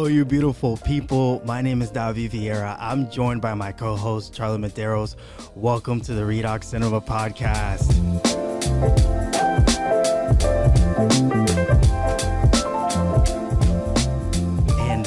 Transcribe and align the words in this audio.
Hello, 0.00 0.08
you 0.08 0.24
beautiful 0.24 0.78
people. 0.78 1.42
My 1.44 1.60
name 1.60 1.82
is 1.82 1.90
Davi 1.90 2.30
Vieira. 2.30 2.74
I'm 2.80 3.10
joined 3.10 3.42
by 3.42 3.52
my 3.52 3.70
co 3.70 3.96
host, 3.96 4.32
Charlie 4.32 4.56
Medeiros. 4.56 5.14
Welcome 5.54 6.00
to 6.00 6.14
the 6.14 6.22
Redox 6.22 6.64
Cinema 6.64 7.02
Podcast. 7.02 7.90
And 14.80 15.06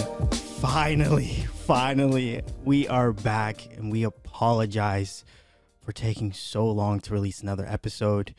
finally, 0.62 1.48
finally, 1.66 2.44
we 2.64 2.88
are 2.88 3.14
back 3.14 3.76
and 3.76 3.92
we 3.92 4.04
apologize 4.04 5.26
for 5.82 5.92
taking 5.92 6.32
so 6.34 6.70
long 6.70 7.00
to 7.00 7.14
release 7.14 7.42
another 7.42 7.66
episode. 7.66 8.36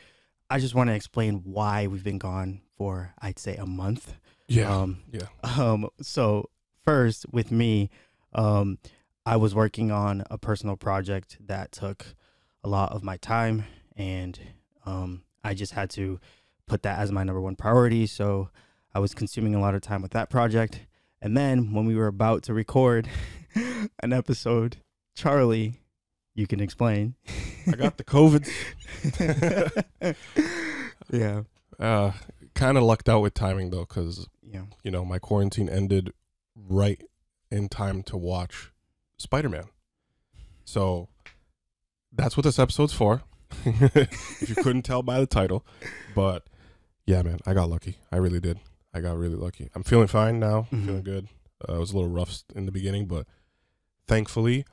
I 0.49 0.61
just 0.61 0.77
want 0.77 0.89
to 0.89 0.95
explain 0.95 1.43
why 1.43 1.89
we've 1.89 2.05
been 2.05 2.19
gone 2.19 2.61
for, 2.77 3.13
I'd 3.21 3.41
say, 3.41 3.57
a 3.57 3.67
month. 3.67 4.15
Yeah. 4.47 4.75
Um, 4.75 5.03
yeah. 5.11 5.27
um, 5.43 5.89
so 6.01 6.51
first 6.85 7.27
with 7.33 7.51
me, 7.51 7.91
um, 8.35 8.79
I 9.27 9.37
was 9.37 9.55
working 9.55 9.91
on 9.91 10.23
a 10.31 10.37
personal 10.37 10.77
project 10.77 11.39
that 11.47 11.73
took 11.73 12.15
a 12.63 12.69
lot 12.69 12.93
of 12.93 13.03
my 13.03 13.17
time, 13.17 13.65
and 13.97 14.39
um, 14.85 15.23
I 15.43 15.55
just 15.55 15.73
had 15.73 15.91
to 15.91 16.21
put 16.67 16.83
that 16.83 16.99
as 16.99 17.11
my 17.11 17.25
number 17.25 17.41
one 17.41 17.57
priority. 17.57 18.07
So 18.07 18.51
I 18.95 18.99
was 18.99 19.15
consuming 19.15 19.55
a 19.55 19.61
lot 19.61 19.75
of 19.75 19.83
time 19.83 20.03
with 20.03 20.13
that 20.13 20.31
project. 20.31 20.81
And 21.21 21.37
then 21.37 21.73
when 21.73 21.87
we 21.87 21.95
were 21.97 22.07
about 22.07 22.43
to 22.45 22.55
record 22.55 23.09
an 24.01 24.13
episode, 24.13 24.77
Charlie, 25.15 25.81
you 26.35 26.47
can 26.47 26.61
explain. 26.61 27.15
I 27.67 27.73
got 27.73 27.97
the 27.97 28.05
COVID. 28.05 28.49
yeah. 31.11 31.43
Uh, 31.79 32.13
kind 32.55 32.77
of 32.77 32.85
lucked 32.85 33.09
out 33.09 33.21
with 33.21 33.35
timing 33.35 33.71
though, 33.71 33.85
because 33.85 34.27
Yeah. 34.43 34.65
you 34.83 34.91
know 34.91 35.05
my 35.05 35.19
quarantine 35.19 35.69
ended 35.69 36.13
right 36.57 37.03
in 37.51 37.69
time 37.69 38.03
to 38.05 38.17
watch 38.17 38.71
Spider 39.19 39.49
Man. 39.49 39.65
So 40.65 41.09
that's 42.13 42.37
what 42.37 42.45
this 42.45 42.59
episode's 42.59 42.93
for. 42.93 43.23
if 43.65 44.49
you 44.49 44.55
couldn't 44.57 44.83
tell 44.83 45.03
by 45.03 45.21
the 45.21 45.27
title, 45.27 45.65
but 46.15 46.47
yeah, 47.07 47.23
man, 47.23 47.39
I 47.47 47.55
got 47.55 47.69
lucky. 47.71 47.99
I 48.11 48.17
really 48.17 48.41
did. 48.41 48.59
I 48.93 49.01
got 49.01 49.17
really 49.17 49.37
lucky. 49.37 49.71
I'm 49.75 49.83
feeling 49.83 50.07
fine 50.07 50.39
now. 50.41 50.67
Mhm. 50.73 50.87
Feeling 50.87 51.03
good. 51.03 51.29
Uh, 51.69 51.75
it 51.77 51.79
was 51.79 51.93
a 51.93 51.95
little 51.97 52.11
rough 52.11 52.43
in 52.55 52.67
the 52.67 52.73
beginning, 52.73 53.07
but 53.07 53.27
thankfully 54.07 54.65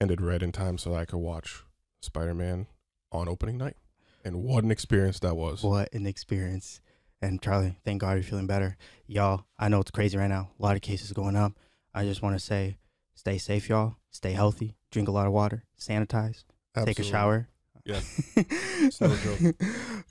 ended 0.00 0.20
right 0.20 0.42
in 0.42 0.52
time 0.52 0.78
so 0.78 0.94
I 0.94 1.04
could 1.04 1.18
watch 1.18 1.62
Spider 2.00 2.34
Man 2.34 2.66
on 3.10 3.28
opening 3.28 3.56
night. 3.58 3.76
And 4.24 4.42
what 4.42 4.64
an 4.64 4.70
experience 4.70 5.18
that 5.20 5.36
was. 5.36 5.62
What 5.62 5.92
an 5.92 6.06
experience. 6.06 6.80
And 7.20 7.40
Charlie, 7.40 7.78
thank 7.84 8.00
God 8.00 8.12
you're 8.14 8.22
feeling 8.22 8.46
better. 8.46 8.76
Y'all, 9.06 9.44
I 9.58 9.68
know 9.68 9.80
it's 9.80 9.90
crazy 9.90 10.18
right 10.18 10.28
now. 10.28 10.50
A 10.58 10.62
lot 10.62 10.76
of 10.76 10.82
cases 10.82 11.12
going 11.12 11.36
up. 11.36 11.52
I 11.94 12.04
just 12.04 12.22
want 12.22 12.34
to 12.34 12.40
say 12.40 12.78
stay 13.14 13.38
safe, 13.38 13.68
y'all. 13.68 13.96
Stay 14.10 14.32
healthy. 14.32 14.76
Drink 14.90 15.08
a 15.08 15.12
lot 15.12 15.26
of 15.26 15.32
water. 15.32 15.64
Sanitize. 15.78 16.44
Take 16.84 16.98
a 16.98 17.04
shower. 17.04 17.48
Yeah. 17.84 18.00
It's 18.84 19.00
no 19.00 19.14
joke. 19.16 19.54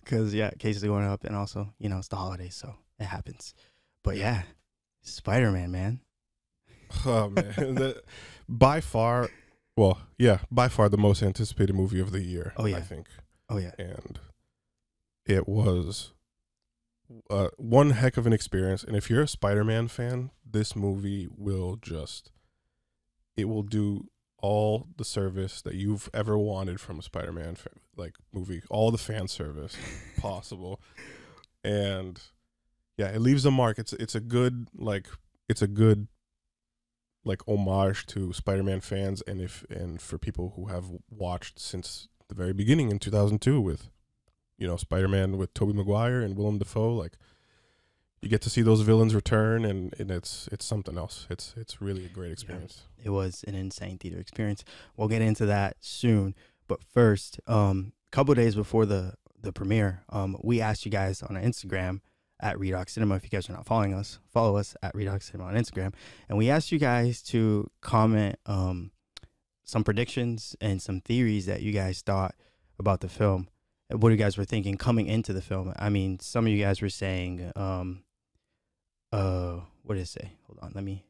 Because, 0.01 0.33
yeah, 0.33 0.51
cases 0.51 0.83
are 0.83 0.87
going 0.87 1.05
up. 1.05 1.25
And 1.25 1.35
also, 1.35 1.73
you 1.77 1.89
know, 1.89 1.97
it's 1.97 2.07
the 2.07 2.15
holidays. 2.15 2.55
So 2.55 2.73
it 2.99 3.05
happens. 3.05 3.53
But 4.03 4.15
yeah, 4.17 4.43
Spider 5.01 5.51
Man, 5.51 5.71
man. 5.71 5.99
Oh 7.05 7.29
man, 7.29 7.53
the, 7.57 8.03
by 8.49 8.81
far, 8.81 9.29
well, 9.77 9.99
yeah, 10.17 10.39
by 10.49 10.67
far 10.67 10.89
the 10.89 10.97
most 10.97 11.23
anticipated 11.23 11.73
movie 11.73 11.99
of 11.99 12.11
the 12.11 12.21
year. 12.21 12.53
Oh, 12.57 12.65
yeah. 12.65 12.77
I 12.77 12.81
think, 12.81 13.07
Oh, 13.51 13.57
yeah. 13.57 13.71
and 13.77 14.19
it 15.25 15.47
was 15.47 16.13
uh, 17.29 17.49
one 17.57 17.91
heck 17.91 18.17
of 18.17 18.25
an 18.25 18.33
experience. 18.33 18.83
And 18.83 18.95
if 18.95 19.09
you're 19.09 19.23
a 19.23 19.27
Spider-Man 19.27 19.87
fan, 19.87 20.31
this 20.49 20.75
movie 20.75 21.27
will 21.35 21.77
just 21.81 22.31
it 23.37 23.45
will 23.45 23.63
do 23.63 24.07
all 24.41 24.87
the 24.97 25.05
service 25.05 25.61
that 25.61 25.75
you've 25.75 26.09
ever 26.13 26.37
wanted 26.37 26.79
from 26.79 26.99
a 26.99 27.01
Spider-Man 27.01 27.55
fa- 27.55 27.69
like 27.95 28.15
movie, 28.33 28.61
all 28.69 28.91
the 28.91 28.97
fan 28.97 29.27
service 29.27 29.77
possible, 30.19 30.81
and 31.63 32.21
yeah, 32.97 33.07
it 33.07 33.19
leaves 33.21 33.45
a 33.45 33.51
mark. 33.51 33.79
It's 33.79 33.93
it's 33.93 34.15
a 34.15 34.19
good 34.19 34.67
like 34.75 35.07
it's 35.47 35.61
a 35.61 35.67
good 35.67 36.07
like 37.23 37.47
homage 37.47 38.05
to 38.07 38.33
Spider-Man 38.33 38.81
fans 38.81 39.21
and 39.27 39.41
if 39.41 39.63
and 39.69 40.01
for 40.01 40.17
people 40.17 40.53
who 40.55 40.65
have 40.67 40.85
watched 41.09 41.59
since 41.59 42.07
the 42.31 42.35
very 42.35 42.53
beginning 42.53 42.89
in 42.89 42.97
2002 42.97 43.59
with 43.59 43.89
you 44.57 44.65
know 44.65 44.77
Spider-Man 44.77 45.37
with 45.37 45.53
Tobey 45.53 45.73
Maguire 45.73 46.21
and 46.21 46.37
Willem 46.37 46.59
Dafoe 46.59 46.93
like 46.93 47.17
you 48.21 48.29
get 48.29 48.41
to 48.43 48.49
see 48.49 48.61
those 48.61 48.81
villains 48.81 49.13
return 49.13 49.65
and, 49.65 49.93
and 49.99 50.09
it's 50.09 50.47
it's 50.51 50.65
something 50.65 50.97
else. 50.97 51.27
It's 51.29 51.53
it's 51.57 51.81
really 51.81 52.05
a 52.05 52.09
great 52.09 52.31
experience. 52.31 52.83
it 53.03 53.09
was 53.09 53.43
an 53.47 53.55
insane 53.55 53.97
theater 53.97 54.19
experience. 54.19 54.63
We'll 54.95 55.09
get 55.09 55.21
into 55.21 55.45
that 55.47 55.77
soon, 55.81 56.35
but 56.67 56.83
first, 56.83 57.39
um, 57.47 57.93
a 58.07 58.15
couple 58.15 58.33
days 58.35 58.55
before 58.55 58.85
the 58.85 59.15
the 59.39 59.51
premiere, 59.51 60.03
um, 60.09 60.37
we 60.41 60.61
asked 60.61 60.85
you 60.85 60.91
guys 60.91 61.21
on 61.23 61.35
our 61.35 61.41
Instagram 61.41 61.99
at 62.39 62.55
Redox 62.57 62.91
Cinema. 62.91 63.15
If 63.15 63.23
you 63.23 63.29
guys 63.29 63.49
are 63.49 63.53
not 63.53 63.65
following 63.65 63.93
us, 63.93 64.19
follow 64.31 64.55
us 64.55 64.75
at 64.83 64.93
Redox 64.93 65.23
Cinema 65.23 65.49
on 65.49 65.55
Instagram, 65.55 65.93
and 66.29 66.37
we 66.37 66.49
asked 66.49 66.71
you 66.71 66.79
guys 66.79 67.21
to 67.23 67.69
comment 67.81 68.37
um 68.45 68.91
some 69.71 69.83
predictions 69.83 70.55
and 70.59 70.81
some 70.81 70.99
theories 71.01 71.45
that 71.45 71.61
you 71.61 71.71
guys 71.71 72.01
thought 72.01 72.35
about 72.77 72.99
the 72.99 73.07
film. 73.09 73.47
What 73.89 74.09
you 74.09 74.17
guys 74.25 74.37
were 74.37 74.45
thinking 74.53 74.75
coming 74.77 75.07
into 75.07 75.31
the 75.33 75.41
film. 75.41 75.73
I 75.77 75.89
mean, 75.89 76.19
some 76.19 76.45
of 76.45 76.51
you 76.51 76.61
guys 76.63 76.81
were 76.81 76.89
saying, 77.03 77.51
um, 77.55 78.03
uh, 79.11 79.59
what 79.83 79.95
did 79.95 80.01
it 80.01 80.07
say? 80.07 80.33
Hold 80.47 80.59
on, 80.61 80.71
let 80.75 80.83
me 80.83 81.05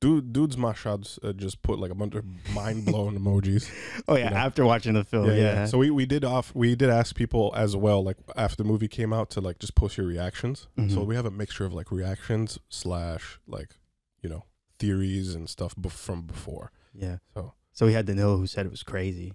Dude 0.00 0.32
dudes 0.32 0.56
Mashads 0.56 1.18
uh, 1.22 1.34
just 1.34 1.60
put 1.60 1.78
like 1.78 1.90
a 1.90 1.94
bunch 1.94 2.14
of 2.14 2.24
mind 2.54 2.86
blown 2.86 3.18
emojis. 3.22 3.70
Oh 4.08 4.16
yeah, 4.16 4.24
You 4.24 4.30
know? 4.30 4.36
after 4.36 4.64
watching 4.64 4.94
the 4.94 5.04
film, 5.04 5.26
yeah. 5.36 5.66
So 5.66 5.76
we, 5.76 5.90
we 5.90 6.06
did 6.06 6.24
off 6.24 6.54
we 6.54 6.74
did 6.74 6.88
ask 6.88 7.14
people 7.14 7.52
as 7.54 7.76
well 7.76 8.02
like 8.02 8.16
after 8.34 8.56
the 8.56 8.64
movie 8.64 8.88
came 8.88 9.12
out 9.12 9.28
to 9.30 9.40
like 9.42 9.58
just 9.58 9.74
post 9.74 9.98
your 9.98 10.06
reactions. 10.06 10.68
So 10.78 10.82
Mhm. 11.00 11.06
we 11.06 11.16
have 11.16 11.26
a 11.26 11.30
mixture 11.30 11.66
of 11.66 11.74
like 11.74 11.92
reactions 11.92 12.58
slash 12.70 13.38
like 13.46 13.76
you 14.22 14.30
know 14.30 14.44
theories 14.78 15.34
and 15.34 15.50
stuff 15.50 15.74
bef- 15.76 15.90
from 15.92 16.22
before. 16.22 16.72
yeah. 16.94 17.18
So 17.34 17.52
So 17.80 17.86
we 17.86 17.94
had 17.94 18.06
to 18.08 18.14
know 18.14 18.36
who 18.36 18.46
said 18.46 18.66
it 18.66 18.70
was 18.70 18.82
crazy. 18.82 19.32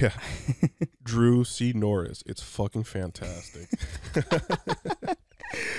yeah, 0.00 0.10
Drew 1.04 1.44
C 1.44 1.72
Norris, 1.72 2.24
it's 2.26 2.42
fucking 2.42 2.82
fantastic. 2.82 3.68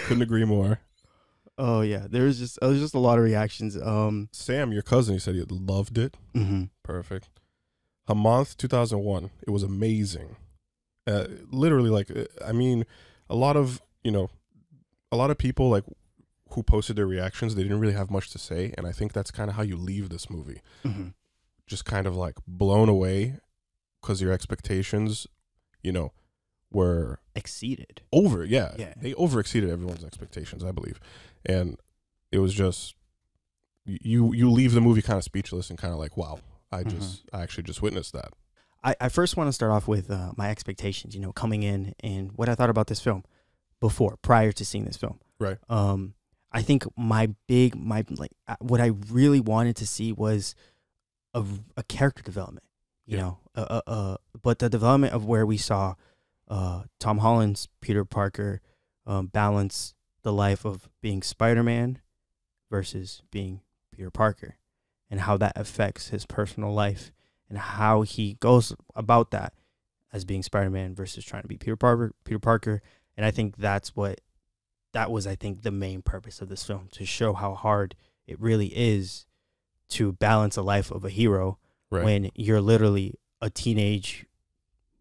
Couldn't 0.06 0.22
agree 0.24 0.46
more. 0.46 0.80
oh 1.58 1.82
yeah, 1.82 2.08
there 2.10 2.24
was 2.24 2.40
just 2.40 2.58
there 2.62 2.70
was 2.70 2.80
just 2.80 2.94
a 2.94 3.00
lot 3.00 3.18
of 3.18 3.26
reactions. 3.26 3.76
Um, 3.76 4.30
Sam, 4.32 4.72
your 4.72 4.82
cousin, 4.82 5.16
he 5.16 5.20
said 5.20 5.36
he 5.36 5.42
loved 5.50 5.98
it. 5.98 6.16
mhm. 6.34 6.70
Perfect. 6.84 7.28
A 8.08 8.16
month, 8.16 8.56
2001. 8.56 9.32
It 9.46 9.50
was 9.50 9.64
amazing. 9.64 10.38
Uh, 11.06 11.26
literally, 11.52 11.90
like, 11.90 12.10
uh, 12.16 12.24
I 12.46 12.54
mean, 12.54 12.86
a 13.30 13.36
lot 13.36 13.58
of, 13.58 13.82
you 14.06 14.12
know, 14.12 14.30
a 15.12 15.18
lot 15.18 15.32
of 15.32 15.38
people, 15.38 15.70
like, 15.70 15.84
who 16.52 16.64
posted 16.64 16.96
their 16.96 17.08
reactions, 17.08 17.56
they 17.56 17.64
didn't 17.64 17.82
really 17.82 17.94
have 17.94 18.10
much 18.10 18.30
to 18.30 18.40
say. 18.40 18.74
And 18.78 18.88
I 18.88 18.94
think 18.94 19.12
that's 19.12 19.32
kind 19.32 19.50
of 19.50 19.58
how 19.58 19.64
you 19.64 19.76
leave 19.76 20.08
this 20.08 20.30
movie. 20.30 20.62
Mhm. 20.86 21.14
Just 21.68 21.86
kind 21.86 22.06
of 22.08 22.16
like 22.16 22.36
blown 22.48 22.90
away 22.90 23.38
because 24.02 24.22
your 24.22 24.32
expectations, 24.32 25.28
you 25.82 25.92
know, 25.92 26.12
were 26.72 27.20
exceeded. 27.36 28.02
over. 28.12 28.44
Yeah. 28.44 28.74
Yeah. 28.78 28.94
They 28.98 29.14
over 29.14 29.40
exceeded 29.40 29.70
everyone's 29.70 30.04
expectations, 30.04 30.64
I 30.64 30.72
believe. 30.72 31.00
And 31.46 31.78
it 32.32 32.40
was 32.40 32.54
just, 32.54 32.96
you, 33.86 34.34
you 34.34 34.50
leave 34.50 34.74
the 34.74 34.82
movie 34.82 35.02
kind 35.02 35.18
of 35.18 35.24
speechless 35.24 35.70
and 35.70 35.78
kind 35.78 35.94
of 35.94 36.00
like, 36.00 36.18
wow, 36.18 36.40
I 36.72 36.84
Mhm. 36.84 36.90
just, 37.00 37.24
I 37.32 37.42
actually 37.44 37.64
just 37.64 37.82
witnessed 37.82 38.14
that. 38.14 38.32
I, 38.84 38.96
I 39.00 39.10
first 39.10 39.38
want 39.38 39.48
to 39.48 39.54
start 39.54 39.72
off 39.72 39.88
with 39.88 40.10
uh, 40.12 40.32
my 40.36 40.50
expectations. 40.50 41.16
You 41.16 41.22
know, 41.22 41.32
coming 41.32 41.64
in 41.64 41.94
and 42.02 42.32
what 42.34 42.50
I 42.50 42.56
thought 42.56 42.70
about 42.70 42.88
this 42.88 43.00
film 43.00 43.24
before, 43.80 44.18
prior 44.22 44.52
to 44.52 44.66
seeing 44.66 44.84
this 44.86 44.98
film. 44.98 45.20
Right. 45.40 45.58
Um, 45.70 46.16
I 46.52 46.62
think 46.62 46.86
my 46.98 47.34
big 47.48 47.76
my 47.76 48.04
like 48.10 48.32
uh, 48.48 48.56
what 48.60 48.82
I 48.82 48.92
really 49.10 49.40
wanted 49.40 49.76
to 49.78 49.88
see 49.88 50.12
was 50.12 50.54
a, 51.34 51.44
a 51.78 51.84
character 51.84 52.22
development. 52.24 52.66
You 53.06 53.18
Yeah. 53.18 53.24
know, 53.24 53.40
uh, 53.56 53.62
uh, 53.70 53.82
uh, 53.88 54.18
but 54.42 54.60
the 54.60 54.70
development 54.70 55.14
of 55.14 55.26
where 55.26 55.46
we 55.46 55.58
saw 55.58 55.96
uh, 56.48 56.84
Tom 57.00 57.20
Holland's 57.20 57.68
Peter 57.82 58.06
Parker 58.06 58.62
um, 59.06 59.28
balance 59.28 59.94
the 60.22 60.32
life 60.34 60.66
of 60.66 60.90
being 61.02 61.22
Spider 61.22 61.64
Man 61.64 62.00
versus 62.70 63.22
being 63.32 63.62
Peter 63.92 64.10
Parker, 64.10 64.58
and 65.10 65.22
how 65.22 65.38
that 65.38 65.54
affects 65.56 66.10
his 66.10 66.26
personal 66.26 66.74
life 66.74 67.12
and 67.50 67.58
how 67.58 68.02
he 68.02 68.36
goes 68.36 68.74
about 68.96 69.32
that 69.32 69.54
as 70.12 70.24
being 70.26 70.44
Spider 70.44 70.70
Man 70.70 70.96
versus 70.96 71.26
trying 71.26 71.42
to 71.42 71.48
be 71.48 71.58
Peter 71.58 71.76
Parker. 71.76 72.14
Peter 72.24 72.40
Parker, 72.40 72.82
and 73.18 73.26
I 73.26 73.32
think 73.32 73.58
that's 73.58 73.96
what 73.96 74.22
that 74.94 75.12
was. 75.12 75.28
I 75.28 75.36
think 75.36 75.62
the 75.64 75.72
main 75.72 76.02
purpose 76.02 76.42
of 76.42 76.50
this 76.50 76.64
film 76.64 76.88
to 76.94 77.06
show 77.06 77.34
how 77.34 77.54
hard 77.54 77.96
it 78.26 78.40
really 78.40 78.68
is 78.68 79.26
to 79.94 80.12
balance 80.14 80.58
a 80.58 80.62
life 80.62 80.92
of 80.92 81.04
a 81.06 81.10
hero 81.10 81.58
Right. 81.92 82.04
when 82.04 82.32
you're 82.36 82.62
literally 82.62 83.14
a 83.42 83.50
teenage 83.50 84.26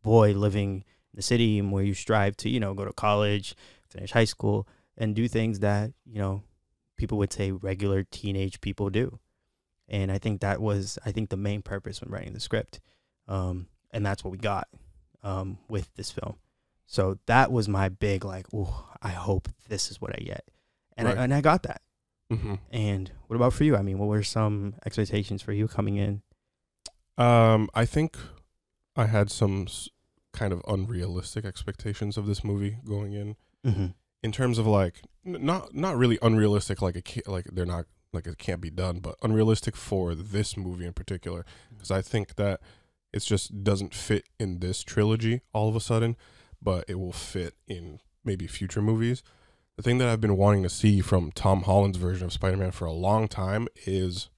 boy 0.03 0.33
living 0.33 0.85
in 1.13 1.17
the 1.17 1.23
city 1.23 1.59
and 1.59 1.73
where 1.73 1.85
you 1.85 1.95
strive 1.95 2.37
to, 2.39 2.51
you 2.51 2.61
know, 2.61 2.75
go 2.75 2.85
to 2.85 2.93
college, 2.93 3.55
finish 3.89 4.13
high 4.13 4.25
school, 4.27 4.69
and 4.99 5.15
do 5.17 5.27
things 5.29 5.61
that, 5.61 5.93
you 6.05 6.19
know, 6.19 6.43
people 6.97 7.17
would 7.19 7.33
say 7.33 7.51
regular 7.51 8.03
teenage 8.05 8.61
people 8.61 8.91
do. 8.91 9.19
And 9.89 10.13
I 10.13 10.19
think 10.19 10.41
that 10.41 10.61
was 10.61 10.99
I 11.05 11.13
think 11.13 11.31
the 11.31 11.37
main 11.37 11.63
purpose 11.63 12.01
when 12.01 12.11
writing 12.11 12.33
the 12.35 12.41
script. 12.41 12.81
Um, 13.29 13.69
and 13.91 14.05
that's 14.05 14.23
what 14.25 14.31
we 14.31 14.39
got 14.39 14.69
um, 15.23 15.59
with 15.69 15.95
this 15.95 16.11
film. 16.11 16.37
So 16.87 17.19
that 17.27 17.51
was 17.51 17.69
my 17.69 17.89
big 17.89 18.25
like, 18.25 18.47
oh, 18.55 18.87
I 19.01 19.11
hope 19.11 19.49
this 19.69 19.91
is 19.91 20.01
what 20.01 20.15
I 20.15 20.23
get. 20.23 20.45
And 20.97 21.09
Right. 21.09 21.17
I, 21.17 21.25
and 21.25 21.33
I 21.35 21.41
got 21.41 21.63
that. 21.63 21.81
Hmm 22.37 22.55
And 22.71 23.11
what 23.27 23.37
about 23.37 23.53
for 23.53 23.65
you? 23.65 23.77
I 23.77 23.83
mean, 23.83 23.99
what 23.99 24.09
were 24.09 24.23
some 24.23 24.75
expectations 24.87 25.43
for 25.43 25.53
you 25.53 25.69
coming 25.69 25.97
in? 25.97 26.23
Um, 27.19 27.69
I 27.75 27.85
think 27.85 28.17
I 28.97 29.07
had 29.07 29.31
some 29.31 29.65
s- 29.69 29.89
kind 30.33 30.53
of 30.53 30.63
unrealistic 30.67 31.45
expectations 31.45 32.17
of 32.17 32.27
this 32.27 32.43
movie 32.43 32.79
going 32.87 33.13
in. 33.13 33.37
Mm-hmm. 33.65 33.87
in 34.25 34.33
terms 34.33 34.59
of 34.59 34.67
like 34.67 35.03
n- 35.25 35.45
not 35.45 35.73
not 35.73 35.97
really 35.97 36.19
unrealistic 36.21 36.83
like 36.83 36.97
it 36.97 37.05
can't, 37.05 37.29
like 37.29 37.45
they're 37.53 37.65
not 37.65 37.85
like 38.13 38.27
it 38.27 38.37
can't 38.39 38.61
be 38.61 38.71
done 38.71 38.99
but 38.99 39.15
unrealistic 39.23 39.77
for 39.77 40.17
this 40.17 40.57
movie 40.57 40.85
in 40.85 40.93
particular 40.93 41.45
because 41.71 41.93
i 41.93 42.03
think 42.03 42.35
that 42.35 42.61
it 43.13 43.21
just 43.21 43.63
doesn't 43.63 43.95
fit 43.95 44.25
in 44.41 44.59
this 44.59 44.83
trilogy 44.83 45.43
all 45.53 45.69
of 45.69 45.77
a 45.77 45.81
sudden 45.81 46.17
but 46.61 46.85
it 46.89 46.97
will 46.99 47.13
fit 47.13 47.55
in 47.69 48.01
maybe 48.25 48.49
future 48.49 48.83
movies 48.83 49.23
the 49.77 49.83
thing 49.83 49.99
that 49.99 50.09
i've 50.09 50.21
been 50.21 50.37
wanting 50.37 50.63
to 50.63 50.69
see 50.69 51.01
from 51.01 51.31
tom 51.33 51.63
holland's 51.63 51.99
version 51.99 52.25
of 52.25 52.33
spider-man 52.33 52.71
for 52.71 52.85
a 52.85 52.93
long 52.93 53.29
time 53.29 53.67
is 53.87 54.29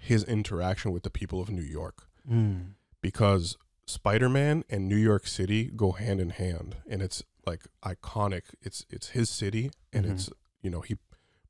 his 0.00 0.24
interaction 0.24 0.92
with 0.92 1.02
the 1.02 1.10
people 1.10 1.40
of 1.40 1.50
new 1.50 1.62
york 1.62 2.04
Mm. 2.30 2.72
because 3.00 3.56
Spider-Man 3.86 4.64
and 4.68 4.86
New 4.86 4.96
York 4.98 5.26
City 5.26 5.70
go 5.74 5.92
hand 5.92 6.20
in 6.20 6.28
hand 6.28 6.76
and 6.90 7.00
it's 7.00 7.22
like 7.46 7.62
iconic. 7.82 8.42
It's 8.60 8.84
it's 8.90 9.08
his 9.10 9.30
city 9.30 9.70
and 9.94 10.04
Mhm. 10.04 10.10
it's 10.12 10.30
you 10.60 10.68
know, 10.68 10.82
he 10.82 10.98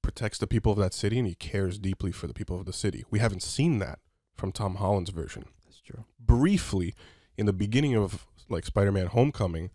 protects 0.02 0.38
the 0.38 0.46
people 0.46 0.70
of 0.70 0.78
that 0.78 0.94
city 0.94 1.18
and 1.18 1.26
he 1.26 1.34
cares 1.34 1.80
deeply 1.80 2.12
for 2.12 2.28
the 2.28 2.32
people 2.34 2.56
of 2.56 2.64
the 2.64 2.72
city. 2.72 3.04
We 3.10 3.18
haven't 3.18 3.42
seen 3.42 3.80
that 3.80 3.98
from 4.36 4.52
Tom 4.52 4.76
Holland's 4.76 5.10
version. 5.10 5.46
That's 5.64 5.80
true. 5.80 6.04
Briefly 6.20 6.94
in 7.36 7.46
the 7.46 7.52
beginning 7.52 7.96
of 7.96 8.28
like 8.48 8.64
Spider-Man 8.64 9.08
Homecoming, 9.08 9.72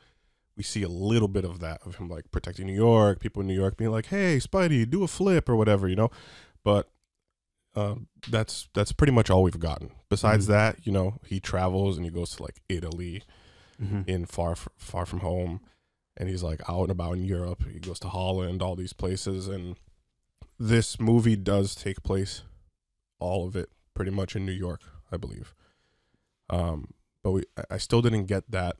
we 0.55 0.63
see 0.63 0.83
a 0.83 0.89
little 0.89 1.27
bit 1.27 1.45
of 1.45 1.59
that 1.59 1.81
of 1.85 1.95
him 1.95 2.09
like 2.09 2.31
protecting 2.31 2.67
New 2.67 2.75
York, 2.75 3.19
people 3.19 3.41
in 3.41 3.47
New 3.47 3.55
York 3.55 3.75
being 3.77 3.91
like, 3.91 4.07
"Hey, 4.07 4.37
Spidey, 4.37 4.89
do 4.89 5.03
a 5.03 5.07
flip 5.07 5.49
or 5.49 5.55
whatever," 5.55 5.87
you 5.87 5.95
know. 5.95 6.11
But 6.63 6.89
um, 7.75 8.07
that's 8.29 8.69
that's 8.73 8.91
pretty 8.91 9.13
much 9.13 9.29
all 9.31 9.41
we've 9.43 9.59
gotten. 9.59 9.91
Besides 10.09 10.45
Mhm. 10.45 10.49
that, 10.49 10.85
you 10.85 10.91
know, 10.91 11.19
he 11.25 11.39
travels 11.39 11.97
and 11.97 12.05
he 12.05 12.11
goes 12.11 12.35
to 12.35 12.43
like 12.43 12.61
Italy 12.69 13.23
Mm-hmm. 13.81 14.01
in 14.07 14.25
far 14.27 14.55
far 14.77 15.05
from 15.07 15.21
home, 15.21 15.59
and 16.15 16.29
he's 16.29 16.43
like 16.43 16.61
out 16.69 16.83
and 16.83 16.91
about 16.91 17.13
in 17.17 17.25
Europe. 17.25 17.63
He 17.67 17.79
goes 17.79 17.99
to 18.01 18.09
Holland, 18.09 18.61
all 18.61 18.75
these 18.75 18.93
places, 18.93 19.47
and 19.47 19.75
this 20.59 20.99
movie 20.99 21.35
does 21.35 21.73
take 21.73 22.03
place, 22.03 22.43
all 23.19 23.47
of 23.47 23.55
it, 23.55 23.71
pretty 23.95 24.11
much 24.11 24.35
in 24.35 24.45
New 24.45 24.51
York, 24.51 24.81
I 25.11 25.17
believe. 25.17 25.55
Um, 26.51 26.93
but 27.23 27.31
we, 27.31 27.43
I- 27.57 27.63
I 27.71 27.77
still 27.79 28.01
didn't 28.03 28.25
get 28.25 28.49
that 28.51 28.77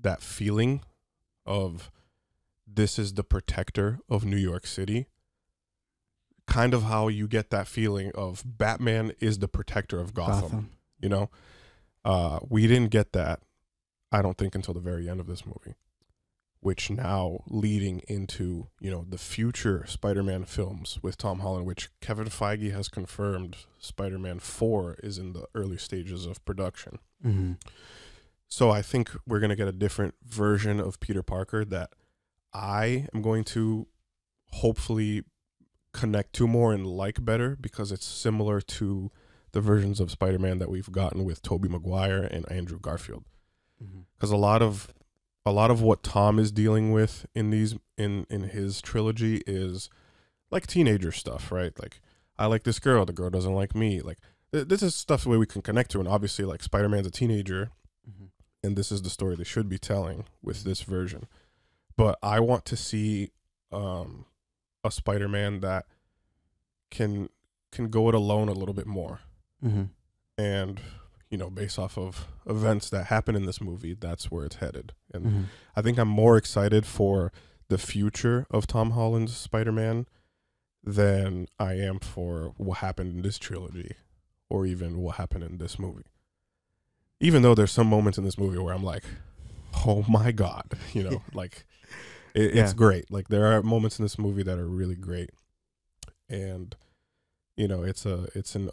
that 0.00 0.22
feeling 0.22 0.82
of 1.46 1.90
this 2.66 2.98
is 2.98 3.14
the 3.14 3.24
protector 3.24 3.98
of 4.08 4.24
New 4.24 4.36
York 4.36 4.66
City. 4.66 5.06
Kind 6.46 6.74
of 6.74 6.84
how 6.84 7.08
you 7.08 7.28
get 7.28 7.50
that 7.50 7.68
feeling 7.68 8.12
of 8.14 8.42
Batman 8.44 9.12
is 9.20 9.38
the 9.38 9.48
protector 9.48 10.00
of 10.00 10.14
Gotham 10.14 10.70
you 11.02 11.08
know 11.08 11.28
uh 12.04 12.38
we 12.48 12.66
didn't 12.66 12.90
get 12.90 13.12
that 13.12 13.40
i 14.12 14.22
don't 14.22 14.38
think 14.38 14.54
until 14.54 14.72
the 14.72 14.80
very 14.80 15.08
end 15.08 15.20
of 15.20 15.26
this 15.26 15.44
movie 15.44 15.74
which 16.60 16.90
now 16.90 17.40
leading 17.48 18.00
into 18.08 18.68
you 18.80 18.90
know 18.90 19.04
the 19.08 19.18
future 19.18 19.84
spider-man 19.86 20.44
films 20.44 20.98
with 21.02 21.18
tom 21.18 21.40
holland 21.40 21.66
which 21.66 21.90
kevin 22.00 22.26
feige 22.28 22.72
has 22.72 22.88
confirmed 22.88 23.56
spider-man 23.80 24.38
4 24.38 24.96
is 25.02 25.18
in 25.18 25.32
the 25.32 25.44
early 25.54 25.76
stages 25.76 26.24
of 26.24 26.42
production 26.44 26.98
Mm-hmm. 27.24 27.52
So 28.52 28.70
i 28.70 28.82
think 28.82 29.10
we're 29.26 29.40
going 29.40 29.50
to 29.50 29.56
get 29.56 29.66
a 29.66 29.72
different 29.72 30.14
version 30.22 30.78
of 30.78 31.00
peter 31.00 31.22
parker 31.22 31.64
that 31.64 31.90
i 32.52 33.06
am 33.14 33.22
going 33.22 33.44
to 33.44 33.86
hopefully 34.52 35.22
connect 35.92 36.34
to 36.34 36.46
more 36.46 36.72
and 36.72 36.86
like 36.86 37.24
better 37.24 37.56
because 37.56 37.90
it's 37.90 38.06
similar 38.06 38.60
to 38.60 39.10
the 39.52 39.60
versions 39.60 40.00
of 40.00 40.10
Spider-Man 40.10 40.58
that 40.58 40.70
we've 40.70 40.90
gotten 40.90 41.24
with 41.24 41.42
Tobey 41.42 41.68
Maguire 41.68 42.22
and 42.22 42.50
Andrew 42.50 42.78
Garfield. 42.80 43.24
Mm-hmm. 43.82 44.00
Because 44.16 44.30
a 44.30 44.36
lot 44.36 44.62
of 44.62 44.92
a 45.44 45.52
lot 45.52 45.70
of 45.70 45.82
what 45.82 46.02
Tom 46.02 46.38
is 46.38 46.50
dealing 46.50 46.90
with 46.90 47.26
in 47.34 47.50
these 47.50 47.76
in 47.98 48.26
in 48.30 48.44
his 48.44 48.80
trilogy 48.80 49.42
is 49.46 49.90
like 50.50 50.66
teenager 50.66 51.12
stuff, 51.12 51.52
right? 51.52 51.78
Like 51.78 52.00
I 52.38 52.46
like 52.46 52.62
this 52.64 52.78
girl, 52.78 53.04
the 53.04 53.12
girl 53.12 53.28
doesn't 53.28 53.54
like 53.54 53.74
me. 53.74 54.00
Like 54.00 54.20
th- 54.52 54.68
this 54.68 54.82
is 54.82 54.94
stuff 54.94 55.26
where 55.26 55.38
we 55.38 55.46
can 55.46 55.60
connect 55.60 55.90
to, 55.90 55.98
and 55.98 56.08
obviously, 56.08 56.46
like 56.46 56.62
Spider-Man's 56.62 57.06
a 57.06 57.10
teenager, 57.10 57.72
Mm-hmm. 58.08 58.24
And 58.62 58.76
this 58.76 58.92
is 58.92 59.02
the 59.02 59.10
story 59.10 59.34
they 59.36 59.44
should 59.44 59.68
be 59.68 59.78
telling 59.78 60.24
with 60.42 60.64
this 60.64 60.82
version. 60.82 61.26
But 61.96 62.18
I 62.22 62.40
want 62.40 62.64
to 62.66 62.76
see 62.76 63.30
um, 63.70 64.26
a 64.84 64.90
Spider-Man 64.90 65.60
that 65.60 65.86
can 66.90 67.28
can 67.70 67.88
go 67.88 68.08
it 68.08 68.14
alone 68.14 68.48
a 68.48 68.52
little 68.52 68.74
bit 68.74 68.86
more 68.86 69.20
Mm-hmm. 69.64 69.84
and 70.42 70.80
you 71.30 71.38
know 71.38 71.48
based 71.48 71.78
off 71.78 71.96
of 71.96 72.26
events 72.46 72.90
that 72.90 73.06
happen 73.06 73.36
in 73.36 73.46
this 73.46 73.60
movie 73.60 73.94
that's 73.94 74.28
where 74.30 74.44
it's 74.44 74.56
headed 74.56 74.92
and 75.14 75.24
Mm-hmm. 75.24 75.42
i 75.76 75.80
think 75.82 75.98
i'm 75.98 76.08
more 76.08 76.36
excited 76.36 76.84
for 76.84 77.30
the 77.68 77.78
future 77.78 78.44
of 78.50 78.66
tom 78.66 78.90
holland's 78.90 79.36
spider-man 79.36 80.06
than 80.82 81.46
i 81.60 81.74
am 81.74 82.00
for 82.00 82.54
what 82.56 82.78
happened 82.78 83.14
in 83.14 83.22
this 83.22 83.38
trilogy 83.38 83.92
or 84.50 84.66
even 84.66 84.98
what 84.98 85.14
happened 85.16 85.44
in 85.44 85.58
this 85.58 85.78
movie 85.78 86.02
even 87.22 87.40
though 87.42 87.54
there's 87.54 87.72
some 87.72 87.86
moments 87.86 88.18
in 88.18 88.24
this 88.24 88.36
movie 88.36 88.58
where 88.58 88.74
i'm 88.74 88.84
like 88.84 89.04
oh 89.86 90.04
my 90.08 90.30
god 90.32 90.64
you 90.92 91.02
know 91.02 91.22
like 91.32 91.64
it, 92.34 92.56
it's 92.56 92.72
Yeah. 92.72 92.72
great 92.76 93.10
like 93.10 93.28
there 93.28 93.46
are 93.46 93.62
moments 93.62 93.98
in 93.98 94.04
this 94.04 94.18
movie 94.18 94.42
that 94.42 94.58
are 94.58 94.68
really 94.68 94.94
great 94.96 95.30
and 96.28 96.74
you 97.56 97.68
know 97.68 97.82
it's 97.82 98.04
a 98.06 98.28
it's 98.34 98.54
an 98.54 98.70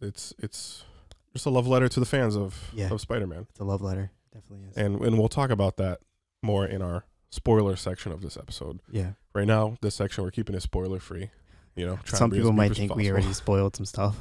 it's 0.00 0.32
it's 0.38 0.84
just 1.32 1.46
a 1.46 1.50
love 1.50 1.66
letter 1.66 1.88
to 1.88 2.00
the 2.00 2.06
fans 2.06 2.36
of 2.36 2.70
Yeah. 2.74 2.90
of 2.92 3.00
Spider-Man, 3.00 3.46
It's 3.50 3.60
a 3.60 3.64
love 3.64 3.80
letter. 3.80 4.10
Definitely 4.34 4.68
is. 4.70 4.76
and 4.76 5.00
and 5.00 5.18
we'll 5.18 5.28
talk 5.28 5.50
about 5.50 5.76
that 5.78 6.00
more 6.42 6.66
in 6.66 6.82
our 6.82 7.04
spoiler 7.30 7.76
section 7.76 8.12
of 8.12 8.20
this 8.20 8.36
episode. 8.36 8.80
yeah. 8.90 9.12
Right 9.34 9.46
now, 9.46 9.76
this 9.80 9.94
section 9.94 10.24
we're 10.24 10.30
keeping 10.30 10.54
it 10.54 10.60
spoiler 10.62 11.00
free. 11.00 11.30
You 11.74 11.86
know, 11.86 11.98
Some 12.04 12.30
people 12.30 12.52
might 12.52 12.74
think 12.76 12.94
we 12.94 13.10
already 13.10 13.32
spoiled 13.44 13.76
some 13.76 13.86
stuff. 13.86 14.16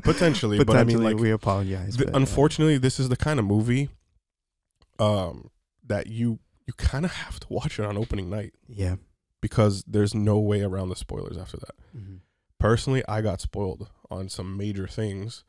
potentially, 0.04 0.62
but 0.62 0.76
I 0.76 0.84
mean, 0.84 1.02
like, 1.02 1.16
we 1.16 1.30
apologize. 1.30 1.96
th- 1.96 2.06
but, 2.06 2.14
uh, 2.14 2.18
unfortunately, 2.18 2.78
this 2.78 2.98
is 2.98 3.08
the 3.08 3.16
kind 3.16 3.38
of 3.38 3.44
movie, 3.44 3.88
um, 4.98 5.50
that 5.84 6.06
you 6.08 6.38
you 6.66 6.72
kind 6.74 7.04
of 7.04 7.12
have 7.12 7.38
to 7.40 7.46
watch 7.48 7.78
it 7.78 7.84
on 7.84 7.96
opening 7.96 8.28
night 8.28 8.52
yeah. 8.68 8.96
because 9.40 9.84
there's 9.86 10.14
no 10.14 10.38
way 10.38 10.62
around 10.62 10.88
the 10.88 10.96
spoilers 10.96 11.38
after 11.38 11.56
that. 11.58 11.74
Mm-hmm. 11.96 12.16
Personally, 12.58 13.04
I 13.08 13.20
got 13.20 13.40
spoiled 13.40 13.88
on 14.10 14.28
some 14.28 14.56
major 14.56 14.88
things 14.88 15.44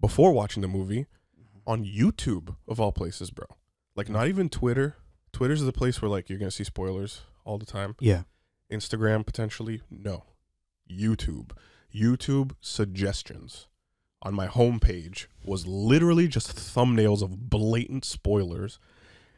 before 0.00 0.32
watching 0.32 0.60
the 0.60 0.68
movie 0.68 1.06
on 1.66 1.84
YouTube 1.84 2.56
of 2.68 2.80
all 2.80 2.92
places, 2.92 3.30
bro. 3.30 3.46
Like 3.96 4.08
not 4.08 4.28
even 4.28 4.48
Twitter. 4.48 4.96
Twitter's 5.32 5.62
the 5.62 5.72
place 5.72 6.00
where 6.00 6.10
like 6.10 6.28
you're 6.28 6.38
gonna 6.38 6.50
see 6.50 6.64
spoilers 6.64 7.22
all 7.44 7.58
the 7.58 7.66
time. 7.66 7.96
Yeah. 7.98 8.22
Instagram 8.70 9.26
potentially, 9.26 9.82
no. 9.90 10.24
YouTube. 10.90 11.52
YouTube 11.94 12.52
suggestions 12.60 13.66
on 14.22 14.34
my 14.34 14.46
homepage 14.46 15.26
was 15.44 15.66
literally 15.66 16.28
just 16.28 16.56
thumbnails 16.56 17.22
of 17.22 17.50
blatant 17.50 18.04
spoilers. 18.04 18.78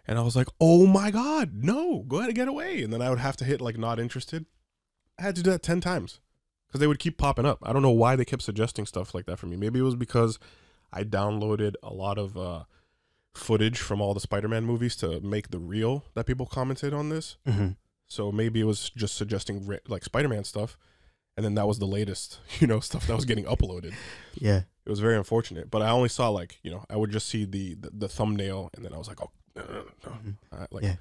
And 0.06 0.18
I 0.18 0.22
was 0.22 0.36
like, 0.36 0.48
oh 0.60 0.86
my 0.86 1.10
God, 1.10 1.52
no, 1.54 2.04
go 2.06 2.18
ahead 2.18 2.28
and 2.28 2.36
get 2.36 2.48
away. 2.48 2.82
And 2.82 2.92
then 2.92 3.00
I 3.00 3.08
would 3.10 3.18
have 3.18 3.36
to 3.38 3.44
hit 3.44 3.60
like 3.60 3.78
not 3.78 3.98
interested. 3.98 4.44
I 5.18 5.22
had 5.22 5.36
to 5.36 5.42
do 5.42 5.50
that 5.50 5.62
10 5.62 5.80
times 5.80 6.20
because 6.66 6.80
they 6.80 6.86
would 6.86 6.98
keep 6.98 7.16
popping 7.16 7.46
up. 7.46 7.58
I 7.62 7.72
don't 7.72 7.82
know 7.82 7.90
why 7.90 8.16
they 8.16 8.24
kept 8.24 8.42
suggesting 8.42 8.84
stuff 8.84 9.14
like 9.14 9.26
that 9.26 9.38
for 9.38 9.46
me. 9.46 9.56
Maybe 9.56 9.78
it 9.78 9.84
was 9.84 9.94
because 9.94 10.38
I 10.92 11.04
downloaded 11.04 11.74
a 11.82 11.92
lot 11.92 12.18
of 12.18 12.36
uh, 12.36 12.64
footage 13.32 13.78
from 13.78 14.00
all 14.00 14.12
the 14.12 14.20
Spider 14.20 14.48
Man 14.48 14.64
movies 14.64 14.96
to 14.96 15.20
make 15.20 15.50
the 15.50 15.58
reel 15.58 16.04
that 16.14 16.26
people 16.26 16.46
commented 16.46 16.92
on 16.92 17.08
this. 17.08 17.36
Mm-hmm. 17.46 17.70
So 18.06 18.30
maybe 18.30 18.60
it 18.60 18.64
was 18.64 18.90
just 18.90 19.16
suggesting 19.16 19.78
like 19.88 20.04
Spider 20.04 20.28
Man 20.28 20.44
stuff. 20.44 20.76
And 21.36 21.44
then 21.44 21.54
that 21.56 21.66
was 21.66 21.78
the 21.80 21.86
latest, 21.86 22.38
you 22.60 22.66
know, 22.66 22.80
stuff 22.80 23.06
that 23.06 23.14
was 23.16 23.24
getting 23.24 23.44
uploaded. 23.44 23.92
Yeah. 24.34 24.62
It 24.86 24.90
was 24.90 25.00
very 25.00 25.16
unfortunate. 25.16 25.70
But 25.70 25.82
I 25.82 25.90
only 25.90 26.08
saw 26.10 26.28
like, 26.28 26.58
you 26.62 26.70
know, 26.70 26.84
I 26.90 26.96
would 26.96 27.10
just 27.10 27.28
see 27.28 27.44
the 27.44 27.74
the, 27.74 27.90
the 27.92 28.08
thumbnail 28.08 28.70
and 28.74 28.84
then 28.84 28.92
I 28.92 28.98
was 28.98 29.08
like, 29.08 29.20
oh, 29.22 29.30
no, 29.56 29.62
no, 29.64 29.72
no, 29.72 29.82
no. 30.06 30.10
Mhm. 30.12 30.66
Like, 30.70 30.84
Yeah. 30.84 30.96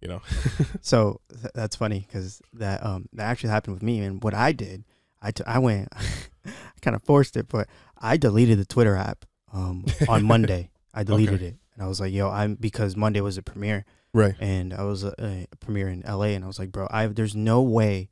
you 0.00 0.08
know. 0.08 0.20
So 0.82 1.20
th- 1.30 1.52
that's 1.54 1.76
funny 1.76 2.00
because 2.06 2.40
that 2.54 2.84
um 2.84 3.08
that 3.12 3.24
actually 3.24 3.50
happened 3.50 3.74
with 3.74 3.82
me. 3.82 4.00
And 4.00 4.22
what 4.22 4.34
I 4.34 4.52
did, 4.52 4.84
I, 5.22 5.30
t- 5.30 5.44
I 5.46 5.58
went, 5.58 5.88
I 6.46 6.50
kind 6.82 6.94
of 6.96 7.02
forced 7.02 7.36
it, 7.36 7.48
but 7.48 7.68
I 7.98 8.16
deleted 8.16 8.58
the 8.58 8.64
Twitter 8.66 8.96
app 8.96 9.24
um 9.52 9.84
on 10.08 10.24
Monday. 10.24 10.70
I 10.94 11.04
deleted 11.04 11.34
Okay. 11.36 11.46
it, 11.46 11.56
and 11.74 11.82
I 11.82 11.86
was 11.86 12.00
like, 12.00 12.12
yo, 12.12 12.28
I'm 12.28 12.54
because 12.56 12.96
Monday 12.96 13.20
was 13.20 13.38
a 13.38 13.42
premiere, 13.42 13.84
right. 14.12 14.34
and 14.40 14.74
I 14.74 14.82
was 14.82 15.04
a, 15.04 15.14
a 15.18 15.46
premiere 15.60 15.88
in 15.88 16.00
LA, 16.06 16.34
and 16.34 16.42
I 16.44 16.46
was 16.48 16.58
like, 16.58 16.72
bro, 16.72 16.88
I 16.90 17.06
there's 17.06 17.36
no 17.36 17.62
way 17.62 18.08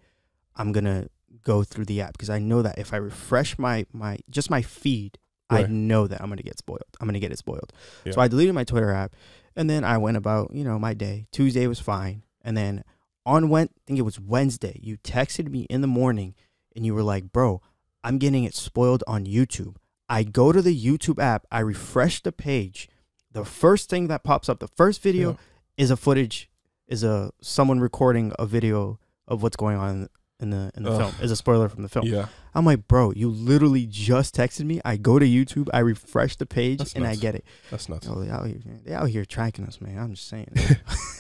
I'm 0.54 0.71
gonna 0.73 1.09
go 1.43 1.62
through 1.64 1.85
the 1.87 2.00
app 2.00 2.12
because 2.12 2.31
I 2.31 2.38
know 2.38 2.62
that 2.62 2.78
if 2.78 2.93
I 2.93 2.97
refresh 2.99 3.59
my 3.59 3.87
my 3.93 4.19
just 4.31 4.50
my 4.50 4.62
feed, 4.62 5.19
I 5.50 5.62
know 5.64 6.07
that 6.07 6.21
I'm 6.21 6.28
gonna 6.28 6.43
get 6.43 6.59
spoiled. 6.59 6.83
I'm 7.00 7.07
gonna 7.07 7.21
get 7.21 7.33
it 7.33 7.38
spoiled. 7.38 7.73
So 8.11 8.21
I 8.21 8.28
deleted 8.28 8.55
my 8.55 8.64
Twitter 8.64 8.90
app, 8.93 9.14
and 9.55 9.69
then 9.71 9.85
I 9.85 9.99
went 9.99 10.16
about 10.16 10.52
you 10.55 10.64
know 10.64 10.78
my 10.78 10.95
day. 10.95 11.26
Tuesday 11.33 11.66
was 11.66 11.81
fine, 11.81 12.23
and 12.43 12.57
then 12.57 12.83
on 13.25 13.49
went 13.49 13.73
I 13.76 13.81
think 13.87 13.99
it 13.99 14.02
was 14.02 14.21
Wednesday. 14.21 14.78
You 14.83 14.97
texted 14.99 15.49
me 15.50 15.66
in 15.71 15.81
the 15.81 15.87
morning, 15.87 16.35
and 16.75 16.85
you 16.87 16.95
were 16.95 17.02
like, 17.02 17.33
"Bro, 17.33 17.61
I'm 18.05 18.19
getting 18.19 18.45
it 18.45 18.55
spoiled 18.55 19.02
on 19.07 19.25
YouTube." 19.26 19.76
I 20.09 20.23
go 20.23 20.52
to 20.52 20.62
the 20.62 20.76
YouTube 20.76 21.21
app, 21.21 21.47
I 21.50 21.59
refresh 21.61 22.23
the 22.23 22.31
page. 22.31 22.88
The 23.33 23.45
first 23.45 23.90
thing 23.90 24.07
that 24.07 24.23
pops 24.23 24.49
up, 24.49 24.61
the 24.61 24.69
first 24.69 25.02
video 25.02 25.31
Yeah. 25.33 25.37
is 25.78 25.90
a 25.90 25.97
footage, 25.97 26.49
is 26.87 27.02
a 27.02 27.33
someone 27.43 27.81
recording 27.81 28.33
a 28.38 28.47
video 28.47 29.00
of 29.26 29.43
what's 29.43 29.57
going 29.57 29.76
on 29.76 30.09
in 30.40 30.50
the 30.50 30.71
in 30.76 30.83
the 30.83 30.90
Ugh. 30.90 30.99
film. 30.99 31.14
Is 31.25 31.31
a 31.31 31.37
spoiler 31.37 31.69
from 31.69 31.83
the 31.83 31.88
film. 31.88 32.07
Yeah. 32.07 32.26
I'm 32.55 32.64
like, 32.64 32.88
bro, 32.88 33.12
you 33.12 33.28
literally 33.28 33.87
just 33.87 34.35
texted 34.35 34.64
me. 34.64 34.81
I 34.85 34.97
go 34.97 35.19
to 35.19 35.26
YouTube, 35.26 35.69
I 35.75 35.81
refresh 35.81 36.37
the 36.37 36.47
page, 36.47 36.78
That's 36.78 36.95
and 36.95 37.07
I 37.07 37.14
get 37.14 37.35
it. 37.35 37.45
That's 37.71 37.88
nuts. 37.88 38.07
Yo, 38.07 38.14
they 38.23 38.31
out 38.31 38.47
here, 38.47 38.61
they 38.85 38.95
out 38.95 39.09
here 39.09 39.25
tracking 39.25 39.66
us, 39.66 39.81
man. 39.81 39.99
I'm 39.99 40.14
just 40.14 40.28
saying. 40.28 40.49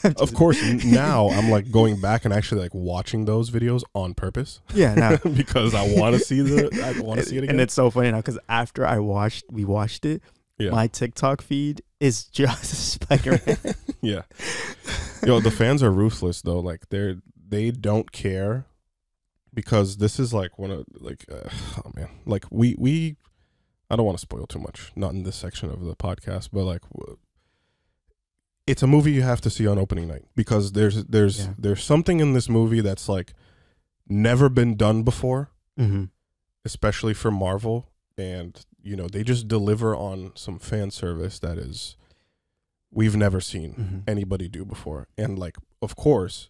Of 0.18 0.34
course, 0.34 0.62
now 0.84 1.30
I'm 1.30 1.50
like 1.50 1.68
going 1.72 2.00
back 2.00 2.24
and 2.24 2.32
actually 2.32 2.60
like 2.60 2.72
watching 2.72 3.24
those 3.24 3.50
videos 3.50 3.82
on 3.92 4.14
purpose 4.14 4.60
yeah. 4.72 4.94
Now, 4.94 5.16
because 5.16 5.74
I 5.74 5.82
want 5.98 6.14
to 6.14 6.20
see 6.20 6.42
the 6.42 6.70
I 6.96 7.00
want 7.00 7.18
to 7.18 7.26
see 7.26 7.36
it 7.36 7.42
again. 7.42 7.50
and 7.56 7.60
it's 7.60 7.74
so 7.74 7.90
funny 7.90 8.12
now 8.12 8.18
because 8.18 8.38
after 8.48 8.86
I 8.86 9.00
watched, 9.00 9.46
we 9.50 9.64
watched 9.64 10.04
it. 10.04 10.22
yeah, 10.58 10.70
My 10.70 10.86
TikTok 10.86 11.42
feed 11.42 11.82
is 11.98 12.24
just 12.26 12.92
Spider 12.92 13.40
Man. 13.46 13.74
yeah. 14.00 14.22
Yo, 15.24 15.40
the 15.40 15.50
fans 15.50 15.82
are 15.82 15.90
ruthless 15.90 16.40
though. 16.42 16.60
Like 16.60 16.88
they're 16.90 17.16
they 17.48 17.72
don't 17.72 18.12
care 18.12 18.66
because 19.56 19.96
this 19.96 20.20
is 20.20 20.32
like 20.32 20.52
one 20.58 20.70
of 20.70 20.84
like 21.00 21.24
uh, 21.32 21.48
oh 21.84 21.90
man, 21.96 22.10
like 22.26 22.44
we 22.50 22.76
we 22.78 23.16
I 23.90 23.96
don't 23.96 24.06
want 24.06 24.18
to 24.18 24.22
spoil 24.28 24.46
too 24.46 24.60
much, 24.60 24.92
not 24.94 25.12
in 25.14 25.24
this 25.24 25.36
section 25.36 25.70
of 25.70 25.80
the 25.84 25.96
podcast, 25.96 26.50
but 26.52 26.62
like 26.64 26.82
it's 28.66 28.82
a 28.82 28.86
movie 28.86 29.12
you 29.12 29.22
have 29.22 29.40
to 29.42 29.50
see 29.50 29.66
on 29.66 29.78
opening 29.78 30.08
night 30.08 30.24
because 30.34 30.72
there's 30.72 31.04
there's 31.04 31.38
Yeah. 31.46 31.54
there's 31.58 31.82
something 31.84 32.20
in 32.20 32.32
this 32.32 32.48
movie 32.48 32.80
that's 32.80 33.08
like 33.08 33.32
never 34.08 34.48
been 34.48 34.76
done 34.76 35.02
before. 35.02 35.50
mm-hmm. 35.78 36.04
especially 36.64 37.14
for 37.14 37.30
Marvel. 37.30 37.90
And, 38.18 38.58
you 38.82 38.96
know, 38.96 39.08
they 39.08 39.22
just 39.22 39.46
deliver 39.46 39.94
on 39.94 40.32
some 40.36 40.58
fan 40.58 40.90
service 40.90 41.38
that 41.40 41.58
is, 41.58 41.96
we've 42.90 43.14
never 43.14 43.40
seen 43.42 43.74
Mm-hmm. 43.74 43.98
anybody 44.08 44.48
do 44.48 44.64
before. 44.64 45.06
And, 45.18 45.38
like, 45.38 45.56
of 45.82 45.96
course, 45.96 46.48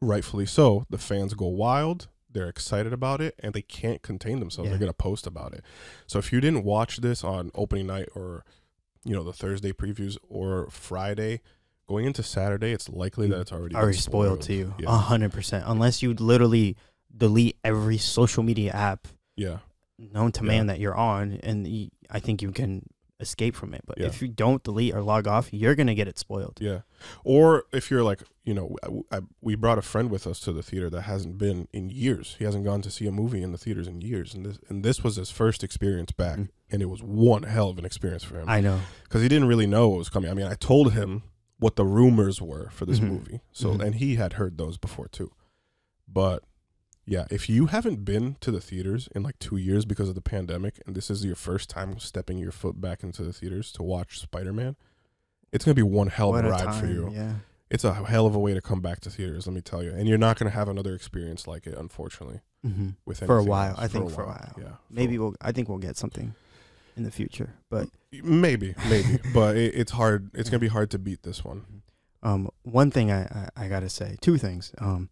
rightfully 0.00 0.46
so, 0.46 0.86
the 0.90 0.98
fans 0.98 1.34
go 1.34 1.46
wild. 1.46 2.08
They're 2.30 2.48
excited 2.48 2.92
about 2.92 3.20
it 3.20 3.34
and 3.38 3.54
they 3.54 3.62
can't 3.62 4.02
contain 4.02 4.40
themselves. 4.40 4.66
Yeah. 4.66 4.72
They're 4.72 4.80
going 4.80 4.90
to 4.90 4.94
post 4.94 5.26
about 5.26 5.54
it. 5.54 5.64
So 6.06 6.18
if 6.18 6.32
you 6.32 6.40
didn't 6.40 6.64
watch 6.64 6.98
this 6.98 7.24
on 7.24 7.50
opening 7.54 7.86
night 7.86 8.08
or, 8.14 8.44
you 9.04 9.14
know, 9.14 9.22
the 9.22 9.32
Thursday 9.32 9.72
previews 9.72 10.18
or 10.28 10.68
Friday, 10.70 11.40
going 11.86 12.04
into 12.04 12.22
Saturday, 12.22 12.72
it's 12.72 12.88
likely 12.88 13.28
that 13.28 13.40
it's 13.40 13.52
already, 13.52 13.74
already 13.74 13.96
spoiled 13.96 14.42
to 14.42 14.52
you, 14.52 14.74
a 14.86 14.96
hundred 14.98 15.32
percent. 15.32 15.64
Unless 15.66 16.02
you 16.02 16.12
literally 16.14 16.76
delete 17.16 17.56
every 17.64 17.96
social 17.96 18.42
media 18.42 18.72
app 18.72 19.08
yeah. 19.36 19.58
known 19.96 20.32
to 20.32 20.42
Yeah. 20.42 20.48
man 20.48 20.66
that 20.66 20.80
you're 20.80 20.96
on, 20.96 21.32
and 21.42 21.90
I 22.10 22.20
think 22.20 22.42
you 22.42 22.52
can 22.52 22.86
escape 23.18 23.56
from 23.56 23.72
it. 23.72 23.82
But 23.86 23.98
Yeah. 23.98 24.06
if 24.06 24.20
you 24.20 24.28
don't 24.28 24.62
delete 24.62 24.94
or 24.94 25.02
log 25.02 25.26
off, 25.26 25.52
you're 25.52 25.74
gonna 25.74 25.94
get 25.94 26.06
it 26.08 26.18
spoiled. 26.18 26.58
Yeah. 26.60 26.80
Or 27.24 27.64
if 27.72 27.90
you're 27.90 28.02
like, 28.02 28.22
you 28.44 28.52
know, 28.54 28.76
I, 29.10 29.16
I- 29.18 29.22
we 29.40 29.54
brought 29.54 29.78
a 29.78 29.82
friend 29.82 30.10
with 30.10 30.26
us 30.26 30.38
to 30.40 30.52
the 30.52 30.62
theater 30.62 30.90
that 30.90 31.02
hasn't 31.02 31.38
been 31.38 31.66
in 31.72 31.88
years. 31.88 32.36
He 32.38 32.44
hasn't 32.44 32.64
gone 32.64 32.82
to 32.82 32.90
see 32.90 33.06
a 33.06 33.12
movie 33.12 33.42
in 33.42 33.52
the 33.52 33.58
theaters 33.58 33.88
in 33.88 34.00
years, 34.00 34.34
and 34.34 34.44
this 34.44 34.58
and 34.68 34.84
this 34.84 35.02
was 35.02 35.16
his 35.16 35.30
first 35.30 35.64
experience 35.64 36.12
back, 36.12 36.38
Mm. 36.38 36.48
and 36.70 36.82
it 36.82 36.86
was 36.90 37.02
one 37.02 37.44
hell 37.44 37.70
of 37.70 37.78
an 37.78 37.84
experience 37.86 38.22
for 38.24 38.38
him 38.38 38.48
I 38.48 38.60
know. 38.60 38.80
because 39.04 39.22
he 39.22 39.28
didn't 39.28 39.48
really 39.48 39.66
know 39.66 39.88
what 39.88 39.98
was 39.98 40.10
coming. 40.10 40.30
I 40.30 40.34
mean, 40.34 40.46
I 40.46 40.54
told 40.54 40.92
him 40.92 41.22
what 41.58 41.76
the 41.76 41.86
rumors 41.86 42.42
were 42.42 42.68
for 42.70 42.84
this 42.84 43.00
Mhm. 43.00 43.08
movie, 43.08 43.40
so 43.50 43.70
Mhm. 43.74 43.80
and 43.82 43.94
he 43.94 44.16
had 44.16 44.34
heard 44.34 44.58
those 44.58 44.76
before 44.76 45.08
too. 45.08 45.32
But 46.06 46.44
yeah, 47.06 47.24
if 47.30 47.48
you 47.48 47.66
haven't 47.66 48.04
been 48.04 48.36
to 48.40 48.50
the 48.50 48.60
theaters 48.60 49.08
in 49.14 49.22
like 49.22 49.38
two 49.38 49.56
years 49.56 49.84
because 49.84 50.08
of 50.08 50.14
the 50.16 50.20
pandemic, 50.20 50.80
and 50.86 50.94
this 50.96 51.08
is 51.10 51.24
your 51.24 51.36
first 51.36 51.70
time 51.70 51.98
stepping 51.98 52.38
your 52.38 52.52
foot 52.52 52.80
back 52.80 53.02
into 53.02 53.22
the 53.22 53.32
theaters 53.32 53.70
to 53.72 53.82
watch 53.82 54.18
Spider 54.18 54.52
Man, 54.52 54.76
it's 55.52 55.64
gonna 55.64 55.74
be 55.74 55.82
one 55.82 56.08
hell 56.08 56.34
of 56.34 56.44
a 56.44 56.48
a 56.48 56.50
ride 56.50 56.74
for 56.74 56.86
you 56.86 57.10
Yeah. 57.12 57.34
it's 57.70 57.84
a 57.84 57.94
hell 57.94 58.26
of 58.26 58.34
a 58.34 58.38
way 58.38 58.54
to 58.54 58.60
come 58.60 58.80
back 58.80 59.00
to 59.00 59.10
theaters, 59.10 59.46
let 59.46 59.54
me 59.54 59.60
tell 59.60 59.82
you. 59.82 59.90
And 59.92 60.08
you're 60.08 60.18
not 60.18 60.38
going 60.38 60.50
to 60.50 60.56
have 60.56 60.68
another 60.68 60.94
experience 60.94 61.46
like 61.46 61.66
it, 61.66 61.74
unfortunately, 61.76 62.40
hmm 62.62 62.90
with 63.04 63.18
For 63.20 63.38
a 63.38 63.44
while, 63.44 63.70
else. 63.70 63.78
I 63.78 63.88
think 63.88 64.10
for 64.10 64.22
a 64.22 64.26
while. 64.26 64.54
Yeah, 64.58 64.76
Maybe 64.90 65.18
we'll. 65.18 65.34
I 65.40 65.52
think 65.52 65.68
we'll 65.68 65.78
get 65.78 65.96
something 65.96 66.34
in 66.96 67.02
the 67.04 67.10
future, 67.10 67.54
but 67.70 67.88
maybe, 68.12 68.74
maybe, 68.88 69.18
but 69.34 69.56
it, 69.56 69.74
it's 69.74 69.92
hard. 69.92 70.30
It's 70.34 70.48
going 70.50 70.58
to 70.60 70.64
be 70.64 70.68
hard 70.68 70.90
to 70.92 70.98
beat 70.98 71.22
this 71.22 71.44
one. 71.44 71.82
Um, 72.22 72.48
one 72.62 72.90
thing 72.90 73.12
I, 73.12 73.22
I, 73.56 73.64
I 73.64 73.68
gotta 73.68 73.88
say, 73.88 74.16
two 74.20 74.36
things. 74.38 74.72
Um, 74.78 75.10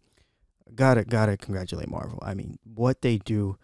gotta 0.73 1.03
gotta 1.03 1.37
congratulate 1.37 1.89
Marvel. 1.89 2.19
I 2.25 2.33
mean, 2.33 2.57
what 2.63 3.01
they 3.01 3.17
do, 3.17 3.57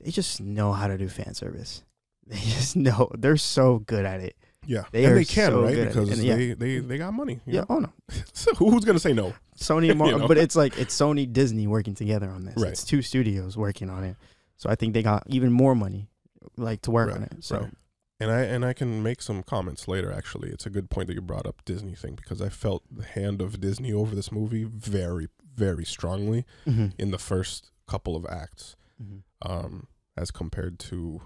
they 0.00 0.10
just 0.10 0.40
know 0.40 0.72
how 0.72 0.86
to 0.88 0.96
do 0.98 1.08
fan 1.08 1.34
service. 1.34 1.82
They 2.28 2.38
just 2.38 2.74
know 2.74 3.08
they're 3.16 3.36
so 3.36 3.78
good 3.78 4.04
at 4.04 4.18
it. 4.18 4.34
Yeah, 4.66 4.82
They 4.90 5.04
and 5.04 5.12
are 5.12 5.14
they 5.16 5.24
can, 5.24 5.52
so 5.52 5.62
right? 5.62 5.76
Because 5.86 6.10
And 6.10 6.20
yeah. 6.24 6.34
they, 6.34 6.52
they 6.54 6.78
they 6.80 6.98
got 6.98 7.14
money. 7.14 7.38
Yeah. 7.46 7.60
know? 7.60 7.66
Oh 7.68 7.78
no, 7.78 7.92
so 8.32 8.52
who's 8.56 8.84
going 8.84 8.96
to 8.96 9.00
say 9.00 9.12
no? 9.12 9.32
Sony 9.56 9.90
and 9.90 9.98
Mar- 10.00 10.08
You 10.08 10.18
know? 10.18 10.26
but 10.26 10.36
it's 10.38 10.56
like 10.56 10.76
it's 10.76 10.92
Sony 10.98 11.32
Disney 11.32 11.68
working 11.68 11.94
together 11.94 12.28
on 12.28 12.44
this. 12.44 12.56
Right. 12.56 12.72
It's 12.72 12.82
two 12.82 13.00
studios 13.00 13.56
working 13.56 13.88
on 13.90 14.02
it. 14.02 14.16
So 14.56 14.68
I 14.68 14.74
think 14.74 14.92
they 14.92 15.04
got 15.04 15.22
even 15.28 15.52
more 15.52 15.76
money, 15.76 16.08
like 16.56 16.82
to 16.82 16.90
work 16.90 17.14
on 17.14 17.22
it. 17.22 17.44
So 17.44 17.58
right. 17.60 17.70
And 18.18 18.30
I 18.32 18.40
and 18.40 18.64
I 18.64 18.72
can 18.72 19.04
make 19.04 19.22
some 19.22 19.44
comments 19.44 19.86
later. 19.86 20.10
Actually, 20.10 20.48
it's 20.48 20.66
a 20.66 20.70
good 20.70 20.90
point 20.90 21.06
that 21.06 21.14
you 21.14 21.20
brought 21.20 21.46
up 21.46 21.64
Disney 21.64 21.94
thing 21.94 22.16
because 22.16 22.42
I 22.42 22.48
felt 22.48 22.82
the 22.90 23.04
hand 23.04 23.40
of 23.40 23.60
Disney 23.60 23.92
over 23.92 24.16
this 24.16 24.32
movie 24.32 24.64
very 24.64 25.28
very 25.56 25.84
strongly 25.84 26.44
Mhm. 26.66 26.92
in 26.98 27.10
the 27.10 27.18
first 27.18 27.70
couple 27.86 28.14
of 28.16 28.24
acts. 28.26 28.76
Mhm. 29.02 29.22
um, 29.42 29.88
as 30.16 30.30
compared 30.30 30.78
to, 30.78 31.20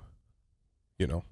you 0.98 1.06
know, 1.06 1.22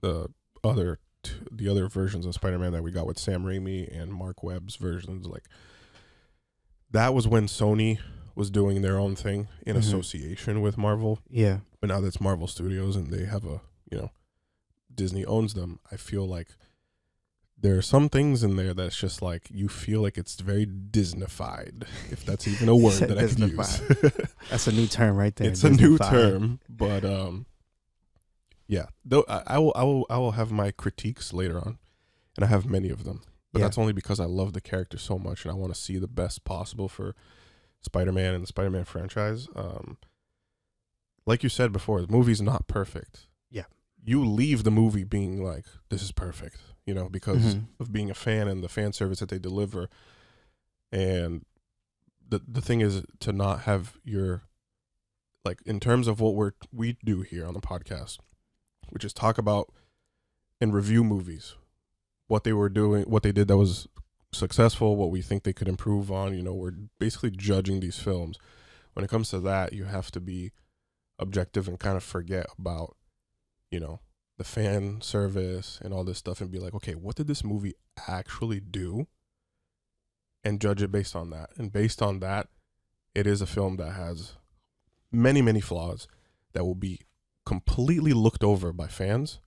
the 0.00 0.28
other 0.62 1.00
t- 1.24 1.32
the 1.50 1.68
other 1.68 1.88
versions 1.88 2.24
of 2.24 2.34
Spider-Man 2.34 2.72
that 2.72 2.84
we 2.84 2.92
got 2.92 3.06
with 3.06 3.18
Sam 3.18 3.42
Raimi 3.44 3.88
and 3.92 4.12
Mark 4.14 4.42
Webb's 4.44 4.76
versions. 4.76 5.26
Like 5.26 5.48
that 6.92 7.12
was 7.12 7.26
when 7.26 7.46
Sony 7.46 7.98
was 8.36 8.50
doing 8.50 8.82
their 8.82 8.98
own 8.98 9.16
thing 9.16 9.48
in 9.66 9.74
Mhm. 9.74 9.80
association 9.80 10.60
with 10.60 10.78
Marvel, 10.78 11.18
yeah, 11.28 11.60
but 11.80 11.88
now 11.88 12.00
that's 12.00 12.20
Marvel 12.20 12.46
Studios 12.46 12.94
and 12.96 13.08
they 13.08 13.24
have 13.24 13.44
a 13.44 13.60
you 13.90 13.98
know 13.98 14.10
Disney 14.94 15.24
owns 15.24 15.54
them. 15.54 15.80
I 15.90 15.96
feel 15.96 16.26
like 16.26 16.56
there 17.62 17.76
are 17.76 17.82
some 17.82 18.08
things 18.08 18.42
in 18.42 18.56
there 18.56 18.72
that's 18.74 18.96
just 18.96 19.20
like 19.20 19.48
you 19.50 19.68
feel 19.68 20.00
like 20.00 20.16
it's 20.16 20.40
very 20.40 20.66
Disneyfied, 20.66 21.82
if 22.10 22.24
that's 22.24 22.48
even 22.48 22.68
a 22.68 22.76
word 22.76 22.94
that 23.00 23.18
I 23.18 23.26
could 23.26 23.38
use. 23.38 23.80
that's 24.50 24.66
a 24.66 24.72
new 24.72 24.86
term 24.86 25.16
right 25.16 25.34
there. 25.36 25.48
it's 25.48 25.62
a 25.64 25.70
new 25.70 25.98
term, 25.98 26.60
but 26.68 27.04
um, 27.04 27.46
yeah. 28.66 28.86
Though 29.04 29.24
I, 29.28 29.42
I 29.46 29.58
will, 29.58 29.72
I 29.76 29.84
will, 29.84 30.06
I 30.08 30.18
will 30.18 30.32
have 30.32 30.50
my 30.50 30.70
critiques 30.70 31.32
later 31.32 31.58
on, 31.58 31.78
and 32.36 32.44
I 32.44 32.48
have 32.48 32.66
many 32.68 32.88
of 32.90 33.04
them. 33.04 33.22
But 33.52 33.58
Yeah. 33.60 33.66
that's 33.66 33.78
only 33.78 33.92
because 33.92 34.20
I 34.20 34.24
love 34.26 34.52
the 34.52 34.60
character 34.60 34.96
so 34.96 35.18
much, 35.18 35.44
and 35.44 35.50
I 35.52 35.54
want 35.56 35.74
to 35.74 35.80
see 35.80 35.98
the 35.98 36.06
best 36.08 36.44
possible 36.44 36.88
for 36.88 37.14
Spider-Man 37.82 38.32
and 38.34 38.42
the 38.42 38.46
Spider-Man 38.46 38.84
franchise. 38.84 39.48
Um, 39.56 39.98
like 41.26 41.42
you 41.42 41.48
said 41.48 41.72
before, 41.72 42.00
the 42.00 42.08
movie's 42.12 42.40
not 42.40 42.68
perfect. 42.68 43.26
Yeah. 43.50 43.64
you 44.02 44.24
leave 44.24 44.62
the 44.64 44.70
movie 44.70 45.04
being 45.04 45.42
like, 45.42 45.66
"This 45.90 46.02
is 46.02 46.12
perfect," 46.12 46.58
you 46.90 46.94
know, 46.94 47.08
because 47.08 47.54
Mhm. 47.54 47.66
of 47.78 47.92
being 47.92 48.10
a 48.10 48.14
fan 48.14 48.48
and 48.48 48.64
the 48.64 48.68
fan 48.68 48.92
service 48.92 49.20
that 49.20 49.28
they 49.28 49.38
deliver. 49.38 49.88
And 50.90 51.46
the 52.28 52.40
the 52.40 52.60
thing 52.60 52.80
is 52.80 53.02
to 53.20 53.32
not 53.32 53.60
have 53.60 53.96
your 54.02 54.42
like 55.44 55.62
in 55.64 55.78
terms 55.78 56.08
of 56.08 56.18
what 56.20 56.34
we're 56.34 56.52
we 56.72 56.98
do 57.04 57.22
here 57.22 57.46
on 57.46 57.54
the 57.54 57.60
podcast, 57.60 58.18
which 58.88 59.04
is 59.04 59.12
talk 59.12 59.38
about 59.38 59.72
and 60.60 60.74
review 60.74 61.04
movies, 61.04 61.54
what 62.26 62.42
they 62.42 62.52
were 62.52 62.68
doing, 62.68 63.04
what 63.04 63.22
they 63.22 63.30
did 63.32 63.46
that 63.46 63.56
was 63.56 63.86
successful, 64.32 64.96
what 64.96 65.12
we 65.12 65.22
think 65.22 65.44
they 65.44 65.52
could 65.52 65.68
improve 65.68 66.10
on. 66.10 66.34
You 66.34 66.42
know, 66.42 66.54
we're 66.54 66.74
basically 66.98 67.30
judging 67.30 67.78
these 67.78 67.98
films. 68.00 68.36
When 68.94 69.04
it 69.04 69.10
comes 69.10 69.30
to 69.30 69.38
that, 69.40 69.72
you 69.72 69.84
have 69.84 70.10
to 70.10 70.20
be 70.20 70.50
objective 71.20 71.68
and 71.68 71.78
kind 71.78 71.96
of 71.96 72.02
forget 72.02 72.46
about, 72.58 72.96
you 73.70 73.78
know, 73.78 74.00
the 74.40 74.44
fan 74.44 75.02
service 75.02 75.78
and 75.84 75.92
all 75.92 76.02
this 76.02 76.16
stuff 76.16 76.40
and 76.40 76.50
be 76.50 76.58
like, 76.58 76.72
okay, 76.72 76.94
what 76.94 77.14
did 77.14 77.26
this 77.26 77.44
movie 77.44 77.74
actually 78.08 78.58
do? 78.58 79.06
And 80.42 80.58
judge 80.58 80.80
it 80.82 80.90
based 80.90 81.14
on 81.14 81.28
that. 81.30 81.50
And 81.58 81.70
based 81.70 82.00
on 82.00 82.20
that, 82.20 82.48
it 83.14 83.26
is 83.26 83.42
a 83.42 83.46
film 83.46 83.76
that 83.76 83.92
has 83.92 84.36
many, 85.12 85.42
many 85.42 85.60
flaws 85.60 86.08
that 86.54 86.64
will 86.64 86.74
be 86.74 87.00
completely 87.44 88.14
looked 88.14 88.42
over 88.42 88.72
by 88.72 88.86
fans 88.86 89.40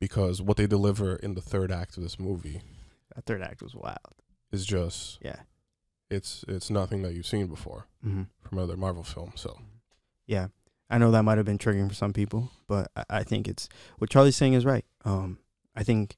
because 0.00 0.40
what 0.40 0.56
they 0.56 0.68
deliver 0.68 1.16
in 1.16 1.34
the 1.34 1.40
third 1.40 1.72
act 1.72 1.96
of 1.96 2.04
this 2.04 2.20
movie 2.20 2.60
That 3.16 3.24
third 3.26 3.42
act 3.42 3.60
was 3.62 3.74
wild. 3.74 4.14
is 4.52 4.64
just 4.64 5.18
Yeah. 5.20 5.40
it's 6.08 6.44
it's 6.46 6.70
nothing 6.70 7.02
that 7.02 7.14
you've 7.14 7.26
seen 7.26 7.48
before 7.48 7.88
Mm-hmm. 8.06 8.22
from 8.48 8.58
other 8.58 8.76
Marvel 8.76 9.02
films. 9.02 9.40
So 9.40 9.58
yeah, 10.26 10.48
I 10.90 10.98
know 10.98 11.10
that 11.10 11.22
might 11.22 11.36
have 11.36 11.46
been 11.46 11.58
triggering 11.58 11.88
for 11.88 11.94
some 11.94 12.12
people, 12.12 12.50
but 12.66 12.90
I, 12.96 13.04
I 13.10 13.22
think 13.22 13.46
it's 13.48 13.68
what 13.98 14.10
Charlie's 14.10 14.36
saying 14.36 14.54
is 14.54 14.64
right. 14.64 14.84
Um, 15.04 15.38
I 15.76 15.82
think, 15.82 16.16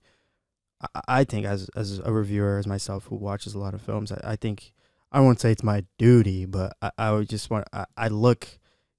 I, 0.80 1.00
I 1.08 1.24
think 1.24 1.46
as 1.46 1.68
as 1.74 1.98
a 1.98 2.12
reviewer, 2.12 2.58
as 2.58 2.66
myself 2.66 3.06
who 3.06 3.16
watches 3.16 3.54
a 3.54 3.58
lot 3.58 3.74
of 3.74 3.82
films, 3.82 4.12
I, 4.12 4.20
I 4.32 4.36
think 4.36 4.72
I 5.12 5.20
won't 5.20 5.40
say 5.40 5.50
it's 5.50 5.62
my 5.62 5.84
duty, 5.98 6.46
but 6.46 6.76
I, 6.80 6.90
I 6.98 7.12
would 7.12 7.28
just 7.28 7.50
want 7.50 7.66
I, 7.72 7.86
I 7.96 8.08
look, 8.08 8.46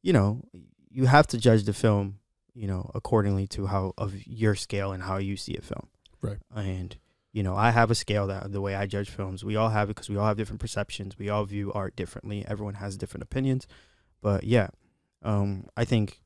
you 0.01 0.13
know, 0.13 0.41
you 0.89 1.05
have 1.05 1.27
to 1.27 1.37
judge 1.37 1.63
the 1.63 1.73
film, 1.73 2.19
you 2.53 2.67
know, 2.67 2.91
accordingly 2.93 3.47
to 3.47 3.67
how 3.67 3.93
of 3.97 4.13
your 4.27 4.55
scale 4.55 4.91
and 4.91 5.03
how 5.03 5.17
you 5.17 5.37
see 5.37 5.55
a 5.55 5.61
film, 5.61 5.87
Right. 6.21 6.37
And 6.55 6.95
you 7.33 7.43
know, 7.43 7.55
I 7.55 7.71
have 7.71 7.89
a 7.89 7.95
scale 7.95 8.27
that 8.27 8.51
the 8.51 8.59
way 8.59 8.75
I 8.75 8.85
judge 8.87 9.09
films. 9.09 9.43
We 9.43 9.55
all 9.55 9.69
have 9.69 9.89
it 9.89 9.95
because 9.95 10.09
we 10.09 10.17
all 10.17 10.27
have 10.27 10.35
different 10.35 10.59
perceptions. 10.59 11.17
We 11.17 11.29
all 11.29 11.45
view 11.45 11.71
art 11.71 11.95
differently. 11.95 12.45
Everyone 12.45 12.73
has 12.75 12.97
different 12.97 13.23
opinions, 13.23 13.67
but 14.21 14.43
yeah, 14.43 14.67
um, 15.23 15.65
I 15.77 15.85
think 15.85 16.19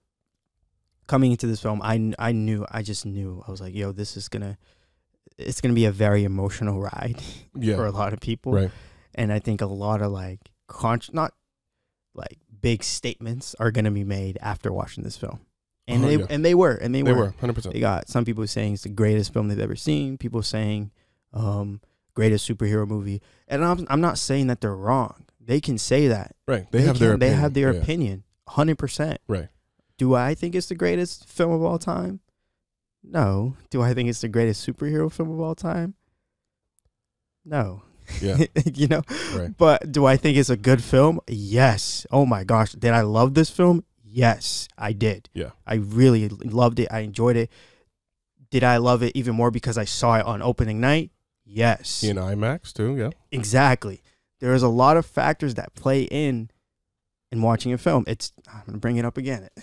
coming 1.08 1.32
into 1.32 1.48
this 1.48 1.62
film, 1.62 1.82
I, 1.84 2.14
I 2.18 2.32
knew, 2.32 2.66
I 2.72 2.82
just 2.82 3.06
knew, 3.06 3.44
I 3.48 3.52
was 3.52 3.62
like, 3.62 3.76
yo, 3.76 3.92
this 3.92 4.18
is 4.18 4.28
gonna, 4.28 4.58
it's 5.38 5.62
gonna 5.62 5.74
be 5.74 5.86
a 5.86 5.92
very 5.92 6.24
emotional 6.24 6.80
ride 6.82 7.22
Yeah. 7.56 7.76
for 7.76 7.86
a 7.86 7.92
lot 7.92 8.14
of 8.14 8.20
people, 8.20 8.54
Right. 8.54 8.72
and 9.14 9.32
I 9.32 9.40
think 9.40 9.62
a 9.62 9.66
lot 9.68 10.02
of 10.02 10.12
like 10.12 10.40
con, 10.68 11.02
not 11.14 11.34
like 12.14 12.38
big 12.62 12.84
statements 12.84 13.56
are 13.60 13.72
gonna 13.72 13.92
be 13.92 14.04
made 14.04 14.38
after 14.42 14.72
watching 14.72 15.04
this 15.04 15.18
film, 15.18 15.42
and 15.88 16.00
Uh-huh, 16.04 16.08
they 16.08 16.18
yeah. 16.18 16.26
and 16.30 16.46
they 16.46 16.56
were, 16.56 16.74
and 16.76 16.96
they, 16.96 17.02
They 17.02 17.12
were. 17.14 17.26
were 17.26 17.36
100%. 17.42 17.74
They 17.74 17.80
got 17.80 18.08
some 18.08 18.26
people 18.26 18.46
saying 18.48 18.74
it's 18.74 18.84
the 18.84 18.90
greatest 18.90 19.34
film 19.34 19.48
they've 19.50 19.60
ever 19.60 19.76
seen. 19.76 20.18
People 20.18 20.42
saying, 20.42 20.92
um, 21.34 21.82
greatest 22.16 22.48
superhero 22.50 22.88
movie, 22.88 23.22
and 23.48 23.64
I'm 23.64 23.86
I'm 23.90 24.02
not 24.02 24.18
saying 24.18 24.48
that 24.48 24.62
they're 24.62 24.76
wrong. 24.76 25.26
They 25.40 25.62
can 25.62 25.78
say 25.78 26.08
that. 26.08 26.36
Right. 26.48 26.66
They, 26.72 26.82
have 26.82 26.98
their 26.98 27.12
can- 27.12 27.20
they 27.20 27.30
have 27.30 27.54
their 27.54 27.72
yeah. 27.72 27.80
opinion, 27.82 28.24
hundred 28.48 28.78
percent. 28.78 29.20
Right. 29.28 29.50
Do 29.98 30.14
I 30.14 30.36
think 30.36 30.56
it's 30.56 30.68
the 30.68 30.76
greatest 30.76 31.28
film 31.28 31.52
of 31.52 31.64
all 31.64 31.80
time? 31.80 32.20
No. 33.04 33.56
Do 33.70 33.82
I 33.82 33.94
think 33.94 34.10
it's 34.10 34.22
the 34.22 34.28
greatest 34.28 34.68
superhero 34.68 35.12
film 35.12 35.32
of 35.32 35.40
all 35.40 35.56
time? 35.56 35.96
No. 37.46 37.84
Yeah. 38.22 38.46
you 38.74 38.88
know? 38.88 39.02
Right. 39.34 39.56
But 39.58 39.92
do 39.92 40.06
I 40.06 40.18
think 40.18 40.38
it's 40.38 40.50
a 40.50 40.58
good 40.58 40.84
film? 40.84 41.20
Yes. 41.28 42.06
Oh 42.12 42.26
my 42.26 42.44
gosh. 42.44 42.74
Did 42.74 42.92
I 42.92 43.02
love 43.02 43.34
this 43.34 43.50
film? 43.50 43.84
Yes, 44.04 44.70
I 44.78 44.94
did. 44.94 45.30
Yeah. 45.34 45.52
I 45.68 45.76
really 45.76 46.30
loved 46.30 46.80
it. 46.80 46.88
I 46.90 47.00
enjoyed 47.00 47.36
it. 47.36 47.52
Did 48.50 48.64
I 48.64 48.78
love 48.78 49.04
it 49.04 49.12
even 49.16 49.36
more 49.36 49.52
because 49.52 49.78
I 49.78 49.84
saw 49.84 50.18
it 50.18 50.26
on 50.26 50.42
opening 50.42 50.80
night? 50.80 51.12
Yes. 51.44 52.02
In 52.02 52.16
IMAX 52.16 52.72
too. 52.72 52.96
Yeah. 52.96 53.10
Exactly. 53.32 54.02
There 54.40 54.54
is 54.54 54.64
a 54.64 54.70
lot 54.70 54.98
of 54.98 55.06
factors 55.06 55.56
that 55.56 55.76
play 55.76 56.04
in 56.04 56.50
in 57.36 57.42
watching 57.42 57.74
a 57.74 57.78
film. 57.78 58.04
It's 58.08 58.34
I'm 58.52 58.64
gonna 58.66 58.78
bring 58.80 58.98
it 58.98 59.06
up 59.06 59.18
again. 59.18 59.50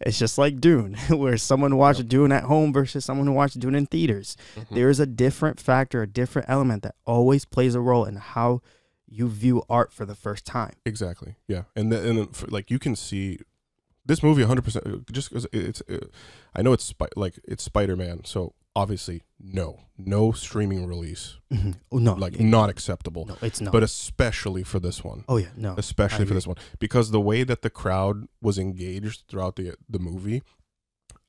It's 0.00 0.16
just 0.18 0.38
like 0.38 0.60
Dune, 0.60 0.94
where 1.08 1.36
someone 1.36 1.76
watched 1.76 2.00
Yep. 2.00 2.08
Dune 2.08 2.30
at 2.32 2.44
home 2.44 2.72
versus 2.72 3.04
someone 3.04 3.26
who 3.26 3.32
watched 3.32 3.58
Dune 3.58 3.74
in 3.74 3.86
theaters. 3.86 4.36
Mhm. 4.54 4.68
There 4.76 4.88
is 4.90 5.00
a 5.00 5.06
different 5.06 5.58
factor, 5.58 6.02
a 6.02 6.06
different 6.06 6.48
element 6.48 6.84
that 6.84 6.94
always 7.04 7.44
plays 7.44 7.74
a 7.74 7.80
role 7.80 8.04
in 8.04 8.14
how 8.16 8.60
you 9.08 9.28
view 9.28 9.62
art 9.68 9.92
for 9.92 10.04
the 10.06 10.14
first 10.14 10.44
time. 10.44 10.74
Exactly. 10.86 11.34
Yeah. 11.48 11.62
And 11.74 11.90
the, 11.90 11.98
and 12.08 12.16
then 12.18 12.26
for, 12.28 12.46
like 12.48 12.70
you 12.70 12.78
can 12.78 12.94
see 12.94 13.38
this 14.06 14.22
movie 14.22 14.44
100% 14.44 15.10
just 15.10 15.30
cuz 15.32 15.46
it's 15.52 15.82
uh, 15.90 16.06
I 16.54 16.62
know 16.62 16.72
it's 16.74 16.84
spi- 16.84 17.16
like 17.16 17.40
it's 17.44 17.64
Spider-Man, 17.64 18.24
so 18.24 18.52
obviously 18.74 19.22
no. 19.40 19.80
No 19.98 20.32
streaming 20.32 20.86
release. 20.86 21.36
Oh 21.92 21.98
no, 21.98 22.14
Like 22.14 22.34
it- 22.34 22.40
not 22.42 22.70
acceptable. 22.70 23.26
no, 23.26 23.36
it's 23.42 23.60
not. 23.60 23.72
But 23.72 23.82
especially 23.82 24.62
for 24.64 24.80
this 24.80 25.04
one. 25.04 25.24
oh 25.28 25.36
yeah, 25.36 25.48
no, 25.56 25.74
especially 25.76 26.24
for 26.24 26.34
this 26.34 26.46
one 26.46 26.56
because 26.78 27.10
the 27.10 27.20
way 27.20 27.44
that 27.44 27.62
the 27.62 27.70
crowd 27.70 28.26
was 28.40 28.58
engaged 28.58 29.24
throughout 29.28 29.56
the 29.56 29.74
the 29.88 29.98
movie 29.98 30.42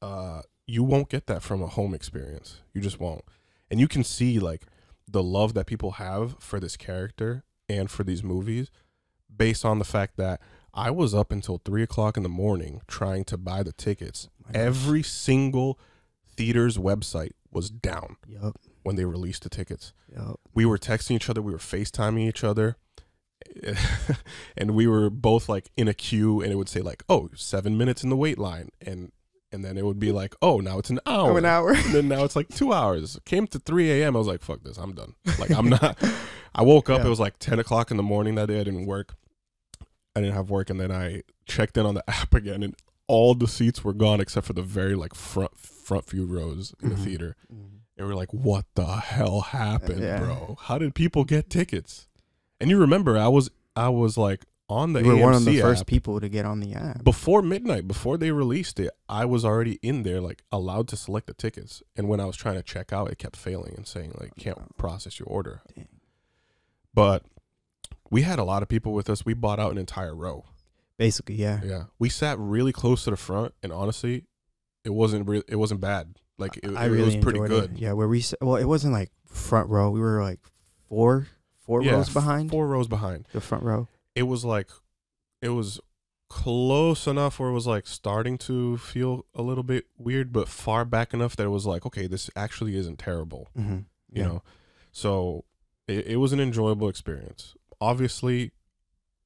uh 0.02 0.42
you 0.66 0.84
won't 0.84 1.10
get 1.10 1.28
that 1.28 1.42
from 1.42 1.62
a 1.62 1.68
home 1.68 1.94
experience 1.94 2.62
you 2.74 2.82
just 2.82 3.00
won't 3.00 3.24
and 3.70 3.80
you 3.80 3.88
can 3.88 4.04
see 4.04 4.40
like 4.40 4.64
the 5.08 5.24
love 5.24 5.54
that 5.54 5.66
people 5.66 5.92
have 5.92 6.36
for 6.40 6.60
this 6.60 6.76
character 6.78 7.44
and 7.70 7.90
for 7.92 8.04
these 8.04 8.24
movies 8.24 8.70
based 9.36 9.64
on 9.66 9.80
the 9.80 9.86
fact 9.86 10.18
that 10.18 10.42
i 10.74 10.90
was 10.92 11.14
up 11.14 11.32
until 11.32 11.62
three 11.64 11.84
o'clock 11.84 12.18
in 12.18 12.24
the 12.24 12.30
morning 12.30 12.82
trying 12.88 13.24
to 13.24 13.38
buy 13.38 13.64
the 13.64 13.74
tickets 13.74 14.30
gosh. 14.46 14.56
every 14.56 15.04
single 15.04 15.80
theater's 16.38 16.78
website 16.78 17.32
was 17.52 17.70
down 17.70 18.16
Yup, 18.28 18.58
when 18.84 18.96
they 18.96 19.06
released 19.06 19.44
the 19.44 19.50
tickets 19.50 19.94
yup. 20.16 20.40
we 20.54 20.66
were 20.66 20.78
texting 20.78 21.12
each 21.16 21.30
other, 21.30 21.42
we 21.42 21.52
were 21.52 21.58
FaceTiming 21.60 22.28
each 22.28 22.44
other. 22.44 22.78
and 24.58 24.72
we 24.72 24.88
were 24.88 25.10
both 25.10 25.50
like 25.50 25.70
in 25.76 25.88
a 25.88 25.94
queue 25.94 26.42
and 26.42 26.52
it 26.52 26.56
would 26.56 26.70
say 26.70 26.80
like, 26.82 27.04
"Oh, 27.10 27.30
7 27.36 27.78
minutes 27.78 28.04
in 28.04 28.10
the 28.10 28.16
wait 28.16 28.40
line." 28.40 28.70
And 28.82 29.12
and 29.52 29.64
then 29.64 29.78
it 29.78 29.86
would 29.86 30.00
be 30.00 30.12
like, 30.12 30.34
"Oh, 30.42 30.60
now 30.60 30.80
it's 30.80 30.90
an 30.90 31.00
hour." 31.06 31.32
Oh, 31.32 31.38
an 31.38 31.46
hour. 31.46 31.72
And 31.74 31.94
then 31.94 32.08
now 32.08 32.24
it's 32.24 32.36
like 32.36 32.48
2 32.50 32.72
hours. 32.74 33.20
Came 33.26 33.46
to 33.48 33.60
3 33.60 33.92
a.m. 34.02 34.16
I 34.16 34.20
was 34.20 34.28
like, 34.28 34.42
"Fuck 34.42 34.64
this, 34.64 34.78
I'm 34.78 34.94
done." 34.94 35.16
Like 35.40 35.52
I'm 35.52 35.70
not 35.70 35.98
I 36.56 36.62
woke 36.64 36.90
up, 36.90 37.00
Yeah. 37.00 37.08
it 37.08 37.10
was 37.10 37.20
like 37.20 37.38
10 37.40 37.60
o'clock 37.60 37.92
in 37.92 37.98
the 37.98 38.04
morning 38.04 38.36
that 38.36 38.48
day. 38.48 38.60
I 38.60 38.64
didn't 38.64 38.86
work. 38.86 39.16
I 40.16 40.22
didn't 40.22 40.36
have 40.36 40.50
work 40.50 40.70
and 40.70 40.80
then 40.80 40.92
I 40.92 41.24
checked 41.46 41.76
in 41.78 41.86
on 41.86 41.96
the 41.96 42.10
app 42.10 42.34
again 42.34 42.64
and 42.64 42.76
all 43.08 43.36
the 43.36 43.48
seats 43.48 43.84
were 43.84 43.94
gone 43.94 44.20
except 44.22 44.48
for 44.48 44.54
the 44.54 44.62
very 44.62 44.96
like 44.96 45.14
front 45.14 45.58
front 45.58 46.06
few 46.06 46.26
rows 46.26 46.74
in 46.82 46.90
the 46.90 46.96
Mhm. 46.96 47.04
theater. 47.04 47.36
Mhm. 47.54 47.80
And 47.98 48.08
we're 48.08 48.16
like, 48.16 48.34
what 48.34 48.66
the 48.76 48.86
hell 48.86 49.42
happened, 49.42 50.02
Yeah. 50.02 50.20
bro? 50.20 50.58
How 50.62 50.78
did 50.78 50.96
people 50.96 51.26
get 51.26 51.50
tickets? 51.50 52.08
And 52.60 52.70
you 52.70 52.78
remember, 52.80 53.18
I 53.18 53.28
was 53.28 53.50
I 53.76 53.90
was 53.90 54.18
like 54.18 54.46
on 54.70 54.94
the 54.94 55.02
We 55.02 55.10
were 55.10 55.16
AMC 55.16 55.22
one 55.24 55.34
of 55.34 55.46
the 55.46 55.58
app 55.60 55.64
first 55.64 55.86
people 55.88 56.20
to 56.22 56.30
get 56.30 56.46
on 56.46 56.60
the 56.62 56.74
app. 56.74 57.04
before 57.04 57.42
midnight, 57.42 57.88
before 57.88 58.18
they 58.18 58.32
released 58.32 58.80
it. 58.80 58.92
I 59.10 59.26
was 59.26 59.44
already 59.44 59.78
in 59.82 60.04
there, 60.04 60.22
like 60.22 60.44
allowed 60.52 60.88
to 60.90 60.96
select 60.96 61.28
the 61.28 61.34
tickets. 61.34 61.84
And 61.98 62.08
when 62.08 62.20
I 62.22 62.26
was 62.26 62.38
trying 62.38 62.56
to 62.56 62.64
check 62.64 62.94
out, 62.94 63.12
it 63.12 63.18
kept 63.18 63.36
failing 63.36 63.74
and 63.76 63.86
saying 63.86 64.14
like 64.20 64.36
can't 64.38 64.76
process 64.78 65.20
your 65.20 65.28
order. 65.28 65.62
Dang. 65.76 65.90
But 66.94 67.26
we 68.10 68.22
had 68.22 68.40
a 68.40 68.44
lot 68.44 68.64
of 68.64 68.70
people 68.70 68.94
with 68.94 69.10
us. 69.10 69.26
We 69.26 69.34
bought 69.34 69.60
out 69.60 69.72
an 69.72 69.78
entire 69.78 70.16
row. 70.16 70.46
Basically, 70.98 71.36
yeah. 71.36 71.60
Yeah, 71.64 71.84
we 72.00 72.10
sat 72.10 72.38
really 72.40 72.72
close 72.72 73.04
to 73.06 73.10
the 73.12 73.18
front, 73.18 73.54
and 73.64 73.72
honestly, 73.74 74.26
it 74.86 74.92
wasn't 74.94 75.28
re- 75.28 75.44
it 75.48 75.56
wasn't 75.56 75.82
bad. 75.82 76.16
Like 76.38 76.58
it, 76.64 76.76
I 76.76 76.86
it 76.86 76.90
really 76.90 77.04
was 77.06 77.16
pretty 77.18 77.40
good. 77.40 77.74
It. 77.74 77.80
Yeah, 77.80 77.94
where 77.94 78.08
we 78.08 78.24
well, 78.42 78.56
it 78.58 78.66
wasn't 78.66 78.94
like 78.94 79.12
front 79.28 79.70
row. 79.70 79.90
We 79.92 80.00
were 80.00 80.22
like 80.22 80.40
four 80.90 81.28
four 81.66 81.82
Yeah, 81.84 81.94
rows 81.94 82.10
behind 82.10 82.52
four 82.52 82.68
rows 82.68 82.88
behind. 82.88 83.28
the 83.34 83.42
front 83.42 83.64
row. 83.64 83.88
it 84.16 84.24
was 84.24 84.44
like 84.46 84.70
it 85.42 85.50
was 85.50 85.80
close 86.30 87.06
enough 87.06 87.40
where 87.40 87.50
it 87.50 87.54
was 87.54 87.68
like 87.68 87.86
starting 87.86 88.38
to 88.40 88.78
feel 88.78 89.26
a 89.36 89.42
little 89.44 89.64
bit 89.64 89.86
weird 89.98 90.34
but 90.34 90.48
far 90.50 90.84
back 90.84 91.14
enough 91.14 91.36
that 91.36 91.44
it 91.44 91.50
was 91.50 91.66
like 91.68 91.86
okay 91.86 92.08
this 92.08 92.30
actually 92.36 92.76
isn't 92.76 92.98
terrible 92.98 93.50
Mm-hmm. 93.58 93.80
you 94.12 94.24
know 94.24 94.42
so 94.92 95.46
it, 95.88 96.08
it 96.08 96.16
was 96.18 96.34
an 96.34 96.40
enjoyable 96.40 96.90
experience 96.90 97.54
obviously 97.80 98.52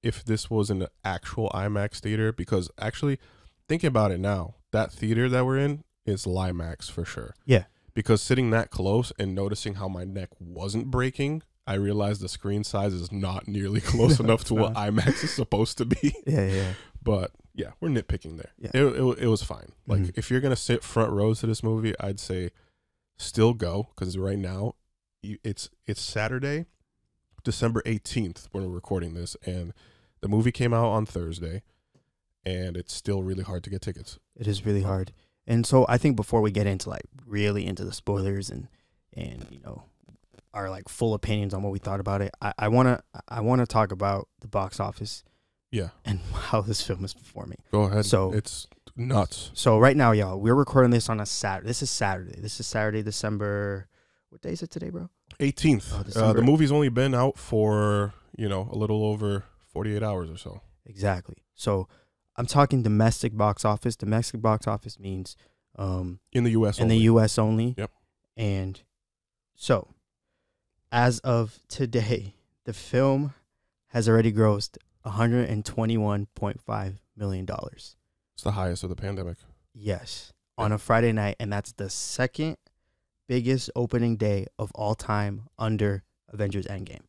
if 0.08 0.24
this 0.24 0.50
was 0.50 0.70
an 0.70 0.88
actual 1.04 1.50
imax 1.54 2.00
theater 2.00 2.32
because 2.32 2.70
actually 2.80 3.20
thinking 3.68 3.88
about 3.88 4.12
it 4.12 4.20
now 4.20 4.56
that 4.72 4.92
theater 4.92 5.28
that 5.30 5.46
we're 5.46 5.58
in 5.58 5.84
is 6.06 6.26
limax 6.26 6.90
for 6.90 7.04
sure 7.06 7.34
Yeah. 7.46 7.66
because 7.94 8.22
sitting 8.22 8.50
that 8.52 8.70
close 8.72 9.12
and 9.20 9.36
noticing 9.36 9.76
how 9.76 9.88
my 9.88 10.04
neck 10.06 10.30
wasn't 10.40 10.90
breaking 10.92 11.44
i 11.66 11.74
realized 11.74 12.22
the 12.22 12.30
screen 12.30 12.64
size 12.64 12.94
is 12.94 13.12
not 13.12 13.48
nearly 13.48 13.82
close 13.92 14.20
No, 14.20 14.26
enough 14.26 14.44
to 14.46 14.54
what 14.56 14.74
imax 14.76 15.24
is 15.24 15.32
supposed 15.34 15.78
to 15.80 15.86
be 15.86 16.14
Yeah, 16.26 16.46
yeah, 16.48 16.54
yeah. 16.62 16.74
but 17.04 17.32
yeah 17.54 17.72
we're 17.82 17.90
nitpicking 17.90 18.38
there 18.38 18.52
Yeah. 18.58 18.72
it, 18.74 18.84
it, 19.02 19.20
it 19.24 19.28
was 19.28 19.44
fine 19.44 19.70
like 19.88 20.02
Mhm. 20.02 20.18
if 20.18 20.32
you're 20.32 20.42
gonna 20.42 20.56
sit 20.56 20.84
front 20.84 21.12
rows 21.12 21.40
to 21.42 21.48
this 21.48 21.62
movie 21.64 21.94
i'd 22.00 22.20
say 22.20 22.52
still 23.18 23.54
go 23.54 23.90
because 23.96 24.18
right 24.18 24.40
now 24.40 24.76
it's 25.24 25.70
it's 25.88 26.02
saturday 26.02 26.68
december 27.44 27.82
18th 27.86 28.48
when 28.52 28.64
we're 28.64 28.70
recording 28.76 29.14
this 29.14 29.36
and 29.46 29.74
the 30.22 30.28
movie 30.28 30.52
came 30.52 30.74
out 30.74 30.88
on 30.88 31.06
thursday 31.06 31.62
and 32.46 32.78
it's 32.78 32.94
still 32.94 33.24
really 33.24 33.44
hard 33.44 33.64
to 33.64 33.70
get 33.70 33.82
tickets 33.82 34.20
It 34.36 34.48
is 34.48 34.66
really 34.66 34.84
hard. 34.84 35.12
And 35.50 35.66
so 35.66 35.86
I 35.88 35.98
think 35.98 36.16
before 36.18 36.42
we 36.42 36.52
get 36.52 36.68
into 36.68 36.90
like 36.90 37.06
really 37.26 37.66
into 37.66 37.84
the 37.86 37.94
spoilers 37.94 38.50
and 38.50 38.68
and 39.14 39.46
you 39.50 39.60
know 39.62 39.84
our 40.54 40.70
like 40.70 40.90
full 40.90 41.14
opinions 41.14 41.54
on 41.54 41.62
what 41.64 41.72
we 41.72 41.80
thought 41.80 42.00
about 42.00 42.22
it, 42.22 42.32
I, 42.42 42.54
I 42.58 42.68
wanna 42.70 43.02
I 43.30 43.42
wanna 43.42 43.66
talk 43.66 43.92
about 43.92 44.28
the 44.42 44.48
box 44.48 44.80
office 44.80 45.24
yeah 45.72 45.90
and 46.06 46.20
how 46.34 46.62
this 46.62 46.82
film 46.82 47.04
is 47.06 47.14
performing. 47.14 47.58
go 47.72 47.84
ahead 47.84 48.06
So- 48.06 48.34
it's 48.34 48.68
nuts 48.96 49.52
So 49.54 49.78
right 49.78 49.96
now, 49.96 50.12
y'all, 50.12 50.40
we're 50.40 50.56
recording 50.56 50.90
this 50.92 51.08
on 51.10 51.20
a 51.20 51.26
Saturday. 51.26 51.68
This 51.68 51.82
is 51.84 51.90
Saturday. 51.92 52.40
This 52.42 52.60
is 52.60 52.66
Saturday, 52.66 53.04
December. 53.04 53.88
What 54.30 54.42
day 54.42 54.52
is 54.52 54.64
it 54.64 54.72
today, 54.72 54.90
bro? 54.90 55.10
18th 55.40 56.16
Oh, 56.18 56.24
uh, 56.24 56.34
the 56.34 56.42
movie's 56.42 56.72
only 56.72 56.90
been 56.90 57.14
out 57.14 57.38
for 57.38 58.14
you 58.38 58.50
know 58.50 58.68
a 58.72 58.76
little 58.78 59.04
over 59.04 59.44
48 59.78 60.02
hours 60.02 60.32
or 60.32 60.38
so 60.38 60.62
Exactly. 60.88 61.36
So 61.54 61.88
I'm 62.36 62.46
talking 62.46 62.82
domestic 62.82 63.36
box 63.38 63.66
office. 63.66 63.96
Domestic 63.96 64.42
box 64.42 64.68
office 64.68 65.00
means 65.00 65.36
um, 65.76 66.20
in 66.32 66.44
the 66.44 66.52
us 66.52 66.80
in 66.80 66.88
the 66.88 66.96
only. 66.96 67.04
U.S. 67.06 67.38
only. 67.38 67.76
Yep. 67.78 67.92
And 68.36 68.82
so, 69.56 69.94
as 70.92 71.20
of 71.20 71.60
today, 71.68 72.36
the 72.64 72.74
film 72.74 73.34
has 73.88 74.08
already 74.08 74.32
grossed 74.32 74.78
121.5 75.06 76.94
million 77.16 77.46
dollars. 77.46 77.96
It's 78.36 78.44
the 78.44 78.52
highest 78.52 78.84
of 78.84 78.90
the 78.90 78.96
pandemic. 78.96 79.38
Yes, 79.74 80.32
on 80.58 80.72
a 80.72 80.78
Friday 80.78 81.12
night, 81.12 81.36
and 81.40 81.52
that's 81.52 81.74
the 81.74 81.90
second 81.90 82.58
biggest 83.28 83.70
opening 83.76 84.16
day 84.16 84.48
of 84.58 84.72
all 84.74 84.96
time 84.96 85.44
under 85.60 86.04
Avengers 86.30 86.66
Endgame, 86.68 87.02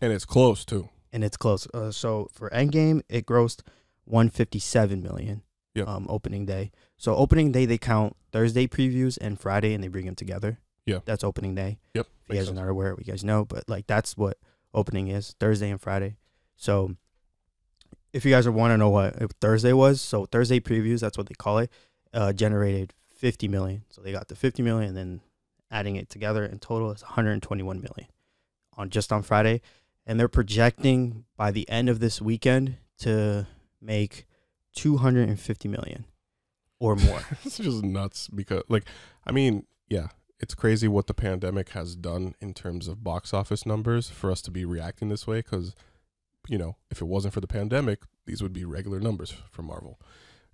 And 0.00 0.12
it's 0.12 0.24
close 0.24 0.64
too. 0.64 0.88
And 1.12 1.22
it's 1.22 1.36
close. 1.36 1.66
Uh, 1.74 1.90
so 1.90 2.28
for 2.32 2.50
Endgame, 2.50 3.02
it 3.08 3.26
grossed 3.26 3.62
157 4.04 5.02
million. 5.02 5.42
Yep. 5.74 5.88
Um, 5.88 6.06
opening 6.10 6.44
day. 6.44 6.70
So 6.98 7.16
opening 7.16 7.50
day, 7.50 7.64
they 7.64 7.78
count 7.78 8.14
Thursday 8.30 8.66
previews 8.66 9.16
and 9.18 9.40
Friday, 9.40 9.72
and 9.72 9.82
they 9.82 9.88
bring 9.88 10.04
them 10.04 10.14
together. 10.14 10.58
Yeah. 10.84 10.98
that's 11.04 11.24
opening 11.24 11.54
day. 11.54 11.78
Yep. 11.94 12.06
If 12.24 12.34
you 12.34 12.40
guys 12.40 12.50
are 12.50 12.54
not 12.54 12.68
aware, 12.68 12.94
you 12.98 13.04
guys 13.04 13.24
know, 13.24 13.44
but 13.44 13.68
like 13.68 13.86
that's 13.86 14.16
what 14.16 14.36
opening 14.74 15.08
is 15.08 15.34
Thursday 15.38 15.70
and 15.70 15.80
Friday. 15.80 16.16
So 16.56 16.96
if 18.12 18.24
you 18.24 18.30
guys 18.30 18.48
want 18.48 18.72
to 18.72 18.76
know 18.76 18.90
what 18.90 19.16
Thursday 19.40 19.72
was, 19.72 20.00
so 20.00 20.26
Thursday 20.26 20.60
previews, 20.60 21.00
that's 21.00 21.16
what 21.16 21.28
they 21.28 21.34
call 21.34 21.58
it, 21.58 21.70
uh, 22.12 22.32
generated 22.32 22.94
50 23.14 23.48
million. 23.48 23.84
So 23.90 24.02
they 24.02 24.12
got 24.12 24.28
the 24.28 24.34
50 24.34 24.62
million, 24.62 24.88
and 24.88 24.96
then 24.96 25.20
adding 25.70 25.96
it 25.96 26.10
together 26.10 26.44
in 26.44 26.58
total 26.58 26.90
is 26.90 27.02
121 27.02 27.76
million 27.80 28.10
on 28.76 28.90
just 28.90 29.12
on 29.12 29.22
Friday, 29.22 29.60
and 30.06 30.18
they're 30.18 30.28
projecting 30.28 31.24
by 31.36 31.50
the 31.50 31.68
end 31.68 31.88
of 31.88 32.00
this 32.00 32.20
weekend 32.20 32.76
to 32.98 33.46
make 33.80 34.26
250 34.74 35.68
million 35.68 36.04
or 36.78 36.96
more. 36.96 37.22
it's 37.44 37.58
just 37.58 37.82
nuts 37.82 38.28
because 38.28 38.62
like 38.68 38.84
I 39.26 39.32
mean, 39.32 39.66
yeah, 39.88 40.08
it's 40.40 40.54
crazy 40.54 40.88
what 40.88 41.06
the 41.06 41.14
pandemic 41.14 41.70
has 41.70 41.94
done 41.94 42.34
in 42.40 42.54
terms 42.54 42.88
of 42.88 43.04
box 43.04 43.32
office 43.32 43.64
numbers 43.66 44.08
for 44.08 44.30
us 44.30 44.42
to 44.42 44.50
be 44.50 44.64
reacting 44.64 45.08
this 45.08 45.26
way 45.26 45.42
cuz 45.42 45.74
you 46.48 46.58
know, 46.58 46.76
if 46.90 47.00
it 47.00 47.04
wasn't 47.04 47.32
for 47.32 47.40
the 47.40 47.46
pandemic, 47.46 48.02
these 48.26 48.42
would 48.42 48.52
be 48.52 48.64
regular 48.64 48.98
numbers 48.98 49.32
for 49.50 49.62
Marvel 49.62 50.00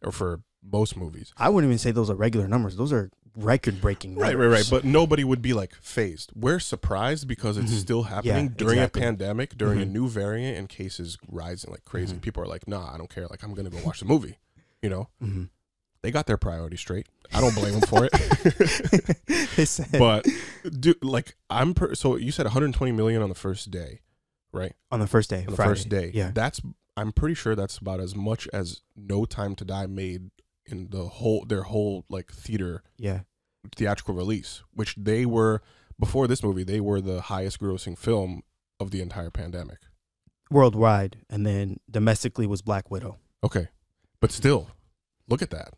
or 0.05 0.13
for 0.13 0.43
most 0.63 0.97
movies. 0.97 1.33
I 1.37 1.49
wouldn't 1.49 1.71
even 1.71 1.79
say 1.79 1.91
those 1.91 2.11
are 2.11 2.15
regular 2.15 2.49
numbers; 2.49 2.77
those 2.77 2.93
are 2.93 3.11
record-breaking. 3.37 4.17
Right, 4.17 4.37
right, 4.37 4.47
right. 4.47 4.67
But 4.71 4.85
nobody 4.85 5.25
would 5.25 5.43
be 5.43 5.53
like 5.53 5.75
fazed. 5.81 6.31
We're 6.35 6.59
surprised 6.61 7.27
because 7.29 7.57
it's 7.57 7.73
Mhm. 7.73 7.79
still 7.79 8.03
happening 8.05 8.47
Yeah, 8.47 8.53
during 8.57 8.79
exactly. 8.79 9.03
a 9.03 9.05
pandemic, 9.05 9.57
during 9.57 9.79
Mhm. 9.79 9.83
a 9.83 9.87
new 9.87 10.09
variant, 10.09 10.59
and 10.59 10.69
cases 10.69 11.19
rising 11.29 11.71
like 11.71 11.85
crazy. 11.85 12.14
Mhm. 12.17 12.21
People 12.23 12.43
are 12.43 12.47
like, 12.47 12.67
"Nah, 12.69 12.93
I 12.93 12.99
don't 12.99 13.11
care. 13.11 13.27
Like, 13.29 13.43
I'm 13.43 13.55
gonna 13.55 13.71
go 13.71 13.79
watch 13.85 14.01
the 14.01 14.07
movie." 14.07 14.38
You 14.83 14.91
know, 14.91 15.09
hmm 15.21 15.45
they 16.03 16.11
got 16.12 16.27
their 16.27 16.37
priorities 16.37 16.79
straight. 16.81 17.09
I 17.35 17.41
don't 17.41 17.55
blame 17.57 17.73
them 17.73 17.83
for 17.83 18.09
it. 18.11 18.12
they 19.57 19.64
said 19.64 19.88
but 19.99 20.25
do 20.79 20.95
like 21.03 21.37
I'm 21.51 21.75
per, 21.75 21.95
so 21.95 22.17
you 22.17 22.31
said 22.31 22.47
120 22.47 22.93
million 22.93 23.21
on 23.23 23.29
the 23.29 23.35
first 23.35 23.71
day, 23.71 24.01
right? 24.53 24.75
on 24.91 25.01
the 25.01 25.07
first 25.09 25.29
day, 25.29 25.41
On 25.41 25.47
the 25.51 25.57
Friday. 25.57 25.71
first 25.71 25.88
day. 25.88 26.11
Yeah, 26.14 26.31
That's 26.33 26.61
I'm 26.97 27.12
pretty 27.12 27.35
sure 27.35 27.55
that's 27.55 27.79
about 27.79 28.01
as 28.01 28.14
much 28.17 28.49
as 28.53 28.81
No 28.97 29.25
Time 29.25 29.55
to 29.57 29.64
Die 29.64 29.87
made 29.87 30.31
in 30.73 30.89
the 30.91 31.05
whole 31.05 31.45
their 31.45 31.63
whole 31.63 32.05
like 32.09 32.33
theater 32.33 32.83
yeah, 32.97 33.21
theatrical 33.77 34.15
release, 34.15 34.63
which 34.73 34.95
they 34.97 35.25
were 35.27 35.63
before 36.01 36.27
this 36.27 36.43
movie, 36.43 36.65
they 36.65 36.81
were 36.81 37.01
the 37.01 37.23
highest 37.23 37.59
grossing 37.61 37.97
film 37.99 38.43
of 38.81 38.91
the 38.91 39.01
entire 39.01 39.31
pandemic. 39.31 39.79
worldwide, 40.51 41.17
and 41.29 41.45
then 41.47 41.79
domestically 41.91 42.47
was 42.47 42.63
Black 42.63 42.91
Widow. 42.91 43.19
Okay. 43.45 43.69
But 44.21 44.33
still, 44.33 44.71
look 45.29 45.43
at 45.43 45.51
that. 45.51 45.75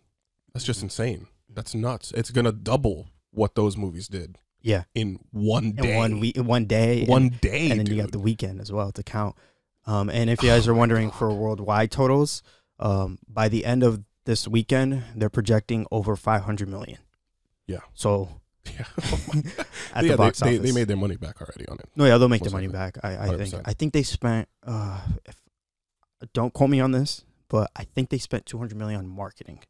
That's 0.52 0.64
just 0.64 0.82
insane. 0.82 1.26
That's 1.52 1.74
nuts. 1.74 2.12
It's 2.12 2.30
going 2.30 2.44
to 2.44 2.52
double 2.52 3.08
what 3.32 3.54
those 3.54 3.76
movies 3.76 4.08
did 4.08 4.38
Yeah, 4.62 4.84
in 4.94 5.18
one 5.30 5.64
in 5.64 5.72
day. 5.76 5.96
one 5.96 6.20
week, 6.20 6.36
in 6.36 6.46
one 6.46 6.64
day, 6.66 7.04
One 7.06 7.22
and, 7.24 7.40
day, 7.40 7.70
and 7.70 7.78
then 7.80 7.86
dude. 7.86 7.96
you 7.96 8.02
got 8.02 8.12
the 8.12 8.18
weekend 8.18 8.60
as 8.60 8.70
well 8.72 8.92
to 8.92 9.02
count. 9.02 9.36
Um, 9.86 10.10
and 10.10 10.28
if 10.30 10.42
you 10.42 10.48
guys 10.48 10.68
Oh 10.68 10.72
are 10.72 10.74
wondering 10.74 11.08
God. 11.08 11.18
for 11.18 11.32
worldwide 11.32 11.90
totals, 11.90 12.42
um, 12.78 13.18
by 13.28 13.48
the 13.48 13.64
end 13.64 13.82
of 13.82 14.02
this 14.30 14.46
weekend, 14.46 15.02
they're 15.16 15.28
projecting 15.28 15.86
over 15.90 16.14
500 16.14 16.68
million. 16.68 16.98
Yeah. 17.66 17.78
So 17.94 18.28
yeah. 18.64 18.84
at 19.92 20.04
Yeah, 20.04 20.12
the 20.12 20.16
box 20.16 20.38
they, 20.38 20.46
office, 20.46 20.58
they, 20.58 20.58
they 20.58 20.72
made 20.72 20.86
their 20.86 20.96
money 20.96 21.16
back 21.16 21.40
already 21.40 21.66
on 21.66 21.78
it. 21.80 21.88
No, 21.96 22.04
yeah, 22.04 22.16
they'll 22.16 22.28
make 22.28 22.42
Most 22.42 22.50
the 22.50 22.56
money 22.56 22.68
likely. 22.68 23.00
back. 23.00 23.04
I, 23.04 23.32
I 23.34 23.36
think. 23.36 23.54
I 23.64 23.72
think 23.72 23.92
they 23.92 24.04
spent. 24.04 24.48
Uh, 24.64 25.00
if, 25.26 25.34
don't 26.32 26.54
quote 26.54 26.70
me 26.70 26.78
on 26.78 26.92
this, 26.92 27.24
but 27.48 27.72
I 27.74 27.82
think 27.82 28.10
they 28.10 28.18
spent 28.18 28.46
200 28.46 28.78
million 28.78 29.00
on 29.00 29.08
marketing. 29.08 29.64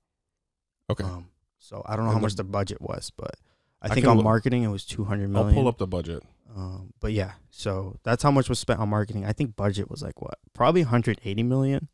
Okay. 0.90 1.04
Um, 1.04 1.28
so 1.58 1.82
I 1.86 1.96
don't 1.96 2.04
know 2.04 2.10
And 2.10 2.16
how 2.16 2.18
the- 2.18 2.26
much 2.26 2.34
the 2.36 2.44
budget 2.44 2.82
was, 2.82 3.10
but 3.16 3.36
I, 3.80 3.88
I 3.88 3.94
think 3.94 4.06
on 4.06 4.16
look- 4.18 4.24
marketing 4.24 4.62
it 4.64 4.68
was 4.68 4.84
200 4.84 5.30
million. 5.30 5.48
I'll 5.48 5.54
pull 5.54 5.68
up 5.68 5.78
the 5.78 5.86
budget. 5.86 6.22
Um, 6.54 6.92
but 7.00 7.12
yeah, 7.12 7.32
so 7.48 7.96
that's 8.02 8.22
how 8.22 8.30
much 8.30 8.50
was 8.50 8.58
spent 8.58 8.78
on 8.80 8.90
marketing. 8.90 9.24
I 9.24 9.32
think 9.32 9.56
budget 9.56 9.88
was 9.90 10.02
like 10.02 10.20
what, 10.20 10.34
probably 10.52 10.82
180 10.82 11.42
million. 11.44 11.88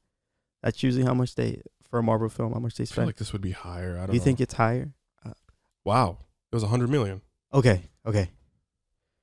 That's 0.64 0.82
usually 0.82 1.04
how 1.04 1.14
much 1.14 1.36
they 1.36 1.60
for 1.90 1.98
a 1.98 2.02
Marvel 2.02 2.28
film. 2.28 2.52
How 2.52 2.58
much 2.58 2.74
they 2.76 2.84
spent. 2.84 2.98
I 2.98 3.02
feel 3.02 3.06
like 3.06 3.16
this 3.16 3.32
would 3.32 3.42
be 3.42 3.52
higher. 3.52 3.96
I 3.96 4.06
don't 4.06 4.14
you 4.14 4.20
know. 4.20 4.24
think 4.24 4.40
it's 4.40 4.54
higher? 4.54 4.92
Uh, 5.24 5.32
wow. 5.84 6.18
It 6.52 6.56
was 6.56 6.62
100 6.62 6.88
million. 6.90 7.20
Okay, 7.52 7.82
okay, 8.04 8.28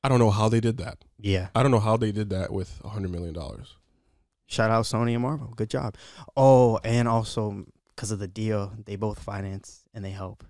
I 0.03 0.09
don't 0.09 0.19
know 0.19 0.29
how 0.31 0.49
they 0.49 0.59
did 0.59 0.77
that. 0.77 1.03
yeah. 1.19 1.47
I 1.55 1.61
don't 1.61 1.71
know 1.71 1.79
how 1.79 1.97
they 1.97 2.11
did 2.11 2.29
that 2.31 2.51
with 2.51 2.79
100 2.83 3.09
million 3.11 3.33
dollars. 3.33 3.77
Shout 4.47 4.69
out 4.71 4.85
Sony 4.85 5.13
and 5.13 5.21
Marvel. 5.21 5.53
Good 5.55 5.69
job. 5.69 5.95
Oh, 6.35 6.79
and 6.83 7.07
also 7.07 7.65
because 7.95 8.11
of 8.11 8.19
the 8.19 8.27
deal, 8.27 8.73
they 8.85 8.95
both 8.95 9.19
finance 9.19 9.83
and 9.93 10.03
they 10.03 10.11
help 10.11 10.43
with 10.43 10.49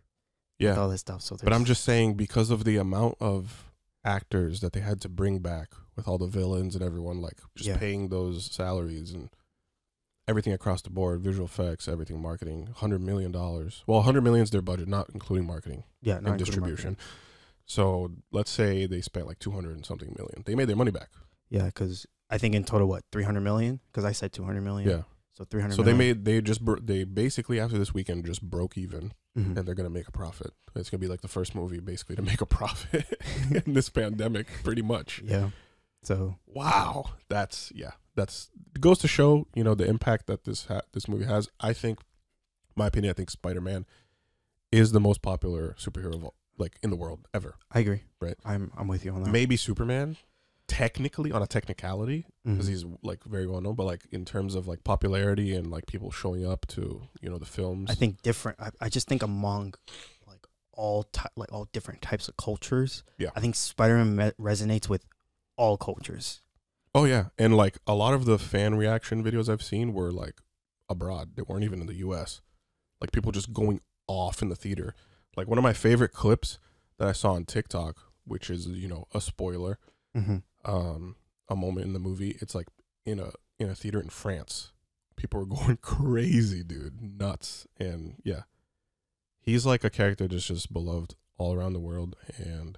Yeah. 0.67 0.75
all 0.79 0.89
this 0.89 1.01
stuff. 1.01 1.21
So, 1.21 1.37
But 1.43 1.53
I'm 1.53 1.65
just 1.65 1.83
saying 1.83 2.15
because 2.15 2.49
of 2.49 2.63
the 2.63 2.77
amount 2.77 3.17
of 3.19 3.71
actors 4.05 4.59
that 4.61 4.73
they 4.73 4.79
had 4.81 4.99
to 5.01 5.09
bring 5.09 5.39
back 5.39 5.69
with 5.95 6.07
all 6.07 6.17
the 6.17 6.27
villains 6.27 6.75
and 6.75 6.83
everyone 6.83 7.21
like 7.21 7.39
just 7.55 7.69
Yeah. 7.69 7.77
paying 7.77 8.09
those 8.09 8.51
salaries 8.51 9.11
and 9.11 9.29
everything 10.27 10.53
across 10.53 10.81
the 10.81 10.89
board, 10.89 11.21
visual 11.21 11.45
effects, 11.45 11.87
everything, 11.87 12.21
marketing, 12.21 12.65
100 12.65 13.01
million 13.01 13.31
dollars. 13.31 13.83
Well, 13.87 13.97
100 13.99 14.21
million 14.23 14.43
is 14.43 14.51
their 14.51 14.61
budget, 14.61 14.87
not 14.87 15.09
including 15.13 15.45
marketing 15.47 15.83
yeah, 16.01 16.19
not 16.19 16.31
and 16.31 16.39
distribution. 16.39 16.97
So, 17.65 18.11
let's 18.31 18.51
say 18.51 18.85
they 18.85 19.01
spent 19.01 19.25
like 19.27 19.39
200 19.39 19.75
and 19.75 19.85
something 19.85 20.13
million. 20.17 20.43
They 20.45 20.55
made 20.55 20.67
their 20.67 20.75
money 20.75 20.91
back. 20.91 21.09
Yeah, 21.49 21.65
because 21.65 22.05
I 22.29 22.37
think 22.37 22.55
in 22.55 22.63
total, 22.63 22.87
what 22.87 23.03
300 23.11 23.41
million? 23.41 23.79
Because 23.91 24.03
I 24.05 24.11
said 24.11 24.33
200 24.33 24.61
million. 24.61 24.89
Yeah. 24.89 25.01
So 25.35 25.45
300. 25.45 25.75
So 25.75 25.81
they 25.81 25.93
million. 25.93 26.17
made 26.17 26.25
they 26.25 26.41
just 26.41 26.63
bro- 26.63 26.79
they 26.81 27.05
basically 27.05 27.59
after 27.59 27.77
this 27.77 27.93
weekend 27.93 28.25
just 28.25 28.41
broke 28.43 28.77
even 28.77 29.13
Mhm. 29.37 29.57
and 29.57 29.67
they're 29.67 29.73
gonna 29.73 29.89
make 29.89 30.07
a 30.07 30.11
profit. 30.11 30.51
It's 30.75 30.89
gonna 30.91 30.99
be 31.01 31.07
like 31.07 31.21
the 31.21 31.27
first 31.27 31.55
movie 31.55 31.79
basically 31.79 32.15
to 32.17 32.21
make 32.31 32.39
a 32.41 32.45
profit 32.45 33.05
in 33.65 33.73
this 33.73 33.89
pandemic, 33.89 34.47
pretty 34.63 34.83
much. 34.83 35.23
Yeah. 35.25 35.49
So 36.03 36.37
Wow, 36.47 37.11
that's 37.29 37.71
yeah, 37.75 37.91
that's 38.15 38.49
goes 38.79 38.99
to 38.99 39.07
show 39.07 39.47
you 39.55 39.63
know 39.63 39.75
the 39.75 39.85
impact 39.85 40.27
that 40.27 40.43
this 40.43 40.65
ha- 40.65 40.81
this 40.93 41.07
movie 41.07 41.25
has. 41.25 41.49
I 41.59 41.73
think, 41.73 41.99
my 42.75 42.87
opinion, 42.87 43.11
I 43.11 43.13
think 43.13 43.29
Spider 43.29 43.61
Man 43.61 43.85
is 44.71 44.91
the 44.91 44.99
most 44.99 45.21
popular 45.21 45.75
superhero 45.79 46.13
of 46.15 46.23
all, 46.23 46.33
like 46.57 46.77
in 46.83 46.89
the 46.89 46.95
world 46.95 47.27
ever. 47.33 47.55
I 47.71 47.79
agree. 47.79 48.03
Right. 48.19 48.35
I'm 48.45 48.71
I'm 48.77 48.87
with 48.87 49.05
you 49.05 49.11
on 49.13 49.23
that. 49.23 49.29
Maybe 49.31 49.55
Superman, 49.57 50.17
technically 50.67 51.31
on 51.31 51.41
a 51.41 51.47
technicality, 51.47 52.25
because 52.43 52.65
Mhm. 52.65 52.69
he's 52.69 52.85
like 53.01 53.23
very 53.23 53.47
well 53.47 53.61
known, 53.61 53.75
but 53.75 53.85
like 53.85 54.05
in 54.11 54.25
terms 54.25 54.55
of 54.55 54.67
like 54.67 54.83
popularity 54.83 55.55
and 55.55 55.69
like 55.71 55.85
people 55.85 56.11
showing 56.11 56.45
up 56.45 56.65
to 56.67 57.03
you 57.21 57.29
know 57.29 57.37
the 57.37 57.45
films. 57.45 57.89
I 57.91 57.95
think 57.95 58.21
different. 58.21 58.59
I, 58.59 58.71
I 58.81 58.89
just 58.89 59.07
think 59.07 59.23
among 59.23 59.73
like 60.27 60.45
all 60.73 61.03
ty- 61.03 61.29
like 61.35 61.51
all 61.53 61.67
different 61.71 62.01
types 62.01 62.27
of 62.27 62.35
cultures. 62.37 63.03
Yeah. 63.17 63.29
I 63.35 63.39
think 63.39 63.55
Spider-Man 63.55 64.15
me- 64.15 64.31
resonates 64.43 64.89
with 64.89 65.05
all 65.57 65.77
cultures. 65.77 66.41
Oh 66.95 67.05
yeah, 67.05 67.25
and 67.37 67.57
like 67.57 67.77
a 67.87 67.95
lot 67.95 68.13
of 68.13 68.25
the 68.25 68.37
fan 68.37 68.75
reaction 68.75 69.23
videos 69.23 69.49
I've 69.49 69.63
seen 69.63 69.93
were 69.93 70.11
like 70.11 70.35
abroad. 70.89 71.31
They 71.35 71.41
weren't 71.41 71.63
even 71.63 71.81
in 71.81 71.87
the 71.87 71.95
U.S. 71.95 72.41
Like 73.01 73.11
people 73.11 73.31
just 73.31 73.51
going 73.53 73.81
off 74.07 74.41
in 74.41 74.49
the 74.49 74.55
theater. 74.55 74.93
Like 75.35 75.47
one 75.47 75.57
of 75.57 75.63
my 75.63 75.73
favorite 75.73 76.11
clips 76.11 76.59
that 76.99 77.07
I 77.07 77.11
saw 77.13 77.33
on 77.33 77.45
TikTok, 77.45 77.97
which 78.25 78.49
is 78.49 78.67
you 78.67 78.87
know 78.87 79.07
a 79.13 79.19
spoiler, 79.21 79.79
Mm-hmm. 80.15 80.37
um, 80.71 81.15
a 81.49 81.55
moment 81.55 81.87
in 81.87 81.93
the 81.93 81.99
movie. 81.99 82.37
It's 82.39 82.53
like 82.53 82.67
in 83.05 83.19
a 83.19 83.31
in 83.57 83.69
a 83.69 83.75
theater 83.75 83.99
in 83.99 84.09
France. 84.09 84.71
People 85.15 85.39
were 85.39 85.45
going 85.57 85.77
crazy, 85.81 86.63
dude, 86.63 86.99
nuts, 87.19 87.65
and 87.79 88.15
yeah, 88.23 88.41
he's 89.41 89.65
like 89.65 89.83
a 89.83 89.89
character 89.89 90.27
that's 90.27 90.45
just 90.47 90.71
beloved 90.71 91.15
all 91.39 91.53
around 91.55 91.73
the 91.73 91.79
world, 91.79 92.15
and 92.37 92.77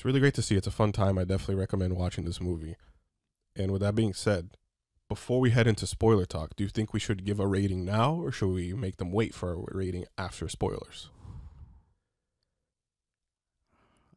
it's 0.00 0.04
really 0.06 0.18
great 0.18 0.32
to 0.32 0.40
see. 0.40 0.56
It's 0.56 0.66
a 0.66 0.70
fun 0.70 0.92
time. 0.92 1.18
I 1.18 1.24
definitely 1.24 1.56
recommend 1.56 1.94
watching 1.94 2.24
this 2.24 2.40
movie. 2.40 2.74
And 3.54 3.70
with 3.70 3.82
that 3.82 3.94
being 3.94 4.14
said, 4.14 4.56
before 5.10 5.40
we 5.40 5.50
head 5.50 5.66
into 5.66 5.86
spoiler 5.86 6.24
talk, 6.24 6.56
do 6.56 6.64
you 6.64 6.70
think 6.70 6.94
we 6.94 6.98
should 6.98 7.22
give 7.22 7.38
a 7.38 7.46
rating 7.46 7.84
now, 7.84 8.14
or 8.14 8.32
should 8.32 8.48
we 8.48 8.72
make 8.72 8.96
them 8.96 9.12
wait 9.12 9.34
for 9.34 9.52
a 9.52 9.76
rating 9.76 10.06
after 10.16 10.48
spoilers? 10.48 11.10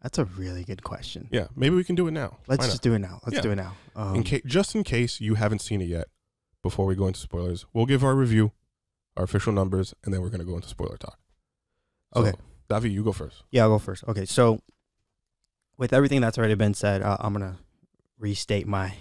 That's 0.01 0.17
a 0.17 0.23
really 0.23 0.63
good 0.63 0.83
question. 0.83 1.27
Yeah, 1.33 1.47
maybe 1.53 1.75
we 1.75 1.83
can 1.83 1.95
do 1.95 2.07
it 2.07 2.11
now. 2.11 2.37
Let's 2.47 2.65
just 2.65 2.81
do 2.81 2.93
it 2.93 2.99
now. 2.99 3.19
Let's 3.25 3.35
Yeah. 3.35 3.41
do 3.41 3.51
it 3.51 3.55
now. 3.55 3.75
Um, 3.93 4.15
in 4.15 4.23
case, 4.23 4.41
just 4.45 4.75
in 4.75 4.85
case 4.85 5.19
you 5.19 5.35
haven't 5.35 5.59
seen 5.59 5.81
it 5.81 5.89
yet, 5.89 6.07
before 6.61 6.85
we 6.85 6.95
go 6.95 7.07
into 7.07 7.19
spoilers, 7.19 7.65
we'll 7.73 7.85
give 7.87 8.05
our 8.05 8.15
review, 8.15 8.53
our 9.17 9.25
official 9.25 9.51
numbers, 9.51 9.93
and 10.05 10.13
then 10.13 10.21
we're 10.21 10.29
gonna 10.29 10.45
go 10.45 10.55
into 10.55 10.69
spoiler 10.69 10.95
talk. 10.95 11.19
So, 12.15 12.21
Okay. 12.21 12.33
Davi, 12.69 12.89
you 12.89 13.03
go 13.03 13.11
first. 13.11 13.43
Yeah, 13.51 13.63
I'll 13.63 13.69
go 13.71 13.79
first. 13.79 14.05
Okay, 14.07 14.23
so 14.25 14.61
with 15.77 15.93
everything 15.93 16.21
that's 16.21 16.37
already 16.37 16.55
been 16.55 16.73
said, 16.73 17.01
uh, 17.01 17.17
I'm 17.19 17.33
gonna 17.33 17.57
restate 18.19 18.67
my 18.67 18.93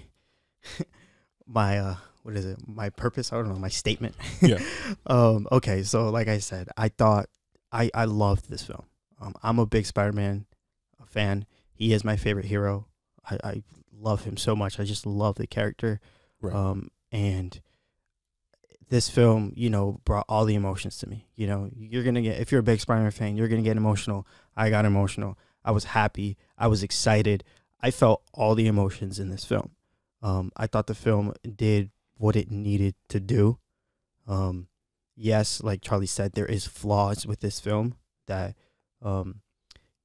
my 1.46 1.78
uh 1.78 1.96
what 2.22 2.36
is 2.36 2.46
it? 2.46 2.58
My 2.66 2.90
purpose? 2.90 3.32
I 3.32 3.36
don't 3.36 3.48
know. 3.48 3.56
My 3.56 3.68
statement. 3.68 4.14
Yeah. 4.40 4.58
um. 5.06 5.48
Okay. 5.50 5.82
So, 5.82 6.08
like 6.10 6.28
I 6.28 6.38
said, 6.38 6.68
I 6.76 6.88
thought 6.88 7.26
I 7.72 7.90
I 7.94 8.04
loved 8.04 8.48
this 8.48 8.62
film. 8.62 8.84
Um. 9.20 9.34
I'm 9.42 9.58
a 9.58 9.66
big 9.66 9.86
Spider-Man 9.86 10.46
fan. 11.06 11.46
He 11.72 11.92
is 11.92 12.04
my 12.04 12.16
favorite 12.16 12.46
hero. 12.46 12.86
I 13.28 13.38
I 13.42 13.62
love 13.92 14.24
him 14.24 14.36
so 14.36 14.54
much. 14.54 14.78
I 14.78 14.84
just 14.84 15.04
love 15.04 15.34
the 15.34 15.46
character. 15.46 16.00
Right. 16.40 16.54
Um. 16.54 16.90
And 17.10 17.60
this 18.88 19.08
film, 19.08 19.52
you 19.56 19.68
know, 19.68 20.00
brought 20.04 20.26
all 20.28 20.44
the 20.44 20.54
emotions 20.54 20.98
to 20.98 21.08
me. 21.08 21.26
You 21.34 21.46
know, 21.48 21.70
you're 21.76 22.04
gonna 22.04 22.22
get 22.22 22.40
if 22.40 22.52
you're 22.52 22.60
a 22.60 22.64
big 22.64 22.80
Spider-Man 22.80 23.10
fan, 23.10 23.36
you're 23.36 23.48
gonna 23.48 23.62
get 23.62 23.76
emotional. 23.76 24.26
I 24.56 24.70
got 24.70 24.84
emotional. 24.84 25.38
I 25.64 25.70
was 25.70 25.84
happy. 25.84 26.36
I 26.58 26.66
was 26.66 26.82
excited. 26.82 27.44
I 27.80 27.90
felt 27.90 28.22
all 28.32 28.54
the 28.54 28.66
emotions 28.66 29.18
in 29.18 29.30
this 29.30 29.44
film. 29.44 29.72
Um, 30.22 30.52
I 30.56 30.66
thought 30.66 30.86
the 30.86 30.94
film 30.94 31.34
did 31.56 31.90
what 32.16 32.36
it 32.36 32.50
needed 32.50 32.94
to 33.08 33.18
do. 33.20 33.58
Um, 34.26 34.68
yes, 35.16 35.62
like 35.62 35.82
Charlie 35.82 36.06
said, 36.06 36.32
there 36.32 36.46
is 36.46 36.66
flaws 36.66 37.26
with 37.26 37.40
this 37.40 37.58
film 37.58 37.96
that 38.28 38.54
um, 39.02 39.40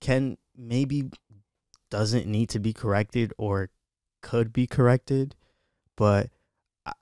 can 0.01 0.37
maybe 0.57 1.11
doesn't 1.89 2.25
need 2.25 2.49
to 2.49 2.59
be 2.59 2.73
corrected 2.73 3.33
or 3.37 3.69
could 4.21 4.51
be 4.51 4.65
corrected, 4.67 5.35
but 5.95 6.29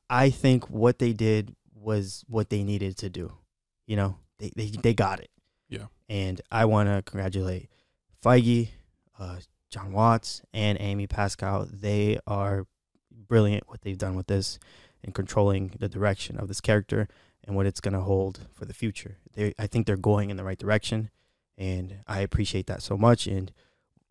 I- 0.10 0.30
think 0.30 0.70
what 0.70 1.00
they 1.00 1.14
did 1.14 1.56
was 1.74 2.24
what 2.28 2.50
they 2.50 2.64
needed 2.64 2.98
to 2.98 3.10
do. 3.10 3.32
You 3.88 3.96
know, 3.96 4.18
they 4.40 4.52
they, 4.56 4.68
they 4.70 4.94
got 4.94 5.20
it. 5.20 5.30
Yeah. 5.70 5.86
And 6.10 6.42
I 6.52 6.66
want 6.66 6.90
to 6.90 7.02
congratulate 7.04 7.70
Feige, 8.26 8.70
uh, 9.20 9.38
John 9.70 9.92
Watts, 9.92 10.42
and 10.52 10.78
Amy 10.82 11.06
Pascal. 11.06 11.68
They 11.72 12.18
are 12.26 12.66
brilliant 13.12 13.70
what 13.70 13.82
they've 13.82 13.98
done 13.98 14.16
with 14.16 14.28
this 14.28 14.58
and 15.04 15.14
controlling 15.14 15.76
the 15.80 15.88
direction 15.88 16.38
of 16.38 16.48
this 16.48 16.60
character 16.60 17.08
and 17.44 17.56
what 17.56 17.68
it's 17.68 17.80
going 17.80 17.94
to 17.94 18.02
hold 18.02 18.48
for 18.52 18.66
the 18.66 18.74
future. 18.74 19.18
They, 19.34 19.54
I 19.60 19.68
think 19.68 19.86
they're 19.86 19.96
going 19.96 20.32
in 20.32 20.38
the 20.38 20.44
right 20.44 20.58
direction, 20.58 21.12
and 21.56 22.00
I 22.08 22.22
appreciate 22.22 22.66
that 22.66 22.82
so 22.82 22.98
much. 22.98 23.28
And 23.28 23.52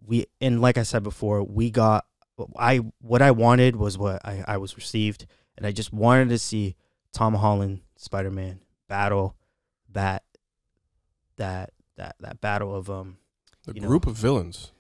we, 0.07 0.27
and 0.41 0.61
like 0.61 0.79
I 0.79 0.85
said 0.85 1.03
before, 1.03 1.43
we 1.43 1.71
got 1.71 2.07
I 2.57 2.79
what 3.01 3.23
I 3.23 3.31
wanted 3.33 3.77
was 3.77 3.99
what 3.99 4.25
I, 4.25 4.45
I 4.47 4.57
was 4.59 4.77
received, 4.77 5.27
and 5.57 5.67
I 5.67 5.73
just 5.73 5.93
wanted 5.93 6.29
to 6.29 6.39
see 6.39 6.77
Tom 7.13 7.35
Holland 7.35 7.81
Spider 7.97 8.31
Man 8.31 8.61
battle 8.89 9.35
that 9.91 10.23
that 11.37 11.73
that 11.97 12.17
that 12.21 12.41
battle 12.41 12.75
of 12.75 12.89
um 12.91 13.19
The 13.65 13.75
you 13.75 13.81
know, 13.81 13.89
group 13.89 14.07
of 14.07 14.15
villains, 14.15 14.73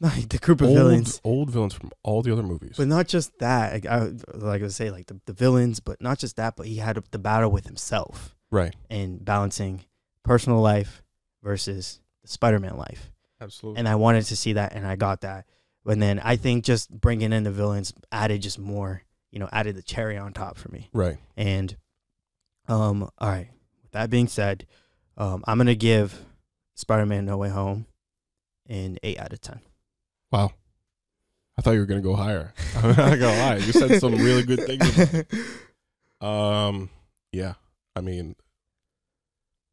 the 0.00 0.38
group 0.40 0.62
of 0.62 0.68
old 0.68 0.78
villains. 0.78 1.20
old 1.24 1.50
villains 1.50 1.74
from 1.74 1.90
all 2.02 2.22
the 2.22 2.32
other 2.32 2.42
movies. 2.42 2.74
But 2.78 2.88
not 2.88 3.06
just 3.06 3.38
that, 3.40 3.72
like 3.74 3.86
I, 3.86 4.12
like 4.32 4.62
I 4.62 4.68
say, 4.68 4.90
like 4.90 5.06
the, 5.08 5.20
the 5.26 5.34
villains, 5.34 5.78
but 5.78 6.00
not 6.00 6.18
just 6.18 6.36
that, 6.36 6.56
but 6.56 6.66
he 6.66 6.76
had 6.76 6.96
the 7.10 7.18
battle 7.18 7.50
with 7.50 7.66
himself 7.66 8.34
right. 8.50 8.74
and 8.88 9.22
balancing 9.22 9.84
personal 10.24 10.60
life 10.62 11.02
versus 11.42 12.00
the 12.22 12.28
Spider-Man 12.28 12.78
life. 12.78 13.10
Absolutely. 13.42 13.78
And 13.78 13.88
I 13.88 13.96
wanted 13.96 14.24
to 14.26 14.36
see 14.36 14.54
that, 14.54 14.72
and 14.72 14.86
I 14.86 14.96
got 14.96 15.20
that. 15.20 15.44
And 15.84 16.00
then 16.00 16.18
I 16.18 16.36
think 16.36 16.64
just 16.64 16.90
bringing 16.90 17.34
in 17.34 17.44
the 17.44 17.50
villains 17.50 17.92
added 18.10 18.40
just 18.40 18.58
more, 18.58 19.02
you 19.30 19.38
know, 19.38 19.50
added 19.52 19.76
the 19.76 19.82
cherry 19.82 20.16
on 20.16 20.32
top 20.32 20.56
for 20.56 20.70
me. 20.70 20.88
right. 20.94 21.18
And, 21.36 21.76
um, 22.68 23.02
all 23.18 23.28
right. 23.28 23.48
With 23.82 23.92
that 23.92 24.08
being 24.08 24.28
said, 24.28 24.66
um, 25.18 25.44
I'm 25.46 25.58
gonna 25.58 25.74
give 25.74 26.24
Spider-Man 26.76 27.26
No 27.26 27.36
Way 27.36 27.50
Home 27.50 27.86
an 28.68 28.98
eight 29.02 29.18
out 29.18 29.32
of 29.32 29.40
ten. 29.40 29.60
Wow. 30.30 30.52
I 31.58 31.62
thought 31.62 31.72
you 31.72 31.80
were 31.80 31.86
gonna 31.86 32.00
go 32.00 32.16
higher. 32.16 32.54
I'm 32.76 32.96
not 32.96 33.18
gonna 33.18 33.38
lie. 33.38 33.56
You 33.56 33.72
said 33.72 34.00
some 34.00 34.14
really 34.14 34.42
good 34.44 34.64
things. 34.64 35.24
Um, 36.20 36.90
yeah. 37.32 37.54
I 37.96 38.02
mean, 38.02 38.36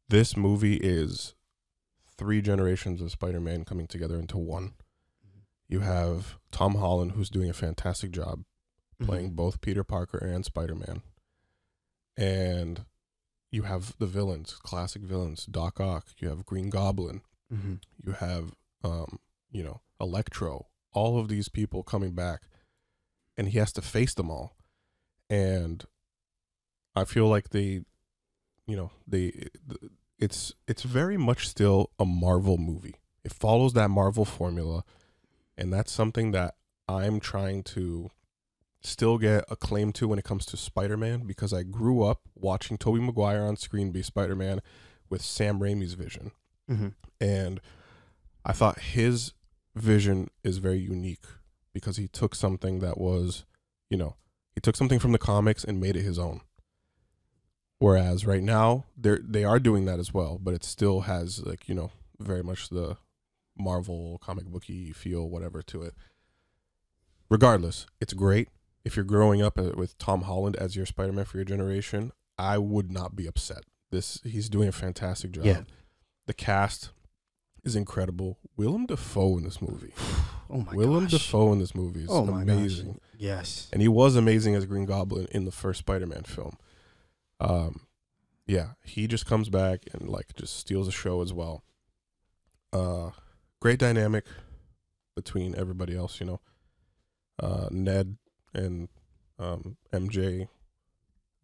this 0.08 0.34
movie 0.34 0.76
is 0.76 1.34
three 2.16 2.40
generations 2.40 3.02
of 3.02 3.10
Spider-Man 3.10 3.66
coming 3.66 3.86
together 3.86 4.18
into 4.18 4.38
one. 4.38 4.72
You 5.68 5.80
have 5.80 6.38
Tom 6.50 6.76
Holland, 6.76 7.12
who's 7.12 7.28
doing 7.28 7.50
a 7.50 7.54
fantastic 7.54 8.10
job 8.10 8.44
playing 9.02 9.32
both 9.32 9.60
Peter 9.60 9.84
Parker 9.84 10.16
and 10.16 10.44
Spider-Man, 10.44 11.02
and 12.16 12.86
you 13.50 13.62
have 13.62 13.94
the 13.98 14.06
villains, 14.06 14.54
classic 14.62 15.02
villains, 15.02 15.44
Doc 15.46 15.78
Ock. 15.78 16.06
You 16.18 16.28
have 16.30 16.46
Green 16.46 16.70
Goblin. 16.70 17.20
Mm-hmm. 17.52 17.74
You 18.04 18.12
have, 18.12 18.52
um, 18.84 19.18
you 19.50 19.62
know, 19.62 19.80
Electro. 20.00 20.66
All 20.92 21.18
of 21.18 21.28
these 21.28 21.48
people 21.48 21.82
coming 21.82 22.12
back, 22.12 22.42
and 23.36 23.48
he 23.48 23.58
has 23.58 23.72
to 23.72 23.82
face 23.82 24.14
them 24.14 24.30
all. 24.30 24.56
And 25.30 25.84
I 26.96 27.04
feel 27.04 27.28
like 27.28 27.50
they, 27.50 27.82
you 28.66 28.76
know, 28.76 28.90
they, 29.06 29.48
it's 30.18 30.52
it's 30.66 30.82
very 30.82 31.16
much 31.16 31.46
still 31.48 31.90
a 31.98 32.04
Marvel 32.04 32.56
movie. 32.56 32.96
It 33.24 33.32
follows 33.32 33.74
that 33.74 33.90
Marvel 33.90 34.24
formula, 34.24 34.84
and 35.56 35.72
that's 35.72 35.92
something 35.92 36.32
that 36.32 36.54
I'm 36.88 37.20
trying 37.20 37.62
to 37.64 38.10
still 38.80 39.18
get 39.18 39.44
a 39.50 39.56
claim 39.56 39.92
to 39.92 40.08
when 40.08 40.18
it 40.18 40.24
comes 40.24 40.46
to 40.46 40.56
Spider-Man 40.56 41.26
because 41.26 41.52
I 41.52 41.64
grew 41.64 42.02
up 42.02 42.22
watching 42.34 42.78
Tobey 42.78 43.00
Maguire 43.00 43.42
on 43.42 43.56
screen 43.56 43.90
be 43.90 44.02
Spider-Man 44.02 44.60
with 45.10 45.20
Sam 45.20 45.58
Raimi's 45.58 45.94
vision 45.94 46.30
Mm-hmm. 46.70 46.88
and 47.20 47.60
I 48.48 48.52
thought 48.52 48.80
his 48.80 49.34
vision 49.76 50.30
is 50.42 50.56
very 50.58 50.78
unique 50.78 51.24
because 51.74 51.98
he 51.98 52.08
took 52.08 52.34
something 52.34 52.80
that 52.80 52.98
was, 52.98 53.44
you 53.90 53.98
know, 53.98 54.16
he 54.54 54.60
took 54.60 54.74
something 54.74 54.98
from 54.98 55.12
the 55.12 55.18
comics 55.18 55.62
and 55.62 55.78
made 55.78 55.96
it 55.96 56.02
his 56.02 56.18
own. 56.18 56.40
Whereas 57.78 58.26
right 58.26 58.42
now 58.42 58.86
they 58.96 59.18
they 59.22 59.44
are 59.44 59.60
doing 59.60 59.84
that 59.84 60.00
as 60.00 60.12
well, 60.12 60.40
but 60.42 60.54
it 60.54 60.64
still 60.64 61.02
has 61.02 61.44
like 61.46 61.68
you 61.68 61.74
know 61.76 61.92
very 62.18 62.42
much 62.42 62.70
the 62.70 62.96
Marvel 63.56 64.18
comic 64.20 64.46
booky 64.46 64.92
feel, 64.92 65.28
whatever 65.28 65.62
to 65.62 65.82
it. 65.82 65.94
Regardless, 67.30 67.86
it's 68.00 68.14
great. 68.14 68.48
If 68.84 68.96
you're 68.96 69.04
growing 69.04 69.42
up 69.42 69.58
uh, 69.58 69.72
with 69.76 69.96
Tom 69.98 70.22
Holland 70.22 70.56
as 70.56 70.74
your 70.74 70.86
Spider-Man 70.86 71.26
for 71.26 71.36
your 71.36 71.44
generation, 71.44 72.10
I 72.38 72.58
would 72.58 72.90
not 72.90 73.14
be 73.14 73.26
upset. 73.26 73.64
This 73.90 74.20
he's 74.24 74.48
doing 74.48 74.68
a 74.68 74.72
fantastic 74.72 75.32
job. 75.32 75.44
Yeah. 75.44 75.60
The 76.26 76.34
cast 76.34 76.90
is 77.68 77.76
incredible. 77.76 78.38
Willem 78.56 78.86
Dafoe 78.86 79.36
in 79.38 79.44
this 79.44 79.60
movie. 79.62 79.92
Oh 80.50 80.62
my 80.62 80.72
Willem 80.72 81.04
gosh. 81.04 81.10
Dafoe 81.10 81.52
in 81.52 81.58
this 81.58 81.74
movie 81.74 82.04
is 82.04 82.08
Oh 82.10 82.26
amazing. 82.26 82.86
gosh. 82.92 83.00
Yes. 83.18 83.68
And 83.70 83.82
he 83.82 83.88
was 83.88 84.16
amazing 84.16 84.54
as 84.54 84.64
Green 84.64 84.86
Goblin 84.86 85.26
in 85.30 85.44
the 85.44 85.52
first 85.52 85.80
Spider-Man 85.80 86.22
film. 86.22 86.56
Um 87.38 87.82
yeah, 88.46 88.68
he 88.82 89.06
just 89.06 89.26
comes 89.26 89.50
back 89.50 89.82
and 89.92 90.08
like 90.08 90.34
just 90.36 90.56
steals 90.56 90.86
the 90.86 90.92
show 90.92 91.20
as 91.20 91.34
well. 91.34 91.64
Uh 92.72 93.10
great 93.60 93.78
dynamic 93.78 94.24
between 95.14 95.54
everybody 95.54 95.94
else, 95.94 96.18
you 96.18 96.24
know. 96.24 96.40
Uh 97.38 97.68
Ned 97.70 98.16
and 98.54 98.88
um 99.38 99.76
MJ 99.92 100.48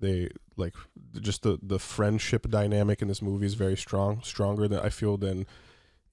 they 0.01 0.31
like 0.57 0.73
just 1.21 1.43
the 1.43 1.59
the 1.63 1.79
friendship 1.79 2.49
dynamic 2.49 3.03
in 3.03 3.09
this 3.09 3.21
movie 3.21 3.45
is 3.45 3.53
very 3.53 3.77
strong, 3.77 4.23
stronger 4.23 4.67
than 4.67 4.81
I 4.81 4.89
feel 4.89 5.19
than 5.19 5.45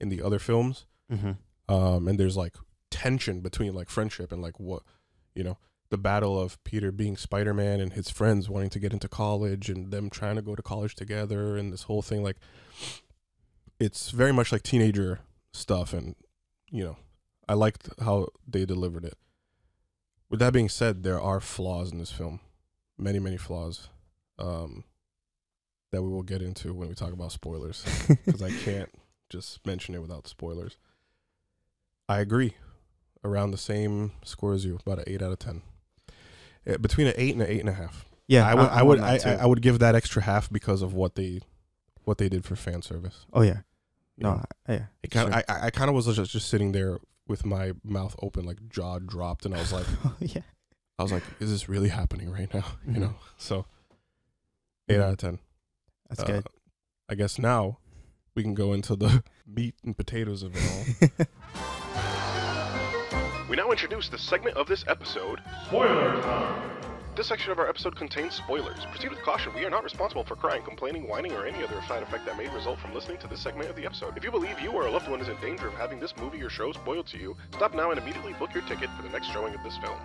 in 0.02 0.10
the 0.10 0.22
other 0.22 0.40
films 0.40 0.86
Mm-hmm. 1.12 1.74
um, 1.74 2.08
and 2.08 2.18
there's 2.20 2.38
like 2.38 2.56
tension 2.90 3.42
between 3.42 3.74
like 3.74 3.90
friendship 3.90 4.32
and 4.32 4.42
like 4.42 4.60
what 4.60 4.84
you 5.36 5.44
know 5.44 5.58
the 5.90 5.98
battle 5.98 6.40
of 6.40 6.62
Peter 6.64 6.90
being 6.92 7.18
Spider-Man 7.18 7.82
and 7.82 7.92
his 7.94 8.10
friends 8.10 8.50
wanting 8.50 8.70
to 8.70 8.80
get 8.80 8.94
into 8.94 9.10
college 9.10 9.70
and 9.70 9.92
them 9.92 10.10
trying 10.10 10.38
to 10.38 10.42
go 10.42 10.56
to 10.56 10.62
college 10.62 10.96
together 10.96 11.58
and 11.58 11.72
this 11.74 11.84
whole 11.84 12.02
thing 12.02 12.24
like 12.24 12.38
it's 13.80 14.12
very 14.12 14.32
much 14.32 14.52
like 14.52 14.64
teenager 14.64 15.20
stuff 15.54 15.94
and 15.94 16.16
you 16.70 16.84
know 16.84 16.98
I 17.50 17.54
liked 17.56 17.90
how 18.02 18.28
they 18.48 18.64
delivered 18.66 19.04
it. 19.04 19.18
With 20.30 20.40
that 20.40 20.54
being 20.54 20.70
said, 20.70 21.04
there 21.04 21.20
are 21.20 21.42
flaws 21.42 21.92
in 21.92 21.98
this 21.98 22.12
film. 22.12 22.40
Many, 22.98 23.20
many 23.20 23.36
flaws. 23.38 23.90
Um 24.40 24.86
that 25.92 26.02
we 26.02 26.08
will 26.10 26.24
get 26.24 26.42
into 26.42 26.74
when 26.74 26.88
we 26.88 26.96
talk 26.96 27.12
about 27.12 27.34
spoilers 27.34 27.84
because 28.26 28.42
I 28.42 28.52
can't 28.64 28.90
just 29.32 29.66
mention 29.66 29.96
it 29.96 30.02
without 30.02 30.28
spoilers. 30.28 30.78
I 32.10 32.20
agree. 32.20 32.56
Around 33.24 33.52
the 33.52 33.58
same 33.58 34.12
score 34.24 34.54
as 34.54 34.66
you, 34.66 34.80
about 34.86 35.00
an 35.00 35.06
eight 35.08 35.22
out 35.22 35.32
of 35.32 35.40
ten. 35.40 35.62
Eh, 36.66 36.78
between 36.78 37.08
an 37.08 37.14
eight 37.18 37.34
and 37.34 37.42
an 37.42 37.50
eight 37.50 37.60
and 37.62 37.70
a 37.70 37.74
half. 37.74 38.06
Yeah, 38.28 38.48
I 38.48 38.54
would, 38.56 38.66
I'm 38.70 38.78
I 38.78 38.84
would, 38.84 39.00
I, 39.00 39.20
I. 39.26 39.34
I 39.42 39.46
would 39.46 39.62
give 39.62 39.80
that 39.80 39.96
extra 39.96 40.22
half 40.24 40.50
because 40.52 40.82
of 40.82 40.94
what 40.94 41.16
they, 41.16 41.42
what 42.04 42.18
they 42.18 42.30
did 42.30 42.46
for 42.46 42.56
fan 42.56 42.82
service. 42.82 43.26
Oh 43.34 43.42
yeah. 43.42 43.60
you 44.18 44.24
No. 44.24 44.44
I- 44.68 44.74
Yeah. 44.74 44.86
it 45.04 45.12
kind 45.12 45.32
sure. 45.34 45.40
of, 45.40 45.46
I, 45.50 45.68
I 45.68 45.70
kind 45.72 45.90
of 45.90 45.96
was 45.96 46.06
just, 46.16 46.32
just 46.32 46.50
sitting 46.50 46.72
there 46.72 46.98
with 47.28 47.46
my 47.46 47.74
mouth 47.84 48.16
open, 48.22 48.46
like 48.46 48.58
jaw 48.70 49.00
dropped, 49.00 49.46
and 49.46 49.54
I 49.56 49.60
was 49.60 49.72
like, 49.72 49.86
yeah. 50.20 50.42
I 51.00 51.04
was 51.04 51.12
like, 51.12 51.24
is 51.40 51.50
this 51.52 51.68
really 51.70 51.90
happening 51.90 52.30
right 52.32 52.52
now? 52.54 52.66
You 52.88 52.94
Mhm. 52.94 53.00
know. 53.00 53.16
So, 53.38 53.66
8 54.90 54.98
Mhm. 54.98 55.04
out 55.04 55.12
of 55.12 55.18
ten. 55.18 55.40
That's 56.10 56.22
Uh, 56.22 56.26
good. 56.28 56.48
I 57.10 57.16
guess 57.16 57.38
now 57.38 57.78
we 58.36 58.44
can 58.44 58.54
go 58.54 58.74
into 58.74 58.96
the 58.96 59.24
meat 59.48 59.76
and 59.84 59.96
potatoes 59.96 60.44
of 60.44 60.56
it 60.56 61.18
all. 61.20 61.26
We 63.50 63.58
now 63.58 63.70
introduce 63.70 64.08
the 64.08 64.18
segment 64.18 64.56
of 64.56 64.66
this 64.66 64.86
episode 64.88 65.42
Spoiler 65.66 66.22
time. 66.22 66.72
This 67.18 67.28
section 67.28 67.52
of 67.52 67.60
our 67.60 67.68
episode 67.68 67.98
contains 67.98 68.34
spoilers. 68.34 68.86
Proceed 68.86 69.10
with 69.10 69.22
caution. 69.24 69.54
We 69.54 69.66
are 69.66 69.70
not 69.70 69.84
responsible 69.84 70.24
for 70.24 70.38
crying, 70.38 70.64
complaining, 70.64 71.06
whining, 71.06 71.34
or 71.34 71.46
any 71.46 71.62
other 71.62 71.82
side 71.86 72.02
effect 72.02 72.26
that 72.28 72.38
may 72.38 72.48
result 72.48 72.80
from 72.80 72.94
listening 72.94 73.18
to 73.18 73.28
this 73.28 73.42
segment 73.42 73.70
of 73.70 73.76
the 73.76 73.86
episode. 73.86 74.16
If 74.16 74.24
you 74.24 74.32
believe 74.32 74.58
you 74.62 74.72
or 74.72 74.88
a 74.88 74.90
loved 74.92 75.10
one 75.10 75.20
is 75.20 75.28
in 75.28 75.36
danger 75.42 75.68
of 75.68 75.74
having 75.74 76.00
this 76.00 76.16
movie 76.16 76.42
or 76.42 76.50
show 76.50 76.72
spoiled 76.72 77.08
to 77.08 77.18
you, 77.18 77.36
stop 77.52 77.76
now 77.76 77.92
and 77.92 78.00
immediately 78.00 78.32
book 78.40 78.54
your 78.54 78.64
ticket 78.64 78.90
for 78.96 79.04
the 79.04 79.10
next 79.10 79.28
showing 79.28 79.54
of 79.54 79.62
this 79.64 79.78
film. 79.80 80.00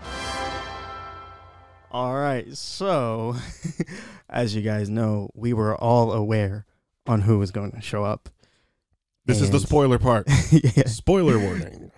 All 1.92 2.16
right. 2.16 2.52
So, 2.56 3.36
as 4.28 4.56
you 4.56 4.62
guys 4.62 4.90
know, 4.90 5.30
we 5.34 5.52
were 5.52 5.76
all 5.76 6.12
aware 6.12 6.66
on 7.06 7.22
who 7.22 7.38
was 7.38 7.50
going 7.50 7.72
to 7.72 7.80
show 7.80 8.04
up. 8.04 8.28
This 9.24 9.40
is 9.40 9.50
the 9.50 9.58
spoiler 9.60 9.98
part. 9.98 10.26
yeah. 10.50 10.86
Spoiler 10.86 11.38
warning. 11.46 11.90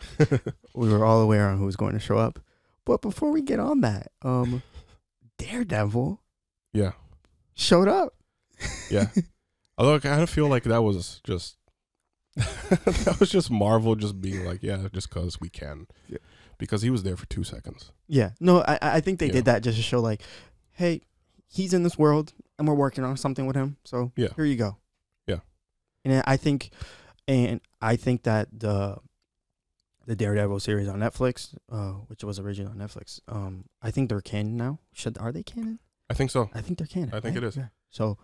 We 0.74 0.88
were 0.88 1.04
all 1.04 1.20
aware 1.20 1.48
on 1.48 1.58
who 1.58 1.66
was 1.66 1.76
going 1.76 1.92
to 1.92 1.98
show 1.98 2.16
up. 2.16 2.38
But 2.86 3.02
before 3.02 3.30
we 3.30 3.42
get 3.42 3.60
on 3.60 3.82
that, 3.82 4.08
um, 4.22 4.62
Daredevil 5.36 6.22
yeah, 6.72 6.92
showed 7.54 7.88
up. 7.88 8.14
yeah. 8.90 9.08
Although 9.78 9.96
I 9.96 9.98
kind 10.00 10.22
of 10.22 10.30
feel 10.30 10.48
like 10.48 10.64
that 10.64 10.82
was 10.82 11.20
just 11.22 11.56
that 12.36 13.16
was 13.20 13.30
just 13.30 13.50
Marvel 13.50 13.94
just 13.94 14.20
being 14.20 14.44
like, 14.44 14.62
yeah, 14.62 14.88
just 14.92 15.08
because 15.10 15.40
we 15.40 15.48
can, 15.48 15.86
Yeah. 16.08 16.18
because 16.58 16.82
he 16.82 16.90
was 16.90 17.02
there 17.02 17.16
for 17.16 17.26
two 17.26 17.44
seconds. 17.44 17.92
Yeah. 18.06 18.30
No, 18.40 18.62
I 18.66 18.78
I 18.80 19.00
think 19.00 19.18
they 19.18 19.26
Yeah. 19.26 19.32
did 19.32 19.44
that 19.44 19.62
just 19.62 19.76
to 19.76 19.82
show 19.82 20.00
like, 20.00 20.22
hey, 20.72 21.02
he's 21.46 21.74
in 21.74 21.82
this 21.82 21.98
world 21.98 22.32
and 22.58 22.66
we're 22.66 22.74
working 22.74 23.04
on 23.04 23.16
something 23.16 23.46
with 23.46 23.54
him. 23.56 23.76
So 23.84 24.12
Yeah. 24.16 24.28
here 24.36 24.44
you 24.44 24.56
go. 24.56 24.78
And 26.10 26.22
I 26.26 26.36
think 26.36 26.70
and 27.26 27.60
I 27.80 27.96
think 27.96 28.22
that 28.24 28.48
the 28.52 28.98
the 30.06 30.16
Daredevil 30.16 30.60
series 30.60 30.88
on 30.88 31.00
Netflix, 31.00 31.54
uh, 31.70 31.92
which 32.08 32.24
was 32.24 32.38
originally 32.38 32.70
on 32.72 32.78
Netflix, 32.78 33.20
um, 33.28 33.64
I 33.82 33.90
think 33.90 34.08
they're 34.08 34.22
canon 34.22 34.56
now. 34.56 34.80
Should 34.92 35.18
are 35.18 35.32
they 35.32 35.42
canon? 35.42 35.80
I 36.08 36.14
think 36.14 36.30
so. 36.30 36.48
I 36.54 36.62
think 36.62 36.78
they're 36.78 36.86
canon. 36.86 37.10
I 37.10 37.20
think 37.20 37.34
right? 37.36 37.44
it 37.44 37.48
is. 37.48 37.56
Yeah. 37.56 37.66
So 37.90 38.16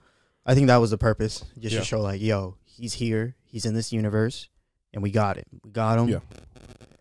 I 0.47 0.55
think 0.55 0.68
that 0.68 0.79
was 0.79 0.90
the 0.90 0.99
purpose, 0.99 1.44
just 1.59 1.75
Yeah. 1.75 1.81
to 1.81 1.85
show 1.85 2.01
like, 2.01 2.20
yo, 2.20 2.57
he's 2.64 2.94
here, 2.94 3.37
he's 3.44 3.66
in 3.66 3.75
this 3.75 3.92
universe, 3.92 4.49
and 4.92 5.03
we 5.03 5.11
got 5.11 5.37
it. 5.37 5.47
We 5.62 5.70
got 5.70 5.99
him. 5.99 6.09
Yeah. 6.09 6.20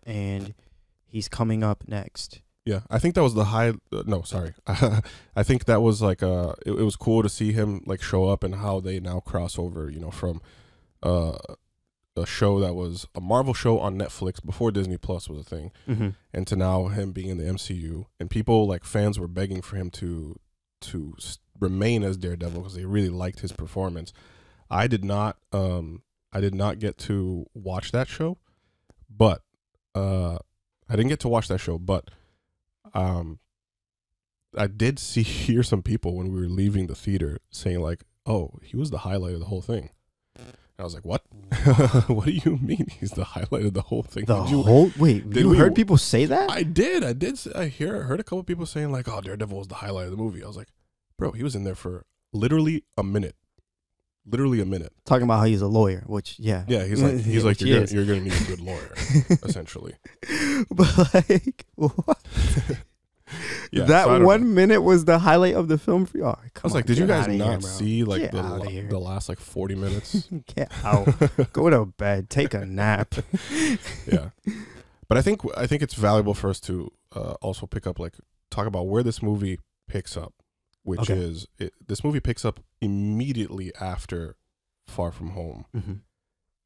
And 0.06 0.54
he's 1.06 1.28
coming 1.28 1.62
up 1.62 1.84
next. 1.86 2.42
Yeah, 2.66 2.80
I 2.90 2.98
think 2.98 3.14
that 3.14 3.22
was 3.22 3.34
the 3.34 3.44
high. 3.44 3.70
Uh, 3.92 4.02
no, 4.06 4.22
sorry. 4.22 4.54
I 5.36 5.42
think 5.42 5.66
that 5.66 5.82
was 5.82 6.00
like 6.00 6.22
uh, 6.22 6.54
it, 6.64 6.72
it 6.72 6.82
was 6.82 6.96
cool 6.96 7.22
to 7.22 7.28
see 7.28 7.52
him 7.52 7.82
like 7.86 8.00
show 8.02 8.26
up 8.26 8.42
and 8.42 8.54
how 8.54 8.80
they 8.80 9.00
now 9.00 9.20
cross 9.20 9.58
over. 9.58 9.90
You 9.90 10.00
know, 10.00 10.10
from 10.10 10.40
uh, 11.04 11.38
a 12.16 12.26
show 12.26 12.60
that 12.60 12.74
was 12.74 13.06
a 13.14 13.20
Marvel 13.20 13.54
show 13.54 13.78
on 13.80 13.98
Netflix 13.98 14.44
before 14.44 14.70
Disney 14.70 14.96
Plus 14.96 15.28
was 15.28 15.38
a 15.40 15.44
thing, 15.44 15.72
Mm-hmm. 15.88 16.10
and 16.32 16.46
to 16.46 16.56
now 16.56 16.86
him 16.88 17.12
being 17.12 17.28
in 17.28 17.38
the 17.38 17.44
MCU, 17.44 18.06
and 18.20 18.30
people 18.30 18.66
like 18.66 18.84
fans 18.84 19.18
were 19.18 19.28
begging 19.28 19.62
for 19.62 19.76
him 19.76 19.90
to 19.90 20.38
to 20.82 21.16
remain 21.58 22.02
as 22.04 22.16
Daredevil 22.16 22.60
because 22.60 22.74
they 22.74 22.84
really 22.84 23.08
liked 23.08 23.40
his 23.40 23.52
performance. 23.52 24.12
I 24.70 24.86
did 24.86 25.04
not 25.04 25.38
um 25.52 26.02
I 26.32 26.40
did 26.40 26.54
not 26.54 26.78
get 26.78 26.98
to 26.98 27.46
watch 27.54 27.90
that 27.92 28.08
show, 28.08 28.38
but 29.08 29.42
uh 29.94 30.38
I 30.88 30.96
didn't 30.96 31.08
get 31.08 31.20
to 31.20 31.28
watch 31.28 31.48
that 31.48 31.58
show, 31.60 31.78
but 31.78 32.10
um 32.92 33.38
I 34.56 34.66
did 34.68 34.98
see 35.10 35.22
hear 35.22 35.62
some 35.62 35.82
people 35.82 36.14
when 36.16 36.32
we 36.32 36.40
were 36.40 36.48
leaving 36.48 36.86
the 36.86 36.94
theater 36.94 37.38
saying 37.50 37.80
like, 37.80 38.04
"Oh, 38.26 38.58
he 38.62 38.76
was 38.76 38.90
the 38.90 38.98
highlight 38.98 39.34
of 39.34 39.40
the 39.40 39.46
whole 39.46 39.62
thing." 39.62 39.90
I 40.78 40.82
was 40.82 40.94
like, 40.94 41.04
"What? 41.04 41.22
what 42.08 42.24
do 42.26 42.32
you 42.32 42.58
mean 42.60 42.86
he's 43.00 43.12
the 43.12 43.24
highlight 43.24 43.64
of 43.66 43.74
the 43.74 43.82
whole 43.82 44.02
thing?" 44.02 44.24
The 44.24 44.42
Did 44.42 44.50
you- 44.50 44.62
whole 44.62 44.90
wait, 44.98 45.30
did 45.30 45.42
you 45.44 45.50
we- 45.50 45.56
heard 45.58 45.74
people 45.74 45.96
say 45.96 46.24
that? 46.26 46.50
I 46.50 46.62
did. 46.64 47.04
I 47.04 47.12
did. 47.12 47.38
I 47.54 47.66
hear. 47.66 47.96
I 47.96 48.00
heard 48.00 48.20
a 48.20 48.24
couple 48.24 48.42
people 48.44 48.66
saying 48.66 48.90
like, 48.90 49.06
"Oh, 49.08 49.20
Daredevil 49.20 49.56
was 49.58 49.68
the 49.68 49.76
highlight 49.76 50.06
of 50.06 50.10
the 50.10 50.16
movie." 50.16 50.42
I 50.42 50.46
was 50.48 50.56
like, 50.56 50.68
"Bro, 51.18 51.32
he 51.32 51.42
was 51.44 51.54
in 51.54 51.62
there 51.64 51.76
for 51.76 52.04
literally 52.32 52.82
a 52.96 53.04
minute, 53.04 53.36
literally 54.26 54.60
a 54.60 54.66
minute." 54.66 54.92
Talking 55.04 55.24
about 55.24 55.38
how 55.38 55.44
he's 55.44 55.62
a 55.62 55.68
lawyer, 55.68 56.02
which 56.06 56.38
yeah, 56.40 56.64
Yeah, 56.66 56.84
he's 56.84 57.00
like, 57.02 57.18
he's 57.20 57.44
like, 57.44 57.60
you're 57.60 57.80
gonna, 57.80 57.92
you're 57.92 58.04
gonna 58.06 58.20
need 58.20 58.32
a 58.40 58.44
good 58.44 58.60
lawyer, 58.60 58.94
essentially. 59.44 59.94
but 60.70 61.14
like 61.14 61.66
what? 61.76 62.18
Yeah, 63.72 63.84
that 63.84 64.04
so 64.04 64.24
one 64.24 64.40
know. 64.42 64.46
minute 64.46 64.82
was 64.82 65.04
the 65.06 65.18
highlight 65.18 65.54
of 65.54 65.68
the 65.68 65.78
film 65.78 66.06
for 66.06 66.18
you. 66.18 66.24
Oh, 66.26 66.38
I 66.38 66.50
was 66.62 66.74
like, 66.74 66.86
did 66.86 66.98
you 66.98 67.06
guys 67.06 67.26
not 67.26 67.62
see 67.62 68.04
like 68.04 68.30
the 68.30 68.42
la- 68.42 68.64
the 68.88 68.98
last 68.98 69.28
like 69.28 69.40
forty 69.40 69.74
minutes? 69.74 70.28
Get 70.54 70.70
out. 70.84 71.08
Go 71.52 71.70
to 71.70 71.86
bed. 71.86 72.28
Take 72.30 72.54
a 72.54 72.64
nap. 72.66 73.14
yeah, 74.06 74.30
but 75.08 75.18
I 75.18 75.22
think 75.22 75.40
I 75.56 75.66
think 75.66 75.82
it's 75.82 75.94
valuable 75.94 76.34
for 76.34 76.50
us 76.50 76.60
to 76.60 76.92
uh, 77.16 77.34
also 77.40 77.66
pick 77.66 77.86
up 77.86 77.98
like 77.98 78.14
talk 78.50 78.66
about 78.66 78.86
where 78.88 79.02
this 79.02 79.22
movie 79.22 79.58
picks 79.88 80.16
up, 80.16 80.34
which 80.82 81.00
Okay. 81.00 81.14
is 81.14 81.46
it, 81.58 81.72
this 81.84 82.04
movie 82.04 82.20
picks 82.20 82.44
up 82.44 82.60
immediately 82.80 83.72
after 83.80 84.36
Far 84.86 85.10
From 85.10 85.30
Home. 85.30 85.64
mm-hmm. 85.74 85.94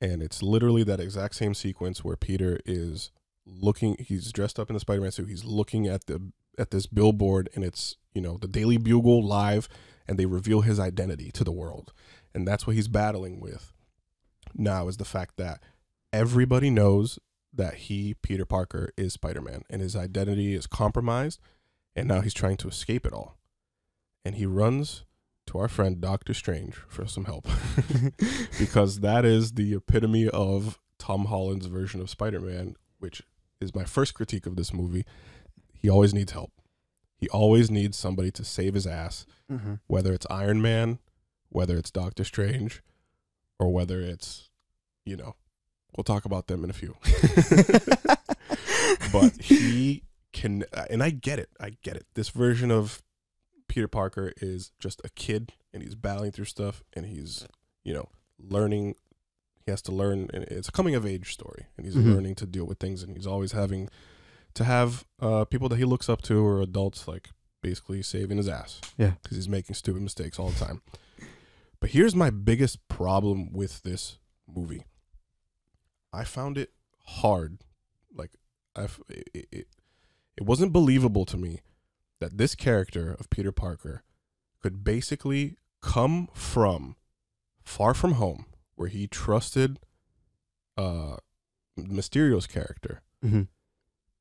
and 0.01 0.23
it's 0.23 0.43
literally 0.43 0.83
that 0.85 1.01
exact 1.01 1.37
same 1.37 1.55
sequence 1.55 2.05
where 2.05 2.17
Peter 2.17 2.61
is 2.67 3.11
looking 3.47 3.97
he's 3.99 4.31
dressed 4.33 4.59
up 4.59 4.69
in 4.69 4.75
the 4.75 4.81
Spider-Man 4.81 5.11
suit 5.11 5.29
he's 5.29 5.45
looking 5.45 5.87
at 5.87 6.05
the 6.07 6.21
at 6.59 6.71
this 6.71 6.87
billboard 6.87 7.49
and 7.55 7.65
it's 7.65 7.97
you 8.15 8.21
know 8.21 8.37
the 8.37 8.49
Daily 8.49 8.77
Bugle 8.77 9.25
live 9.25 9.69
and 10.07 10.19
they 10.19 10.27
reveal 10.27 10.63
his 10.63 10.81
identity 10.81 11.31
to 11.33 11.45
the 11.45 11.53
world 11.53 11.93
and 12.35 12.47
that's 12.47 12.67
what 12.67 12.77
he's 12.77 12.89
battling 12.89 13.41
with 13.41 13.73
now 14.55 14.89
is 14.89 14.97
the 14.97 15.05
fact 15.05 15.37
that 15.37 15.63
everybody 16.13 16.71
knows 16.71 17.19
that 17.53 17.75
he 17.75 18.15
Peter 18.15 18.45
Parker 18.45 18.91
is 18.97 19.15
Spider-Man 19.15 19.63
and 19.71 19.81
his 19.81 19.97
identity 19.97 20.55
is 20.55 20.67
compromised 20.67 21.41
and 21.95 22.09
now 22.09 22.21
he's 22.21 22.35
trying 22.35 22.57
to 22.59 22.69
escape 22.69 23.07
it 23.07 23.13
all 23.13 23.37
and 24.25 24.37
he 24.37 24.47
runs 24.47 25.05
to 25.49 25.59
our 25.59 25.69
friend 25.69 26.01
Doctor 26.01 26.35
Strange 26.35 26.75
for 26.89 27.07
some 27.07 27.25
help 27.25 27.47
because 28.59 29.01
that 29.01 29.25
is 29.25 29.53
the 29.53 29.75
epitome 29.75 30.29
of 30.29 30.79
Tom 30.99 31.27
Holland's 31.27 31.67
version 31.67 32.01
of 32.01 32.11
Spider-Man, 32.11 32.77
which 32.99 33.23
is 33.61 33.75
my 33.75 33.85
first 33.85 34.15
critique 34.15 34.47
of 34.47 34.57
this 34.57 34.75
movie. 34.75 35.05
He 35.79 35.89
always 35.89 36.13
needs 36.15 36.33
help. 36.33 36.53
He 37.17 37.29
always 37.31 37.71
needs 37.71 37.97
somebody 37.97 38.31
to 38.33 38.45
save 38.45 38.75
his 38.75 38.87
ass, 38.87 39.27
Mm-hmm. 39.51 39.75
whether 39.87 40.13
it's 40.13 40.27
Iron 40.31 40.61
Man, 40.61 40.99
whether 41.49 41.77
it's 41.79 41.91
Doctor 41.91 42.23
Strange, 42.25 42.83
or 43.59 43.73
whether 43.73 44.01
it's, 44.01 44.51
you 45.07 45.17
know, 45.17 45.35
we'll 45.97 46.05
talk 46.05 46.25
about 46.27 46.49
them 46.49 46.65
in 46.65 46.71
a 46.71 46.75
few. 46.75 46.97
but 49.13 49.37
he 49.41 50.03
can, 50.33 50.65
and 50.91 51.03
I 51.03 51.11
get 51.11 51.39
it. 51.39 51.51
I 51.61 51.71
get 51.83 51.97
it. 51.97 52.07
This 52.15 52.29
version 52.29 52.71
of 52.71 53.03
Peter 53.69 53.89
Parker 53.89 54.33
is 54.39 54.73
just 54.79 55.01
a 55.05 55.09
kid 55.11 55.53
and 55.73 55.83
he's 55.83 55.95
battling 55.95 56.33
through 56.33 56.47
stuff 56.47 56.83
and 56.95 57.07
he's, 57.07 57.47
you 57.85 57.95
know, 57.95 58.09
learning. 58.39 58.95
He 59.65 59.71
has 59.71 59.83
to 59.83 59.93
learn, 59.93 60.31
and 60.33 60.45
it's 60.45 60.69
a 60.69 60.73
coming 60.73 60.95
of 60.95 61.05
age 61.05 61.35
story, 61.35 61.67
and 61.77 61.85
he's 61.85 61.95
Mhm. 61.95 62.15
learning 62.15 62.35
to 62.37 62.47
deal 62.47 62.65
with 62.67 62.79
things, 62.79 63.03
and 63.03 63.15
he's 63.15 63.27
always 63.27 63.53
having 63.53 63.91
to 64.55 64.65
have 64.65 65.05
uh, 65.21 65.45
people 65.45 65.69
that 65.69 65.77
he 65.77 65.85
looks 65.85 66.09
up 66.09 66.23
to 66.23 66.45
or 66.45 66.61
adults 66.61 67.07
like 67.07 67.31
basically 67.63 68.03
saving 68.03 68.37
his 68.37 68.49
ass. 68.49 68.81
Yeah. 68.97 69.13
because 69.23 69.37
he's 69.37 69.49
making 69.49 69.75
stupid 69.75 70.03
mistakes 70.03 70.39
all 70.39 70.51
the 70.51 70.65
time. 70.65 70.83
But 71.81 71.91
here's 71.91 72.15
my 72.15 72.31
biggest 72.31 72.87
problem 72.89 73.53
with 73.53 73.83
this 73.83 74.19
movie. 74.53 74.85
I 76.13 76.25
found 76.25 76.59
it 76.59 76.73
hard, 77.05 77.59
like 78.15 78.33
I, 78.75 78.89
it, 79.09 79.49
it, 79.53 79.67
it 80.37 80.43
wasn't 80.45 80.73
believable 80.73 81.25
to 81.27 81.37
me 81.37 81.61
that 82.21 82.39
this 82.39 82.55
character 82.55 83.17
of 83.19 83.31
Peter 83.31 83.53
Parker 83.53 84.03
could 84.61 84.83
basically 84.83 85.57
come 85.81 86.29
from 86.33 86.97
Far 87.63 87.95
From 87.95 88.13
Home, 88.13 88.47
where 88.75 88.89
he 88.89 89.07
trusted 89.07 89.79
uh, 90.77 91.17
Mysterio's 91.77 92.47
character, 92.47 93.03
mm-hmm. 93.25 93.43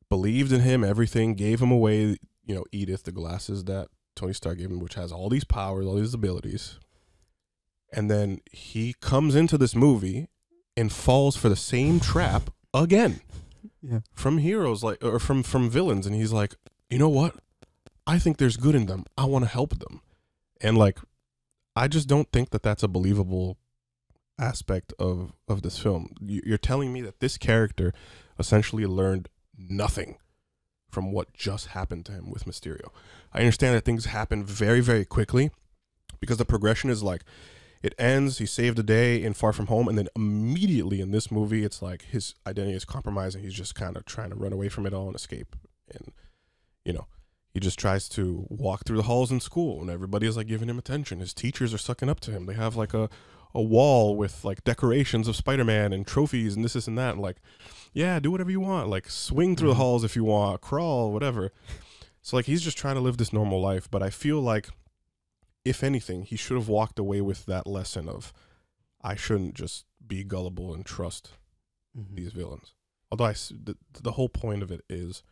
Believed 0.09 0.51
in 0.51 0.61
him, 0.61 0.83
everything, 0.83 1.33
gave 1.35 1.61
him 1.61 1.71
away, 1.71 2.17
you 2.45 2.55
know, 2.55 2.63
Edith, 2.71 3.03
the 3.03 3.11
glasses 3.11 3.65
that 3.65 3.87
Tony 4.15 4.33
Stark 4.33 4.57
gave 4.57 4.71
him, 4.71 4.79
which 4.79 4.95
has 4.95 5.11
all 5.11 5.29
these 5.29 5.43
powers, 5.43 5.85
all 5.85 5.95
these 5.95 6.13
abilities. 6.13 6.79
And 7.93 8.09
then 8.11 8.39
he 8.51 8.95
comes 9.01 9.35
into 9.35 9.57
this 9.57 9.75
movie 9.75 10.27
and 10.75 10.91
falls 10.91 11.35
for 11.37 11.49
the 11.49 11.55
same 11.55 11.99
trap 11.99 12.49
again 12.73 13.21
Yeah. 13.81 13.99
from 14.13 14.39
heroes 14.39 14.83
like 14.83 15.03
or 15.03 15.19
from 15.19 15.43
from 15.43 15.69
villains 15.69 16.05
and 16.05 16.15
he's 16.15 16.33
like, 16.33 16.55
"You 16.89 16.99
know 16.99 17.09
what? 17.09 17.35
I 18.05 18.19
think 18.19 18.37
there's 18.37 18.57
good 18.57 18.75
in 18.75 18.85
them. 18.87 19.05
I 19.17 19.25
want 19.25 19.45
to 19.45 19.49
help 19.49 19.79
them." 19.79 20.01
And 20.61 20.77
like 20.77 20.99
I 21.75 21.87
just 21.87 22.07
don't 22.07 22.29
think 22.31 22.49
that 22.49 22.63
that's 22.63 22.83
a 22.83 22.87
believable 22.87 23.57
aspect 24.39 24.93
of 24.99 25.31
of 25.47 25.61
this 25.61 25.77
film. 25.79 26.13
You- 26.21 26.41
You're 26.45 26.57
telling 26.57 26.91
me 26.91 27.01
that 27.01 27.19
this 27.19 27.37
character 27.37 27.93
essentially 28.37 28.85
learned 28.85 29.29
nothing 29.57 30.17
from 30.89 31.11
what 31.11 31.33
just 31.33 31.67
happened 31.67 32.05
to 32.05 32.11
him 32.13 32.29
with 32.29 32.45
Mysterio. 32.45 32.89
I 33.33 33.39
understand 33.39 33.75
that 33.75 33.85
things 33.85 34.05
happen 34.05 34.43
very 34.43 34.81
very 34.81 35.05
quickly 35.05 35.51
because 36.19 36.37
the 36.37 36.45
progression 36.45 36.89
is 36.89 37.03
like 37.03 37.23
it 37.83 37.93
ends 37.99 38.39
he 38.39 38.45
saved 38.45 38.77
the 38.77 38.83
day 38.83 39.21
in 39.21 39.33
far 39.33 39.53
from 39.53 39.67
home 39.67 39.87
and 39.87 39.97
then 39.97 40.07
immediately 40.15 40.99
in 40.99 41.11
this 41.11 41.31
movie 41.31 41.63
it's 41.63 41.81
like 41.81 42.03
his 42.03 42.33
identity 42.47 42.75
is 42.75 42.85
compromised 42.85 43.35
and 43.35 43.43
he's 43.43 43.53
just 43.53 43.75
kind 43.75 43.95
of 43.95 44.05
trying 44.05 44.29
to 44.29 44.35
run 44.35 44.53
away 44.53 44.69
from 44.69 44.85
it 44.85 44.93
all 44.93 45.07
and 45.07 45.15
escape 45.15 45.55
and 45.93 46.11
you 46.83 46.93
know 46.93 47.05
he 47.57 47.59
just 47.59 47.79
tries 47.79 48.07
to 48.09 48.45
walk 48.49 48.85
through 48.85 48.97
the 48.97 49.03
halls 49.03 49.31
in 49.31 49.39
school 49.39 49.81
and 49.81 49.89
everybody 49.89 50.27
is 50.27 50.37
like 50.37 50.45
giving 50.45 50.69
him 50.69 50.77
attention. 50.77 51.21
His 51.21 51.33
teachers 51.33 51.73
are 51.73 51.79
sucking 51.79 52.07
up 52.07 52.19
to 52.19 52.29
him. 52.31 52.45
They 52.45 52.53
have 52.53 52.75
like 52.75 52.93
a 52.93 53.09
a 53.57 53.61
wall 53.61 54.15
with 54.15 54.45
like 54.45 54.63
decorations 54.63 55.27
of 55.27 55.35
Spider-Man 55.35 55.91
and 55.91 56.05
trophies 56.05 56.55
and 56.55 56.63
this, 56.63 56.73
this 56.73 56.87
and 56.87 56.97
that. 56.97 57.13
And 57.13 57.21
like, 57.21 57.37
yeah, 57.91 58.19
do 58.19 58.29
whatever 58.31 58.51
you 58.51 58.59
want. 58.59 58.87
Like 58.89 59.09
swing 59.09 59.55
through 59.55 59.69
the 59.69 59.73
Mhm. 59.73 59.77
halls 59.77 60.03
if 60.03 60.15
you 60.15 60.23
want, 60.23 60.61
crawl, 60.61 61.11
whatever. 61.11 61.51
So 62.21 62.35
like 62.37 62.45
he's 62.45 62.61
just 62.61 62.77
trying 62.77 62.95
to 62.95 63.01
live 63.01 63.17
this 63.17 63.33
normal 63.33 63.59
life, 63.59 63.89
but 63.89 64.03
I 64.03 64.09
feel 64.11 64.39
like 64.39 64.69
if 65.65 65.83
anything, 65.83 66.23
he 66.23 66.35
should 66.37 66.55
have 66.55 66.69
walked 66.69 66.99
away 66.99 67.19
with 67.19 67.45
that 67.47 67.65
lesson 67.67 68.07
of 68.07 68.31
I 69.01 69.15
shouldn't 69.15 69.55
just 69.55 69.85
be 70.05 70.23
gullible 70.23 70.73
and 70.73 70.85
trust 70.85 71.31
Mhm. 71.97 72.15
these 72.15 72.31
villains. 72.33 72.73
Although 73.11 73.25
I, 73.25 73.33
the, 73.33 73.75
the 74.01 74.11
whole 74.13 74.29
point 74.29 74.61
of 74.61 74.71
it 74.71 74.85
is, 74.89 75.23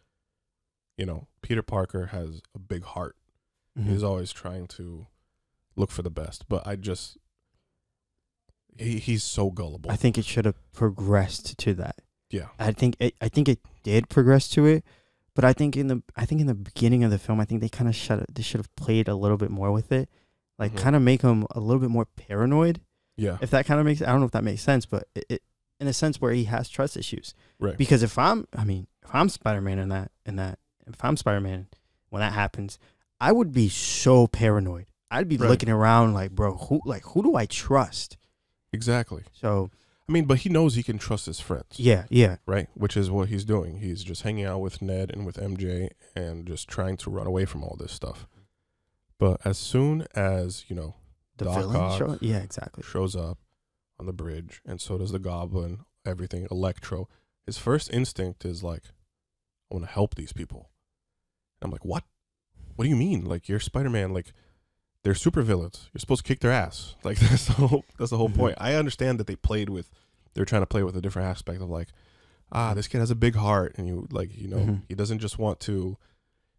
you 0.97 1.05
know, 1.05 1.28
Peter 1.41 1.61
Parker 1.61 2.07
has 2.07 2.41
a 2.55 2.59
big 2.59 2.84
heart. 2.84 3.17
Mhm. 3.78 3.88
He's 3.89 4.03
always 4.03 4.32
trying 4.32 4.67
to 4.69 5.07
look 5.76 5.91
for 5.91 6.01
the 6.01 6.09
best, 6.09 6.47
but 6.49 6.65
I 6.65 6.76
just 6.78 7.17
he 8.78 8.99
he's 8.99 9.23
so 9.23 9.49
gullible. 9.51 9.91
I 9.91 9.95
think 9.95 10.17
it 10.17 10.26
should 10.26 10.45
have 10.45 10.55
progressed 10.73 11.57
to 11.59 11.73
that. 11.76 11.97
yeah, 12.30 12.47
I 12.59 12.71
think 12.71 12.95
it, 12.99 13.15
I 13.21 13.30
think 13.30 13.47
it 13.49 13.59
did 13.84 14.09
progress 14.09 14.47
to 14.49 14.65
it, 14.65 14.84
but 15.36 15.43
I 15.45 15.53
think 15.53 15.76
in 15.78 15.88
the 15.88 16.01
I 16.15 16.26
think 16.26 16.41
in 16.41 16.47
the 16.47 16.55
beginning 16.55 17.03
of 17.03 17.11
the 17.11 17.17
film, 17.19 17.39
I 17.39 17.45
think 17.45 17.61
they 17.61 17.69
kind 17.69 17.88
of 17.89 17.95
shut 17.95 18.19
it. 18.19 18.34
They 18.34 18.41
should 18.43 18.59
have 18.59 18.73
played 18.76 19.07
a 19.07 19.15
little 19.15 19.38
bit 19.38 19.51
more 19.51 19.71
with 19.71 19.91
it, 19.91 20.09
like 20.59 20.73
Mhm. 20.73 20.78
kind 20.78 20.95
of 20.95 21.01
make 21.01 21.21
him 21.21 21.45
a 21.51 21.59
little 21.59 21.80
bit 21.80 21.89
more 21.89 22.05
paranoid. 22.05 22.82
yeah, 23.17 23.38
If 23.41 23.49
that 23.51 23.65
kind 23.65 23.80
of 23.80 23.86
makes 23.86 24.01
I 24.01 24.07
don't 24.07 24.19
know 24.19 24.26
if 24.26 24.32
that 24.34 24.43
makes 24.43 24.61
sense, 24.61 24.86
but 24.86 25.07
it, 25.15 25.26
it 25.30 25.41
in 25.80 25.88
a 25.88 25.93
sense 25.93 26.19
where 26.21 26.32
he 26.34 26.45
has 26.45 26.69
trust 26.69 26.95
issues. 26.97 27.34
right. 27.59 27.78
Because 27.78 28.01
if 28.03 28.17
I'm, 28.17 28.47
I 28.55 28.63
mean, 28.63 28.88
if 29.03 29.13
I'm 29.13 29.28
Spider 29.30 29.59
Man 29.61 29.78
in 29.78 29.89
that, 29.89 30.09
in 30.26 30.38
that, 30.38 30.57
if 30.88 31.03
I'm 31.03 31.17
Spider 31.17 31.41
Man 31.41 31.67
when 32.09 32.21
that 32.21 32.32
happens, 32.34 32.80
I 33.19 33.32
would 33.34 33.51
be 33.51 33.67
so 33.69 34.26
paranoid. 34.28 34.86
I'd 35.11 35.28
be 35.30 35.36
Right. 35.38 35.49
looking 35.49 35.69
around 35.69 36.13
like, 36.13 36.32
bro, 36.32 36.55
who, 36.55 36.80
like, 36.86 37.03
who 37.03 37.23
do 37.23 37.36
I 37.36 37.45
trust? 37.45 38.15
Exactly. 38.76 39.23
So 39.34 39.71
I 40.07 40.11
mean, 40.11 40.26
but 40.26 40.39
he 40.39 40.49
knows 40.49 40.76
he 40.76 40.84
can 40.84 40.99
trust 40.99 41.26
his 41.26 41.39
friends, 41.39 41.78
yeah, 41.78 42.05
yeah, 42.09 42.38
right? 42.45 42.67
Which 42.76 42.95
is 42.95 43.09
what 43.09 43.30
he's 43.30 43.43
doing. 43.43 43.80
He's 43.80 44.03
just 44.03 44.21
hanging 44.21 44.45
out 44.45 44.59
with 44.59 44.82
Ned 44.82 45.09
and 45.11 45.26
with 45.26 45.38
MJ 45.38 45.89
and 46.15 46.45
just 46.45 46.67
trying 46.67 46.97
to 46.97 47.09
run 47.09 47.26
away 47.26 47.45
from 47.45 47.63
all 47.63 47.76
this 47.80 47.91
stuff. 47.91 48.28
But 49.17 49.41
as 49.43 49.57
soon 49.57 50.05
as 50.13 50.65
you 50.67 50.76
know 50.76 50.95
the 51.38 51.45
Doc 51.45 51.55
villain 51.57 51.97
show, 51.97 52.17
yeah, 52.21 52.38
exactly. 52.38 52.84
shows 52.84 53.15
up 53.15 53.39
on 53.99 54.05
the 54.05 54.13
bridge, 54.13 54.61
and 54.65 54.80
so 54.80 54.99
does 54.99 55.11
the 55.11 55.19
Goblin. 55.19 55.80
Everything, 56.05 56.47
Electro. 56.51 57.09
His 57.47 57.57
first 57.57 57.91
instinct 57.91 58.45
is 58.45 58.63
like, 58.63 58.84
I 59.71 59.76
want 59.76 59.86
to 59.86 59.91
help 59.91 60.13
these 60.13 60.34
people. 60.34 60.69
I'm 61.63 61.71
like, 61.71 61.84
what? 61.84 62.03
What 62.76 62.84
do 62.84 62.89
you 62.89 62.95
mean? 62.95 63.26
Like 63.26 63.49
you're 63.49 63.59
Spider 63.59 63.89
Man? 63.89 64.13
Like 64.13 64.34
they're 65.06 65.14
supervillains. 65.14 65.88
You're 65.93 65.99
supposed 65.99 66.26
to 66.26 66.28
kick 66.28 66.41
their 66.41 66.51
ass. 66.51 66.95
Like 67.06 67.18
that's 67.20 67.45
the 67.45 67.53
whole 67.53 67.86
that's 67.97 68.12
the 68.12 68.18
whole 68.18 68.28
Mhm. 68.30 68.36
point. 68.36 68.56
I 68.60 68.74
understand 68.74 69.18
that 69.22 69.28
they 69.28 69.38
played 69.38 69.70
with. 69.70 69.89
They're 70.34 70.43
trying 70.43 70.64
to 70.64 70.68
play 70.68 70.84
with 70.84 70.97
a 70.97 71.01
different 71.01 71.30
aspect 71.30 71.62
of 71.62 71.70
like, 71.70 71.88
ah, 72.51 72.74
this 72.74 72.88
kid 72.89 72.97
has 72.99 73.12
a 73.12 73.16
big 73.16 73.36
heart, 73.36 73.76
and 73.78 73.88
you 73.88 74.08
like, 74.12 74.36
you 74.38 74.49
know, 74.49 74.58
Mhm. 74.58 74.82
he 74.89 74.95
doesn't 74.95 75.20
just 75.20 75.39
want 75.39 75.62
to, 75.62 75.97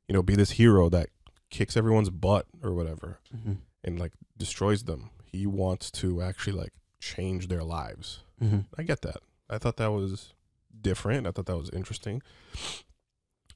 you 0.09 0.13
know, 0.15 0.23
be 0.23 0.35
this 0.37 0.53
hero 0.53 0.89
that 0.89 1.11
kicks 1.51 1.77
everyone's 1.77 2.09
butt 2.11 2.47
or 2.63 2.73
whatever 2.73 3.19
Mm-hmm. 3.37 3.53
and 3.85 3.99
like 3.99 4.13
destroys 4.39 4.85
them. 4.85 5.11
He 5.25 5.47
wants 5.47 5.91
to 5.93 6.23
actually 6.23 6.55
like 6.57 6.73
change 7.01 7.49
their 7.49 7.63
lives. 7.65 8.21
Mm-hmm. 8.43 8.61
I 8.79 8.83
get 8.85 9.03
that. 9.03 9.19
I 9.51 9.59
thought 9.59 9.77
that 9.77 9.93
was 9.93 10.33
different. 10.81 11.27
I 11.27 11.33
thought 11.33 11.47
that 11.47 11.57
was 11.59 11.71
interesting. 11.71 12.23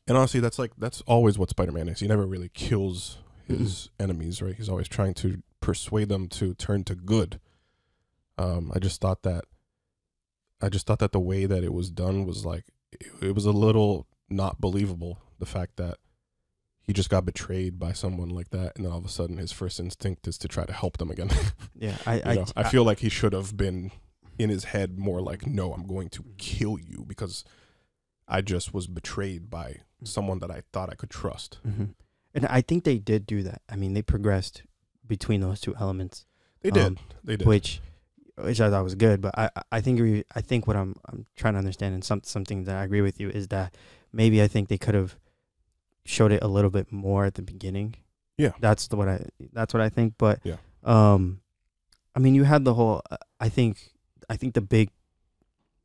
And 0.07 0.17
honestly, 0.19 0.41
that's 0.41 0.59
like 0.59 0.73
that's 0.77 1.01
always 1.03 1.39
what 1.39 1.51
Spider-Man 1.51 1.89
is. 1.89 2.01
He 2.01 2.09
never 2.09 2.27
really 2.27 2.49
kills 2.51 3.19
his 3.59 3.91
enemies, 3.99 4.41
right? 4.43 4.55
He's 4.55 4.69
always 4.69 4.89
trying 4.89 5.15
to 5.15 5.43
persuade 5.61 6.09
them 6.09 6.29
to 6.29 6.55
turn 6.55 6.85
to 6.85 6.95
good. 6.95 7.41
Um, 8.39 8.73
I 8.75 8.79
just 8.79 9.01
thought 9.01 9.23
that 9.23 9.45
I 10.63 10.69
just 10.69 10.87
thought 10.87 10.99
that 10.99 11.13
the 11.13 11.21
way 11.21 11.47
that 11.47 11.65
it 11.65 11.73
was 11.73 11.91
done 11.91 12.27
was 12.27 12.45
like 12.45 12.65
it, 12.93 13.07
it 13.21 13.35
was 13.35 13.47
a 13.47 13.53
little 13.53 14.07
not 14.29 14.61
believable. 14.61 15.19
The 15.39 15.47
fact 15.47 15.77
that 15.77 15.99
he 16.83 16.93
just 16.93 17.11
got 17.11 17.25
betrayed 17.25 17.79
by 17.79 17.93
someone 17.93 18.29
like 18.31 18.51
that, 18.51 18.73
and 18.77 18.85
then 18.85 18.93
all 18.93 18.99
of 18.99 19.05
a 19.05 19.09
sudden 19.09 19.37
his 19.39 19.53
first 19.53 19.79
instinct 19.79 20.27
is 20.27 20.37
to 20.39 20.49
try 20.49 20.65
to 20.65 20.73
help 20.73 20.99
them 20.99 21.11
again. 21.11 21.31
Yeah, 21.79 21.97
I, 22.05 22.21
I, 22.23 22.35
know, 22.35 22.45
I 22.55 22.69
feel 22.69 22.85
like 22.85 22.99
he 22.99 23.09
should 23.09 23.33
have 23.33 23.57
been 23.57 23.91
in 24.39 24.51
his 24.51 24.65
head 24.65 24.99
more 24.99 25.23
like, 25.23 25.47
no, 25.47 25.73
I'm 25.73 25.87
going 25.87 26.11
to 26.11 26.25
kill 26.37 26.79
you 26.79 27.07
because 27.09 27.43
I 28.29 28.43
just 28.43 28.75
was 28.75 28.87
betrayed 28.87 29.49
by 29.49 29.77
someone 30.05 30.41
that 30.41 30.51
I 30.51 30.63
thought 30.75 30.91
I 30.91 30.95
could 30.95 31.09
trust. 31.09 31.59
hmm 31.63 31.85
and 32.35 32.47
I 32.47 32.61
think 32.61 32.85
they 32.85 32.99
did 32.99 33.27
do 33.27 33.43
that. 33.43 33.63
I 33.69 33.77
mean, 33.77 33.95
they 33.95 34.03
progressed 34.03 34.63
between 35.07 35.41
those 35.41 35.61
two 35.61 35.75
elements, 35.77 36.27
They 36.63 36.71
did. 36.71 36.87
Um, 36.87 36.99
they 37.25 37.37
did. 37.37 37.47
which, 37.47 37.81
which 38.37 38.61
I 38.61 38.71
thought 38.71 38.85
was 38.85 38.95
good. 38.95 39.21
But 39.21 39.37
I, 39.39 39.51
I 39.73 39.81
think, 39.81 40.01
we, 40.01 40.25
I 40.35 40.41
think 40.41 40.67
what 40.67 40.77
I'm, 40.77 40.95
I'm 41.07 41.27
trying 41.37 41.55
to 41.55 41.59
understand, 41.59 41.95
and 41.95 42.05
some, 42.05 42.23
something 42.25 42.65
that 42.65 42.77
I 42.77 42.85
agree 42.85 43.01
with 43.01 43.19
you 43.21 43.29
is 43.31 43.49
that 43.49 43.75
maybe 44.13 44.41
I 44.43 44.47
think 44.49 44.69
they 44.69 44.79
could 44.79 44.95
have 44.95 45.17
showed 46.05 46.31
it 46.33 46.43
a 46.43 46.49
little 46.49 46.71
bit 46.71 46.93
more 46.93 47.25
at 47.25 47.35
the 47.35 47.43
beginning. 47.43 47.97
Yeah. 48.39 48.53
that's 48.61 48.87
the, 48.89 48.97
what 48.97 49.09
I, 49.09 49.27
that's 49.53 49.75
what 49.75 49.81
I 49.83 49.89
think. 49.89 50.15
But 50.17 50.41
Yeah. 50.45 50.57
um, 50.85 51.41
I 52.15 52.19
mean, 52.21 52.35
you 52.35 52.45
had 52.45 52.65
the 52.65 52.75
whole. 52.75 53.03
uh, 53.11 53.17
I 53.41 53.49
think, 53.49 53.91
I 54.29 54.37
think 54.37 54.55
the 54.55 54.61
big, 54.61 54.91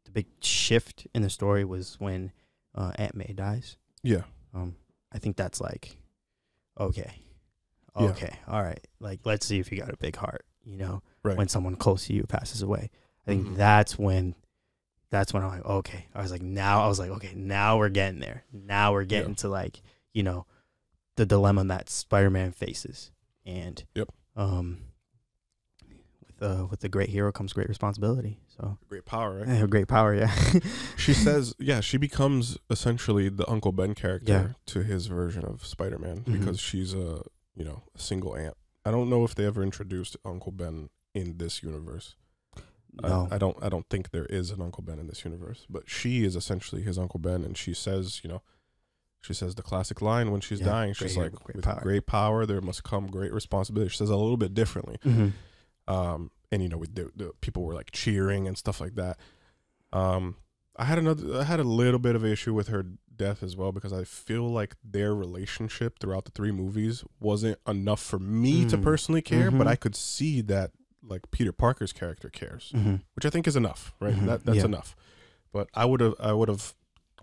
the 0.05 0.11
big 0.11 0.27
shift 0.39 1.07
in 1.15 1.21
the 1.23 1.29
story 1.29 1.65
was 1.65 1.99
when 1.99 2.31
uh, 2.75 2.91
Aunt 2.95 3.15
May 3.15 3.33
dies. 3.33 3.77
yeah. 4.03 4.21
Um, 4.53 4.75
I 5.11 5.17
think 5.17 5.35
that's 5.35 5.59
like, 5.59 5.97
okay, 6.79 7.13
Yeah. 7.99 8.09
okay, 8.09 8.35
all 8.47 8.61
right. 8.63 8.85
Like, 8.99 9.21
let's 9.25 9.45
see 9.45 9.59
if 9.59 9.71
you 9.71 9.79
got 9.79 9.93
a 9.93 9.97
big 9.97 10.15
heart. 10.15 10.45
You 10.63 10.77
know, 10.77 11.03
Right. 11.23 11.37
when 11.37 11.47
someone 11.47 11.75
close 11.75 12.07
to 12.07 12.13
you 12.13 12.23
passes 12.23 12.61
away, 12.61 12.89
I 13.25 13.31
think 13.31 13.47
Mhm. 13.47 13.55
that's 13.55 13.97
when, 13.99 14.35
that's 15.11 15.33
when 15.33 15.43
I'm 15.43 15.49
like, 15.49 15.65
okay. 15.65 16.07
I 16.15 16.21
was 16.21 16.31
like, 16.31 16.41
now 16.41 16.83
I 16.83 16.87
was 16.87 16.97
like, 16.99 17.11
okay, 17.11 17.33
now 17.35 17.77
we're 17.77 17.89
getting 17.89 18.19
there. 18.19 18.43
Now 18.51 18.91
we're 18.93 19.05
getting 19.05 19.35
to 19.35 19.47
like, 19.49 19.81
you 20.13 20.23
know, 20.23 20.45
the 21.15 21.25
dilemma 21.25 21.63
that 21.65 21.89
Spider-Man 21.89 22.51
faces, 22.51 23.11
and 23.45 23.83
Yep. 23.95 24.09
um, 24.35 24.81
with 26.39 26.49
uh, 26.49 26.65
with 26.69 26.79
the 26.81 26.89
great 26.89 27.09
hero 27.09 27.31
comes 27.31 27.53
great 27.53 27.69
responsibility. 27.69 28.39
So, 28.57 28.77
Great 28.89 29.05
power, 29.05 29.39
right? 29.39 29.47
eh, 29.49 29.65
great 29.67 29.87
power, 29.87 30.15
yeah. 30.15 30.33
she 30.97 31.13
says, 31.13 31.53
yeah, 31.59 31.81
she 31.81 31.97
becomes 31.97 32.57
essentially 32.69 33.27
the 33.29 33.49
Uncle 33.49 33.71
Ben 33.73 33.93
character 33.95 34.31
Yeah. 34.31 34.47
to 34.67 34.83
his 34.83 35.07
version 35.07 35.43
of 35.43 35.65
Spider 35.65 35.97
Man 35.99 36.21
Mhm. 36.21 36.39
because 36.39 36.59
she's 36.59 36.93
a, 36.93 37.21
you 37.55 37.65
know, 37.65 37.83
a 37.95 37.99
single 37.99 38.35
aunt. 38.35 38.55
I 38.85 38.91
don't 38.91 39.09
know 39.09 39.23
if 39.25 39.35
they 39.35 39.45
ever 39.45 39.61
introduced 39.63 40.15
Uncle 40.23 40.51
Ben 40.51 40.89
in 41.13 41.37
this 41.37 41.63
universe. 41.63 42.15
I- 43.03 43.09
no, 43.09 43.27
I, 43.29 43.37
don't 43.37 43.57
I 43.61 43.67
don't 43.67 43.89
think 43.89 44.11
there 44.11 44.25
is 44.27 44.51
an 44.51 44.61
Uncle 44.61 44.81
Ben 44.83 44.99
in 44.99 45.07
this 45.07 45.25
universe, 45.25 45.65
but 45.69 45.89
she 45.89 46.23
is 46.23 46.35
essentially 46.37 46.81
his 46.81 46.97
Uncle 46.97 47.19
Ben, 47.19 47.43
and 47.43 47.57
she 47.57 47.73
says, 47.73 48.21
you 48.23 48.29
know, 48.29 48.41
she 49.19 49.33
says 49.33 49.55
the 49.55 49.63
classic 49.63 50.01
line 50.01 50.31
when 50.31 50.39
she's 50.39 50.59
Yeah, 50.61 50.67
dying. 50.67 50.93
She's 50.93 51.15
great- 51.17 51.33
like, 51.33 51.43
great 51.43 51.55
"With 51.57 51.65
power." 51.65 51.79
great 51.81 52.05
power, 52.05 52.45
there 52.45 52.61
must 52.61 52.83
come 52.85 53.07
great 53.07 53.33
responsibility." 53.33 53.89
She 53.89 53.97
says 53.97 54.09
it 54.09 54.13
a 54.13 54.17
little 54.17 54.37
bit 54.37 54.53
differently, 54.53 54.97
Mhm. 55.03 55.33
Um, 55.87 56.31
and 56.51 56.61
you 56.63 56.69
know, 56.69 56.77
with 56.77 56.95
the, 56.95 57.11
the 57.15 57.31
people 57.41 57.63
were 57.63 57.73
like 57.73 57.91
cheering 57.91 58.47
and 58.47 58.57
stuff 58.57 58.79
like 58.81 58.95
that. 58.95 59.17
Um, 59.93 60.37
I 60.77 60.85
had 60.85 60.97
another, 60.97 61.37
I 61.39 61.43
had 61.43 61.59
a 61.59 61.63
little 61.63 61.99
bit 61.99 62.15
of 62.15 62.23
an 62.23 62.31
issue 62.31 62.53
with 62.53 62.67
her 62.67 62.85
death 63.15 63.41
as 63.43 63.55
well 63.55 63.71
because 63.71 63.93
I 63.93 64.03
feel 64.03 64.49
like 64.49 64.75
their 64.83 65.15
relationship 65.15 65.99
throughout 65.99 66.25
the 66.25 66.31
three 66.31 66.51
movies 66.51 67.03
wasn't 67.19 67.59
enough 67.67 68.01
for 68.01 68.19
me 68.19 68.65
to 68.65 68.77
Mm. 68.77 68.83
personally 68.83 69.21
care, 69.21 69.49
but 69.51 69.67
Mhm. 69.67 69.69
I 69.69 69.75
could 69.77 69.95
see 69.95 70.41
that 70.41 70.71
like 71.01 71.29
Peter 71.31 71.51
Parker's 71.53 71.93
character 71.93 72.29
cares 72.29 72.71
Mhm. 72.75 73.03
which 73.13 73.25
I 73.25 73.29
think 73.29 73.47
is 73.47 73.55
enough, 73.55 73.93
right? 74.01 74.15
Mhm, 74.15 74.25
That 74.25 74.43
that's 74.43 74.57
yeah. 74.57 74.65
enough. 74.65 74.95
But 75.53 75.69
I 75.73 75.85
would 75.85 76.01
have 76.01 76.15
I 76.19 76.33
would 76.33 76.49
have 76.49 76.73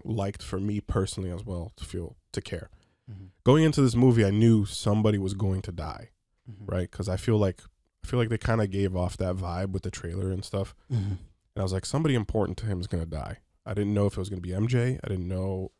liked 0.04 0.42
for 0.42 0.58
me 0.58 0.80
personally 0.80 1.30
as 1.30 1.44
well 1.44 1.72
to 1.76 1.84
feel 1.84 2.16
to 2.32 2.40
care. 2.40 2.70
Mhm. 3.10 3.30
Going 3.44 3.64
into 3.64 3.82
this 3.82 3.94
movie, 3.96 4.24
I 4.24 4.30
knew 4.30 4.64
somebody 4.64 5.18
was 5.18 5.34
going 5.34 5.60
to 5.62 5.72
die, 5.72 6.10
Mhm. 6.50 6.70
right? 6.72 6.90
Because 6.90 7.08
I 7.08 7.16
feel 7.18 7.36
like 7.36 7.60
I 8.04 8.08
feel 8.08 8.18
like 8.18 8.28
they 8.28 8.38
kind 8.38 8.60
of 8.60 8.70
gave 8.70 8.96
off 8.96 9.16
that 9.18 9.36
vibe 9.36 9.70
with 9.70 9.82
the 9.82 9.90
trailer 9.90 10.30
and 10.30 10.44
stuff. 10.44 10.74
Mhm. 10.90 11.18
And 11.54 11.60
I 11.60 11.62
was 11.62 11.72
like, 11.72 11.86
somebody 11.86 12.14
important 12.14 12.58
to 12.58 12.66
him 12.66 12.80
is 12.80 12.86
going 12.86 13.02
to 13.04 13.08
die. 13.08 13.38
I 13.66 13.74
didn't 13.74 13.94
know 13.94 14.06
if 14.06 14.14
it 14.14 14.18
was 14.18 14.28
going 14.28 14.42
to 14.42 14.48
be 14.48 14.54
MJ. 14.54 14.98
I 15.04 15.08
didn't 15.08 15.28
know 15.28 15.70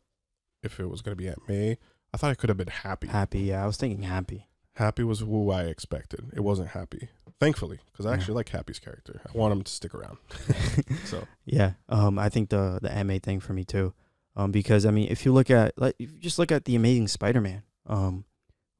if 0.61 0.79
it 0.79 0.89
was 0.89 1.01
going 1.01 1.17
to 1.17 1.21
be 1.21 1.27
Aunt 1.27 1.47
May. 1.49 1.77
I 2.13 2.17
thought 2.17 2.31
it 2.31 2.37
could 2.37 2.49
have 2.49 2.57
been 2.57 2.67
Happy. 2.67 3.07
Happy, 3.07 3.39
yeah. 3.39 3.63
I 3.63 3.65
was 3.67 3.75
thinking 3.77 4.03
happy. 4.03 4.47
Happy 4.75 5.03
was 5.03 5.19
who 5.19 5.51
I 5.51 5.63
expected. 5.63 6.31
It 6.33 6.39
wasn't 6.41 6.69
Happy, 6.69 7.09
thankfully, 7.39 7.79
because 7.91 8.05
I 8.05 8.09
Yeah. 8.11 8.15
actually 8.15 8.35
like 8.35 8.49
Happy's 8.49 8.79
character. 8.79 9.19
I 9.27 9.37
want 9.37 9.51
him 9.51 9.61
to 9.63 9.71
stick 9.71 9.93
around. 9.93 10.17
So 11.05 11.27
yeah. 11.45 11.73
Um, 11.89 12.17
I 12.17 12.29
think 12.29 12.49
the 12.49 12.79
the 12.81 13.03
MA 13.03 13.19
thing 13.19 13.39
for 13.39 13.53
me 13.53 13.63
too. 13.65 13.93
Um, 14.35 14.51
because 14.51 14.85
I 14.85 14.91
mean, 14.91 15.07
if 15.11 15.25
you 15.25 15.33
look 15.33 15.49
at 15.51 15.77
like 15.77 15.95
if 15.99 16.11
you 16.11 16.19
just 16.19 16.39
look 16.39 16.51
at 16.51 16.65
the 16.65 16.75
Amazing 16.75 17.07
Spider-Man, 17.09 17.63
um, 17.87 18.25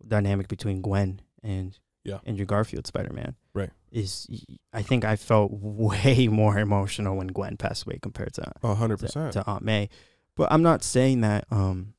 dynamic 0.07 0.47
between 0.47 0.81
Gwen 0.81 1.21
and 1.43 1.77
Yeah. 2.03 2.19
Andrew 2.25 2.45
Garfield 2.45 2.85
Spider-Man, 2.87 3.35
Right. 3.53 3.69
Is 3.91 4.27
I 4.73 4.81
think 4.81 5.05
I 5.05 5.15
felt 5.15 5.51
way 5.53 6.27
more 6.27 6.57
emotional 6.59 7.15
when 7.17 7.27
Gwen 7.27 7.57
passed 7.57 7.85
away 7.85 7.99
compared 8.01 8.33
to 8.33 8.51
hundred 8.63 8.97
percent 8.99 9.33
to 9.33 9.45
Aunt 9.47 9.63
May. 9.63 9.89
But 10.35 10.51
I'm 10.51 10.63
not 10.63 10.83
saying 10.83 11.21
that 11.21 11.45
um, 11.51 11.93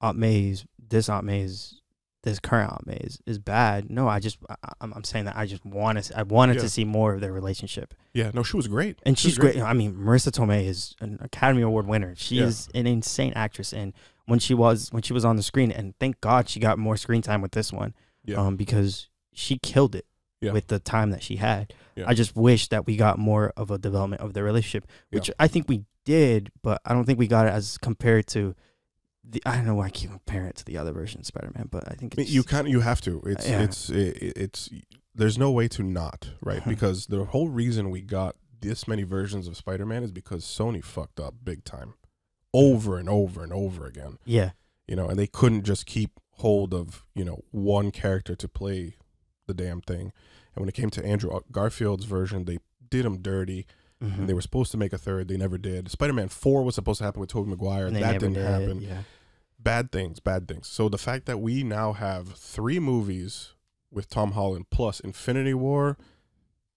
Aunt 0.00 0.18
May's 0.18 0.66
this 0.78 1.08
Aunt 1.08 1.24
May 1.24 1.40
is 1.40 1.80
this 2.22 2.38
current 2.38 2.72
Aunt 2.72 2.86
May 2.86 2.96
is, 2.96 3.18
is 3.26 3.38
bad. 3.38 3.90
No, 3.90 4.06
I 4.08 4.18
just 4.20 4.38
I, 4.48 4.54
I'm, 4.80 4.92
I'm 4.94 5.04
saying 5.04 5.24
that 5.24 5.36
I 5.36 5.46
just 5.46 5.64
want 5.64 6.02
to 6.04 6.18
I 6.18 6.22
wanted 6.22 6.56
Yeah. 6.56 6.62
to 6.62 6.68
see 6.68 6.84
more 6.84 7.14
of 7.14 7.20
their 7.20 7.32
relationship. 7.32 7.94
Yeah, 8.12 8.30
no, 8.34 8.42
she 8.42 8.56
was 8.56 8.68
great. 8.68 8.98
And 9.04 9.18
She 9.18 9.28
she's 9.28 9.38
great. 9.38 9.58
I 9.58 9.72
mean, 9.72 9.94
Marisa 9.94 10.30
Tomei 10.30 10.66
is 10.66 10.94
an 11.00 11.18
Academy 11.22 11.62
Award 11.62 11.86
winner. 11.86 12.14
She 12.16 12.36
Yeah. 12.36 12.44
is 12.44 12.68
an 12.74 12.86
insane 12.86 13.32
actress. 13.34 13.72
And 13.72 13.94
when 14.26 14.38
she 14.38 14.54
was 14.54 14.92
when 14.92 15.02
she 15.02 15.12
was 15.14 15.24
on 15.24 15.36
the 15.36 15.42
screen, 15.42 15.72
and 15.72 15.94
thank 15.98 16.20
God 16.20 16.48
she 16.48 16.60
got 16.60 16.78
more 16.78 16.96
screen 16.98 17.22
time 17.22 17.40
with 17.40 17.52
this 17.52 17.72
one, 17.72 17.94
Yeah. 18.24 18.36
um, 18.36 18.56
because 18.56 19.08
she 19.34 19.58
killed 19.58 19.94
it 19.94 20.06
Yeah. 20.40 20.52
with 20.52 20.68
the 20.68 20.78
time 20.78 21.10
that 21.10 21.22
she 21.22 21.36
had. 21.36 21.72
Yeah. 21.96 22.04
I 22.08 22.14
just 22.14 22.34
wish 22.36 22.68
that 22.68 22.86
we 22.86 22.96
got 22.96 23.18
more 23.18 23.52
of 23.56 23.70
a 23.70 23.78
development 23.78 24.22
of 24.22 24.32
the 24.34 24.42
relationship, 24.42 24.86
Yeah. 25.10 25.18
which 25.18 25.30
I 25.38 25.48
think 25.48 25.68
we 25.68 25.84
did, 26.04 26.50
but 26.62 26.80
I 26.84 26.92
don't 26.94 27.04
think 27.04 27.18
we 27.18 27.26
got 27.26 27.46
it 27.46 27.50
as 27.52 27.78
compared 27.78 28.26
to 28.28 28.54
the. 29.22 29.42
I 29.46 29.56
don't 29.56 29.66
know 29.66 29.74
why 29.76 29.86
I 29.86 29.90
keep 29.90 30.10
comparing 30.10 30.48
it 30.48 30.56
to 30.56 30.64
the 30.64 30.76
other 30.76 30.92
version 30.92 31.20
of 31.20 31.26
Spider 31.26 31.50
Man, 31.54 31.68
but 31.70 31.84
I 31.90 31.94
think 31.94 32.16
it's, 32.18 32.30
you 32.30 32.42
kind 32.42 32.66
of 32.66 32.70
you 32.72 32.80
have 32.80 33.00
to. 33.02 33.22
It's 33.26 33.48
Yeah. 33.48 33.62
it's 33.62 33.90
it, 33.90 34.32
it's 34.36 34.68
there's 35.14 35.38
no 35.38 35.50
way 35.50 35.68
to 35.68 35.82
not 35.82 36.30
right 36.42 36.62
Mhm. 36.62 36.68
because 36.68 37.06
the 37.06 37.24
whole 37.26 37.48
reason 37.48 37.90
we 37.90 38.00
got 38.02 38.36
this 38.60 38.86
many 38.88 39.02
versions 39.02 39.46
of 39.46 39.56
Spider-Man 39.56 40.02
is 40.02 40.10
because 40.10 40.44
Sony 40.44 40.82
fucked 40.82 41.20
up 41.20 41.34
big 41.44 41.64
time, 41.64 41.94
over 42.52 42.98
and 42.98 43.08
over 43.08 43.42
and 43.42 43.52
over 43.52 43.86
again. 43.86 44.18
yeah, 44.24 44.50
You 44.88 44.96
know, 44.96 45.08
and 45.08 45.18
they 45.18 45.26
couldn't 45.26 45.64
just 45.64 45.86
keep 45.86 46.18
hold 46.38 46.74
of 46.74 47.04
you 47.14 47.24
know 47.24 47.44
one 47.50 47.90
character 47.92 48.34
to 48.34 48.48
play 48.48 48.96
the 49.46 49.54
damn 49.54 49.80
thing. 49.80 50.12
And 50.54 50.62
when 50.62 50.68
it 50.68 50.74
came 50.74 50.90
to 50.90 51.04
Andrew 51.04 51.40
Garfield's 51.50 52.04
version, 52.04 52.44
they 52.44 52.58
did 52.90 53.04
him 53.04 53.18
dirty. 53.22 53.66
mhm. 54.02 54.18
And 54.18 54.28
they 54.28 54.34
were 54.34 54.40
supposed 54.42 54.70
to 54.72 54.76
make 54.78 54.92
a 54.92 54.98
third. 54.98 55.28
They 55.28 55.36
never 55.36 55.58
did. 55.58 55.90
Spider-Man 55.90 56.28
Four 56.28 56.62
was 56.64 56.74
supposed 56.74 56.98
to 56.98 57.04
happen 57.04 57.20
with 57.20 57.30
Tobey 57.30 57.50
Maguire. 57.50 57.90
That 57.90 58.20
didn't 58.20 58.34
did, 58.34 58.44
happen 58.46 58.80
Yeah, 58.82 59.02
bad 59.58 59.90
things, 59.92 60.20
bad 60.20 60.46
things. 60.48 60.66
So 60.68 60.88
the 60.88 60.98
fact 60.98 61.26
that 61.26 61.38
we 61.40 61.62
now 61.62 61.92
have 61.94 62.34
three 62.34 62.78
movies 62.78 63.54
with 63.90 64.08
Tom 64.08 64.32
Holland 64.32 64.66
plus 64.70 65.00
Infinity 65.00 65.54
War, 65.54 65.96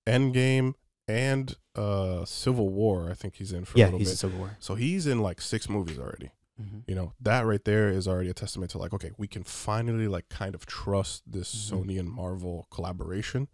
Endgame, 0.06 0.74
and 1.08 1.56
uh 1.76 2.26
Civil 2.26 2.70
War, 2.70 3.10
I 3.10 3.14
think 3.14 3.36
he's 3.36 3.52
in 3.52 3.66
for 3.66 3.78
a 3.78 3.80
yeah, 3.80 3.86
little 3.86 4.00
he's 4.00 4.10
bit. 4.10 4.14
a 4.16 4.18
Civil 4.18 4.40
War. 4.40 4.58
so 4.60 4.76
he's 4.76 5.06
in 5.08 5.22
like 5.22 5.42
six 5.42 5.70
movies 5.70 5.98
already. 6.00 6.32
Mhm. 6.62 6.84
You 6.88 6.96
know, 6.96 7.14
that 7.22 7.46
right 7.46 7.64
there 7.64 7.90
is 7.90 8.08
already 8.08 8.30
a 8.30 8.34
testament 8.34 8.72
to 8.72 8.78
like, 8.78 8.94
okay, 8.94 9.12
we 9.18 9.28
can 9.28 9.44
finally 9.44 10.08
like 10.08 10.28
kind 10.30 10.56
of 10.56 10.66
trust 10.66 11.24
this 11.32 11.54
Mhm. 11.54 11.86
Sony 11.86 12.00
and 12.00 12.10
Marvel 12.10 12.68
collaboration 12.72 13.48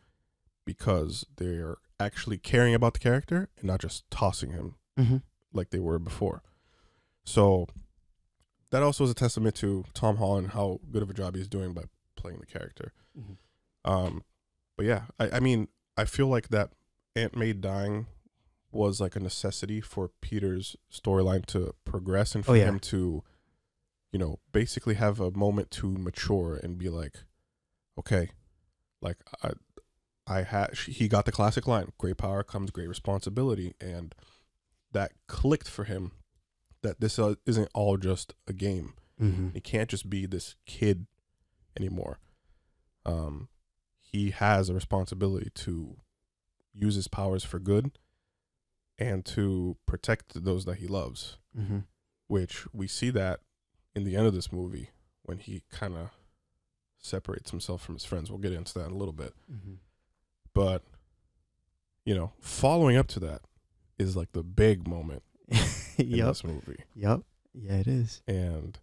because 0.66 1.26
they're 1.36 1.78
actually 2.00 2.38
caring 2.38 2.74
about 2.74 2.94
the 2.94 3.00
character 3.00 3.50
and 3.58 3.66
not 3.66 3.82
just 3.82 4.10
tossing 4.10 4.52
him 4.52 4.76
Mhm. 4.98 5.22
like 5.52 5.70
they 5.72 5.80
were 5.80 6.00
before. 6.00 6.44
So 7.26 7.68
that 8.70 8.82
also 8.84 9.04
is 9.04 9.10
a 9.12 9.16
testament 9.16 9.56
to 9.56 9.86
Tom 9.94 10.18
Holland 10.18 10.50
how 10.52 10.80
good 10.92 11.04
of 11.04 11.10
a 11.10 11.14
job 11.14 11.36
he's 11.36 11.48
doing 11.48 11.74
by 11.74 11.84
playing 12.16 12.40
the 12.40 12.46
character. 12.46 12.94
Mhm. 13.18 13.38
Um, 13.86 14.24
but 14.78 14.86
yeah, 14.86 15.08
I, 15.20 15.32
I 15.32 15.40
mean, 15.40 15.68
I 15.98 16.06
feel 16.06 16.28
like 16.28 16.48
that 16.50 16.72
Aunt 17.16 17.36
May 17.36 17.54
dying 17.54 18.08
was 18.74 19.00
like 19.02 19.16
a 19.16 19.20
necessity 19.20 19.82
for 19.82 20.10
Peter's 20.22 20.76
storyline 20.92 21.46
to 21.48 21.74
progress 21.86 22.36
and 22.36 22.46
for 22.46 22.52
Oh, 22.52 22.56
yeah. 22.56 22.66
him 22.66 22.80
to, 22.80 23.24
you 24.12 24.20
know, 24.20 24.40
basically 24.52 24.96
have 24.96 25.20
a 25.20 25.32
moment 25.32 25.72
to 25.72 25.88
mature 25.98 26.60
and 26.62 26.78
be 26.78 26.90
like, 26.90 27.16
okay, 27.98 28.30
like 29.02 29.18
I, 29.44 29.52
I 30.26 30.44
had 30.44 30.76
he 30.78 31.08
got 31.08 31.26
the 31.26 31.32
classic 31.32 31.68
line, 31.68 31.92
"Great 31.98 32.18
power 32.18 32.44
comes 32.44 32.72
great 32.72 32.88
responsibility," 32.88 33.74
and 33.82 34.16
that 34.94 35.12
clicked 35.28 35.68
for 35.70 35.84
him 35.84 36.12
that 36.82 37.00
this 37.02 37.20
uh, 37.20 37.36
isn't 37.46 37.70
all 37.74 37.98
just 37.98 38.34
a 38.48 38.54
game. 38.54 38.94
Mhm. 39.22 39.54
He 39.54 39.60
can't 39.60 39.90
just 39.90 40.10
be 40.10 40.26
this 40.26 40.56
kid 40.66 41.08
anymore. 41.78 42.20
Um, 43.06 43.50
he 44.00 44.30
has 44.32 44.70
a 44.70 44.74
responsibility 44.74 45.50
to 45.56 45.98
use 46.74 46.96
his 46.96 47.08
powers 47.08 47.44
for 47.44 47.60
good 47.60 47.92
and 49.08 49.26
to 49.26 49.78
protect 49.86 50.44
those 50.44 50.66
that 50.66 50.78
he 50.78 50.88
loves, 50.88 51.38
Mhm. 51.58 51.86
which 52.28 52.66
we 52.74 52.88
see 52.88 53.10
that 53.12 53.42
in 53.96 54.04
the 54.04 54.16
end 54.16 54.26
of 54.28 54.34
this 54.34 54.52
movie 54.52 54.90
when 55.24 55.38
he 55.38 55.62
kind 55.70 55.96
of 55.96 56.10
separates 57.00 57.52
himself 57.52 57.82
from 57.84 57.96
his 57.96 58.06
friends. 58.06 58.30
We'll 58.30 58.40
get 58.40 58.54
into 58.54 58.74
that 58.76 58.86
in 58.88 58.92
a 58.92 58.98
little 58.98 59.14
bit. 59.14 59.34
Mhm. 59.52 59.78
But, 60.54 60.84
you 62.06 62.16
know, 62.16 62.34
following 62.40 62.98
up 62.98 63.08
to 63.10 63.20
that 63.22 63.42
is 64.00 64.16
like 64.16 64.32
the 64.32 64.44
big 64.44 64.88
moment 64.88 65.24
in 65.98 66.08
yep. 66.10 66.28
this 66.28 66.44
movie. 66.44 66.84
Yep. 66.96 67.22
Yeah, 67.54 67.74
it 67.74 67.88
is. 67.88 68.22
and 68.28 68.80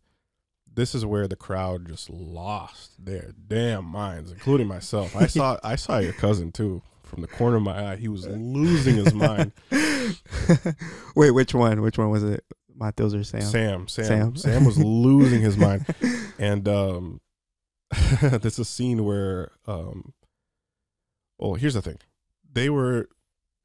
this 0.73 0.95
is 0.95 1.05
where 1.05 1.27
the 1.27 1.35
crowd 1.35 1.89
just 1.89 2.09
lost 2.09 3.05
their 3.05 3.33
damn 3.49 3.85
minds, 3.85 4.31
including 4.31 4.69
myself. 4.69 5.17
I 5.17 5.27
saw 5.27 5.59
I 5.65 5.75
saw 5.75 5.99
your 5.99 6.13
cousin 6.13 6.53
too 6.53 6.81
from 7.03 7.23
the 7.23 7.27
corner 7.27 7.57
of 7.57 7.63
my 7.65 7.93
eye. 7.93 7.97
He 7.97 8.07
was 8.07 8.29
losing 8.29 8.95
his 8.97 9.13
mind. 9.13 9.51
Wait, 11.17 11.31
which 11.33 11.55
one? 11.55 11.83
Which 11.83 11.99
one 11.99 12.11
was 12.11 12.23
it? 12.25 12.45
Matheus 12.79 13.15
or 13.19 13.25
Sam? 13.25 13.43
Sam, 13.43 13.89
Sam, 13.89 14.07
Sam. 14.07 14.37
Sam, 14.37 14.65
was 14.65 14.79
losing 14.79 15.43
his 15.43 15.57
mind, 15.59 15.85
and 16.39 16.67
um, 16.69 17.21
there's 18.23 18.59
a 18.59 18.65
scene 18.65 19.05
where 19.05 19.53
um, 19.67 20.15
well, 21.39 21.55
here's 21.55 21.75
the 21.75 21.83
thing, 21.83 21.99
they 22.51 22.71
were 22.71 23.09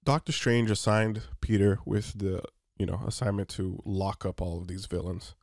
Doctor 0.03 0.31
Strange 0.31 0.69
assigned 0.71 1.21
Peter 1.41 1.79
with 1.85 2.17
the 2.19 2.41
you 2.77 2.85
know 2.85 3.01
assignment 3.07 3.49
to 3.49 3.81
lock 3.85 4.25
up 4.25 4.41
all 4.41 4.59
of 4.59 4.67
these 4.67 4.85
villains. 4.85 5.35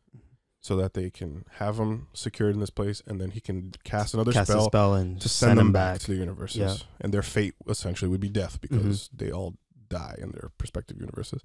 So 0.64 0.76
that 0.76 0.94
they 0.94 1.10
can 1.10 1.44
have 1.54 1.76
them 1.76 2.06
secured 2.12 2.54
in 2.54 2.60
this 2.60 2.70
place, 2.70 3.02
and 3.04 3.20
then 3.20 3.32
he 3.32 3.40
can 3.40 3.72
cast 3.82 4.14
another 4.14 4.30
Cast 4.30 4.48
spell 4.48 4.66
spell 4.66 4.94
and 4.94 5.20
to 5.20 5.28
send, 5.28 5.58
them 5.58 5.72
back, 5.72 5.94
back. 5.94 6.00
to 6.02 6.12
the 6.12 6.16
universes. 6.16 6.56
Yeah. 6.60 6.74
And 7.00 7.12
their 7.12 7.22
fate 7.22 7.54
essentially 7.68 8.08
would 8.08 8.20
be 8.20 8.28
death 8.28 8.60
because 8.60 9.08
Mm-hmm. 9.08 9.16
they 9.16 9.32
all 9.32 9.56
die 9.92 10.16
in 10.18 10.30
their 10.32 10.50
respective 10.60 10.98
universes. 10.98 11.42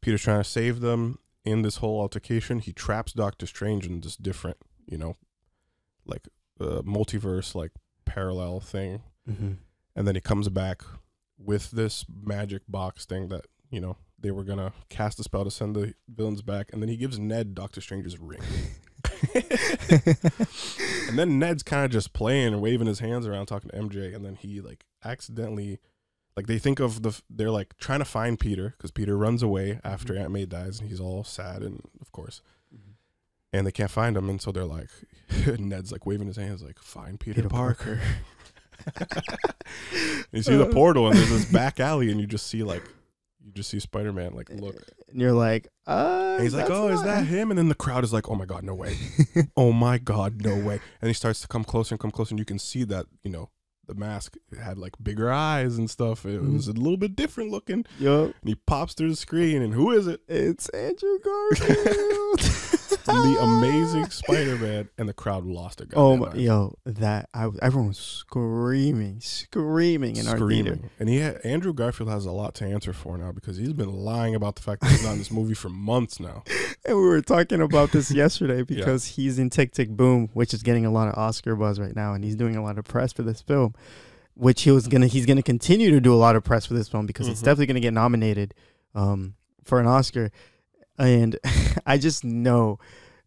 Peter's 0.00 0.22
trying 0.22 0.40
to 0.42 0.48
save 0.48 0.80
them 0.80 1.18
in 1.44 1.62
this 1.62 1.76
whole 1.76 2.00
altercation. 2.00 2.58
He 2.60 2.72
traps 2.72 3.12
Doctor 3.12 3.46
Strange 3.46 3.86
in 3.86 4.00
this 4.00 4.16
different, 4.16 4.56
you 4.86 4.96
know, 4.98 5.16
like 6.06 6.28
uh, 6.60 6.82
multiverse, 6.82 7.54
like 7.54 7.72
parallel 8.04 8.60
thing. 8.60 9.02
Mhm. 9.28 9.58
And 9.94 10.08
then 10.08 10.14
he 10.14 10.20
comes 10.20 10.48
back 10.48 10.82
with 11.38 11.70
this 11.70 12.04
magic 12.08 12.62
box 12.68 13.04
thing 13.04 13.28
that, 13.28 13.46
you 13.70 13.80
know, 13.80 13.96
they 14.18 14.30
were 14.30 14.44
going 14.44 14.58
to 14.58 14.72
cast 14.88 15.18
a 15.20 15.22
spell 15.24 15.44
to 15.44 15.50
send 15.50 15.74
the 15.76 15.94
villains 16.08 16.42
back. 16.42 16.70
And 16.72 16.80
then 16.80 16.88
he 16.88 16.96
gives 16.96 17.18
Ned 17.18 17.54
Doctor 17.54 17.80
Strange's 17.80 18.18
ring. 18.18 18.40
And 21.08 21.18
then 21.18 21.38
Ned's 21.38 21.62
kind 21.62 21.84
of 21.84 21.90
just 21.90 22.12
playing 22.14 22.54
and 22.54 22.62
waving 22.62 22.86
his 22.86 23.00
hands 23.00 23.26
around, 23.26 23.46
talking 23.46 23.70
to 23.70 23.76
MJ, 23.76 24.14
and 24.14 24.24
then 24.24 24.36
he 24.36 24.60
like 24.62 24.86
accidentally, 25.04 25.78
like 26.36 26.46
they 26.46 26.58
think 26.58 26.80
of 26.80 27.02
the, 27.02 27.20
they're 27.28 27.50
like 27.50 27.76
trying 27.78 27.98
to 27.98 28.04
find 28.04 28.38
Peter 28.40 28.74
because 28.76 28.90
Peter 28.90 29.16
runs 29.16 29.42
away 29.42 29.80
after 29.84 30.16
Aunt 30.16 30.30
May 30.30 30.46
dies, 30.46 30.80
and 30.80 30.88
he's 30.88 31.00
all 31.00 31.24
sad 31.24 31.62
and 31.62 31.82
of 32.00 32.10
course, 32.12 32.40
Mhm. 32.74 32.94
and 33.52 33.66
they 33.66 33.72
can't 33.72 33.90
find 33.90 34.16
him, 34.16 34.28
and 34.30 34.40
so 34.40 34.50
they're 34.52 34.64
like, 34.64 34.88
Ned's 35.58 35.92
like 35.92 36.06
waving 36.06 36.26
his 36.28 36.36
hands, 36.36 36.62
like 36.62 36.78
find 36.78 37.18
Peter, 37.20 37.36
Peter 37.36 37.48
Parker. 37.48 38.00
Parker. 38.84 39.22
you 40.32 40.42
see 40.42 40.56
the 40.56 40.66
portal, 40.66 41.08
and 41.08 41.16
there's 41.16 41.30
this 41.30 41.44
back 41.52 41.80
alley, 41.80 42.10
and 42.10 42.20
you 42.20 42.26
just 42.26 42.46
see 42.46 42.62
like, 42.62 42.82
you 43.44 43.52
just 43.52 43.70
see 43.70 43.78
Spider 43.80 44.12
Man 44.12 44.34
like 44.34 44.48
look. 44.50 44.76
And 45.10 45.20
you're 45.20 45.32
like, 45.32 45.68
uh. 45.86 46.34
And 46.36 46.42
he's 46.42 46.54
like, 46.54 46.70
"Oh, 46.70 46.88
is 46.88 47.02
that 47.02 47.26
him?" 47.26 47.50
And 47.50 47.58
then 47.58 47.68
the 47.68 47.74
crowd 47.74 48.04
is 48.04 48.12
like, 48.12 48.28
"Oh 48.30 48.34
my 48.34 48.44
god, 48.46 48.64
no 48.64 48.74
way! 48.74 48.96
oh 49.56 49.72
my 49.72 49.98
god, 49.98 50.42
no 50.42 50.56
way!" 50.56 50.80
And 51.00 51.08
he 51.08 51.12
starts 51.14 51.40
to 51.42 51.48
come 51.48 51.64
closer 51.64 51.94
and 51.94 52.00
come 52.00 52.10
closer, 52.10 52.32
and 52.32 52.38
you 52.38 52.44
can 52.44 52.58
see 52.58 52.84
that 52.84 53.06
you 53.22 53.30
know 53.30 53.50
the 53.92 53.98
mask 54.00 54.36
had 54.62 54.78
like 54.78 54.94
bigger 55.02 55.30
eyes 55.30 55.76
and 55.78 55.90
stuff. 55.90 56.24
It 56.24 56.42
Mhm. 56.42 56.54
was 56.54 56.68
a 56.68 56.72
little 56.72 56.96
bit 56.96 57.14
different 57.16 57.50
looking. 57.50 57.84
Yup. 57.98 58.34
And 58.40 58.48
he 58.48 58.54
pops 58.54 58.94
through 58.94 59.10
the 59.10 59.16
screen, 59.16 59.62
and 59.62 59.74
who 59.74 59.90
is 59.90 60.06
it? 60.06 60.20
It's 60.28 60.68
Andrew 60.70 61.18
Garfield. 61.22 62.40
the 63.06 63.38
amazing 63.40 64.08
Spider-Man, 64.10 64.88
and 64.98 65.08
the 65.08 65.12
crowd 65.12 65.44
lost 65.44 65.78
their 65.78 65.86
Oh 65.94 66.16
my, 66.16 66.34
yo, 66.34 66.76
that 66.84 67.28
I 67.34 67.48
everyone 67.60 67.88
was 67.88 67.98
screaming, 67.98 69.20
screaming 69.20 70.16
in 70.16 70.26
our 70.28 70.36
theater. 70.38 70.74
Screaming. 70.74 70.90
And 70.98 71.08
he 71.08 71.18
had, 71.18 71.38
Andrew 71.44 71.72
Garfield 71.72 72.08
has 72.10 72.24
a 72.26 72.32
lot 72.32 72.54
to 72.56 72.64
answer 72.64 72.92
for 72.92 73.16
now 73.18 73.32
because 73.32 73.56
he's 73.56 73.72
been 73.72 73.92
lying 73.92 74.34
about 74.34 74.56
the 74.56 74.62
fact 74.62 74.82
that 74.82 74.90
he's 74.90 75.04
not 75.04 75.12
in 75.12 75.18
this 75.18 75.30
movie 75.30 75.54
for 75.54 75.68
months 75.68 76.20
now. 76.20 76.44
And 76.84 76.96
we 76.96 77.04
were 77.04 77.20
talking 77.20 77.60
about 77.60 77.92
this 77.92 78.10
yesterday 78.10 78.62
because 78.64 79.04
he's 79.06 79.38
in 79.38 79.50
Tick 79.50 79.70
Tick 79.70 79.88
Boom, 79.88 80.30
which 80.32 80.52
is 80.52 80.64
getting 80.64 80.84
a 80.84 80.90
lot 80.90 81.06
of 81.06 81.14
Oscar 81.16 81.54
buzz 81.54 81.78
right 81.78 81.94
now, 81.94 82.12
and 82.12 82.24
he's 82.24 82.34
doing 82.34 82.56
a 82.56 82.62
lot 82.62 82.76
of 82.76 82.84
press 82.84 83.12
for 83.12 83.22
this 83.22 83.40
film, 83.40 83.72
which 84.34 84.62
he 84.62 84.72
was 84.72 84.88
gonna 84.88 85.06
he's 85.06 85.24
gonna 85.24 85.44
continue 85.44 85.92
to 85.92 86.00
do 86.00 86.12
a 86.12 86.16
lot 86.16 86.34
of 86.34 86.42
press 86.42 86.66
for 86.66 86.74
this 86.74 86.88
film 86.88 87.06
because 87.06 87.28
it's 87.28 87.40
Mhm. 87.40 87.44
definitely 87.44 87.66
gonna 87.66 87.80
get 87.80 87.94
nominated 87.94 88.52
um, 88.96 89.34
for 89.64 89.78
an 89.78 89.86
Oscar. 89.86 90.32
And 91.02 91.38
I 91.86 91.98
just 91.98 92.24
know, 92.24 92.78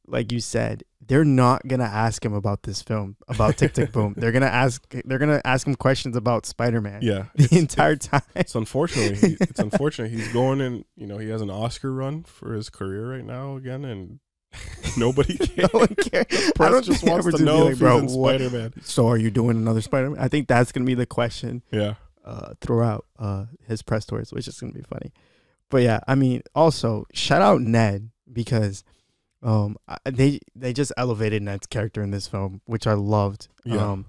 like 0.08 0.32
you 0.32 0.40
said, 0.40 0.84
they're 1.08 1.26
not 1.26 1.68
gonna 1.68 1.84
ask 1.84 2.26
him 2.26 2.34
about 2.34 2.64
this 2.64 2.82
film 2.82 3.16
about 3.28 3.58
Tick 3.58 3.74
Tick 3.74 3.92
Boom. 3.92 4.16
They're 4.18 4.32
gonna 4.32 4.48
ask 4.48 4.84
they're 5.06 5.20
gonna 5.20 5.42
ask 5.46 5.68
him 5.68 5.76
questions 5.76 6.16
about 6.16 6.46
Spider 6.48 6.82
Man. 6.82 7.00
Yeah, 7.04 7.26
The 7.36 7.44
it's- 7.44 7.60
entire 7.60 7.96
time. 7.96 8.22
It's 8.36 8.56
unfortunately 8.56 9.38
it's 9.42 9.60
unfortunate 9.60 10.10
he's 10.10 10.32
going 10.34 10.62
in. 10.62 10.86
You 10.96 11.06
know, 11.06 11.18
he 11.20 11.30
has 11.30 11.42
an 11.42 11.52
Oscar 11.52 11.92
run 11.94 12.24
for 12.24 12.54
his 12.54 12.70
career 12.72 13.12
right 13.12 13.26
now 13.26 13.56
again, 13.58 13.86
and 13.86 14.20
Nobody 14.98 15.38
cares. 15.38 15.70
no 15.74 15.80
one 15.80 15.96
cares. 15.96 16.26
I 16.32 16.52
Press 16.56 16.72
don't 16.72 16.86
just 16.86 17.04
wants 17.04 17.36
to 17.36 17.44
know 17.44 17.66
like, 17.66 17.74
if 17.74 17.80
bro, 17.80 18.00
he's 18.02 18.14
in 18.14 18.20
what- 18.20 18.40
Spider 18.40 18.58
Man. 18.58 18.74
So 18.84 19.08
are 19.10 19.18
you 19.18 19.30
doing 19.30 19.58
another 19.58 19.82
Spider-Man? 19.82 20.18
I 20.20 20.30
think 20.30 20.48
that's 20.48 20.72
gonna 20.72 20.86
be 20.86 20.94
the 20.96 21.06
question 21.06 21.62
Yeah. 21.72 21.96
uh, 22.24 22.54
throughout 22.62 23.06
uh, 23.20 23.46
his 23.68 23.82
press 23.82 24.06
tours, 24.06 24.32
which 24.32 24.48
is 24.48 24.58
gonna 24.60 24.72
be 24.74 24.82
funny. 24.82 25.12
But 25.76 25.84
yeah, 25.84 26.00
I 26.08 26.16
mean, 26.16 26.42
also 26.56 27.06
shout 27.14 27.42
out 27.42 27.60
Ned 27.60 28.10
because 28.32 28.86
um, 29.44 29.76
they 30.06 30.40
they 30.56 30.72
just 30.72 30.94
elevated 30.96 31.44
Ned's 31.44 31.68
character 31.68 32.02
in 32.02 32.12
this 32.12 32.28
film, 32.28 32.62
which 32.66 32.88
I 32.88 32.94
loved. 32.94 33.50
Yeah. 33.66 33.92
Um, 33.92 34.06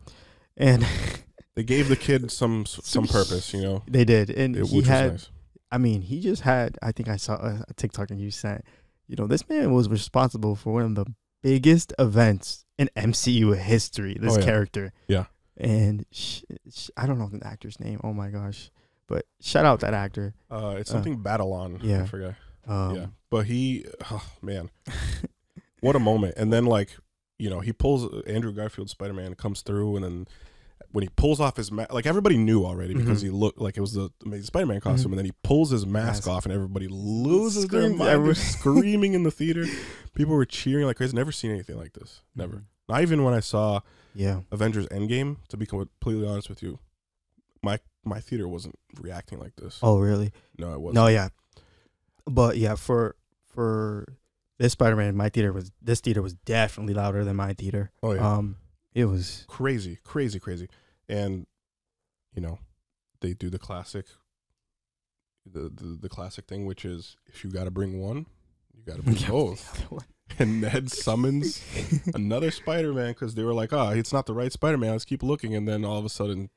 and 0.57 0.87
They 1.57 1.65
gave 1.65 1.89
the 1.89 1.97
kid 1.97 2.31
some 2.31 2.67
some 2.67 3.09
purpose, 3.09 3.53
you 3.53 3.63
know. 3.63 3.83
they 3.89 4.05
did, 4.05 4.31
and 4.31 4.57
It, 4.57 4.67
he 4.69 4.83
had. 4.83 5.13
nice. 5.13 5.31
I 5.73 5.79
mean, 5.79 6.03
he 6.03 6.21
just 6.21 6.43
had. 6.43 6.79
I 6.83 6.93
think 6.93 7.09
I 7.09 7.17
saw 7.17 7.35
a, 7.35 7.65
a 7.69 7.75
TikTok 7.75 8.11
and 8.13 8.21
you 8.21 8.31
sent. 8.31 8.63
You 9.09 9.17
know, 9.17 9.27
this 9.27 9.49
man 9.49 9.73
was 9.73 9.89
responsible 9.89 10.55
for 10.55 10.73
one 10.75 10.85
of 10.85 10.95
the 10.95 11.07
biggest 11.43 11.93
events 11.99 12.65
in 12.79 12.91
MCU 12.97 13.57
history. 13.57 14.17
This 14.21 14.35
Oh, 14.37 14.39
yeah. 14.39 14.45
character. 14.45 14.93
Yeah. 15.09 15.25
And 15.57 16.05
sh- 16.13 16.43
sh- 16.73 16.91
I 16.97 17.07
don't 17.07 17.19
know 17.19 17.29
the 17.29 17.45
actor's 17.45 17.81
name. 17.81 17.99
Oh 18.05 18.13
my 18.13 18.29
gosh! 18.31 18.71
But 19.09 19.25
shout 19.41 19.65
out 19.65 19.81
that 19.81 19.95
actor. 19.95 20.35
Uh, 20.51 20.77
it's 20.79 20.91
Uh, 20.91 20.95
something 20.95 21.23
Batalon. 21.23 21.79
yeah. 21.83 22.03
I 22.03 22.07
forget. 22.07 22.35
Um, 22.67 22.97
yeah. 22.97 23.07
But 23.31 23.47
he, 23.47 23.85
oh, 24.11 24.25
man, 24.43 24.71
what 25.81 25.95
a 25.97 26.01
moment. 26.01 26.35
And 26.37 26.53
then, 26.53 26.67
like, 26.67 26.97
you 27.39 27.49
know, 27.51 27.61
he 27.61 27.73
pulls 27.73 28.09
Andrew 28.27 28.53
Garfield 28.53 28.91
Spider 28.91 29.13
Man 29.15 29.35
comes 29.35 29.63
through, 29.63 29.97
and 29.97 30.05
then 30.05 30.27
when 30.91 31.03
he 31.03 31.09
pulls 31.17 31.39
off 31.41 31.57
his 31.57 31.71
mask, 31.71 31.93
like 31.93 32.07
everybody 32.07 32.37
knew 32.37 32.65
already 32.65 32.95
because 32.95 33.21
Mhm. 33.21 33.25
he 33.25 33.31
looked 33.31 33.61
like 33.61 33.77
it 33.77 33.81
was 33.81 33.93
the 33.93 34.11
Amazing 34.25 34.47
Spider 34.47 34.67
Man 34.67 34.81
costume, 34.81 35.13
and 35.13 35.19
then 35.19 35.27
he 35.27 35.33
pulls 35.43 35.71
his 35.71 35.85
mask 35.87 36.27
Mask. 36.27 36.29
off, 36.29 36.45
and 36.47 36.53
everybody 36.55 36.89
loses 36.89 37.67
their 37.69 37.91
mind, 37.93 38.37
screaming 38.37 39.13
in 39.13 39.23
the 39.23 39.31
theater. 39.41 39.67
People 40.15 40.35
were 40.35 40.47
cheering 40.47 40.87
like 40.87 40.97
crazy. 40.97 41.15
Never 41.15 41.33
seen 41.33 41.51
anything 41.51 41.77
like 41.77 41.93
this. 41.93 42.23
Never. 42.35 42.65
Not 42.89 43.03
even 43.03 43.23
when 43.25 43.35
I 43.35 43.41
saw 43.41 43.81
Yeah. 44.15 44.41
Avengers 44.51 44.87
Endgame. 44.89 45.37
To 45.49 45.57
be 45.57 45.67
completely 45.67 46.27
honest 46.27 46.49
with 46.49 46.63
you, 46.63 46.79
my 47.63 47.79
my 48.07 48.21
theater 48.21 48.49
wasn't 48.49 48.79
reacting 49.01 49.39
like 49.39 49.57
this. 49.57 49.79
Oh 49.83 49.99
really? 49.99 50.33
No, 50.59 50.73
it 50.73 50.81
wasn't. 50.81 50.95
No, 50.95 51.07
yeah. 51.09 51.29
But 52.27 52.57
yeah, 52.57 52.75
for 52.75 53.17
for 53.47 54.07
this 54.59 54.73
Spider-Man, 54.73 55.17
my 55.17 55.29
theater 55.29 55.53
was 55.53 55.73
this 55.83 56.01
theater 56.01 56.23
was 56.23 56.35
definitely 56.35 56.95
louder 56.95 57.25
than 57.25 57.37
my 57.37 57.53
theater. 57.53 57.91
Oh 58.03 58.13
yeah. 58.13 58.37
Um, 58.37 58.57
it 58.95 59.07
was 59.07 59.45
crazy, 59.49 59.99
crazy, 60.05 60.39
crazy. 60.41 60.69
And 61.09 61.47
you 62.35 62.41
know, 62.41 62.59
they 63.21 63.35
do 63.35 63.51
the 63.51 63.59
classic 63.59 64.07
the 65.45 65.71
the, 65.73 65.99
the 66.01 66.09
classic 66.09 66.47
thing 66.47 66.67
which 66.67 66.85
is 66.85 67.17
if 67.27 67.45
you 67.45 67.51
got 67.51 67.65
to 67.65 67.71
bring 67.71 68.01
one, 68.01 68.27
you 68.75 68.83
got 68.85 68.97
to 68.97 69.03
bring 69.03 69.17
both. 69.29 69.87
And 70.39 70.61
Ned 70.61 70.91
summons 70.91 71.63
another 72.13 72.51
Spider-Man 72.51 73.15
cuz 73.15 73.37
they 73.37 73.45
were 73.45 73.55
like, 73.55 73.73
"Ah, 73.73 73.91
it's 73.91 74.13
not 74.13 74.27
the 74.27 74.35
right 74.35 74.53
Spider-Man. 74.53 74.91
Let's 74.91 75.05
keep 75.05 75.23
looking." 75.23 75.55
And 75.55 75.69
then 75.69 75.85
all 75.85 75.99
of 75.99 76.05
a 76.05 76.09
sudden 76.09 76.51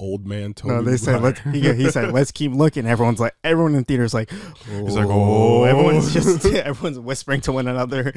old 0.00 0.26
man 0.26 0.54
Tobey 0.54 0.74
no, 0.74 0.82
they 0.82 0.96
said 0.96 1.22
let's. 1.22 1.40
He, 1.40 1.72
he 1.74 1.90
said 1.90 2.12
let's 2.12 2.32
keep 2.32 2.52
looking. 2.52 2.86
Everyone's 2.86 3.20
like, 3.20 3.34
everyone 3.44 3.72
in 3.72 3.78
the 3.78 3.84
theater's 3.84 4.14
like, 4.14 4.30
He's 4.30 4.96
like, 4.96 5.06
"Oh." 5.06 5.60
"Oh." 5.60 5.64
everyone's 5.64 6.12
just 6.12 6.44
everyone's 6.46 6.98
whispering 6.98 7.40
to 7.42 7.52
one 7.52 7.68
another, 7.68 8.12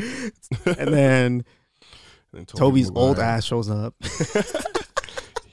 and 0.65 0.93
then 0.93 1.45
And 2.33 2.47
Toby's 2.47 2.91
old 2.93 3.19
ass 3.19 3.45
shows 3.45 3.69
up. 3.69 3.95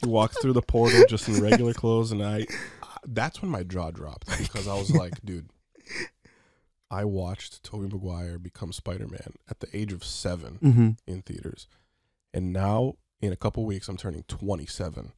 He 0.03 0.11
walks 0.11 0.37
through 0.43 0.53
the 0.53 0.61
portal 0.61 1.03
just 1.09 1.29
in 1.29 1.43
regular 1.43 1.73
clothes 1.73 2.13
and 2.13 2.23
I 2.23 2.45
that's 3.07 3.41
when 3.41 3.51
my 3.51 3.63
jaw 3.63 3.91
dropped 3.91 4.27
because 4.37 4.69
I 4.69 4.75
was 4.75 4.91
like, 4.91 5.15
dude, 5.25 5.49
I 6.91 7.07
watched 7.07 7.63
Tobey 7.63 7.89
Maguire 7.89 8.39
become 8.39 8.71
Spider-Man 8.71 9.33
at 9.49 9.61
the 9.61 9.69
age 9.75 9.95
of 9.95 10.05
7 10.05 10.59
mm-hmm. 10.63 10.91
in 11.07 11.23
theaters. 11.23 11.69
And 12.35 12.53
now 12.53 12.97
in 13.23 13.33
a 13.33 13.37
couple 13.37 13.65
weeks 13.65 13.89
I'm 13.89 13.97
turning 13.97 14.25
27. 14.25 15.13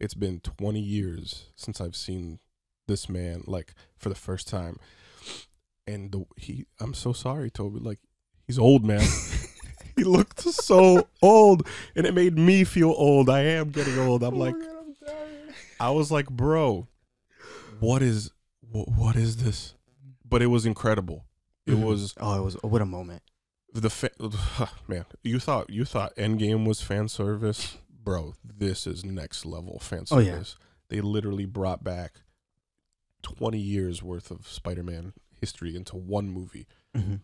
It's 0.00 0.14
been 0.14 0.40
20 0.40 0.80
years 0.80 1.46
since 1.56 1.80
I've 1.80 1.96
seen 1.96 2.38
this 2.86 3.08
man 3.08 3.42
like 3.46 3.74
for 3.96 4.08
the 4.08 4.14
first 4.14 4.48
time. 4.48 4.76
And 5.86 6.12
the 6.12 6.24
he 6.36 6.66
I'm 6.80 6.94
so 6.94 7.12
sorry 7.12 7.50
Toby 7.50 7.80
like 7.80 7.98
he's 8.46 8.58
old 8.58 8.84
man. 8.84 9.06
he 9.96 10.04
looked 10.04 10.40
so 10.40 11.08
old 11.22 11.66
and 11.96 12.06
it 12.06 12.14
made 12.14 12.36
me 12.38 12.64
feel 12.64 12.90
old. 12.96 13.28
I 13.30 13.40
am 13.40 13.70
getting 13.70 13.98
old. 13.98 14.22
I'm 14.22 14.38
like 14.38 14.54
I 15.80 15.90
was 15.90 16.10
like, 16.10 16.28
"Bro, 16.28 16.86
what 17.80 18.02
is 18.02 18.30
what, 18.70 18.88
what 18.88 19.16
is 19.16 19.36
this?" 19.38 19.74
But 20.28 20.42
it 20.42 20.46
was 20.46 20.66
incredible. 20.66 21.24
It 21.66 21.72
Mhm. 21.72 21.84
was 21.84 22.14
Oh, 22.18 22.38
it 22.40 22.44
was 22.44 22.54
what 22.62 22.82
a 22.82 22.86
moment. 22.86 23.22
the 23.72 23.90
fa- 23.90 24.10
man, 24.88 25.04
you 25.22 25.38
thought 25.40 25.70
you 25.70 25.84
thought 25.84 26.14
Endgame 26.16 26.66
was 26.66 26.80
fan 26.82 27.08
service, 27.08 27.78
bro. 28.08 28.34
This 28.42 28.86
is 28.86 29.04
next 29.04 29.44
level 29.44 29.78
fan 29.78 30.04
Oh, 30.10 30.18
yeah. 30.18 30.42
They 30.88 31.00
literally 31.00 31.44
brought 31.44 31.84
back 31.84 32.20
twenty 33.22 33.58
years 33.58 34.02
worth 34.02 34.30
of 34.30 34.48
Spider-Man 34.48 35.12
history 35.40 35.76
into 35.76 35.96
one 35.96 36.28
movie, 36.30 36.66
Mm-hmm. 36.96 37.16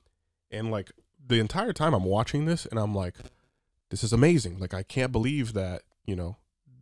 and 0.50 0.70
like 0.70 0.92
the 1.26 1.40
entire 1.40 1.72
time 1.72 1.94
I'm 1.94 2.04
watching 2.04 2.44
this, 2.44 2.66
and 2.66 2.78
I'm 2.78 2.94
like, 2.94 3.16
this 3.90 4.04
is 4.04 4.12
amazing. 4.12 4.58
Like 4.58 4.74
I 4.74 4.82
can't 4.82 5.10
believe 5.12 5.54
that 5.54 5.82
you 6.06 6.14
know 6.16 6.36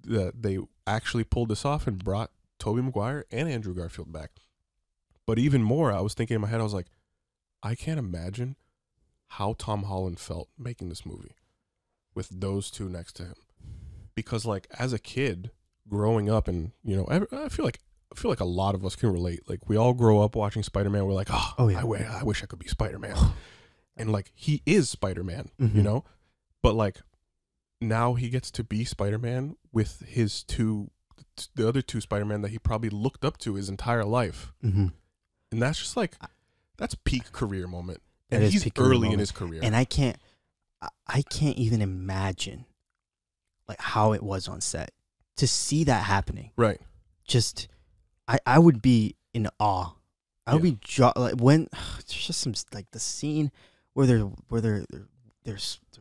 that 0.04 0.42
they 0.42 0.58
actually 0.86 1.22
pulled 1.24 1.48
this 1.48 1.64
off 1.64 1.86
and 1.86 2.02
brought 2.02 2.30
Tobey 2.58 2.82
Maguire 2.82 3.24
and 3.30 3.48
Andrew 3.48 3.72
Garfield 3.74 4.12
back. 4.12 4.30
But 5.26 5.38
even 5.38 5.62
more, 5.62 5.92
I 5.92 6.00
was 6.00 6.14
thinking 6.14 6.34
in 6.34 6.40
my 6.40 6.48
head, 6.48 6.58
I 6.60 6.64
was 6.64 6.74
like, 6.74 6.88
I 7.62 7.76
can't 7.76 8.00
imagine 8.00 8.56
how 9.28 9.54
Tom 9.56 9.84
Holland 9.84 10.18
felt 10.18 10.48
making 10.58 10.88
this 10.88 11.06
movie 11.06 11.36
with 12.16 12.28
those 12.28 12.68
two 12.70 12.88
next 12.88 13.12
to 13.16 13.22
him. 13.26 13.34
Because 14.14 14.44
like 14.44 14.66
as 14.78 14.92
a 14.92 14.98
kid 14.98 15.50
growing 15.88 16.30
up 16.30 16.48
and 16.48 16.72
you 16.84 16.96
know, 16.96 17.04
ev- 17.04 17.26
I 17.32 17.48
feel 17.48 17.64
like 17.64 17.80
I 18.12 18.18
feel 18.18 18.30
like 18.30 18.40
a 18.40 18.44
lot 18.44 18.74
of 18.74 18.84
us 18.84 18.94
can 18.96 19.10
relate. 19.12 19.48
Like 19.48 19.68
we 19.68 19.76
all 19.76 19.94
grow 19.94 20.20
up 20.22 20.36
watching 20.36 20.62
Spider-Man, 20.62 21.06
we're 21.06 21.12
like, 21.14 21.28
"Oh, 21.30 21.54
Oh, 21.58 21.68
yeah. 21.68 21.80
I, 21.80 22.22
wish 22.24 22.42
I 22.42 22.46
could 22.46 22.58
be 22.58 22.68
Spider-Man." 22.68 23.16
and 23.96 24.12
like 24.12 24.30
he 24.34 24.62
is 24.66 24.90
Spider-Man, 24.90 25.50
you 25.58 25.68
Mhm. 25.68 25.74
know? 25.82 26.04
But 26.62 26.74
like 26.74 27.00
now 27.80 28.14
he 28.14 28.28
gets 28.28 28.50
to 28.52 28.64
be 28.64 28.84
Spider-Man 28.84 29.56
with 29.72 30.02
his 30.06 30.42
two 30.44 30.90
the 31.56 31.66
other 31.66 31.80
two 31.82 32.00
Spider-Man 32.00 32.42
that 32.42 32.50
he 32.50 32.58
probably 32.58 32.90
looked 32.90 33.24
up 33.24 33.38
to 33.38 33.54
his 33.54 33.68
entire 33.70 34.04
life. 34.04 34.52
Mm-hmm. 34.62 34.88
And 35.50 35.62
that's 35.62 35.78
just 35.78 35.96
like 35.96 36.16
that's 36.76 36.94
peak 36.94 37.32
career 37.32 37.66
moment. 37.66 38.02
And 38.30 38.42
he's 38.44 38.66
early 38.78 39.10
in 39.12 39.18
his 39.18 39.30
career. 39.32 39.60
and 39.62 39.74
I 39.76 39.84
can't, 39.84 40.16
I- 40.80 40.88
I 41.06 41.22
can't 41.22 41.56
even 41.58 41.82
imagine, 41.82 42.64
like 43.68 43.80
how 43.80 44.12
it 44.12 44.22
was 44.22 44.48
on 44.48 44.60
set 44.60 44.90
to 45.36 45.46
see 45.46 45.84
that 45.84 46.04
happening. 46.04 46.50
right. 46.56 46.80
Just, 47.24 47.68
I, 48.26 48.38
I 48.44 48.58
would 48.58 48.82
be 48.82 49.14
in 49.32 49.48
awe. 49.60 49.94
I 50.46 50.54
would 50.54 50.64
Yeah. 50.64 50.70
be 50.72 50.78
jaw 50.82 51.12
like 51.16 51.34
when 51.40 51.68
there's 51.72 52.04
just 52.26 52.40
some 52.40 52.54
like 52.74 52.90
the 52.90 52.98
scene 52.98 53.50
where 53.94 54.06
they're 54.06 54.20
where 54.48 54.60
they're 54.60 54.84
they're, 54.90 55.06
they're, 55.44 55.58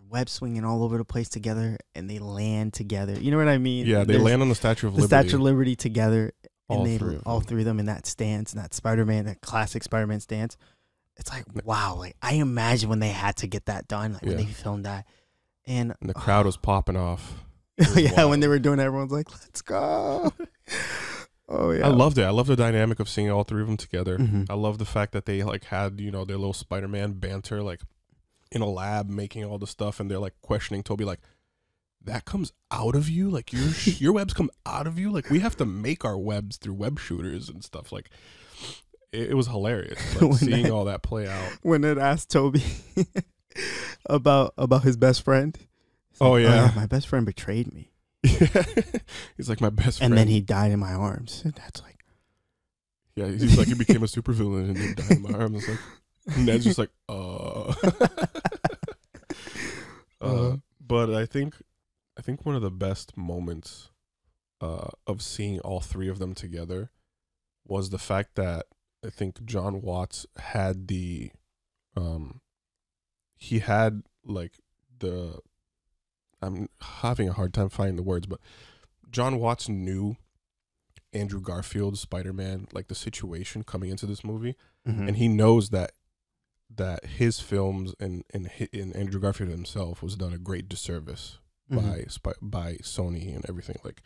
web 0.10 0.28
swinging 0.28 0.66
all 0.66 0.84
over 0.84 0.98
the 0.98 1.06
place 1.06 1.30
together 1.30 1.78
and 1.96 2.10
they 2.10 2.20
land 2.20 2.74
together. 2.74 3.14
You 3.14 3.32
know 3.32 3.38
what 3.38 3.48
I 3.48 3.58
mean? 3.58 3.86
Yeah, 3.86 4.00
they 4.04 4.14
There's 4.14 4.24
land 4.24 4.42
on 4.42 4.50
the 4.50 4.56
Statue 4.56 4.88
of 4.88 4.94
the 4.96 5.02
Liberty. 5.04 5.28
Statue 5.30 5.38
of 5.38 5.42
Liberty 5.44 5.76
together, 5.78 6.34
and 6.70 6.80
All 6.80 6.84
they 6.84 6.98
three 6.98 7.18
all 7.26 7.40
them. 7.40 7.48
three 7.48 7.62
of 7.62 7.66
them 7.66 7.80
in 7.80 7.86
that 7.86 8.06
stance, 8.06 8.52
and 8.52 8.62
that 8.62 8.74
Spider 8.74 9.06
Man, 9.06 9.24
that 9.26 9.40
classic 9.40 9.84
Spider 9.84 10.08
Man 10.08 10.20
stance. 10.20 10.58
It's 11.16 11.30
like 11.30 11.46
wow, 11.64 11.96
like 11.96 12.18
I 12.22 12.34
imagine 12.34 12.90
when 12.90 13.00
they 13.00 13.10
had 13.10 13.38
to 13.38 13.48
get 13.48 13.68
that 13.68 13.88
done, 13.88 14.14
like 14.14 14.24
when 14.24 14.36
they 14.36 14.46
filmed 14.46 14.86
that, 14.86 15.06
and 15.66 15.94
and 16.02 16.10
the 16.10 16.18
uh, 16.18 16.22
crowd 16.22 16.46
was 16.46 16.58
popping 16.58 16.98
off. 16.98 17.36
yeah, 17.96 18.26
when 18.26 18.40
they 18.40 18.48
were 18.48 18.60
doing, 18.60 18.80
it, 18.80 18.84
everyone's 18.84 19.12
like, 19.12 19.32
"Let's 19.32 19.62
go!" 19.62 20.32
oh 21.50 21.72
yeah, 21.72 21.86
I 21.86 21.90
loved 21.90 22.18
it. 22.18 22.24
I 22.24 22.30
love 22.30 22.48
the 22.48 22.56
dynamic 22.56 23.00
of 23.00 23.10
seeing 23.10 23.32
all 23.32 23.44
three 23.44 23.62
of 23.62 23.68
them 23.68 23.78
together. 23.78 24.18
Mhm. 24.18 24.48
I 24.50 24.54
love 24.56 24.78
the 24.78 24.86
fact 24.86 25.14
that 25.14 25.26
they 25.26 25.42
like 25.44 25.66
had, 25.66 26.00
you 26.00 26.12
know, 26.12 26.26
their 26.26 26.38
little 26.38 26.54
Spider-Man 26.54 27.14
banter 27.14 27.62
like 27.64 27.82
in 28.52 28.62
a 28.62 28.70
lab 28.70 29.10
making 29.10 29.46
all 29.46 29.58
the 29.58 29.68
stuff 29.68 30.00
and 30.00 30.12
they're 30.12 30.20
like 30.20 30.36
questioning 30.42 30.84
Toby 30.84 31.06
like 31.06 31.20
that 32.04 32.26
comes 32.26 32.52
out 32.72 32.96
of 32.96 33.08
you 33.08 33.30
like 33.30 33.54
your 33.54 33.70
your 33.86 34.12
webs 34.12 34.34
come 34.34 34.50
out 34.66 34.88
of 34.88 35.00
you 35.00 35.10
like 35.12 35.30
we 35.30 35.40
have 35.40 35.56
to 35.56 35.66
make 35.66 36.04
our 36.04 36.18
webs 36.18 36.58
through 36.58 36.74
web 36.74 37.00
shooters 37.00 37.48
and 37.48 37.64
stuff 37.64 37.92
like 37.94 38.10
it, 39.14 39.30
it 39.30 39.34
was 39.36 39.48
hilarious 39.48 40.00
like, 40.22 40.34
seeing 40.34 40.64
that- 40.64 40.72
all 40.72 40.84
that 40.86 41.02
play 41.02 41.28
out 41.30 41.58
when 41.62 41.84
it 41.86 41.98
asked 41.98 42.30
Toby 42.30 42.62
about 44.06 44.54
about 44.58 44.84
his 44.84 44.98
best 44.98 45.24
friend. 45.24 45.58
He's 46.22 46.28
Oh, 46.28 46.32
like, 46.34 46.44
yeah. 46.44 46.72
my 46.76 46.86
best 46.86 47.08
friend 47.08 47.26
betrayed 47.26 47.74
me, 47.74 47.92
he's 48.24 49.50
like 49.50 49.60
my 49.62 49.70
best 49.72 49.98
friend 49.98 50.14
and 50.14 50.18
then 50.20 50.28
he 50.28 50.40
died 50.42 50.72
in 50.72 50.80
my 50.80 50.94
arms. 50.94 51.42
And 51.44 51.54
that's 51.56 51.82
like, 51.82 52.04
yeah 53.16 53.28
he's 53.28 53.58
like 53.58 53.68
he 53.68 53.74
became 53.74 54.04
a 54.04 54.08
supervillain 54.08 54.70
and 54.70 54.76
then 54.78 54.94
died 54.96 55.12
in 55.18 55.22
my 55.24 55.34
arms 55.38 55.68
It's 55.68 55.70
like 56.28 56.38
Ned's 56.38 56.64
just 56.64 56.78
like 56.78 56.92
uh 57.10 57.74
uh, 60.22 60.26
Uh. 60.26 60.58
but 60.80 61.14
I 61.14 61.26
think 61.26 61.56
I 62.18 62.22
think 62.22 62.46
one 62.46 62.56
of 62.56 62.62
the 62.62 62.72
best 62.72 63.18
moments 63.18 63.90
uh, 64.62 64.90
of 65.08 65.22
seeing 65.22 65.60
all 65.62 65.80
three 65.80 66.08
of 66.08 66.20
them 66.20 66.34
together 66.36 66.92
was 67.66 67.90
the 67.90 67.98
fact 67.98 68.36
that 68.36 68.66
I 69.06 69.10
think 69.10 69.44
Jon 69.46 69.82
Watts 69.82 70.26
had 70.38 70.88
the 70.88 71.32
um 71.98 72.42
he 73.38 73.60
had 73.60 74.04
like 74.24 74.60
the 75.00 75.40
I'm 76.42 76.70
having 76.82 77.30
a 77.30 77.34
hard 77.34 77.54
time 77.54 77.70
finding 77.70 77.96
the 77.98 78.04
words, 78.04 78.26
but 78.28 78.40
Jon 79.10 79.40
Watts 79.40 79.68
knew 79.70 80.18
Andrew 81.14 81.42
Garfield 81.42 81.98
Spider 81.98 82.34
Man, 82.34 82.68
like 82.72 82.88
the 82.88 82.96
situation 82.96 83.64
coming 83.64 83.90
into 83.90 84.06
this 84.06 84.24
movie, 84.24 84.56
Mhm. 84.88 85.08
and 85.10 85.18
he 85.18 85.28
knows 85.28 85.70
that 85.70 85.92
that 86.74 87.06
his 87.06 87.40
films 87.42 87.94
and 88.00 88.24
and 88.34 88.50
and 88.74 88.96
Andrew 88.96 89.20
Garfield 89.20 89.50
himself 89.50 90.02
was 90.02 90.16
done 90.16 90.32
a 90.34 90.38
great 90.38 90.70
disservice 90.70 91.38
Mhm. 91.70 92.22
by 92.24 92.34
by 92.42 92.74
Sony 92.78 93.36
and 93.36 93.46
everything. 93.50 93.78
Like 93.84 94.02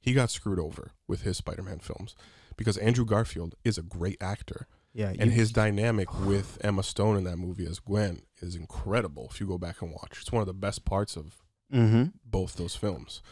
he 0.00 0.14
got 0.14 0.30
screwed 0.30 0.58
over 0.58 0.92
with 1.06 1.22
his 1.22 1.36
Spider 1.36 1.62
Man 1.62 1.78
films 1.78 2.14
because 2.56 2.78
Andrew 2.78 3.04
Garfield 3.04 3.54
is 3.64 3.76
a 3.76 3.82
great 3.82 4.16
actor, 4.22 4.66
yeah, 4.94 5.12
and 5.18 5.30
his 5.32 5.52
dynamic 5.52 6.18
with 6.20 6.56
Emma 6.64 6.82
Stone 6.82 7.18
in 7.18 7.24
that 7.24 7.36
movie 7.36 7.66
as 7.66 7.80
Gwen 7.80 8.22
is 8.40 8.54
incredible. 8.54 9.28
If 9.30 9.38
you 9.40 9.46
go 9.46 9.58
back 9.58 9.82
and 9.82 9.92
watch, 9.92 10.18
it's 10.22 10.32
one 10.32 10.40
of 10.40 10.46
the 10.46 10.54
best 10.54 10.86
parts 10.86 11.16
of 11.16 11.42
Mhm. 11.72 12.12
both 12.24 12.56
those 12.56 12.76
films. 12.76 13.22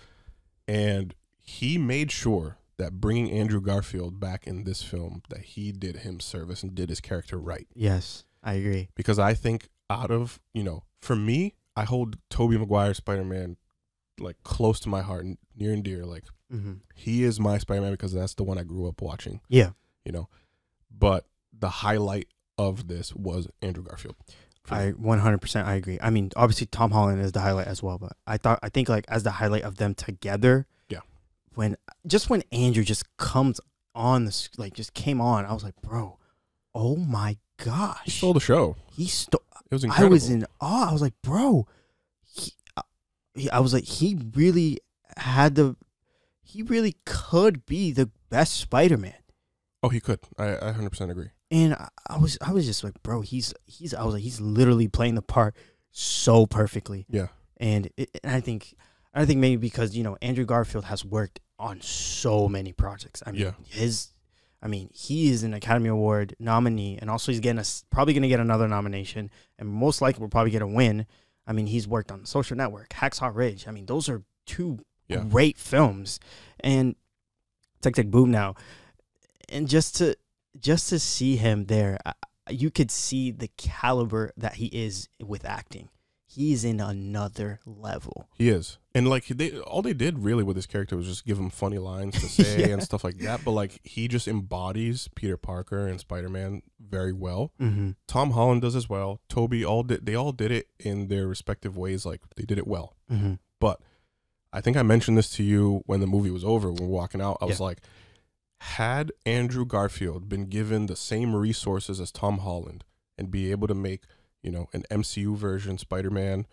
And 0.66 1.14
he 1.40 1.78
made 1.78 2.10
sure 2.10 2.56
that 2.76 3.00
bringing 3.00 3.30
Andrew 3.30 3.60
Garfield 3.60 4.18
back 4.18 4.46
in 4.46 4.64
this 4.64 4.82
film 4.82 5.22
that 5.28 5.42
he 5.42 5.70
did 5.72 5.98
him 5.98 6.18
service 6.20 6.62
and 6.62 6.74
did 6.74 6.88
his 6.88 7.00
character 7.00 7.38
right 7.38 7.68
Yes, 7.74 8.24
I 8.42 8.54
agree. 8.54 8.88
because 8.96 9.18
I 9.18 9.34
think 9.34 9.68
out 9.90 10.10
of, 10.10 10.40
you 10.52 10.64
know, 10.64 10.84
for 11.00 11.14
me, 11.14 11.54
I 11.76 11.84
hold 11.84 12.16
Tobey 12.30 12.56
Maguire 12.58 12.94
Spider-Man 12.94 13.56
like 14.18 14.42
close 14.42 14.80
to 14.80 14.88
my 14.88 15.02
heart 15.02 15.24
and 15.24 15.38
near 15.56 15.72
and 15.72 15.82
dear 15.84 16.04
like 16.06 16.24
mm-hmm. 16.52 16.74
he 16.94 17.22
is 17.24 17.38
my 17.38 17.58
Spider-Man 17.58 17.92
because 17.92 18.12
that's 18.12 18.34
the 18.34 18.44
one 18.44 18.58
I 18.58 18.62
grew 18.62 18.88
up 18.88 19.02
watching, 19.02 19.40
Yeah, 19.48 19.70
you 20.04 20.12
know. 20.12 20.28
But 20.90 21.26
the 21.52 21.68
highlight 21.68 22.28
of 22.56 22.88
this 22.88 23.14
was 23.14 23.48
Andrew 23.60 23.82
Garfield. 23.84 24.16
I 24.70 24.92
100% 24.92 25.64
I 25.64 25.74
agree. 25.74 25.98
I 26.00 26.10
mean, 26.10 26.30
obviously 26.36 26.66
Tom 26.66 26.90
Holland 26.90 27.20
is 27.20 27.32
the 27.32 27.40
highlight 27.40 27.66
as 27.66 27.82
well, 27.82 27.98
but 27.98 28.16
I 28.26 28.38
thought 28.38 28.58
I 28.62 28.68
think 28.68 28.88
like 28.88 29.04
as 29.08 29.22
the 29.22 29.32
highlight 29.32 29.62
of 29.62 29.76
them 29.76 29.94
together. 29.94 30.66
Yeah. 30.88 31.00
When 31.54 31.76
just 32.06 32.30
when 32.30 32.42
Andrew 32.50 32.82
just 32.82 33.16
comes 33.16 33.60
on 33.94 34.24
this 34.24 34.48
like 34.56 34.74
just 34.74 34.94
came 34.94 35.20
on, 35.20 35.44
I 35.44 35.52
was 35.52 35.64
like, 35.64 35.80
"Bro, 35.82 36.18
oh 36.74 36.96
my 36.96 37.36
gosh." 37.62 38.00
he 38.04 38.10
stole 38.10 38.32
the 38.32 38.40
show. 38.40 38.76
he 38.96 39.06
stole 39.06 39.42
It 39.70 39.74
was 39.74 39.84
incredible. 39.84 40.12
I 40.12 40.14
was 40.14 40.30
in 40.30 40.46
awe. 40.60 40.88
I 40.88 40.92
was 40.92 41.02
like, 41.02 41.14
"Bro, 41.22 41.66
he, 42.22 42.52
uh, 42.76 42.82
he 43.34 43.50
I 43.50 43.60
was 43.60 43.72
like 43.74 43.84
he 43.84 44.18
really 44.34 44.78
had 45.16 45.54
the 45.54 45.76
he 46.42 46.62
really 46.62 46.96
could 47.04 47.66
be 47.66 47.92
the 47.92 48.10
best 48.30 48.54
Spider-Man." 48.54 49.14
oh, 49.84 49.90
he 49.90 50.00
could. 50.00 50.20
I, 50.38 50.54
I 50.54 50.72
100% 50.72 51.10
agree. 51.10 51.28
And 51.54 51.74
I, 51.74 51.88
I 52.10 52.18
was 52.18 52.36
I 52.40 52.52
was 52.52 52.66
just 52.66 52.82
like, 52.84 53.00
bro, 53.02 53.20
he's 53.20 53.54
he's 53.66 53.94
I 53.94 54.02
was 54.04 54.14
like, 54.14 54.22
he's 54.22 54.40
literally 54.40 54.88
playing 54.88 55.14
the 55.14 55.22
part 55.22 55.54
so 55.92 56.46
perfectly. 56.46 57.06
Yeah. 57.08 57.28
And, 57.58 57.88
it, 57.96 58.10
and 58.24 58.34
I 58.34 58.40
think 58.40 58.74
I 59.14 59.24
think 59.24 59.38
maybe 59.40 59.56
because 59.56 59.96
you 59.96 60.02
know 60.02 60.16
Andrew 60.20 60.44
Garfield 60.44 60.84
has 60.86 61.04
worked 61.04 61.40
on 61.58 61.80
so 61.80 62.48
many 62.48 62.72
projects. 62.72 63.22
I 63.26 63.30
mean, 63.32 63.40
Yeah. 63.42 63.52
his. 63.68 64.10
I 64.60 64.66
mean, 64.66 64.88
he 64.94 65.28
is 65.28 65.42
an 65.42 65.52
Academy 65.52 65.90
Award 65.90 66.34
nominee, 66.40 66.98
and 66.98 67.10
also 67.10 67.30
he's 67.30 67.40
getting 67.40 67.60
a 67.60 67.64
probably 67.90 68.14
going 68.14 68.22
to 68.22 68.28
get 68.28 68.40
another 68.40 68.66
nomination, 68.66 69.30
and 69.58 69.68
most 69.68 70.00
likely 70.00 70.22
will 70.22 70.30
probably 70.30 70.50
get 70.52 70.62
a 70.62 70.66
win. 70.66 71.04
I 71.46 71.52
mean, 71.52 71.66
he's 71.66 71.86
worked 71.86 72.10
on 72.10 72.24
Social 72.24 72.56
Network, 72.56 72.88
Hacksaw 72.88 73.34
Ridge. 73.34 73.68
I 73.68 73.72
mean, 73.72 73.84
those 73.84 74.08
are 74.08 74.22
two 74.46 74.78
Yeah. 75.06 75.22
great 75.28 75.58
films, 75.58 76.18
and 76.60 76.96
Tick 77.82 77.94
Tick 77.94 78.10
Boom 78.10 78.30
now, 78.30 78.54
and 79.50 79.68
just 79.68 79.96
to 79.98 80.16
just 80.58 80.88
to 80.90 80.98
see 80.98 81.36
him 81.36 81.66
there, 81.66 81.98
you 82.50 82.70
could 82.70 82.90
see 82.90 83.30
the 83.30 83.48
caliber 83.56 84.32
that 84.36 84.54
he 84.54 84.66
is 84.66 85.08
with 85.24 85.44
acting. 85.44 85.88
He's 86.26 86.64
in 86.64 86.80
another 86.80 87.60
level. 87.64 88.28
He 88.34 88.48
is, 88.48 88.78
and 88.92 89.08
like 89.08 89.26
they 89.28 89.56
all 89.60 89.82
they 89.82 89.92
did 89.92 90.18
really 90.18 90.42
with 90.42 90.56
his 90.56 90.66
character 90.66 90.96
was 90.96 91.06
just 91.06 91.24
give 91.24 91.38
him 91.38 91.48
funny 91.48 91.78
lines 91.78 92.14
to 92.14 92.20
say 92.28 92.60
Yeah. 92.62 92.66
and 92.74 92.82
stuff 92.82 93.04
like 93.04 93.18
that. 93.18 93.44
But 93.44 93.52
like 93.52 93.78
he 93.84 94.08
just 94.08 94.26
embodies 94.26 95.08
Peter 95.14 95.36
Parker 95.36 95.86
and 95.86 96.00
Spider 96.00 96.28
Man 96.28 96.62
very 96.80 97.12
well. 97.12 97.52
Mm-hmm. 97.60 97.90
Tom 98.08 98.32
Holland 98.32 98.62
does 98.62 98.74
as 98.74 98.88
well. 98.88 99.20
Toby 99.28 99.64
all 99.64 99.84
did. 99.84 100.06
They 100.06 100.16
all 100.16 100.32
did 100.32 100.50
it 100.50 100.66
in 100.80 101.06
their 101.06 101.28
respective 101.28 101.76
ways. 101.76 102.04
Like 102.04 102.20
they 102.36 102.42
did 102.44 102.58
it 102.58 102.66
well. 102.66 102.96
Mm-hmm. 103.08 103.34
But 103.60 103.80
I 104.52 104.60
think 104.60 104.76
I 104.76 104.82
mentioned 104.82 105.16
this 105.16 105.30
to 105.36 105.44
you 105.44 105.82
when 105.86 106.00
the 106.00 106.06
movie 106.08 106.32
was 106.32 106.44
over. 106.44 106.66
When 106.72 106.80
we 106.82 106.86
were 106.88 106.92
walking 106.92 107.20
out, 107.20 107.38
I 107.40 107.44
was 107.44 107.60
like, 107.60 107.78
had 108.64 109.12
Andrew 109.26 109.64
Garfield 109.64 110.28
been 110.28 110.46
given 110.46 110.86
the 110.86 110.96
same 110.96 111.34
resources 111.36 112.00
as 112.00 112.10
Tom 112.10 112.38
Holland 112.38 112.84
and 113.18 113.30
be 113.30 113.50
able 113.50 113.68
to 113.68 113.74
make, 113.74 114.04
you 114.42 114.50
know, 114.50 114.68
an 114.72 114.84
MCU 114.90 115.36
version 115.36 115.76
Spider 115.78 116.10
Man, 116.10 116.46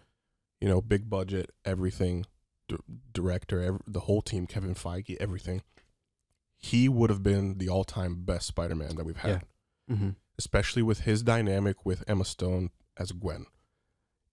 you 0.59 0.67
know, 0.67 0.81
big 0.81 1.09
budget, 1.09 1.51
everything, 1.65 2.25
d- 2.67 2.77
director, 3.13 3.61
ev- 3.61 3.81
the 3.87 4.01
whole 4.01 4.21
team, 4.21 4.45
Kevin 4.45 4.75
Feige, 4.75 5.15
everything, 5.19 5.61
he 6.57 6.87
would 6.89 7.09
have 7.09 7.23
been 7.23 7.57
the 7.57 7.69
all 7.69 7.83
time 7.83 8.23
best 8.23 8.45
Spider 8.47 8.75
Man 8.75 8.95
that 8.97 9.05
we've 9.05 9.17
had 9.17 9.43
Yeah. 9.87 9.95
Mm-hmm. 9.95 10.09
especially 10.37 10.81
with 10.83 11.01
his 11.01 11.23
dynamic 11.23 11.85
with 11.85 12.03
Emma 12.07 12.25
Stone 12.25 12.69
as 12.97 13.11
Gwen. 13.11 13.45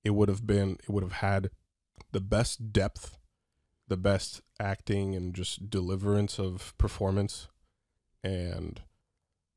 It 0.04 0.10
would 0.10 0.28
have 0.28 0.46
been 0.46 0.78
it 0.82 0.90
would 0.90 1.02
have 1.02 1.12
had 1.12 1.50
the 2.12 2.20
best 2.20 2.72
depth, 2.72 3.18
the 3.88 3.96
best 3.96 4.42
acting 4.60 5.14
and 5.14 5.34
just 5.34 5.70
deliverance 5.70 6.38
of 6.38 6.76
performance. 6.78 7.48
And 8.24 8.80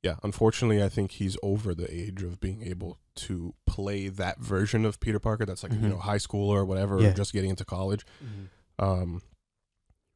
yeah, 0.04 0.16
unfortunately 0.24 0.84
I 0.84 0.90
think 0.90 1.12
he's 1.12 1.38
over 1.44 1.74
the 1.76 1.94
age 1.94 2.24
of 2.24 2.40
being 2.40 2.64
able 2.64 2.98
to 3.16 3.54
play 3.66 4.08
that 4.08 4.40
version 4.40 4.86
of 4.86 5.00
Peter 5.00 5.20
Parker 5.20 5.46
that's 5.46 5.64
like, 5.64 5.72
Mhm. 5.72 5.84
you 5.84 5.90
know, 5.90 5.98
high 5.98 6.18
school 6.18 6.50
or 6.50 6.66
whatever, 6.66 7.00
Yeah. 7.02 7.10
or 7.10 7.14
just 7.14 7.34
getting 7.34 7.50
into 7.50 7.66
college. 7.66 8.06
Mm-hmm. 8.24 8.84
Um, 8.84 9.22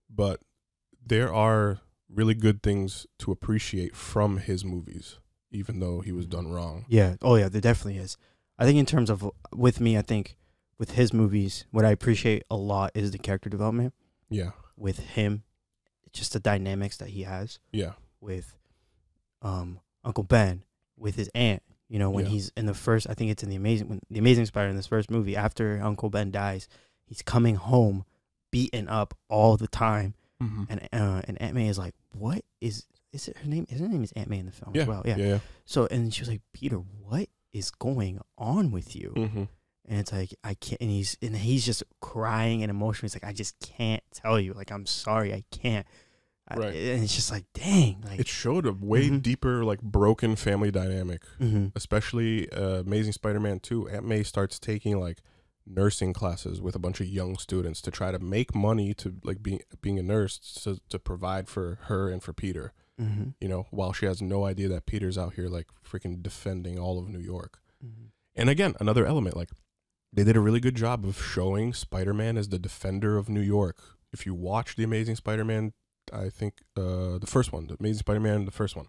but 0.10 0.42
there 1.06 1.34
are 1.34 1.82
really 2.10 2.34
good 2.34 2.64
things 2.64 3.06
to 3.20 3.32
appreciate 3.32 3.96
from 3.96 4.38
his 4.38 4.64
movies, 4.64 5.20
even 5.52 5.80
though 5.80 6.02
he 6.02 6.12
was 6.12 6.26
done 6.28 6.48
wrong. 6.48 6.86
Yeah. 6.88 7.16
Oh 7.22 7.36
yeah, 7.36 7.50
there 7.50 7.62
definitely 7.62 7.98
is. 8.00 8.18
I 8.58 8.66
think 8.66 8.78
in 8.80 8.86
terms 8.86 9.10
of 9.10 9.30
with 9.54 9.80
me, 9.80 9.98
I 9.98 10.02
think 10.02 10.38
with 10.78 10.92
his 10.92 11.14
movies, 11.14 11.66
what 11.72 11.86
I 11.86 11.92
appreciate 11.92 12.44
a 12.50 12.56
lot 12.56 12.92
is 12.96 13.12
the 13.12 13.18
character 13.18 13.50
development 13.50 13.94
Yeah, 14.30 14.52
with 14.78 15.00
him, 15.00 15.44
just 16.14 16.34
the 16.34 16.40
dynamics 16.40 16.98
that 16.98 17.10
he 17.10 17.24
has 17.24 17.60
yeah, 17.72 17.94
with 18.26 18.58
um 19.42 19.80
Uncle 20.04 20.24
Ben, 20.24 20.64
with 20.98 21.16
his 21.16 21.30
aunt. 21.34 21.62
You 21.88 22.00
know, 22.00 22.10
when 22.10 22.26
Yeah. 22.26 22.32
he's 22.32 22.52
in 22.58 22.66
the 22.66 22.74
first, 22.74 23.08
I 23.10 23.14
think 23.14 23.30
it's 23.32 23.44
in 23.44 23.50
the 23.50 23.56
amazing, 23.56 23.88
when 23.88 24.02
the 24.10 24.20
Amazing 24.20 24.48
Spider 24.48 24.70
in 24.70 24.76
this 24.76 24.88
first 24.88 25.12
movie. 25.12 25.36
After 25.36 25.80
Uncle 25.82 26.10
Ben 26.10 26.32
dies, 26.32 26.68
he's 27.06 27.22
coming 27.22 27.56
home, 27.56 28.06
beaten 28.52 28.90
up 28.90 29.14
all 29.30 29.56
the 29.56 29.68
time, 29.68 30.16
mm-hmm. 30.42 30.64
and 30.70 30.90
uh, 30.92 31.22
and 31.28 31.40
Aunt 31.42 31.54
May 31.54 31.68
is 31.68 31.78
like, 31.78 31.94
"What 32.12 32.44
is 32.60 32.86
is 33.14 33.28
it 33.28 33.38
her 33.38 33.48
name? 33.48 33.68
Is 33.70 33.80
her 33.80 33.88
name 33.88 34.04
is 34.04 34.12
Aunt 34.14 34.30
May 34.30 34.40
in 34.40 34.48
the 34.48 34.52
film 34.52 34.72
yeah, 34.74 34.82
as 34.82 34.88
well?" 34.88 35.04
yeah, 35.06 35.18
yeah. 35.18 35.40
So 35.66 35.88
and 35.92 36.12
she 36.14 36.22
was 36.22 36.30
like, 36.30 36.42
Peter, 36.54 36.78
what 36.78 37.30
is 37.54 37.70
going 37.70 38.20
on 38.38 38.72
with 38.72 38.96
you? 38.96 39.14
Mm-hmm. 39.16 39.44
And 39.88 40.00
it's 40.00 40.12
like 40.12 40.34
I 40.44 40.56
can't 40.56 40.82
and 40.82 40.90
he's 40.90 41.18
and 41.22 41.36
he's 41.36 41.66
just 41.66 41.84
crying 42.02 42.64
and 42.64 42.72
emotional. 42.72 43.06
He's 43.06 43.16
like, 43.16 43.24
I 43.30 43.34
just 43.34 43.60
can't 43.60 44.04
tell 44.12 44.40
you. 44.40 44.54
Like, 44.54 44.72
I'm 44.72 44.88
sorry, 44.88 45.34
I 45.34 45.44
can't. 45.52 45.86
I- 46.48 46.58
Right. 46.58 46.76
and 46.76 47.04
it's 47.04 47.16
just 47.16 47.32
like, 47.32 47.46
dang. 47.54 48.02
Like 48.06 48.20
It 48.20 48.28
showed 48.28 48.66
a 48.68 48.72
way 48.74 49.10
Mhm. 49.10 49.22
deeper, 49.24 49.64
like 49.66 49.82
broken 49.82 50.36
family 50.36 50.70
dynamic, 50.72 51.24
mhm. 51.40 51.72
especially 51.76 52.50
uh, 52.52 52.82
Amazing 52.82 53.14
Spider-Man 53.14 53.60
Two. 53.62 53.88
Aunt 53.90 54.06
May 54.06 54.22
starts 54.24 54.60
taking 54.60 55.00
like 55.00 55.22
nursing 55.66 56.14
classes 56.14 56.62
with 56.62 56.76
a 56.76 56.80
bunch 56.80 57.02
of 57.02 57.08
young 57.08 57.38
students 57.40 57.82
to 57.82 57.90
try 57.90 58.12
to 58.12 58.20
make 58.20 58.54
money 58.54 58.94
to 58.94 59.16
like 59.24 59.42
being 59.42 59.62
being 59.82 59.98
a 59.98 60.04
nurse 60.04 60.38
to 60.64 60.80
to 60.90 61.00
provide 61.00 61.48
for 61.48 61.80
her 61.84 62.10
and 62.12 62.22
for 62.22 62.34
Peter. 62.34 62.72
Mhm. 63.02 63.34
You 63.42 63.48
know, 63.48 63.66
while 63.72 63.92
she 63.92 64.06
has 64.06 64.22
no 64.22 64.46
idea 64.46 64.68
that 64.70 64.86
Peter's 64.86 65.18
out 65.18 65.34
here 65.34 65.48
like 65.50 65.68
freaking 65.84 66.22
defending 66.22 66.78
all 66.78 67.00
of 67.00 67.10
New 67.10 67.20
York. 67.20 67.60
Mhm. 67.84 68.12
And 68.36 68.50
again, 68.52 68.76
another 68.80 69.06
element 69.08 69.36
like 69.36 69.50
they 70.14 70.24
did 70.24 70.38
a 70.38 70.40
really 70.40 70.60
good 70.60 70.76
job 70.76 71.04
of 71.06 71.18
showing 71.22 71.74
Spider-Man 71.74 72.38
as 72.38 72.50
the 72.50 72.60
defender 72.60 73.18
of 73.18 73.28
New 73.30 73.42
York. 73.42 73.78
If 74.14 74.26
you 74.28 74.34
watch 74.36 74.76
the 74.76 74.84
Amazing 74.84 75.16
Spider-Man, 75.18 75.74
I 76.14 76.30
think 76.30 76.62
uh, 76.78 77.18
the 77.18 77.28
first 77.28 77.52
one, 77.52 77.68
the 77.68 77.78
Amazing 77.80 78.00
Spider-Man, 78.00 78.46
the 78.46 78.52
first 78.52 78.76
one, 78.76 78.88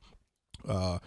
uh, 0.69 0.99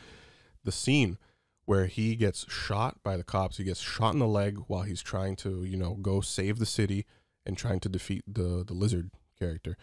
the 0.64 0.72
scene 0.72 1.18
where 1.66 1.86
he 1.86 2.16
gets 2.16 2.52
shot 2.52 2.98
by 3.04 3.16
the 3.16 3.24
cops, 3.24 3.58
he 3.58 3.64
gets 3.64 3.80
shot 3.80 4.14
in 4.14 4.20
the 4.20 4.28
leg 4.28 4.58
while 4.68 4.84
he's 4.84 5.02
trying 5.02 5.36
to, 5.38 5.64
you 5.64 5.78
know, 5.78 5.96
go 5.96 6.22
save 6.22 6.58
the 6.58 6.66
city 6.66 7.06
and 7.46 7.58
trying 7.58 7.80
to 7.80 7.90
defeat 7.90 8.24
the 8.28 8.64
the 8.66 8.74
lizard 8.74 9.12
character. 9.38 9.78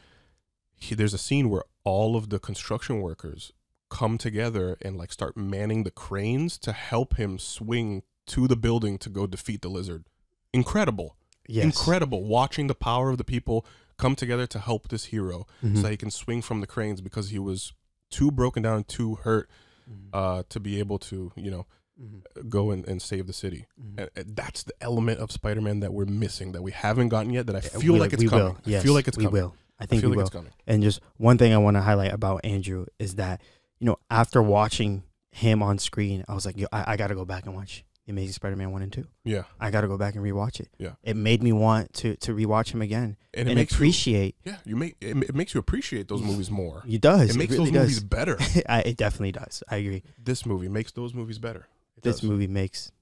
He, 0.74 0.94
there's 0.94 1.14
a 1.14 1.18
scene 1.18 1.48
where 1.48 1.64
all 1.84 2.16
of 2.16 2.28
the 2.28 2.38
construction 2.38 3.00
workers 3.00 3.52
come 3.88 4.18
together 4.18 4.76
and 4.82 4.96
like 4.96 5.12
start 5.12 5.36
manning 5.36 5.84
the 5.84 5.90
cranes 5.90 6.58
to 6.58 6.72
help 6.72 7.16
him 7.16 7.38
swing 7.38 8.02
to 8.26 8.48
the 8.48 8.56
building 8.56 8.98
to 8.98 9.08
go 9.08 9.26
defeat 9.26 9.62
the 9.62 9.68
lizard. 9.68 10.06
Incredible. 10.52 11.16
Yes. 11.48 11.64
Incredible 11.64 12.24
watching 12.24 12.66
the 12.66 12.74
power 12.74 13.10
of 13.10 13.18
the 13.18 13.24
people 13.24 13.64
come 13.99 14.14
together 14.14 14.47
to 14.47 14.59
help 14.59 14.88
this 14.88 15.07
hero 15.07 15.47
Mhm. 15.64 15.76
so 15.76 15.82
that 15.82 15.90
he 15.90 15.97
can 15.97 16.11
swing 16.11 16.42
from 16.42 16.61
the 16.61 16.66
cranes 16.66 17.01
because 17.01 17.30
he 17.30 17.38
was 17.38 17.72
too 18.11 18.30
broken 18.30 18.62
down, 18.62 18.84
too 18.84 19.16
hurt 19.16 19.49
Mhm. 19.90 20.09
uh, 20.12 20.42
to 20.49 20.61
be 20.61 20.78
able 20.78 20.99
to, 20.99 21.32
you 21.36 21.51
know, 21.51 21.66
Mhm. 22.01 22.49
go 22.49 22.70
and, 22.70 22.86
and 22.86 23.01
save 23.01 23.26
the 23.26 23.32
city. 23.32 23.66
Mhm. 23.80 23.99
And, 23.99 24.11
and 24.16 24.36
that's 24.36 24.62
the 24.64 24.74
element 24.80 25.18
of 25.20 25.32
Spider-Man 25.32 25.80
that 25.80 25.92
we're 25.94 26.05
missing 26.05 26.53
that 26.53 26.62
we 26.62 26.72
haven't 26.72 27.09
gotten 27.09 27.32
yet. 27.32 27.47
That 27.47 27.57
I 27.57 27.59
Uh, 27.61 27.80
feel 27.80 27.94
we- 27.94 28.01
like 28.01 28.12
it's 28.12 28.22
we 28.22 28.28
coming. 28.28 28.44
Will. 28.64 28.76
I 28.76 28.80
feel 28.80 28.92
like 28.94 29.09
it's 29.09 29.16
we 29.16 29.24
coming. 29.24 29.42
will. 29.42 29.55
I 29.78 29.84
I 29.84 29.86
think 29.86 30.01
feel 30.03 30.11
we 30.11 30.16
like 30.16 30.24
will. 30.24 30.26
it's 30.28 30.34
coming. 30.34 30.53
And 30.66 30.82
just 30.82 31.01
one 31.16 31.38
thing 31.38 31.53
I 31.53 31.59
want 31.59 31.76
to 31.76 31.82
highlight 31.82 32.12
about 32.12 32.44
Andrew 32.44 32.86
is 32.99 33.14
that, 33.16 33.40
you 33.78 33.86
know, 33.86 33.99
after 34.11 34.42
watching 34.42 35.03
him 35.30 35.62
on 35.62 35.78
screen, 35.78 36.24
I 36.28 36.34
was 36.34 36.47
like, 36.47 36.57
Yo, 36.57 36.66
I, 36.72 36.92
I 36.92 36.97
got 36.97 37.09
to 37.09 37.14
go 37.14 37.24
back 37.24 37.44
and 37.47 37.55
watch 37.55 37.84
The 38.07 38.12
Amazing 38.12 38.34
Spider-Man 38.34 38.70
1 38.70 38.82
and 38.82 38.92
2. 38.92 39.04
Yeah, 39.24 39.42
I 39.59 39.70
got 39.72 39.80
to 39.80 39.88
go 39.88 39.98
back 39.98 40.14
and 40.14 40.24
rewatch 40.24 40.61
it. 40.61 40.68
Yeah. 40.78 40.92
It 41.02 41.16
made 41.16 41.42
me 41.42 41.52
want 41.52 41.92
to 41.94 42.14
to 42.16 42.32
rewatch 42.34 42.70
him 42.72 42.80
again 42.80 43.16
and 43.34 43.48
it 43.48 43.52
and 43.52 43.54
makes 43.57 43.74
appreciate. 43.74 44.36
you, 44.44 44.52
yeah, 44.52 44.59
you 44.64 44.76
make 44.76 44.96
it, 45.00 45.16
it 45.16 45.34
makes 45.34 45.54
you 45.54 45.61
appreciate 45.61 46.07
those 46.09 46.22
movies 46.22 46.50
more. 46.50 46.82
He 46.86 46.98
does. 46.98 47.30
It 47.30 47.36
makes 47.36 47.52
really 47.52 47.70
those 47.70 47.80
movies 47.80 47.94
does. 47.96 48.04
better. 48.04 48.38
I, 48.68 48.80
it 48.82 48.96
definitely 48.96 49.32
does. 49.32 49.62
I 49.68 49.76
agree. 49.76 50.02
this 50.22 50.46
movie 50.46 50.68
makes 50.68 50.92
those 50.92 51.14
movies 51.14 51.38
better. 51.40 51.66
It 51.96 52.04
This 52.04 52.20
does. 52.20 52.28
movie 52.30 52.46
makes 52.46 52.92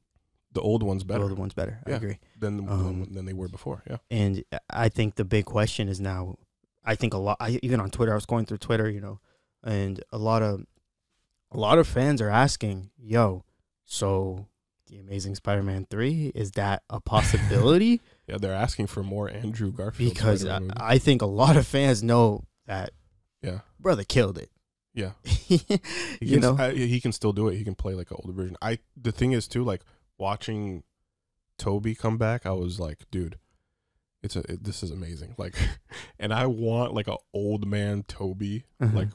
the 0.52 0.60
old 0.62 0.82
ones 0.82 1.02
the 1.02 1.08
better 1.12 1.24
other 1.24 1.34
ones 1.34 1.52
better. 1.52 1.80
I 1.86 1.90
agree. 1.90 2.18
than 2.38 2.66
Um, 2.68 3.06
than 3.12 3.26
they 3.26 3.32
were 3.34 3.48
before. 3.48 3.82
Yeah, 3.90 3.96
And 4.10 4.42
I 4.70 4.88
think 4.88 5.16
the 5.16 5.24
big 5.24 5.44
question 5.44 5.88
is 5.88 6.00
now. 6.00 6.38
I 6.82 6.94
think 6.94 7.12
a 7.12 7.18
lot. 7.18 7.36
I, 7.40 7.58
even 7.62 7.78
on 7.80 7.90
Twitter, 7.90 8.12
I 8.12 8.14
was 8.14 8.24
going 8.26 8.46
through 8.46 8.58
Twitter, 8.58 8.88
you 8.88 9.00
know, 9.02 9.18
and 9.62 10.02
a 10.12 10.18
lot 10.18 10.42
of 10.42 10.64
a 11.50 11.58
lot 11.58 11.78
of 11.78 11.86
fans 11.88 12.20
are 12.22 12.30
asking, 12.30 12.90
"Yo, 12.98 13.44
so 13.84 14.46
the 14.88 14.98
Amazing 14.98 15.34
Spider-Man 15.36 15.86
three 15.90 16.30
is 16.34 16.52
that 16.52 16.82
a 16.90 17.00
possibility?" 17.00 18.00
yeah, 18.26 18.36
they're 18.38 18.52
asking 18.54 18.86
for 18.88 19.02
more 19.02 19.30
Andrew 19.30 19.72
Garfield 19.72 20.14
because 20.14 20.44
I, 20.46 20.60
I 20.76 20.98
think 20.98 21.22
a 21.22 21.26
lot 21.26 21.56
of 21.56 21.66
fans 21.66 22.02
know 22.02 22.44
that 22.66 22.90
yeah, 23.42 23.60
brother 23.78 24.04
killed 24.04 24.38
it. 24.38 24.50
yeah. 24.94 25.12
You 26.20 26.38
can, 26.38 26.40
know, 26.40 26.56
I, 26.58 26.72
he 26.72 27.00
can 27.00 27.12
still 27.12 27.32
do 27.32 27.48
it. 27.48 27.56
He 27.56 27.64
can 27.64 27.74
play 27.74 27.94
like 27.94 28.10
an 28.10 28.16
older 28.22 28.32
version. 28.34 28.56
I 28.62 28.78
the 28.96 29.12
thing 29.12 29.32
is 29.32 29.46
too, 29.48 29.62
like 29.64 29.82
watching 30.18 30.82
Toby 31.58 31.94
come 31.94 32.16
back, 32.18 32.46
I 32.46 32.52
was 32.52 32.80
like, 32.80 33.04
dude, 33.10 33.38
it's 34.22 34.36
a 34.36 34.40
it, 34.50 34.64
this 34.64 34.82
is 34.82 34.90
amazing. 34.90 35.34
Like, 35.36 35.54
and 36.18 36.32
I 36.32 36.46
want 36.46 36.94
like 36.94 37.08
a 37.08 37.16
old 37.34 37.66
man 37.66 38.04
Toby, 38.04 38.64
Mhm. 38.80 38.94
like 38.94 39.08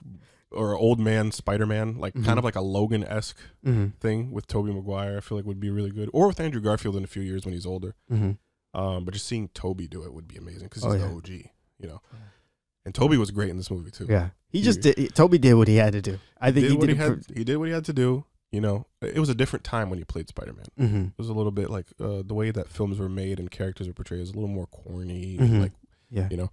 or 0.51 0.75
old 0.75 0.99
man 0.99 1.31
Spider 1.31 1.65
Man, 1.65 1.97
like 1.99 2.13
Mhm. 2.15 2.25
kind 2.25 2.37
of 2.39 2.43
like 2.45 2.55
a 2.55 2.61
Logan 2.61 3.03
esque 3.03 3.37
Mhm, 3.65 3.93
thing 3.99 4.31
with 4.31 4.47
Tobey 4.47 4.71
Maguire. 4.73 5.17
I 5.17 5.19
feel 5.21 5.37
like 5.37 5.45
would 5.45 5.59
be 5.59 5.69
really 5.69 5.91
good, 5.91 6.09
or 6.13 6.27
with 6.27 6.39
Andrew 6.39 6.61
Garfield 6.61 6.95
in 6.95 7.03
a 7.03 7.07
few 7.07 7.21
years 7.21 7.45
when 7.45 7.53
he's 7.53 7.65
older. 7.65 7.95
mhm. 8.11 8.37
Um, 8.73 9.03
but 9.05 9.13
just 9.13 9.25
seeing 9.27 9.47
Toby 9.49 9.87
do 9.87 10.03
it 10.03 10.13
would 10.13 10.27
be 10.27 10.37
amazing 10.37 10.63
because 10.67 10.83
Oh, 10.85 10.91
he's 10.91 11.01
yeah. 11.01 11.07
the 11.07 11.13
OG, 11.15 11.51
you 11.79 11.87
know. 11.87 12.01
And 12.85 12.93
Toby 12.95 13.17
was 13.17 13.31
great 13.31 13.49
in 13.49 13.57
this 13.57 13.69
movie 13.71 13.91
too. 13.91 14.05
yeah, 14.09 14.29
he 14.49 14.59
He- 14.59 14.63
just 14.63 14.81
did. 14.81 14.97
he- 14.97 15.07
Toby 15.09 15.37
did 15.37 15.53
what 15.55 15.67
he 15.67 15.75
had 15.75 15.93
to 15.93 16.01
do. 16.01 16.19
I 16.39 16.51
think 16.51 16.63
did 16.65 16.71
he 16.71 16.77
what 16.77 16.87
did. 16.87 16.95
he 16.95 17.01
had. 17.01 17.25
He 17.35 17.43
did 17.43 17.57
what 17.57 17.67
he 17.67 17.73
had 17.73 17.85
to 17.85 17.93
do. 17.93 18.25
You 18.51 18.61
know, 18.61 18.87
it 19.01 19.19
was 19.19 19.29
a 19.29 19.35
different 19.35 19.63
time 19.63 19.91
when 19.91 19.99
he 19.99 20.05
played 20.05 20.27
Spider 20.29 20.53
Man. 20.53 20.65
Mhm. 20.89 21.07
It 21.09 21.17
was 21.19 21.29
a 21.29 21.33
little 21.33 21.51
bit 21.51 21.69
like 21.69 21.85
uh, 21.99 22.23
the 22.25 22.33
way 22.33 22.49
that 22.49 22.67
films 22.67 22.97
were 22.97 23.09
made 23.09 23.39
and 23.39 23.51
characters 23.51 23.85
were 23.87 23.93
portrayed 23.93 24.21
is 24.21 24.31
a 24.31 24.33
little 24.33 24.47
more 24.49 24.65
corny, 24.67 25.37
Mhm. 25.37 25.61
like 25.61 25.71
Yeah, 26.09 26.27
you 26.31 26.37
know. 26.37 26.49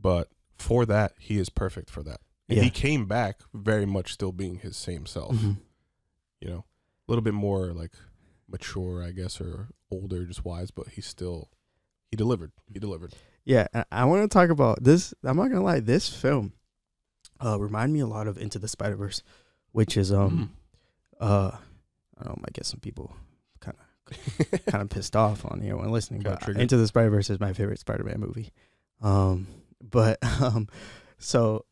But 0.00 0.30
for 0.56 0.86
that, 0.86 1.12
he 1.18 1.38
is 1.38 1.50
perfect 1.50 1.90
for 1.90 2.02
that. 2.04 2.20
And 2.48 2.56
Yeah. 2.58 2.64
he 2.64 2.70
came 2.70 3.06
back 3.06 3.40
very 3.52 3.84
much 3.86 4.12
still 4.12 4.32
being 4.32 4.56
his 4.60 4.76
same 4.76 5.04
self. 5.06 5.34
Mhm. 5.36 5.58
You 6.40 6.48
know, 6.48 6.58
a 6.58 7.10
little 7.10 7.22
bit 7.22 7.34
more 7.34 7.72
like 7.72 7.92
mature, 8.48 9.02
I 9.02 9.10
guess, 9.12 9.40
or 9.40 9.68
older, 9.90 10.24
just 10.24 10.44
wise. 10.44 10.70
But 10.70 10.88
he 10.88 11.00
still 11.00 11.50
he 12.10 12.16
delivered. 12.16 12.52
He 12.72 12.78
delivered. 12.78 13.14
Yeah, 13.44 13.66
I 13.92 14.04
want 14.06 14.22
to 14.22 14.28
talk 14.34 14.50
about 14.50 14.82
this. 14.82 15.12
I'm 15.24 15.36
not 15.36 15.48
gonna 15.48 15.62
lie, 15.62 15.80
this 15.80 16.08
film 16.08 16.52
uh 17.40 17.58
remind 17.60 17.92
me 17.92 18.00
a 18.00 18.06
lot 18.06 18.26
of 18.26 18.36
Into 18.38 18.58
the 18.58 18.68
Spider 18.68 18.96
Verse, 18.96 19.22
which 19.72 19.96
is 19.96 20.10
um 20.12 20.54
uh 21.20 21.52
I 22.18 22.24
don't 22.24 22.38
know, 22.38 22.44
I 22.48 22.50
guess 22.52 22.68
some 22.68 22.80
people 22.80 23.14
kind 23.60 23.76
of 23.76 24.64
kind 24.66 24.82
of 24.82 24.88
pissed 24.90 25.14
off 25.16 25.44
on 25.44 25.60
here 25.60 25.76
when 25.76 25.90
listening, 25.90 26.22
but 26.22 26.40
triggered. 26.40 26.62
Into 26.62 26.76
the 26.78 26.86
Spider 26.86 27.10
Verse 27.10 27.28
is 27.30 27.38
my 27.40 27.52
favorite 27.52 27.78
Spider 27.78 28.04
Man 28.04 28.20
movie. 28.20 28.52
Um, 29.00 29.46
but 29.80 30.18
um, 30.42 30.68
so 31.18 31.64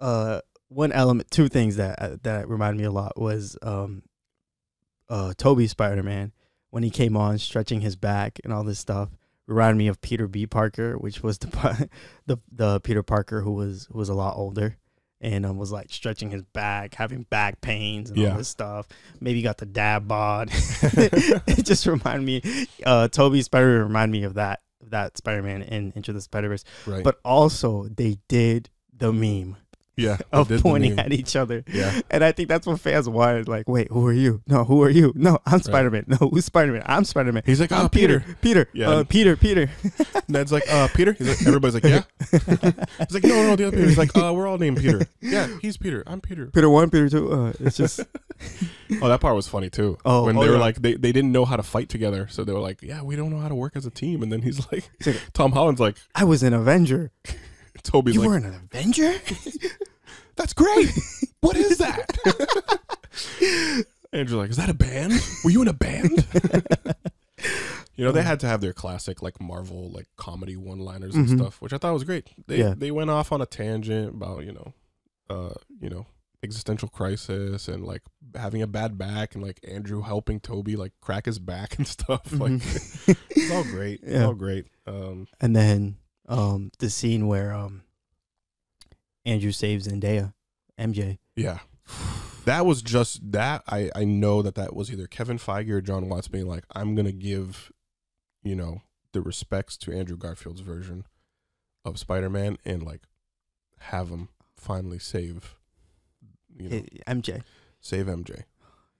uh, 0.00 0.40
one 0.68 0.92
element, 0.92 1.30
two 1.30 1.48
things 1.48 1.76
that 1.76 2.00
uh, 2.00 2.16
that 2.22 2.48
reminded 2.48 2.78
me 2.80 2.84
a 2.86 2.90
lot 2.92 3.20
was 3.20 3.56
um, 3.62 4.02
uh, 5.08 5.32
Toby 5.36 5.66
Spider 5.66 6.02
Man 6.02 6.32
when 6.70 6.82
he 6.82 6.90
came 6.90 7.16
on 7.16 7.38
stretching 7.38 7.80
his 7.80 7.96
back 7.96 8.38
and 8.44 8.52
all 8.52 8.64
this 8.64 8.78
stuff. 8.78 9.10
Reminded 9.46 9.78
me 9.78 9.88
of 9.88 10.00
Peter 10.00 10.28
B. 10.28 10.46
Parker, 10.46 10.96
which 10.96 11.22
was 11.24 11.38
the 11.38 11.88
the 12.26 12.38
the 12.52 12.80
Peter 12.80 13.02
Parker 13.02 13.40
who 13.42 13.52
was 13.52 13.88
who 13.90 13.98
was 13.98 14.08
a 14.08 14.14
lot 14.14 14.36
older 14.36 14.76
and 15.20 15.44
um, 15.44 15.58
was 15.58 15.72
like 15.72 15.90
stretching 15.90 16.30
his 16.30 16.42
back, 16.44 16.94
having 16.94 17.24
back 17.24 17.60
pains 17.60 18.08
and 18.10 18.18
Yeah. 18.18 18.30
all 18.30 18.38
this 18.38 18.48
stuff. 18.48 18.86
Maybe 19.20 19.42
got 19.42 19.58
the 19.58 19.66
dad 19.66 20.06
bod. 20.08 20.50
it 20.82 21.66
just 21.66 21.84
reminded 21.86 22.24
me, 22.24 22.66
uh, 22.86 23.08
Toby 23.08 23.42
Spider 23.42 23.82
reminded 23.84 24.12
me 24.12 24.22
of 24.24 24.34
that 24.34 24.60
that 24.88 25.18
Spider 25.18 25.42
Man 25.42 25.62
in 25.62 25.92
Into 25.96 26.12
the 26.12 26.20
Spider 26.20 26.48
Verse. 26.48 26.64
right. 26.86 27.02
But 27.02 27.18
also, 27.24 27.88
they 27.88 28.18
did 28.28 28.70
the 28.96 29.12
meme 29.12 29.56
yeah, 30.00 30.18
of 30.32 30.48
pointing 30.60 30.98
at 30.98 31.12
each 31.12 31.36
other. 31.36 31.64
Yeah, 31.72 32.00
And 32.10 32.24
I 32.24 32.32
think 32.32 32.48
that's 32.48 32.66
what 32.66 32.80
fans 32.80 33.08
wanted. 33.08 33.48
Like, 33.48 33.68
wait, 33.68 33.88
who 33.90 34.06
are 34.06 34.12
you? 34.12 34.42
No, 34.46 34.64
who 34.64 34.82
are 34.82 34.90
you? 34.90 35.12
No, 35.14 35.38
I'm 35.46 35.60
Spider 35.60 35.90
Man. 35.90 36.04
No, 36.06 36.16
who's 36.16 36.44
Spider 36.44 36.72
Man? 36.72 36.82
I'm 36.86 37.04
Spider 37.04 37.32
Man. 37.32 37.42
he's 37.46 37.60
like, 37.60 37.72
I'm 37.72 37.86
oh, 37.86 37.88
Peter. 37.88 38.20
Peter. 38.20 38.36
Peter. 38.40 38.68
Yeah. 38.72 38.90
Uh, 38.90 39.04
Peter. 39.04 39.36
Peter. 39.36 39.70
Ned's 40.28 40.52
like, 40.52 40.64
uh, 40.70 40.88
Peter. 40.94 41.12
He's 41.12 41.28
like, 41.28 41.46
everybody's 41.46 41.74
like, 41.74 41.84
yeah. 41.84 42.02
He's 42.30 43.14
like, 43.14 43.24
no, 43.24 43.46
no, 43.46 43.56
the 43.56 43.66
other 43.66 43.76
Peter. 43.76 43.88
He's 43.88 43.98
like, 43.98 44.16
uh, 44.16 44.32
we're 44.34 44.46
all 44.46 44.58
named 44.58 44.78
Peter. 44.78 45.06
Yeah, 45.20 45.48
he's 45.60 45.76
Peter. 45.76 46.02
I'm 46.06 46.20
Peter. 46.20 46.46
Peter 46.46 46.68
one, 46.68 46.90
Peter 46.90 47.08
two. 47.08 47.32
Uh, 47.32 47.52
it's 47.60 47.76
just 47.76 48.00
Oh, 49.02 49.08
that 49.08 49.20
part 49.20 49.36
was 49.36 49.46
funny 49.46 49.70
too. 49.70 49.98
Oh, 50.04 50.24
when 50.24 50.36
oh, 50.36 50.40
they 50.40 50.48
were 50.48 50.54
yeah. 50.54 50.60
like, 50.60 50.76
they, 50.76 50.94
they 50.94 51.12
didn't 51.12 51.32
know 51.32 51.44
how 51.44 51.56
to 51.56 51.62
fight 51.62 51.88
together, 51.88 52.26
so 52.28 52.44
they 52.44 52.52
were 52.52 52.60
like, 52.60 52.82
yeah, 52.82 53.02
we 53.02 53.16
don't 53.16 53.30
know 53.30 53.38
how 53.38 53.48
to 53.48 53.54
work 53.54 53.76
as 53.76 53.86
a 53.86 53.90
team. 53.90 54.22
And 54.22 54.32
then 54.32 54.42
he's 54.42 54.66
like- 54.72 54.90
Tom 55.32 55.52
Holland's 55.52 55.80
like, 55.80 55.96
I 56.14 56.24
was 56.24 56.42
an 56.42 56.52
Avenger. 56.52 57.12
Toby's 57.82 58.14
you 58.14 58.20
like, 58.22 58.30
were 58.30 58.36
an 58.36 58.44
Avenger? 58.72 59.14
that's 60.36 60.52
great. 60.52 60.90
what 61.40 61.56
is 61.56 61.78
that? 61.78 62.06
Andrew's 64.12 64.36
like, 64.38 64.50
is 64.50 64.56
that 64.56 64.68
a 64.70 64.74
band? 64.74 65.12
Were 65.44 65.50
you 65.50 65.62
in 65.62 65.68
a 65.68 65.72
band? 65.72 66.26
you 67.96 68.04
know, 68.04 68.10
they 68.12 68.22
had 68.22 68.40
to 68.40 68.46
have 68.48 68.60
their 68.60 68.72
classic 68.72 69.22
like 69.22 69.40
Marvel 69.40 69.90
like 69.90 70.08
comedy 70.16 70.56
one 70.56 70.80
liners 70.80 71.14
and 71.14 71.28
Mhm. 71.28 71.38
stuff, 71.38 71.60
which 71.62 71.72
I 71.72 71.78
thought 71.78 71.92
was 71.94 72.04
great. 72.04 72.28
They 72.48 72.58
Yeah. 72.58 72.74
they 72.76 72.90
went 72.90 73.10
off 73.10 73.30
on 73.32 73.40
a 73.40 73.46
tangent 73.46 74.14
about 74.16 74.44
you 74.44 74.52
know, 74.52 74.74
uh, 75.28 75.54
you 75.80 75.88
know, 75.90 76.06
existential 76.42 76.88
crisis 76.88 77.68
and 77.68 77.84
like 77.84 78.02
having 78.34 78.62
a 78.62 78.66
bad 78.66 78.98
back 78.98 79.34
and 79.34 79.44
like 79.44 79.60
Andrew 79.62 80.02
helping 80.02 80.40
Toby 80.40 80.74
like 80.74 80.92
crack 81.00 81.26
his 81.26 81.38
back 81.38 81.76
and 81.78 81.86
stuff. 81.86 82.32
Like 82.32 82.52
Mhm. 82.52 83.16
it's 83.30 83.50
all 83.52 83.62
great. 83.64 84.00
It's 84.02 84.12
Yeah. 84.12 84.24
all 84.24 84.34
great. 84.34 84.66
Um, 84.88 85.28
and 85.40 85.54
then 85.54 85.98
um, 86.30 86.70
the 86.78 86.88
scene 86.88 87.26
where 87.26 87.52
um, 87.52 87.82
Andrew 89.26 89.52
saves 89.52 89.86
Zendaya, 89.86 90.32
MJ. 90.78 91.18
yeah. 91.36 91.58
That 92.46 92.64
was 92.64 92.80
just 92.80 93.32
that. 93.32 93.62
I 93.68 93.90
I 93.94 94.04
know 94.04 94.40
that 94.40 94.54
that 94.54 94.74
was 94.74 94.90
either 94.90 95.06
Kevin 95.06 95.38
Feige 95.38 95.68
or 95.70 95.80
Jon 95.82 96.08
Watts 96.08 96.26
being 96.28 96.46
like, 96.46 96.64
I'm 96.74 96.94
gonna 96.94 97.12
give, 97.12 97.70
you 98.42 98.56
know, 98.56 98.80
the 99.12 99.20
respects 99.20 99.76
to 99.78 99.92
Andrew 99.92 100.16
Garfield's 100.16 100.62
version 100.62 101.04
of 101.84 101.98
Spider 101.98 102.30
Man 102.30 102.56
and 102.64 102.82
like 102.82 103.02
have 103.80 104.08
him 104.08 104.28
finally 104.56 104.98
save, 104.98 105.54
you 106.56 106.64
know, 106.68 106.76
Hey, 106.76 106.86
MJ. 107.06 107.42
save 107.80 108.06
MJ. 108.06 108.44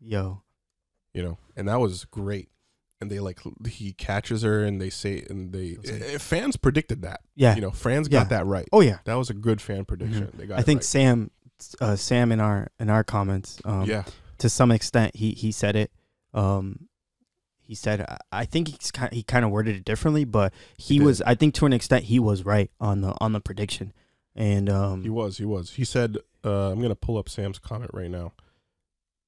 Yo. 0.00 0.42
You 1.14 1.22
know, 1.22 1.38
and 1.56 1.66
that 1.68 1.80
was 1.80 2.04
great. 2.04 2.50
And 3.00 3.10
they 3.10 3.18
like 3.20 3.40
he 3.66 3.92
catches 3.94 4.42
her 4.42 4.62
and 4.62 4.80
they 4.80 4.90
say 4.90 5.24
and 5.30 5.52
they 5.52 5.76
like- 5.76 6.02
eh, 6.02 6.18
fans 6.18 6.56
predicted 6.56 7.02
that. 7.02 7.20
Yeah. 7.34 7.54
You 7.54 7.62
know, 7.62 7.70
fans 7.70 8.08
Yeah. 8.10 8.20
got 8.20 8.28
that 8.30 8.46
right. 8.46 8.68
oh 8.72 8.80
yeah. 8.82 8.98
That 9.04 9.14
was 9.14 9.30
a 9.30 9.34
good 9.34 9.60
fan 9.62 9.84
prediction. 9.86 10.30
They 10.36 10.46
got. 10.46 10.58
I 10.58 10.62
think 10.62 10.78
right. 10.78 10.84
Sam, 10.84 11.30
uh, 11.80 11.96
Sam 11.96 12.30
in 12.32 12.40
our 12.40 12.68
in 12.78 12.90
our 12.90 13.02
comments, 13.04 13.60
um, 13.64 13.84
yeah. 13.84 14.04
to 14.38 14.48
some 14.50 14.70
extent, 14.70 15.16
he 15.16 15.30
he 15.32 15.50
said 15.52 15.76
it. 15.76 15.90
Um, 16.34 16.88
he 17.62 17.74
said, 17.74 18.04
I- 18.32 18.44
think 18.46 18.68
he's 18.68 18.90
kind 18.90 19.12
he 19.12 19.22
kind 19.22 19.44
of 19.44 19.50
worded 19.50 19.76
it 19.76 19.84
differently, 19.84 20.24
but 20.24 20.52
he, 20.76 20.94
He 20.94 21.00
was. 21.00 21.22
I 21.22 21.34
think, 21.36 21.54
to 21.54 21.66
an 21.66 21.72
extent, 21.72 22.04
he 22.04 22.18
was 22.18 22.44
right 22.44 22.70
on 22.80 23.00
the 23.00 23.14
on 23.20 23.32
the 23.32 23.40
prediction. 23.40 23.92
And 24.34 24.68
um, 24.68 25.02
He 25.02 25.08
was. 25.08 25.38
He 25.38 25.44
was. 25.44 25.70
He 25.74 25.84
said, 25.84 26.18
uh, 26.44 26.70
"I'm 26.72 26.82
gonna 26.82 26.94
pull 26.96 27.16
up 27.16 27.28
Sam's 27.28 27.58
comment 27.60 27.92
right 27.94 28.10
now." 28.10 28.32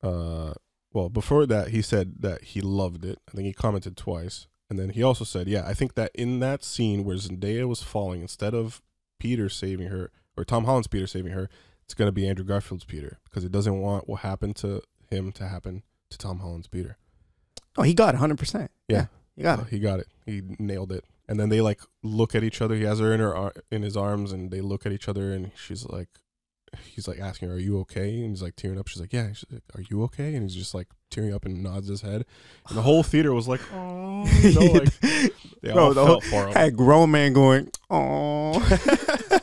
Uh, 0.03 0.55
well, 0.93 1.09
before 1.09 1.47
that, 1.47 1.69
he 1.69 1.83
said 1.83 2.15
that 2.21 2.43
he 2.45 2.61
loved 2.61 3.05
it. 3.05 3.19
I 3.29 3.33
think 3.33 3.47
he 3.47 3.53
commented 3.53 3.97
twice, 3.97 4.47
and 4.71 4.79
then 4.79 4.91
he 4.91 5.03
also 5.03 5.25
said, 5.25 5.49
"Yeah, 5.49 5.67
I 5.67 5.75
think 5.75 5.95
that 5.95 6.11
in 6.15 6.41
that 6.41 6.65
scene 6.65 7.05
where 7.05 7.17
Zendaya 7.17 7.67
was 7.67 7.83
falling, 7.83 8.21
instead 8.23 8.55
of 8.55 8.83
Peter 9.19 9.49
saving 9.49 9.89
her 9.89 10.11
or 10.37 10.45
Tom 10.45 10.65
Holland's 10.65 10.89
Peter 10.89 11.07
saving 11.07 11.33
her, 11.33 11.49
it's 11.85 11.95
gonna 11.95 12.13
be 12.13 12.27
Andrew 12.29 12.45
Garfield's 12.45 12.85
Peter 12.85 13.19
because 13.25 13.45
it 13.45 13.53
doesn't 13.53 13.81
want 13.81 14.09
what 14.09 14.21
happened 14.21 14.57
to 14.57 14.83
him 15.11 15.33
to 15.33 15.47
happen 15.49 15.83
to 16.11 16.19
Tom 16.19 16.39
Holland's 16.41 16.69
Peter." 16.69 16.97
oh, 17.79 17.83
he 17.83 17.95
got 17.95 18.15
100. 18.15 18.39
percent 18.39 18.71
Yeah. 18.89 19.07
he 19.35 19.43
got 19.43 19.59
Uh, 19.59 19.63
it. 19.63 19.69
he 19.69 19.79
got 19.79 19.99
it. 20.01 20.09
He 20.27 20.43
nailed 20.59 20.93
it. 20.93 21.05
And 21.27 21.41
then 21.41 21.49
they 21.49 21.63
like 21.63 21.81
look 22.03 22.35
at 22.35 22.45
each 22.45 22.61
other. 22.61 22.75
He 22.75 22.83
has 22.83 22.99
her 22.99 23.15
in 23.15 23.21
her 23.21 23.35
ar- 23.35 23.55
in 23.71 23.83
his 23.83 23.97
arms, 23.97 24.31
and 24.33 24.51
they 24.51 24.61
look 24.61 24.85
at 24.85 24.93
each 24.93 25.09
other, 25.09 25.33
and 25.33 25.53
she's 25.57 25.87
like, 25.87 26.09
he's 26.85 27.07
like 27.09 27.21
asking 27.21 27.49
her, 27.49 27.55
"Are 27.55 27.59
you 27.59 27.79
okay?" 27.81 28.21
And 28.21 28.31
he's 28.31 28.43
like 28.43 28.57
tearing 28.57 28.79
up. 28.79 28.89
She's 28.89 29.01
like, 29.01 29.13
"Yeah." 29.13 29.33
She's 29.33 29.45
like, 29.51 29.63
"Are 29.75 29.83
you 29.91 30.03
okay?" 30.05 30.35
And 30.35 30.43
he's 30.43 30.55
just 30.55 30.75
like 30.75 30.89
tearing 31.11 31.35
up 31.35 31.45
and 31.45 31.63
nods 31.63 31.89
his 31.89 32.01
head. 32.03 32.25
And 32.69 32.79
the 32.79 32.83
whole 32.83 33.03
theater 33.03 33.33
was 33.33 33.49
like, 33.49 33.61
"Oh," 33.75 34.27
you 34.43 34.53
know, 34.55 34.73
like 34.73 35.01
they 35.63 35.73
Bro, 35.73 35.85
all 35.85 35.95
the 35.95 36.05
felt 36.05 36.25
for 36.25 36.47
him. 36.49 36.53
had 36.55 36.77
grown 36.77 37.11
man 37.11 37.33
going, 37.33 37.71
oh. 37.91 38.53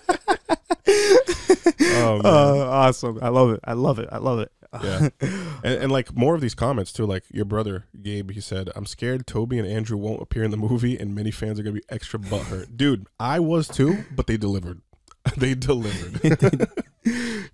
Oh, 2.02 2.16
man. 2.22 2.26
Uh, 2.26 2.66
awesome. 2.66 3.20
I 3.22 3.28
love 3.30 3.52
it. 3.52 3.60
I 3.64 3.74
love 3.74 4.00
it. 4.00 4.10
I 4.12 4.18
love 4.18 4.40
it. 4.40 4.52
Yeah. 4.82 5.10
And, 5.22 5.84
and 5.84 5.92
like 5.92 6.16
more 6.16 6.36
of 6.36 6.42
these 6.42 6.56
comments 6.56 6.94
too, 6.94 7.06
like 7.06 7.24
your 7.32 7.44
brother 7.46 7.86
Gabe, 8.02 8.32
he 8.32 8.40
said, 8.40 8.70
"I'm 8.76 8.86
scared 8.86 9.28
Toby 9.28 9.58
and 9.60 9.68
Andrew 9.68 9.98
won't 9.98 10.22
appear 10.22 10.44
in 10.44 10.52
the 10.52 10.58
movie, 10.58 10.98
and 10.98 11.14
many 11.14 11.32
fans 11.32 11.60
are 11.60 11.64
gonna 11.64 11.74
be 11.76 11.84
extra 11.90 12.20
butthurt." 12.20 12.78
Dude, 12.78 13.08
I 13.20 13.40
was 13.40 13.68
too, 13.68 14.06
but 14.16 14.28
they 14.28 14.38
delivered. 14.38 14.82
they 15.38 15.56
delivered. 15.56 16.14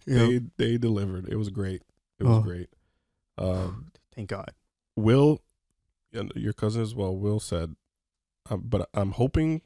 they 0.06 0.42
they 0.58 0.78
delivered. 0.78 1.28
It 1.30 1.36
was 1.38 1.50
great. 1.50 1.82
It 2.20 2.24
was 2.24 2.38
Oh. 2.38 2.42
great. 2.42 2.70
Um, 3.38 3.92
Thank 4.16 4.30
God. 4.30 4.52
Will, 4.96 5.42
and 6.14 6.32
your 6.36 6.54
cousin 6.54 6.82
as 6.82 6.96
well. 6.96 7.16
Will 7.16 7.40
said, 7.40 7.76
um, 8.50 8.64
but 8.66 8.90
I'm 8.94 9.12
hoping 9.12 9.62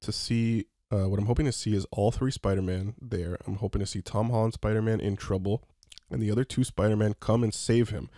to 0.00 0.12
see. 0.12 0.66
Uh, 0.90 1.08
what 1.08 1.18
I'm 1.18 1.26
hoping 1.26 1.46
to 1.46 1.52
see 1.52 1.74
is 1.74 1.86
all 1.90 2.12
three 2.12 2.30
Spider-Man 2.30 2.94
there. 3.00 3.36
I'm 3.46 3.56
hoping 3.56 3.80
to 3.80 3.86
see 3.86 4.00
Tom 4.00 4.30
Holland 4.30 4.54
Spider-Man 4.54 5.00
in 5.00 5.16
trouble, 5.16 5.62
and 6.10 6.22
the 6.22 6.30
other 6.30 6.44
two 6.44 6.62
Spider-Man 6.64 7.14
come 7.20 7.42
and 7.42 7.52
save 7.52 7.88
him. 7.90 8.08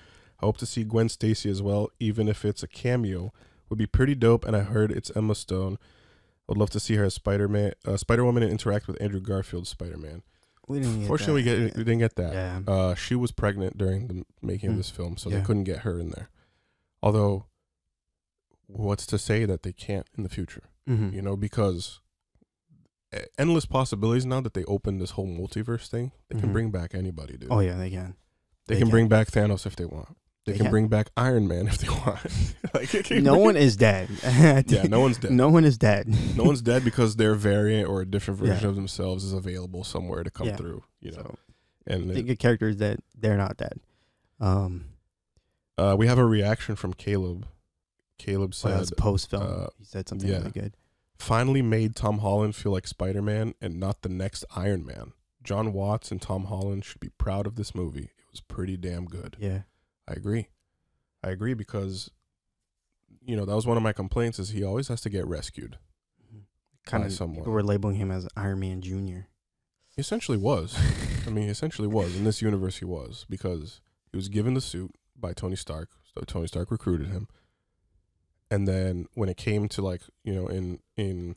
I 0.41 0.47
hope 0.47 0.59
to 0.59 0.67
see 0.67 0.85
Gwen 0.85 1.09
Stacy 1.09 1.49
as 1.51 1.63
well, 1.63 1.89
even 1.99 2.29
if 2.29 2.45
it's 2.45 2.63
a 2.63 2.69
cameo. 2.69 3.33
Would 3.71 3.79
be 3.79 3.87
pretty 3.87 4.15
dope. 4.15 4.45
And 4.45 4.55
I 4.55 4.61
heard 4.61 4.93
it's 4.93 5.11
Emma 5.17 5.35
Stone. 5.35 5.79
I'd 6.51 6.57
love 6.57 6.71
to 6.71 6.81
see 6.81 6.95
her 6.95 7.05
as 7.05 7.15
Spider-Man, 7.15 7.73
uh, 7.85 7.97
Spider-Woman, 7.97 8.43
and 8.43 8.53
interact 8.53 8.87
with 8.87 9.01
Andrew 9.03 9.21
Garfield's 9.21 9.69
Spider-Man. 9.71 10.23
We 10.69 10.81
didn't 10.81 11.01
get 11.01 11.07
Fortunately, 11.09 11.43
that. 11.43 11.59
we 11.59 11.67
get 11.69 11.77
we 11.77 11.85
didn't 11.85 11.99
get 12.01 12.17
that. 12.17 12.33
Yeah. 12.35 12.61
Uh, 12.73 12.95
she 12.95 13.15
was 13.15 13.31
pregnant 13.33 13.79
during 13.79 14.09
the 14.09 14.25
making 14.43 14.71
of 14.71 14.75
Mm. 14.75 14.79
this 14.79 14.91
film, 14.91 15.17
so 15.17 15.29
Yeah. 15.31 15.39
they 15.39 15.45
couldn't 15.45 15.65
get 15.65 15.79
her 15.81 15.99
in 16.01 16.11
there. 16.11 16.29
Although, 17.03 17.47
what's 18.67 19.07
to 19.07 19.19
say 19.19 19.45
that 19.45 19.63
they 19.63 19.73
can't 19.73 20.07
in 20.17 20.23
the 20.25 20.29
future? 20.29 20.65
Mhm. 20.89 21.13
You 21.13 21.23
know, 21.23 21.37
because 21.37 22.01
endless 23.39 23.65
possibilities 23.65 24.27
now 24.27 24.41
that 24.41 24.55
they 24.55 24.65
open 24.65 24.99
this 24.99 25.13
whole 25.13 25.27
multiverse 25.29 25.87
thing. 25.89 26.13
They 26.29 26.39
can 26.41 26.51
Mhm. 26.51 26.53
bring 26.53 26.71
back 26.71 26.95
anybody, 26.95 27.37
dude. 27.39 27.51
Oh 27.51 27.61
yeah, 27.61 27.77
they 27.77 27.91
can. 27.91 28.17
they, 28.67 28.75
they 28.75 28.81
can 28.81 28.89
can. 28.89 28.91
bring 28.91 29.09
back 29.09 29.29
Thanos 29.31 29.65
if 29.67 29.77
they 29.77 29.85
want. 29.85 30.17
They, 30.47 30.53
They 30.53 30.59
can, 30.59 30.71
bring 30.71 30.87
back 30.89 31.11
Iron 31.17 31.49
Man 31.49 31.67
if 31.67 31.79
they 31.79 31.89
want. 31.91 32.21
like, 32.73 33.11
No 33.11 33.33
bring- 33.35 33.45
one 33.45 33.57
is 33.57 33.77
dead. 33.77 34.09
Yeah, 34.23 34.85
no 34.85 35.01
one's 35.01 35.19
dead. 35.21 35.33
No 35.33 35.49
one 35.49 35.65
is 35.65 35.77
dead. 35.77 36.07
No 36.37 36.45
one's 36.45 36.63
dead 36.63 36.85
because 36.85 37.17
their 37.17 37.35
variant 37.35 37.89
or 37.89 38.01
a 38.01 38.07
different 38.07 38.39
version 38.41 38.63
Yeah. 38.63 38.69
of 38.69 38.77
themselves 38.77 39.25
is 39.25 39.33
available 39.33 39.83
somewhere 39.85 40.23
to 40.23 40.31
come 40.31 40.47
Yeah. 40.47 40.57
through. 40.57 40.85
You 41.01 41.11
know, 41.13 41.17
So, 41.17 41.39
and 41.89 42.13
think 42.15 42.29
it- 42.29 42.39
characters 42.39 42.77
that 42.79 43.01
they're 43.19 43.37
not 43.37 43.57
dead. 43.57 43.81
Um, 44.41 44.85
uh, 45.79 45.97
we 45.99 46.07
have 46.07 46.19
a 46.19 46.25
reaction 46.25 46.77
from 46.77 46.95
Caleb. 46.95 47.47
Caleb 48.19 48.55
said, 48.55 48.79
that's 48.79 48.91
post 48.93 49.29
film. 49.31 49.43
uh, 49.43 49.67
he 49.79 49.85
said 49.85 50.09
something 50.09 50.29
yeah. 50.29 50.39
really 50.39 50.51
good. 50.53 50.75
finally 51.19 51.61
made 51.63 51.97
Tom 51.97 52.19
Holland 52.19 52.55
feel 52.55 52.73
like 52.73 52.87
Spider 52.87 53.21
Man 53.23 53.55
and 53.61 53.79
not 53.81 54.03
the 54.03 54.09
next 54.09 54.45
Iron 54.55 54.87
Man. 54.87 55.13
Jon 55.43 55.73
Watts 55.73 56.11
and 56.11 56.21
Tom 56.23 56.45
Holland 56.45 56.85
should 56.85 57.01
be 57.01 57.09
proud 57.11 57.47
of 57.47 57.57
this 57.57 57.75
movie. 57.75 58.11
It 58.19 58.31
was 58.31 58.41
pretty 58.41 58.77
damn 58.77 59.05
good. 59.07 59.37
Yeah. 59.39 59.61
I 60.09 60.13
agree. 60.13 60.49
I 61.23 61.31
agree 61.31 61.55
because 61.55 62.11
you 63.27 63.37
know, 63.37 63.45
that 63.45 63.55
was 63.55 63.67
one 63.67 63.77
of 63.77 63.83
my 63.83 63.93
complaints 63.93 64.39
is 64.39 64.51
he 64.51 64.65
always 64.65 64.89
has 64.89 65.01
to 65.03 65.11
get 65.11 65.27
rescued. 65.27 65.79
Mm-hmm. 66.25 66.41
Kind 66.87 67.05
of. 67.05 67.13
someone. 67.13 67.41
People 67.41 67.53
were 67.53 67.63
labeling 67.63 67.97
him 67.97 68.11
as 68.11 68.29
Iron 68.37 68.61
Man 68.61 68.81
Junior. 68.81 69.29
He 69.89 70.01
essentially 70.01 70.39
was. 70.39 70.79
I 71.27 71.31
mean, 71.31 71.45
he 71.45 71.51
essentially 71.51 71.89
was. 71.89 72.17
In 72.17 72.25
this 72.25 72.41
universe 72.41 72.79
he 72.79 72.85
was 72.85 73.27
because 73.29 73.81
he 74.11 74.17
was 74.17 74.29
given 74.29 74.55
the 74.55 74.61
suit 74.61 74.95
by 75.17 75.33
Tony 75.33 75.57
Stark. 75.57 75.91
So 76.15 76.23
Tony 76.23 76.47
Stark 76.47 76.71
recruited 76.71 77.09
him. 77.09 77.29
And 78.51 78.69
then 78.69 79.07
when 79.15 79.29
it 79.29 79.37
came 79.37 79.69
to 79.71 79.83
like, 79.83 80.03
you 80.23 80.33
know, 80.33 80.47
in 80.47 80.79
in 80.97 81.35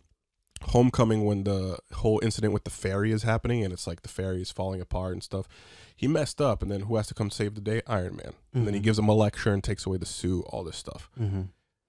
Homecoming 0.61 1.25
when 1.25 1.43
the 1.45 1.79
whole 1.93 2.19
incident 2.23 2.53
with 2.53 2.63
the 2.63 2.69
ferry 2.69 3.11
is 3.11 3.23
happening 3.23 3.63
and 3.63 3.73
it's 3.73 3.87
like 3.87 4.01
the 4.01 4.09
ferry 4.09 4.41
is 4.41 4.51
falling 4.51 4.81
apart 4.81 5.13
and 5.13 5.23
stuff, 5.23 5.47
he 5.95 6.07
messed 6.07 6.39
up 6.41 6.61
and 6.61 6.69
then 6.71 6.81
who 6.81 6.95
has 6.97 7.07
to 7.07 7.13
come 7.13 7.29
save 7.31 7.55
the 7.55 7.61
day? 7.61 7.81
Iron 7.87 8.15
Man. 8.17 8.33
And 8.53 8.65
then 8.67 8.73
he 8.73 8.79
Mhm. 8.79 8.83
gives 8.83 8.99
him 8.99 9.07
a 9.09 9.13
lecture 9.13 9.53
and 9.53 9.63
takes 9.63 9.85
away 9.85 9.97
the 9.97 10.05
suit, 10.05 10.41
all 10.49 10.63
this 10.63 10.77
stuff. 10.77 11.09
Mm-hmm. 11.19 11.35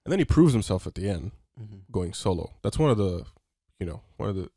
And 0.03 0.11
then 0.11 0.19
he 0.19 0.25
proves 0.25 0.53
himself 0.53 0.87
at 0.87 0.95
the 0.95 1.07
end 1.09 1.31
Mm-hmm. 1.59 1.77
going 1.91 2.13
solo. 2.13 2.53
That's 2.63 2.79
one 2.79 2.89
of 2.89 2.97
the, 2.97 3.25
you 3.79 3.85
know, 3.85 4.01
one 4.17 4.29
of 4.29 4.35
the 4.35 4.49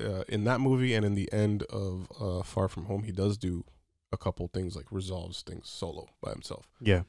uh, 0.00 0.22
in 0.28 0.44
that 0.44 0.60
movie 0.60 0.94
and 0.94 1.04
in 1.04 1.14
the 1.14 1.30
end 1.32 1.64
of 1.64 2.08
uh, 2.20 2.42
Far 2.42 2.66
From 2.68 2.84
Home, 2.86 3.02
he 3.02 3.12
does 3.12 3.36
do 3.36 3.64
a 4.12 4.16
couple 4.16 4.46
things 4.48 4.74
like 4.76 4.86
resolves 4.90 5.42
things 5.42 5.68
solo 5.68 6.08
by 6.22 6.30
himself. 6.30 6.70
Yeah. 6.80 7.02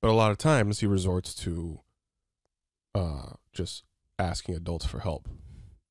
But 0.00 0.10
a 0.10 0.12
lot 0.12 0.30
of 0.30 0.38
times 0.38 0.80
he 0.80 0.86
resorts 0.86 1.34
to 1.36 1.80
uh, 2.94 3.30
just 3.52 3.84
asking 4.18 4.54
adults 4.54 4.84
for 4.86 5.00
help, 5.00 5.28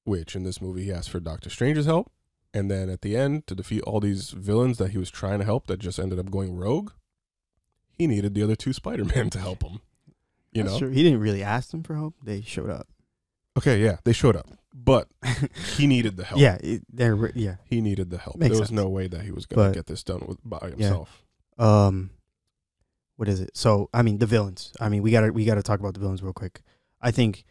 which 0.04 0.36
in 0.36 0.44
this 0.44 0.62
movie 0.62 0.84
he 0.86 0.92
asked 0.92 1.10
for 1.10 1.20
Doctor 1.20 1.50
Strange's 1.50 1.86
help, 1.86 2.12
and 2.54 2.70
then 2.70 2.90
at 2.90 3.02
the 3.02 3.16
end 3.16 3.48
to 3.48 3.56
defeat 3.56 3.82
all 3.84 4.00
these 4.00 4.32
villains 4.32 4.78
that 4.78 4.92
he 4.92 4.98
was 4.98 5.10
trying 5.10 5.40
to 5.40 5.46
help 5.46 5.68
that 5.68 5.80
just 5.80 6.00
ended 6.00 6.20
up 6.20 6.30
going 6.32 6.56
rogue, 6.56 6.92
he 7.92 8.08
needed 8.08 8.34
the 8.34 8.44
other 8.44 8.56
two 8.56 8.74
Spider 8.82 9.06
Man 9.06 9.30
to 9.32 9.40
help 9.40 9.64
him. 9.64 9.80
You 10.52 10.64
That's 10.64 10.74
know, 10.74 10.80
true. 10.80 10.90
He 10.90 11.04
didn't 11.04 11.20
really 11.22 11.44
ask 11.44 11.72
them 11.72 11.84
for 11.84 11.96
help. 11.96 12.16
They 12.24 12.42
showed 12.42 12.70
up. 12.70 12.88
okay, 13.58 13.82
yeah, 13.82 13.98
they 14.04 14.12
showed 14.14 14.36
up, 14.36 14.50
but 14.74 15.08
he 15.78 15.88
needed 15.88 16.18
the 16.18 16.26
help. 16.26 16.42
yeah. 16.42 16.58
They're 16.92 17.16
re- 17.16 17.32
yeah. 17.36 17.56
he 17.66 17.80
needed 17.80 18.10
the 18.10 18.18
help. 18.18 18.36
Makes 18.38 18.52
there 18.52 18.60
was 18.60 18.70
sense. 18.70 18.76
no 18.76 18.90
way 18.90 19.08
that 19.08 19.22
he 19.22 19.32
was 19.32 19.46
going 19.46 19.68
But- 19.68 19.74
to 19.74 19.80
get 19.80 19.86
this 19.88 20.04
done 20.04 20.24
with 20.28 20.38
by 20.44 20.70
himself. 20.72 21.24
um 21.58 22.10
what 23.18 23.28
is 23.30 23.40
it 23.40 23.56
so 23.56 23.88
i 23.94 24.02
mean 24.02 24.18
the 24.18 24.26
villains 24.26 24.74
i 24.80 24.90
mean 24.90 25.04
we 25.04 25.12
gotta 25.12 25.32
we 25.32 25.46
gotta 25.46 25.62
talk 25.62 25.80
about 25.80 25.94
the 25.94 26.00
villains 26.00 26.24
real 26.24 26.34
quick 26.34 26.62
i 27.02 27.12
think 27.12 27.44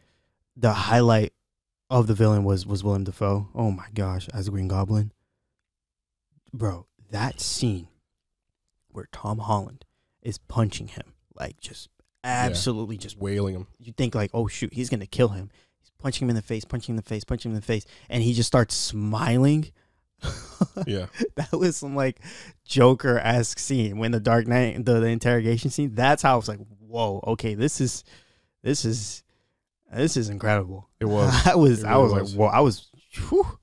the 0.57 0.73
highlight 0.73 1.33
of 1.91 2.07
the 2.07 2.15
villain 2.15 2.45
was 2.45 2.65
was 2.67 2.83
willem 2.85 3.05
dafoe. 3.05 3.49
Oh 3.55 3.71
my 3.71 3.87
gosh 3.95 4.29
as 4.33 4.49
green 4.49 4.69
goblin. 4.69 5.13
Bro 6.53 6.87
that 7.11 7.41
scene 7.41 7.89
where 8.89 9.09
tom 9.13 9.39
holland 9.39 9.85
is 10.23 10.39
punching 10.39 10.89
him 10.89 11.15
like 11.35 11.59
just 11.61 11.89
absolutely 12.23 12.97
just 12.97 13.15
Just 13.17 13.23
wailing 13.23 13.55
him. 13.55 13.67
you 13.79 13.93
think 13.93 14.15
like 14.15 14.31
oh 14.33 14.47
shoot 14.47 14.73
he's 14.73 14.89
gonna 14.89 15.07
kill 15.07 15.29
him. 15.29 15.51
He's 15.81 15.91
punching 15.99 16.27
him 16.27 16.31
in 16.31 16.37
the 16.37 16.43
face 16.43 16.65
punching 16.65 16.93
him 16.95 16.99
in 16.99 17.03
the 17.03 17.09
face 17.09 17.25
punching 17.25 17.51
him 17.51 17.57
in 17.57 17.61
the 17.61 17.67
face 17.67 17.85
and 18.09 18.23
he 18.23 18.33
just 18.35 18.47
starts 18.47 18.75
smiling. 18.75 19.71
Yeah, 20.87 21.07
that 21.37 21.53
was 21.53 21.79
some 21.79 21.97
like 21.97 22.21
Joker 22.67 23.19
esque 23.19 23.59
scene. 23.59 23.97
When 23.97 24.11
the 24.13 24.21
Dark 24.21 24.47
Knight, 24.47 24.85
the, 24.85 25.01
the 25.01 25.07
interrogation 25.07 25.71
scene. 25.71 25.95
That's 25.95 26.23
how 26.23 26.35
I 26.35 26.37
was 26.37 26.49
like, 26.49 26.59
whoa, 26.79 27.23
okay, 27.29 27.55
this 27.55 27.81
is, 27.81 28.05
this 28.63 28.85
is, 28.85 29.23
this 29.93 30.17
is 30.17 30.29
incredible. 30.29 30.89
it 31.01 31.07
was. 31.07 31.33
I 31.47 31.55
was, 31.57 31.83
It 31.83 31.87
I 31.87 31.97
was, 31.97 32.13
was. 32.13 32.33
like, 32.35 32.39
whoa, 32.41 32.47
I 32.47 32.61
was, 32.61 32.91
whew. 33.29 33.59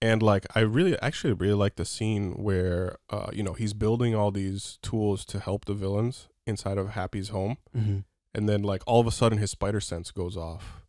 and 0.00 0.22
like 0.22 0.46
I 0.54 0.60
really 0.60 0.98
actually 1.00 1.32
really 1.32 1.54
like 1.54 1.76
the 1.76 1.84
scene 1.84 2.32
where 2.32 2.96
uh 3.10 3.30
you 3.32 3.42
know 3.42 3.54
he's 3.54 3.72
building 3.74 4.14
all 4.14 4.30
these 4.30 4.78
tools 4.82 5.24
to 5.26 5.40
help 5.40 5.64
the 5.64 5.74
villains 5.74 6.28
inside 6.46 6.78
of 6.78 6.90
Happy's 6.90 7.30
home 7.30 7.56
Mm-hmm. 7.76 7.98
and 8.34 8.48
then 8.48 8.62
like 8.62 8.82
all 8.86 9.00
of 9.00 9.06
a 9.06 9.10
sudden 9.10 9.38
his 9.38 9.50
spider 9.50 9.80
sense 9.80 10.10
goes 10.12 10.36
off 10.36 10.82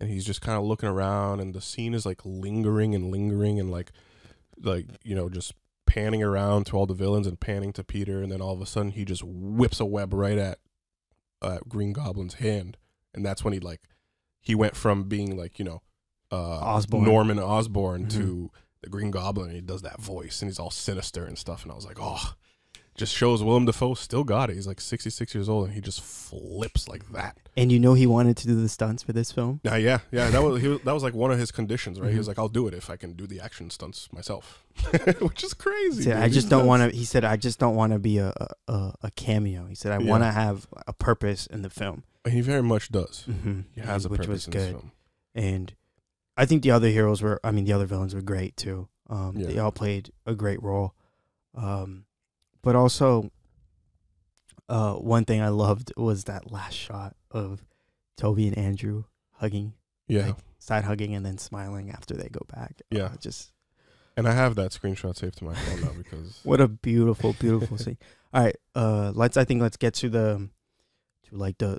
and 0.00 0.08
he's 0.10 0.24
just 0.24 0.40
kind 0.40 0.58
of 0.58 0.64
looking 0.64 0.88
around 0.88 1.40
and 1.40 1.54
the 1.54 1.60
scene 1.60 1.92
is 1.94 2.06
like 2.06 2.20
lingering 2.24 2.94
and 2.94 3.10
lingering 3.10 3.60
and 3.60 3.70
like 3.70 3.92
like 4.62 4.86
you 5.04 5.14
know 5.14 5.28
just 5.28 5.52
panning 5.86 6.22
around 6.22 6.64
to 6.66 6.76
all 6.76 6.86
the 6.86 6.94
villains 6.94 7.26
and 7.26 7.38
panning 7.40 7.72
to 7.74 7.84
Peter 7.84 8.22
and 8.22 8.32
then 8.32 8.40
all 8.40 8.54
of 8.54 8.60
a 8.62 8.66
sudden 8.66 8.92
he 8.92 9.04
just 9.04 9.22
whips 9.22 9.78
a 9.78 9.84
web 9.84 10.12
right 10.14 10.38
at 10.38 10.58
uh, 11.42 11.58
Green 11.68 11.92
Goblin's 11.92 12.34
hand 12.34 12.78
and 13.14 13.24
that's 13.24 13.44
when 13.44 13.52
he 13.52 13.60
like 13.60 13.80
he 14.40 14.54
went 14.54 14.76
from 14.76 15.04
being 15.04 15.36
like 15.36 15.58
you 15.58 15.64
know 15.64 15.82
uh 16.32 16.58
Osborn. 16.60 17.04
Norman 17.04 17.38
Osborn 17.38 18.06
Mhm. 18.06 18.10
to 18.12 18.50
the 18.82 18.88
Green 18.90 19.10
Goblin 19.10 19.46
and 19.46 19.54
he 19.56 19.60
does 19.62 19.82
that 19.82 20.00
voice 20.00 20.42
and 20.42 20.50
he's 20.50 20.58
all 20.58 20.70
sinister 20.70 21.24
and 21.24 21.38
stuff 21.38 21.62
and 21.62 21.72
I 21.72 21.74
was 21.74 21.86
like 21.86 21.98
oh 22.00 22.34
just 22.96 23.12
shows 23.14 23.42
Willem 23.42 23.64
Dafoe 23.66 23.94
still 23.94 24.22
got 24.24 24.50
it 24.50 24.54
he's 24.54 24.66
like 24.66 24.80
66 24.80 25.34
years 25.34 25.48
old 25.48 25.64
and 25.66 25.74
he 25.74 25.80
just 25.80 26.00
flips 26.00 26.88
like 26.88 27.10
that 27.12 27.36
And 27.56 27.70
you 27.72 27.78
know 27.80 27.94
he 27.94 28.06
wanted 28.06 28.36
to 28.38 28.46
do 28.46 28.54
the 28.60 28.68
stunts 28.68 29.02
for 29.02 29.12
this 29.12 29.32
film. 29.32 29.60
yeah, 29.64 29.76
yeah, 29.76 29.98
yeah. 30.12 30.30
That 30.30 30.42
was 30.42 30.60
he 30.62 30.68
was, 30.68 30.80
that 30.82 30.92
was 30.92 31.02
like 31.02 31.14
one 31.14 31.30
of 31.32 31.38
his 31.38 31.50
conditions, 31.52 32.00
right? 32.00 32.10
He 32.12 32.18
was 32.18 32.26
Mhm. 32.26 32.30
like, 32.30 32.38
"I'll 32.40 32.48
do 32.48 32.66
it 32.68 32.74
if 32.74 32.90
I 32.90 32.96
can 32.96 33.12
do 33.14 33.26
the 33.26 33.40
action 33.40 33.70
stunts 33.70 34.12
myself," 34.12 34.64
which 35.20 35.42
is 35.44 35.54
crazy. 35.54 36.02
Said. 36.04 36.16
I 36.22 36.28
just 36.28 36.48
don't 36.48 36.66
want 36.66 36.82
to. 36.90 36.96
He 36.96 37.04
said, 37.04 37.24
I 37.24 37.36
just 37.36 37.58
don't 37.60 37.76
want 37.76 37.92
to 37.92 37.98
be 38.00 38.18
a, 38.18 38.32
a- 38.36 38.72
a 38.72 38.94
a 39.02 39.10
cameo. 39.12 39.66
He 39.66 39.74
said, 39.76 39.92
I 39.92 39.98
Yeah. 40.02 40.10
want 40.10 40.22
to 40.24 40.32
have 40.32 40.66
a 40.86 40.92
purpose 40.92 41.46
in 41.46 41.62
the 41.62 41.70
film. 41.70 42.02
He 42.28 42.40
very 42.40 42.62
much 42.62 42.90
does. 42.90 43.24
Mm-hmm. 43.28 43.60
He 43.74 43.80
has 43.82 44.04
a 44.04 44.08
which 44.08 44.22
purpose 44.22 44.28
was 44.28 44.46
in 44.46 44.52
this 44.52 44.64
good. 44.64 44.70
film. 44.72 44.92
and 45.34 45.74
I 46.36 46.44
think 46.46 46.62
the 46.62 46.72
other 46.72 46.88
heroes 46.88 47.22
were. 47.22 47.38
I 47.44 47.50
mean, 47.52 47.64
the 47.64 47.72
other 47.72 47.86
villains 47.86 48.14
were 48.14 48.22
great 48.22 48.56
too. 48.56 48.88
Um, 49.08 49.36
Yeah. 49.36 49.46
They 49.48 49.58
all 49.58 49.72
played 49.72 50.10
a 50.26 50.34
great 50.34 50.60
role. 50.62 50.94
Um, 51.54 52.06
but 52.64 52.74
also, 52.76 53.30
uh, 54.68 54.94
one 54.94 55.24
thing 55.24 55.40
I 55.40 55.48
loved 55.48 55.92
was 55.96 56.24
that 56.24 56.50
last 56.50 56.74
shot 56.74 57.14
of 57.30 57.64
Tobey 58.16 58.48
and 58.48 58.56
Andrew 58.58 59.04
hugging, 59.32 59.74
Yeah, 60.08 60.26
Like, 60.28 60.36
side 60.58 60.84
hugging, 60.84 61.14
and 61.14 61.24
then 61.24 61.38
smiling 61.38 61.90
after 61.90 62.14
they 62.14 62.28
go 62.28 62.40
back. 62.52 62.80
Yeah. 62.90 63.04
Uh, 63.04 63.16
just 63.20 63.52
And 64.16 64.26
I 64.28 64.32
have 64.32 64.54
that 64.56 64.70
screenshot 64.70 65.16
saved 65.16 65.38
to 65.38 65.44
my 65.44 65.54
phone 65.54 65.80
now 65.82 65.90
because 65.96 66.40
What 66.44 66.60
a 66.60 66.68
beautiful, 66.68 67.34
beautiful 67.34 67.76
scene. 67.78 67.98
All 68.32 68.42
right, 68.42 68.56
uh, 68.74 69.12
let's. 69.14 69.36
I 69.36 69.44
think 69.44 69.60
let's 69.62 69.76
get 69.76 69.94
to 69.94 70.08
the, 70.08 70.48
to 71.28 71.36
like 71.36 71.58
the, 71.58 71.78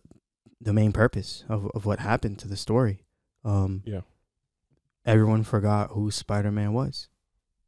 the 0.61 0.71
main 0.73 0.91
purpose 0.93 1.43
of 1.49 1.69
of 1.75 1.85
what 1.85 1.99
happened 1.99 2.39
to 2.39 2.47
the 2.47 2.57
story. 2.57 3.03
Um, 3.43 3.83
Yeah. 3.85 4.01
Everyone 5.05 5.43
forgot 5.43 5.91
who 5.91 6.09
Spider 6.11 6.51
Man 6.51 6.73
was. 6.73 7.09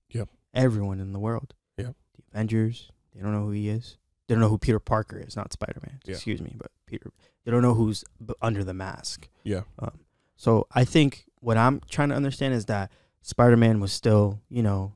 Yep. 0.09 0.29
Everyone 0.53 0.99
in 0.99 1.11
the 1.11 1.19
world. 1.19 1.53
Yep. 1.77 1.95
The 2.15 2.23
Avengers. 2.31 2.91
They 3.17 3.23
don't 3.23 3.33
know 3.33 3.45
who 3.45 3.51
he 3.51 3.67
is. 3.69 3.97
They 4.27 4.35
don't 4.35 4.41
know 4.41 4.49
who 4.49 4.57
Peter 4.59 4.79
Parker 4.79 5.17
is. 5.19 5.35
Not 5.35 5.51
Spider 5.51 5.79
Man. 5.85 5.99
Yeah. 6.05 6.13
Excuse 6.13 6.39
me, 6.41 6.53
but 6.55 6.71
Peter. 6.85 7.11
They 7.43 7.51
don't 7.51 7.61
know 7.61 7.73
who's 7.73 8.03
under 8.41 8.63
the 8.63 8.73
mask. 8.73 9.27
yeah, 9.43 9.61
Um, 9.79 9.99
so 10.35 10.67
I 10.75 10.83
think 10.83 11.25
what 11.39 11.57
I'm 11.57 11.81
trying 11.89 12.09
to 12.09 12.15
understand 12.15 12.53
is 12.53 12.65
that 12.65 12.91
Spider 13.21 13.57
Man 13.57 13.79
was 13.79 13.91
still, 13.91 14.39
you 14.49 14.61
know, 14.61 14.93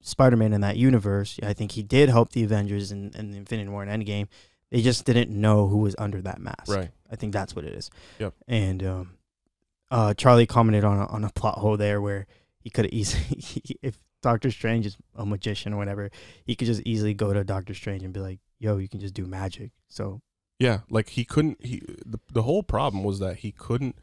Spider 0.00 0.36
Man 0.36 0.52
in 0.52 0.62
that 0.62 0.76
universe. 0.76 1.38
I 1.42 1.52
think 1.52 1.72
he 1.72 1.82
did 1.82 2.08
help 2.08 2.32
the 2.32 2.42
Avengers 2.44 2.90
in, 2.92 3.12
in 3.14 3.34
Infinity 3.34 3.68
War 3.68 3.82
and 3.84 4.02
Endgame. 4.02 4.28
They 4.70 4.82
just 4.82 5.04
didn't 5.04 5.30
know 5.30 5.68
who 5.68 5.78
was 5.78 5.94
under 5.98 6.20
that 6.22 6.40
mask. 6.40 6.68
right. 6.68 6.90
I 7.10 7.16
think 7.16 7.32
that's 7.32 7.54
what 7.54 7.64
it 7.64 7.74
is. 7.74 7.90
Yep. 8.18 8.34
And 8.48 8.82
um, 8.84 9.10
uh, 9.90 10.14
Charlie 10.14 10.46
commented 10.46 10.82
on 10.84 10.98
a, 10.98 11.06
on 11.06 11.22
a 11.24 11.30
plot 11.30 11.58
hole 11.58 11.76
there 11.76 12.00
where 12.00 12.26
he 12.58 12.70
could 12.70 12.86
have 12.86 12.92
easily, 12.92 13.62
if 13.82 13.98
Doctor 14.30 14.50
Strange 14.50 14.86
is 14.86 14.96
a 15.14 15.24
magician 15.24 15.72
or 15.72 15.76
whatever, 15.76 16.10
he 16.44 16.56
could 16.56 16.66
just 16.66 16.82
easily 16.84 17.14
go 17.14 17.32
to 17.32 17.44
Doctor 17.44 17.74
Strange 17.74 18.02
and 18.02 18.12
be 18.12 18.18
like, 18.20 18.40
"Yo, 18.58 18.76
you 18.78 18.88
can 18.88 18.98
just 19.00 19.14
do 19.14 19.24
magic." 19.24 19.70
So 19.88 20.20
Yeah, 20.58 20.80
like 20.90 21.10
he 21.10 21.24
couldn't. 21.24 21.64
He 21.64 21.80
the 22.04 22.18
the 22.32 22.42
whole 22.42 22.62
problem 22.64 23.04
was 23.04 23.18
that 23.20 23.36
he 23.44 23.52
couldn't 23.52 23.94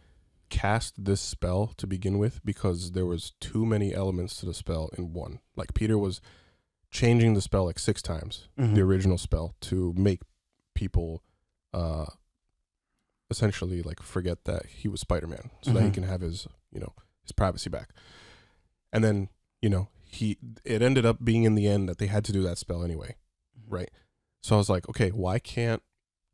cast 0.49 1.03
this 1.03 1.19
spell 1.19 1.73
to 1.77 1.85
begin 1.87 2.19
with 2.19 2.39
because 2.45 2.91
there 2.91 3.05
was 3.05 3.33
too 3.41 3.65
many 3.65 3.93
elements 3.93 4.35
to 4.37 4.45
the 4.45 4.53
spell 4.53 4.89
in 4.97 5.11
one. 5.11 5.39
Like 5.57 5.73
Peter 5.73 5.97
was 5.97 6.21
changing 6.91 7.33
the 7.33 7.41
spell 7.41 7.65
like 7.65 7.79
six 7.79 8.01
times, 8.01 8.47
Mhm. 8.57 8.75
the 8.75 8.81
original 8.81 9.17
spell, 9.17 9.55
to 9.61 9.93
make 9.97 10.21
people 10.75 11.21
uh 11.73 12.05
essentially 13.29 13.81
like 13.81 14.01
forget 14.01 14.43
that 14.45 14.67
he 14.67 14.87
was 14.87 15.01
Spider-Man 15.01 15.49
so 15.63 15.73
that 15.73 15.81
he 15.83 15.89
Mhm. 15.89 15.93
can 15.95 16.03
have 16.03 16.21
his, 16.21 16.47
you 16.71 16.79
know, 16.79 16.93
his 17.23 17.31
privacy 17.31 17.69
back. 17.69 17.89
And 18.91 19.03
then, 19.03 19.29
you 19.61 19.69
know, 19.69 19.87
he 20.13 20.37
it 20.63 20.81
ended 20.81 21.05
up 21.05 21.23
being 21.23 21.43
in 21.43 21.55
the 21.55 21.67
end 21.67 21.89
that 21.89 21.97
they 21.97 22.07
had 22.07 22.23
to 22.25 22.31
do 22.31 22.43
that 22.43 22.57
spell 22.57 22.83
anyway. 22.83 23.15
Mm-hmm. 23.59 23.75
Right. 23.75 23.91
So 24.41 24.55
I 24.55 24.57
was 24.57 24.69
like, 24.69 24.87
okay, 24.89 25.09
why 25.09 25.39
can't 25.39 25.81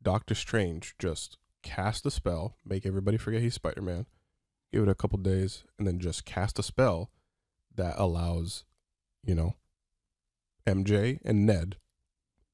Doctor 0.02 0.34
Strange 0.34 0.94
just 0.98 1.36
cast 1.62 2.06
a 2.06 2.10
spell, 2.10 2.56
make 2.64 2.86
everybody 2.86 3.16
forget 3.16 3.42
he's 3.42 3.54
Spider 3.54 3.82
Man, 3.82 4.06
give 4.72 4.82
it 4.82 4.88
a 4.88 4.94
couple 4.94 5.18
days, 5.18 5.64
and 5.78 5.86
then 5.86 5.98
just 5.98 6.24
cast 6.24 6.58
a 6.58 6.62
spell 6.62 7.10
that 7.74 7.94
allows, 7.96 8.64
you 9.24 9.34
know, 9.34 9.54
MJ 10.66 11.20
and 11.24 11.46
Ned 11.46 11.76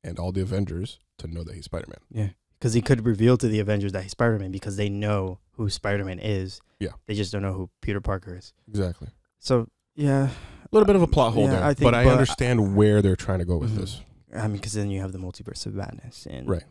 and 0.04 0.18
all 0.18 0.32
the 0.32 0.42
Avengers 0.42 0.98
to 1.18 1.26
know 1.26 1.42
that 1.42 1.54
he's 1.54 1.64
Spider 1.64 1.86
Man. 1.88 2.00
Yeah, 2.10 2.32
because 2.58 2.74
he 2.74 2.82
could 2.82 3.06
reveal 3.06 3.36
to 3.38 3.48
the 3.48 3.60
Avengers 3.60 3.92
that 3.92 4.02
he's 4.02 4.12
Spider 4.12 4.38
Man 4.38 4.52
because 4.52 4.76
they 4.76 4.88
know 4.88 5.38
who 5.52 5.70
Spider 5.70 6.04
Man 6.04 6.18
is. 6.18 6.60
Yeah. 6.78 6.90
they 7.06 7.14
just 7.14 7.32
don't 7.32 7.42
know 7.42 7.54
who 7.54 7.70
Peter 7.80 8.00
Parker 8.00 8.36
is. 8.36 8.52
Exactly. 8.68 9.08
So 9.38 9.68
yeah, 9.94 10.28
little 10.76 10.86
bit 10.86 10.96
of 10.96 11.02
a 11.02 11.06
plot 11.06 11.32
hole 11.34 11.44
Yeah, 11.44 11.50
there, 11.50 11.64
I 11.64 11.74
think- 11.74 11.84
but 11.84 11.94
I 11.94 12.04
but- 12.04 12.12
understand 12.12 12.76
where 12.76 13.02
they're 13.02 13.16
trying 13.16 13.38
to 13.40 13.44
go 13.44 13.56
with 13.56 13.72
Mhm. 13.72 13.80
this. 13.80 14.00
I 14.34 14.46
mean, 14.48 14.56
because 14.56 14.72
then 14.74 14.90
you 14.90 15.00
have 15.00 15.12
the 15.12 15.18
multiverse 15.18 15.64
of 15.66 15.74
madness 15.74 16.26
and 16.28 16.48
Right. 16.48 16.64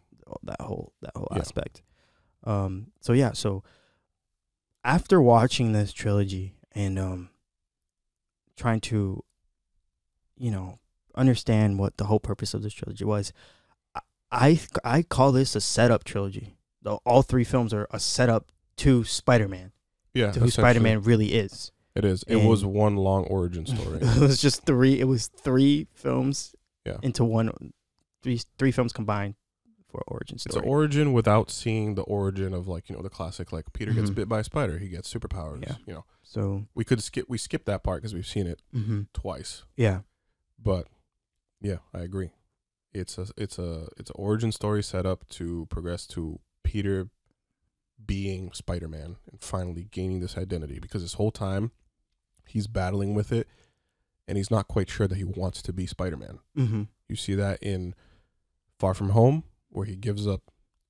that 0.43 0.61
whole 0.61 0.93
that 1.01 1.11
whole 1.15 1.27
Yeah. 1.31 1.39
aspect. 1.39 1.81
Um. 2.43 2.91
So 3.01 3.13
yeah. 3.13 3.33
So 3.33 3.63
after 4.83 5.21
watching 5.21 5.71
this 5.71 5.91
trilogy 5.93 6.55
and 6.73 6.99
um, 6.99 7.29
trying 8.55 8.81
to, 8.81 9.23
you 10.37 10.51
know, 10.51 10.79
understand 11.15 11.79
what 11.79 11.97
the 11.97 12.05
whole 12.05 12.19
purpose 12.19 12.53
of 12.53 12.61
this 12.61 12.73
trilogy 12.73 13.03
was, 13.05 13.33
I 13.95 14.01
I, 14.31 14.59
I 14.83 15.01
call 15.03 15.31
this 15.31 15.55
a 15.55 15.61
setup 15.61 16.03
trilogy. 16.03 16.57
The, 16.81 16.95
all 17.05 17.21
three 17.21 17.43
films 17.45 17.73
are 17.73 17.87
a 17.91 17.99
setup 17.99 18.51
to 18.77 19.03
Spider 19.05 19.47
Man, 19.47 19.71
Yeah, 20.13 20.31
to 20.31 20.39
who 20.41 20.49
Spider 20.51 20.81
Man 20.81 21.01
really 21.01 21.33
is. 21.33 21.71
It 21.95 22.03
is. 22.05 22.23
It 22.27 22.35
And- 22.37 22.47
was 22.49 22.65
one 22.65 22.95
long 22.97 23.23
origin 23.25 23.65
story. 23.65 23.99
it 24.01 24.19
was 24.19 24.41
just 24.41 24.65
three. 24.65 24.99
It 24.99 25.05
was 25.05 25.27
three 25.27 25.87
films 25.93 26.53
Yeah. 26.85 26.97
into 27.01 27.23
one, 27.23 27.73
three 28.21 28.41
three 28.57 28.71
films 28.71 28.91
combined 28.93 29.35
for 29.87 30.03
origin 30.07 30.35
It's 30.35 30.43
story. 30.43 30.65
an 30.65 30.69
origin 30.69 31.13
without 31.13 31.49
seeing 31.49 31.95
the 31.95 32.01
origin 32.03 32.53
of 32.53 32.67
like 32.67 32.89
you 32.89 32.95
know 32.95 33.01
the 33.01 33.09
classic 33.09 33.53
like 33.53 33.71
Peter 33.71 33.93
gets 33.93 34.09
Mhm. 34.09 34.15
bit 34.15 34.27
by 34.29 34.39
a 34.41 34.43
spider, 34.43 34.77
he 34.77 34.89
gets 34.89 35.11
superpowers. 35.13 35.61
Yeah. 35.63 35.75
You 35.87 35.93
know, 35.93 36.05
so 36.21 36.67
we 36.75 36.83
could 36.83 37.01
skip 37.01 37.29
we 37.29 37.37
skip 37.37 37.63
that 37.65 37.81
part 37.83 38.01
because 38.01 38.13
we've 38.13 38.27
seen 38.27 38.45
it 38.47 38.61
hmm 38.71 39.03
twice. 39.13 39.63
yeah, 39.77 40.01
But 40.61 40.87
yeah, 41.61 41.77
I 41.93 41.99
agree. 41.99 42.31
It's 42.93 43.17
a 43.17 43.27
it's 43.37 43.57
a 43.57 43.87
it's 43.97 44.09
an 44.09 44.15
origin 44.19 44.51
story 44.51 44.83
set 44.83 45.05
up 45.05 45.27
to 45.29 45.65
progress 45.69 46.05
to 46.07 46.39
Peter 46.63 47.09
being 48.05 48.51
Spider 48.51 48.87
Man 48.89 49.15
and 49.31 49.41
finally 49.41 49.87
gaining 49.91 50.19
this 50.19 50.37
identity 50.37 50.79
because 50.79 51.01
this 51.01 51.13
whole 51.13 51.31
time 51.31 51.71
he's 52.47 52.67
battling 52.67 53.13
with 53.13 53.31
it 53.31 53.47
and 54.27 54.37
he's 54.37 54.51
not 54.51 54.67
quite 54.67 54.89
sure 54.89 55.07
that 55.07 55.15
he 55.17 55.23
wants 55.23 55.61
to 55.63 55.73
be 55.73 55.85
Spider 55.85 56.17
Man. 56.17 56.39
hmm 56.55 56.83
You 57.07 57.15
see 57.15 57.35
that 57.35 57.61
in 57.61 57.93
Far 58.79 58.93
From 58.93 59.09
Home, 59.09 59.43
where 59.69 59.85
he 59.85 59.95
gives 59.95 60.27
up 60.27 60.41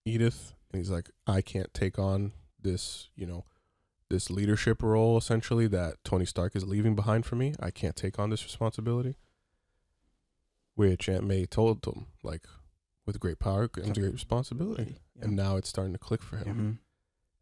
Edith 0.06 0.54
and 0.72 0.80
he's 0.80 0.90
like, 0.90 1.10
I 1.28 1.42
can't 1.42 1.74
take 1.74 1.98
on 2.00 2.32
this, 2.62 3.10
you 3.16 3.26
know, 3.26 3.46
this 4.10 4.30
leadership 4.30 4.82
role 4.84 5.18
essentially 5.18 5.68
that 5.68 5.96
Tony 6.04 6.26
Stark 6.26 6.56
is 6.56 6.66
leaving 6.66 6.96
behind 6.96 7.26
for 7.26 7.36
me. 7.36 7.56
I 7.60 7.72
can't 7.72 7.96
take 7.96 8.20
on 8.20 8.30
this 8.30 8.44
responsibility. 8.44 9.16
Which 10.76 11.08
Aunt 11.08 11.24
May 11.26 11.46
told 11.46 11.86
him, 11.86 12.08
like, 12.22 12.44
with 13.06 13.20
great 13.20 13.40
power 13.40 13.68
comes 13.68 13.98
great 13.98 14.12
responsibility. 14.12 14.98
And 15.22 15.36
now 15.36 15.56
it's 15.56 15.70
starting 15.70 15.94
to 15.94 16.00
click 16.00 16.22
for 16.22 16.38
him. 16.38 16.46
hmm 16.56 16.72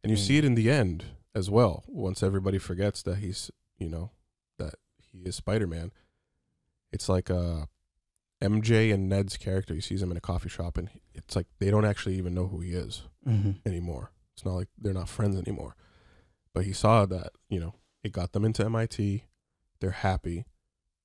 And 0.04 0.12
you 0.12 0.18
Mm. 0.18 0.28
see 0.28 0.38
it 0.38 0.46
in 0.46 0.56
the 0.56 0.70
end 0.70 1.06
as 1.34 1.50
well. 1.50 1.84
Once 1.88 2.22
everybody 2.22 2.60
forgets 2.60 3.02
that 3.04 3.18
he's, 3.18 3.50
you 3.78 3.90
know, 3.90 4.12
that 4.58 4.76
he 4.98 5.20
is 5.20 5.36
Spider 5.36 5.68
Man, 5.68 5.92
it's 6.92 7.10
like 7.10 7.30
uh, 7.30 7.66
MJ 8.42 8.94
and 8.94 9.10
Ned's 9.10 9.38
character. 9.38 9.74
He 9.74 9.82
sees 9.82 10.02
him 10.02 10.12
in 10.12 10.18
a 10.18 10.22
coffee 10.22 10.50
shop, 10.50 10.78
and 10.78 10.90
it's 11.14 11.36
like 11.36 11.48
they 11.60 11.72
don't 11.72 11.86
actually 11.86 12.16
even 12.16 12.34
know 12.34 12.48
who 12.48 12.60
he 12.62 12.72
is 12.72 13.04
hmm 13.26 13.52
anymore. 13.66 14.12
It's 14.36 14.46
not 14.46 14.54
like 14.56 14.68
they're 14.78 14.94
not 14.94 15.10
friends 15.10 15.38
anymore. 15.38 15.76
But 16.54 16.66
he 16.66 16.74
saw 16.74 17.06
that, 17.08 17.32
you 17.50 17.60
know, 17.60 17.76
it 18.04 18.12
got 18.12 18.32
them 18.34 18.46
into 18.46 18.64
MIT. 18.66 19.24
They're 19.80 19.92
happy, 19.92 20.46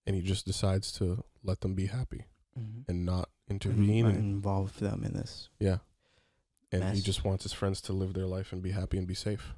and 0.06 0.14
he 0.16 0.22
just 0.22 0.46
decides 0.46 0.92
to 0.92 1.24
let 1.42 1.60
them 1.60 1.74
be 1.74 1.86
happy 1.86 2.24
hmm 2.56 2.80
and 2.88 3.04
not 3.06 3.28
intervene. 3.48 4.06
and 4.06 4.16
involve 4.18 4.78
them 4.78 5.04
in 5.04 5.12
this. 5.14 5.48
yeah. 5.58 5.78
And 6.70 6.94
he 6.94 7.00
just 7.00 7.24
wants 7.24 7.44
his 7.44 7.52
friends 7.54 7.80
to 7.82 7.94
live 7.94 8.12
their 8.12 8.26
life 8.26 8.52
and 8.52 8.62
be 8.62 8.72
happy 8.72 8.98
and 8.98 9.06
be 9.06 9.14
safe, 9.14 9.54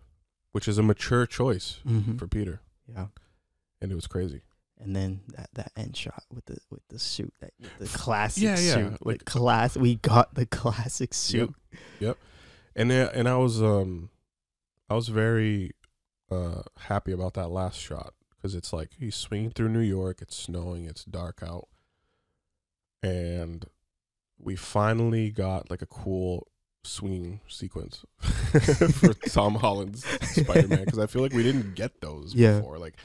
which 0.53 0.69
is 0.69 0.78
a 0.78 0.82
mature 0.82 1.27
choice 1.27 1.81
Mm-hmm. 1.85 2.16
for 2.19 2.28
Peter. 2.28 2.61
Yeah, 2.95 3.07
And 3.81 3.91
it 3.93 3.95
was 3.95 4.07
crazy. 4.07 4.43
and 4.79 4.95
then 4.97 5.21
that, 5.37 5.51
that 5.55 5.73
end 5.77 5.97
shot 5.97 6.25
with 6.33 6.47
the 6.47 6.59
with 6.71 6.87
the 6.89 6.99
suit, 6.99 7.33
that 7.41 7.53
the 7.79 7.87
classic 7.87 8.43
Yeah, 8.43 8.59
yeah, 8.59 8.75
suit, 8.75 9.07
like- 9.07 9.25
class. 9.25 9.77
We 9.77 9.97
got 9.97 10.35
the 10.35 10.47
classic 10.47 11.12
suit. 11.15 11.55
Yep. 12.01 12.17
And 12.77 12.91
then, 12.91 13.11
and 13.15 13.29
I 13.29 13.37
was 13.37 13.61
um 13.62 14.11
I 14.89 14.95
was 14.95 15.09
very 15.09 15.73
uh 16.31 16.62
happy 16.79 17.12
about 17.12 17.35
that 17.35 17.49
last 17.51 17.79
shot 17.79 18.15
because 18.37 18.55
it's 18.55 18.73
like 18.73 18.91
he's 18.99 19.17
swinging 19.17 19.51
through 19.51 19.69
New 19.71 19.81
York. 19.81 20.23
It's 20.23 20.37
snowing. 20.37 20.87
It's 20.87 21.05
dark 21.05 21.43
out, 21.43 21.69
and 23.03 23.65
we 24.39 24.57
finally 24.57 25.31
got 25.31 25.71
like 25.71 25.83
a 25.83 25.87
cool 25.87 26.47
swinging 26.85 27.40
sequence 27.48 28.05
for 28.20 29.15
Tom 29.28 29.57
Holland's 29.57 30.05
Spider 30.23 30.69
Man 30.69 30.85
because 30.85 30.98
I 30.98 31.07
feel 31.07 31.23
like 31.23 31.32
we 31.32 31.43
didn't 31.43 31.74
get 31.74 32.01
those 32.01 32.35
Yeah. 32.35 32.59
before. 32.59 32.78
Like 32.78 32.97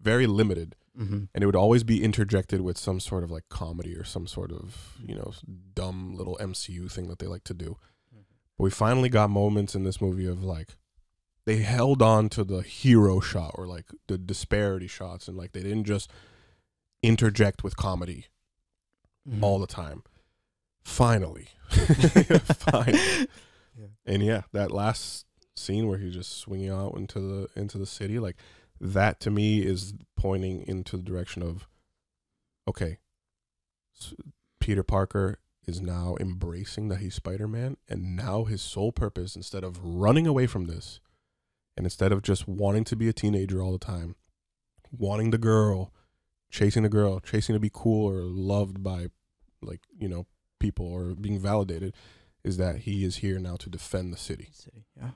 very 0.00 0.26
limited. 0.26 0.76
Mm-hmm. 0.98 1.24
and 1.34 1.42
it 1.42 1.46
would 1.46 1.56
always 1.56 1.84
be 1.84 2.04
interjected 2.04 2.60
with 2.60 2.76
some 2.76 3.00
sort 3.00 3.24
of 3.24 3.30
like 3.30 3.44
comedy 3.48 3.94
or 3.96 4.04
some 4.04 4.26
sort 4.26 4.52
of 4.52 4.98
you 5.02 5.14
know 5.14 5.32
dumb 5.72 6.14
little 6.14 6.36
MCU 6.38 6.92
thing 6.92 7.08
that 7.08 7.18
they 7.18 7.26
like 7.26 7.44
to 7.44 7.54
do. 7.54 7.78
But 8.58 8.64
we 8.64 8.70
finally 8.70 9.08
got 9.08 9.30
moments 9.30 9.74
in 9.74 9.84
this 9.84 10.02
movie 10.02 10.26
of 10.26 10.44
like 10.44 10.76
they 11.46 11.56
held 11.62 12.02
on 12.02 12.28
to 12.30 12.44
the 12.44 12.60
hero 12.60 13.20
shot 13.20 13.52
or 13.54 13.66
like 13.66 13.86
the 14.06 14.18
disparity 14.18 14.86
shots 14.86 15.28
and 15.28 15.36
like 15.38 15.52
they 15.52 15.62
didn't 15.62 15.84
just 15.84 16.10
interject 17.02 17.64
with 17.64 17.76
comedy 17.76 18.26
Mm-hmm. 19.26 19.44
all 19.44 19.60
the 19.60 19.68
time. 19.68 20.02
Finally. 20.84 21.48
Finally. 21.70 23.28
Yeah. 23.78 23.86
And 24.04 24.22
yeah, 24.22 24.42
that 24.52 24.70
last 24.70 25.26
scene 25.54 25.86
where 25.86 25.98
he's 25.98 26.14
just 26.14 26.38
swinging 26.38 26.70
out 26.70 26.94
into 26.96 27.20
the 27.20 27.48
into 27.60 27.78
the 27.78 27.86
city 27.86 28.18
like 28.18 28.36
that 28.80 29.20
to 29.20 29.30
me 29.30 29.60
is 29.60 29.94
pointing 30.16 30.62
into 30.66 30.96
the 30.96 31.02
direction 31.02 31.42
of 31.42 31.68
okay 32.66 32.98
s- 34.00 34.14
peter 34.60 34.82
parker 34.82 35.38
is 35.66 35.82
now 35.82 36.16
embracing 36.18 36.88
that 36.88 37.00
he's 37.00 37.14
spider-man 37.14 37.76
and 37.86 38.16
now 38.16 38.44
his 38.44 38.62
sole 38.62 38.92
purpose 38.92 39.36
instead 39.36 39.62
of 39.62 39.78
running 39.84 40.26
away 40.26 40.46
from 40.46 40.64
this 40.64 41.00
and 41.76 41.84
instead 41.84 42.12
of 42.12 42.22
just 42.22 42.48
wanting 42.48 42.82
to 42.82 42.96
be 42.96 43.08
a 43.08 43.12
teenager 43.12 43.62
all 43.62 43.72
the 43.72 43.78
time 43.78 44.16
wanting 44.90 45.30
the 45.30 45.38
girl 45.38 45.92
chasing 46.52 46.82
the 46.82 46.88
girl, 46.88 47.18
chasing 47.18 47.54
to 47.54 47.58
be 47.58 47.70
cool 47.72 48.08
or 48.08 48.22
loved 48.22 48.82
by 48.82 49.06
like, 49.62 49.80
you 49.98 50.06
know, 50.06 50.26
people 50.62 50.86
or 50.86 51.14
being 51.14 51.38
validated 51.38 51.94
is 52.44 52.56
that 52.56 52.74
he 52.86 53.04
is 53.04 53.16
here 53.16 53.38
now 53.38 53.56
to 53.56 53.68
defend 53.68 54.12
the 54.12 54.16
city. 54.16 54.48
City. 54.52 54.84
Yeah. 54.96 55.10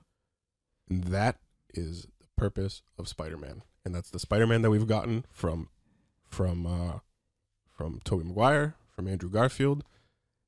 And 0.91 1.05
that 1.05 1.37
is 1.75 2.07
the 2.21 2.27
purpose 2.37 2.83
of 2.99 3.09
Spider-Man. 3.09 3.63
And 3.85 3.95
that's 3.95 4.11
the 4.11 4.19
Spider-Man 4.19 4.63
that 4.63 4.71
we've 4.71 4.87
gotten 4.87 5.25
from 5.31 5.69
from 6.29 6.67
uh 6.67 6.99
from 7.71 8.01
Tobey 8.05 8.25
Maguire, 8.25 8.75
from 8.95 9.07
Andrew 9.09 9.31
Garfield. 9.31 9.85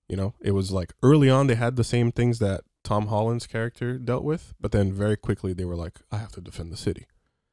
You 0.08 0.16
know, 0.16 0.34
it 0.40 0.52
was 0.52 0.70
like 0.72 0.92
early 1.02 1.28
on 1.30 1.46
they 1.46 1.54
had 1.54 1.76
the 1.76 1.84
same 1.84 2.10
things 2.12 2.38
that 2.40 2.62
Tom 2.82 3.06
Holland's 3.08 3.46
character 3.46 3.98
dealt 3.98 4.24
with, 4.24 4.54
but 4.60 4.72
then 4.72 4.92
very 4.92 5.16
quickly 5.16 5.52
they 5.52 5.64
were 5.66 5.76
like, 5.76 5.98
I 6.10 6.16
have 6.18 6.32
to 6.32 6.40
defend 6.40 6.72
the 6.72 6.76
city. 6.76 7.06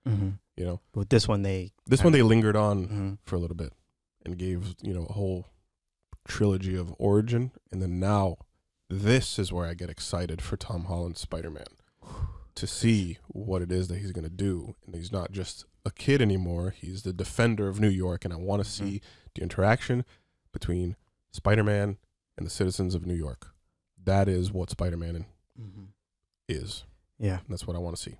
Mm-hmm. 0.07 0.29
You 0.55 0.65
know, 0.65 0.79
With 0.93 1.09
this 1.09 1.27
one, 1.27 1.41
they. 1.41 1.71
this 1.85 2.03
one 2.03 2.13
they 2.13 2.21
lingered 2.21 2.55
on 2.55 2.87
Mhm. 2.87 3.17
for 3.25 3.35
a 3.35 3.39
little 3.39 3.57
bit 3.57 3.73
and 4.25 4.37
gave 4.37 4.75
you 4.81 4.93
know 4.93 5.05
a 5.09 5.13
whole 5.13 5.45
trilogy 6.27 6.75
of 6.75 6.93
origin, 6.97 7.51
and 7.71 7.81
then 7.81 7.99
now 7.99 8.37
this 8.89 9.37
is 9.39 9.51
where 9.51 9.65
I 9.65 9.73
get 9.73 9.89
excited 9.89 10.41
for 10.41 10.57
Tom 10.57 10.85
Holland's 10.85 11.19
Spider 11.21 11.49
Man 11.51 11.65
to 12.55 12.67
see 12.67 13.17
what 13.27 13.61
it 13.61 13.71
is 13.71 13.87
that 13.87 13.97
he's 13.99 14.11
gonna 14.11 14.29
do, 14.29 14.75
and 14.85 14.95
he's 14.95 15.11
not 15.11 15.31
just 15.31 15.65
a 15.85 15.91
kid 15.91 16.21
anymore. 16.21 16.73
He's 16.77 17.03
the 17.03 17.13
defender 17.13 17.67
of 17.67 17.79
New 17.79 17.89
York, 17.89 18.25
and 18.25 18.33
I 18.33 18.37
want 18.37 18.63
to 18.63 18.69
see 18.69 19.01
the 19.35 19.41
interaction 19.41 20.03
between 20.51 20.95
Spider 21.31 21.63
Man 21.63 21.97
and 22.37 22.45
the 22.45 22.51
citizens 22.51 22.95
of 22.95 23.05
New 23.05 23.13
York. 23.15 23.53
That 24.03 24.27
is 24.27 24.51
what 24.51 24.69
Spider 24.69 24.97
Man 24.97 25.25
Mhm. 25.59 25.87
is. 26.47 26.83
Yeah. 27.17 27.39
And 27.39 27.49
that's 27.49 27.65
what 27.67 27.75
I 27.75 27.79
want 27.79 27.95
to 27.95 28.01
see. 28.01 28.17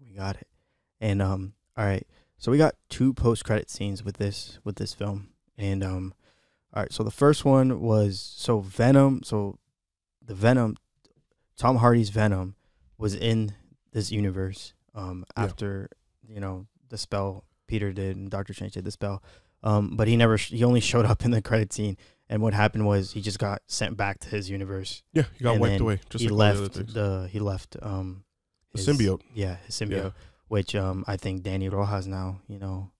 We 0.00 0.10
got 0.10 0.36
it. 0.36 0.48
And 1.00 1.20
um 1.22 1.54
all 1.76 1.84
right. 1.84 2.06
So 2.38 2.50
we 2.50 2.58
got 2.58 2.74
two 2.88 3.12
post 3.14 3.44
credit 3.44 3.70
scenes 3.70 4.02
with 4.04 4.16
this 4.16 4.58
with 4.64 4.76
this 4.76 4.92
film. 4.94 5.30
And 5.56 5.82
um 5.84 6.14
all 6.74 6.82
right, 6.82 6.92
so 6.92 7.02
the 7.02 7.10
first 7.10 7.44
one 7.44 7.80
was 7.80 8.20
so 8.36 8.60
Venom, 8.60 9.22
so 9.24 9.58
the 10.24 10.34
Venom 10.34 10.76
Tom 11.56 11.76
Hardy's 11.76 12.10
Venom 12.10 12.54
was 12.98 13.14
in 13.14 13.54
this 13.92 14.10
universe 14.12 14.72
um 14.94 15.24
Yeah. 15.36 15.44
after, 15.44 15.88
you 16.26 16.40
know, 16.40 16.66
the 16.88 16.98
spell 16.98 17.44
Peter 17.66 17.92
did 17.92 18.16
and 18.16 18.30
Doctor 18.30 18.52
Strange 18.54 18.72
did 18.74 18.84
the 18.84 18.90
spell. 18.90 19.22
Um 19.62 19.96
but 19.96 20.08
he 20.08 20.16
never 20.16 20.38
sh- 20.38 20.50
he 20.50 20.64
only 20.64 20.80
showed 20.80 21.04
up 21.06 21.24
in 21.24 21.30
the 21.32 21.42
credit 21.42 21.72
scene 21.72 21.96
and 22.28 22.40
what 22.42 22.54
happened 22.54 22.86
was 22.86 23.12
he 23.12 23.20
just 23.20 23.38
got 23.40 23.62
sent 23.66 23.96
back 23.96 24.20
to 24.20 24.28
his 24.28 24.48
universe. 24.48 25.02
Yeah, 25.12 25.24
he 25.36 25.42
got 25.44 25.58
wiped 25.58 25.80
away. 25.80 26.00
Just 26.08 26.22
he 26.22 26.28
like 26.30 26.56
all 26.56 26.62
the 26.62 26.62
left 26.62 26.94
the 26.94 27.28
he 27.30 27.40
left 27.40 27.76
um 27.82 28.24
The 28.72 28.78
symbiote. 28.80 29.20
Yeah, 29.34 29.56
his 29.66 29.74
symbiote 29.74 29.90
Yeah. 30.04 30.10
which 30.48 30.74
um 30.76 31.04
I 31.08 31.16
think 31.16 31.42
Danny 31.42 31.68
Rojas 31.68 32.06
now, 32.06 32.40
you 32.48 32.58
know, 32.58 32.90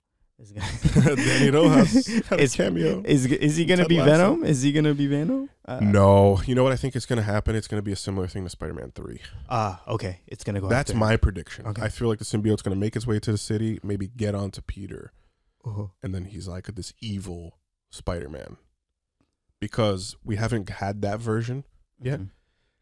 is 0.41 0.53
gonna 0.53 1.17
Danny 1.17 1.51
Rojas 1.51 2.07
had 2.07 2.41
a 2.41 2.49
cameo. 2.49 3.03
Is 3.05 3.27
is 3.27 3.57
he 3.57 3.65
gonna 3.65 3.83
Ted 3.83 3.89
be 3.89 3.99
Lasso. 3.99 4.11
Venom? 4.11 4.45
Is 4.45 4.63
he 4.63 4.73
gonna 4.73 4.95
be 4.95 5.07
Venom? 5.07 5.51
Uh, 5.67 5.79
No, 5.81 6.41
you 6.47 6.55
know 6.55 6.63
what 6.63 6.73
I 6.73 6.77
think 6.77 6.97
is 6.97 7.07
to 7.19 7.23
happen? 7.25 7.55
It's 7.55 7.69
to 7.79 7.85
be 7.85 7.93
a 7.93 7.97
similar 7.97 8.27
thing 8.27 8.45
to 8.45 8.51
Spider-Man 8.51 8.93
3. 8.95 9.21
Ah, 9.49 9.83
okay. 9.87 10.21
It's 10.27 10.43
gonna 10.45 10.61
go. 10.61 10.69
That's 10.69 10.91
after. 10.91 10.99
my 10.99 11.17
prediction. 11.17 11.67
Okay. 11.67 11.83
I 11.83 11.89
feel 11.89 12.09
like 12.09 12.19
the 12.19 12.25
symbiote's 12.25 12.63
to 12.75 12.81
make 12.81 12.97
its 12.97 13.07
way 13.07 13.19
to 13.21 13.33
the 13.33 13.39
city, 13.39 13.79
maybe 13.83 14.09
get 14.09 14.35
onto 14.35 14.61
Peter, 14.63 15.13
Uh-huh. 15.65 15.87
and 16.03 16.15
then 16.15 16.25
he's 16.25 16.49
like 16.49 16.67
this 16.75 16.93
evil 17.01 17.59
Spider-Man. 17.91 18.57
Because 19.61 20.17
we 20.25 20.37
haven't 20.37 20.69
had 20.71 21.03
that 21.03 21.21
version. 21.21 21.65
Mhm. 22.03 22.31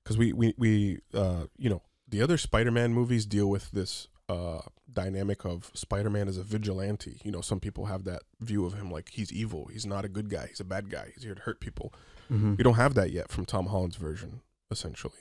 because 0.04 0.16
we 0.16 0.32
we 0.32 0.54
we 0.56 0.98
uh 1.12 1.46
you 1.56 1.68
know, 1.68 1.82
the 2.08 2.22
other 2.22 2.38
Spider-Man 2.38 2.94
movies 2.94 3.26
deal 3.26 3.48
with 3.50 3.70
this 3.72 4.06
uh 4.28 4.60
dynamic 4.92 5.44
of 5.44 5.70
Spider-Man 5.74 6.28
as 6.28 6.36
a 6.38 6.42
vigilante. 6.42 7.20
You 7.24 7.30
know, 7.30 7.40
some 7.40 7.60
people 7.60 7.86
have 7.86 8.04
that 8.04 8.22
view 8.40 8.64
of 8.66 8.74
him 8.74 8.90
like 8.90 9.10
he's 9.10 9.32
evil, 9.32 9.66
he's 9.72 9.86
not 9.86 10.04
a 10.04 10.08
good 10.08 10.28
guy, 10.30 10.46
he's 10.48 10.60
a 10.60 10.64
bad 10.64 10.90
guy, 10.90 11.10
he's 11.14 11.24
here 11.24 11.34
to 11.34 11.42
hurt 11.42 11.60
people. 11.60 11.92
Mhm. 12.30 12.56
We 12.58 12.64
don't 12.64 12.74
have 12.74 12.94
that 12.94 13.10
yet 13.10 13.30
from 13.30 13.44
Tom 13.46 13.66
Holland's 13.66 13.96
version 13.96 14.40
essentially. 14.70 15.20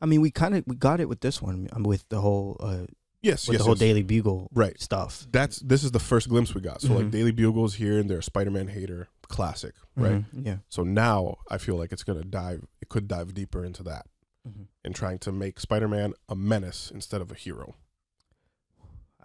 I 0.00 0.06
mean, 0.06 0.20
we 0.20 0.30
kind 0.30 0.54
of 0.54 0.64
we 0.66 0.76
got 0.76 1.00
it 1.00 1.08
with 1.08 1.20
this 1.20 1.42
one 1.42 1.68
with 1.78 2.08
the 2.08 2.20
whole 2.20 2.56
uh 2.60 2.86
Yes, 3.22 3.48
with 3.48 3.54
yes, 3.54 3.60
the 3.60 3.64
whole 3.64 3.72
yes. 3.74 3.78
Daily 3.80 4.02
Bugle 4.02 4.48
Right. 4.52 4.78
stuff. 4.78 5.26
That's 5.32 5.56
this 5.60 5.82
is 5.82 5.92
the 5.92 5.98
first 5.98 6.28
glimpse 6.28 6.54
we 6.54 6.60
got. 6.60 6.82
So 6.82 6.92
like 6.94 7.06
Mhm. 7.06 7.10
Daily 7.10 7.32
Bugle's 7.32 7.74
here 7.74 7.98
and 7.98 8.08
they're 8.10 8.18
a 8.18 8.22
Spider-Man 8.22 8.68
hater 8.68 9.08
classic, 9.28 9.74
right? 9.96 10.22
Mhm. 10.34 10.44
Yeah. 10.46 10.56
So 10.68 10.82
now 10.82 11.38
I 11.50 11.56
feel 11.56 11.76
like 11.76 11.90
it's 11.90 12.04
gonna 12.04 12.22
dive. 12.24 12.66
It 12.82 12.90
could 12.90 13.08
dive 13.08 13.32
deeper 13.32 13.64
into 13.64 13.82
that 13.84 14.06
Mhm. 14.46 14.66
in 14.84 14.92
trying 14.92 15.18
to 15.20 15.32
make 15.32 15.58
Spider-Man 15.58 16.12
a 16.28 16.36
menace 16.36 16.90
instead 16.90 17.22
of 17.22 17.30
a 17.32 17.34
hero. 17.34 17.76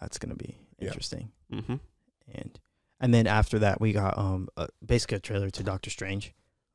That's 0.01 0.17
gonna 0.17 0.35
be 0.35 0.57
interesting. 0.79 1.31
Mm-hmm. 1.51 1.75
And 2.33 2.59
and 2.99 3.13
then 3.13 3.27
after 3.27 3.59
that, 3.59 3.79
we 3.81 3.93
got 3.93 4.17
um 4.17 4.49
uh, 4.57 4.67
basically 4.85 5.17
a 5.17 5.19
trailer 5.19 5.49
to 5.49 5.63
Doctor 5.63 5.89
Strange. 5.89 6.33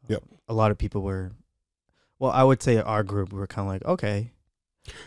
Yep. 0.09 0.23
Um, 0.23 0.39
a 0.49 0.55
lot 0.55 0.71
of 0.71 0.77
people 0.79 1.01
were, 1.03 1.33
well, 2.19 2.31
I 2.31 2.45
would 2.45 2.63
say 2.63 2.77
our 2.79 3.03
group 3.03 3.33
we 3.33 3.39
were 3.39 3.47
kind 3.47 3.67
of 3.67 3.73
like, 3.73 3.85
okay, 3.87 4.33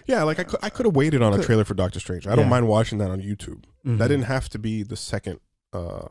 Yeah, 0.07 0.23
like 0.23 0.39
I 0.39 0.43
could, 0.43 0.59
I 0.63 0.69
could 0.69 0.85
have 0.87 0.95
waited 0.95 1.21
on 1.21 1.39
a 1.39 1.43
trailer 1.43 1.63
for 1.63 1.75
Doctor 1.75 1.99
Strange. 1.99 2.25
I 2.27 2.35
don't 2.35 2.49
mind 2.49 2.67
watching 2.67 2.97
that 2.97 3.11
on 3.11 3.21
YouTube. 3.21 3.65
Mhm. 3.85 3.99
That 3.99 4.07
didn't 4.07 4.25
have 4.25 4.49
to 4.49 4.59
be 4.59 4.81
the 4.83 4.95
second 4.95 5.39
uh, 5.73 6.07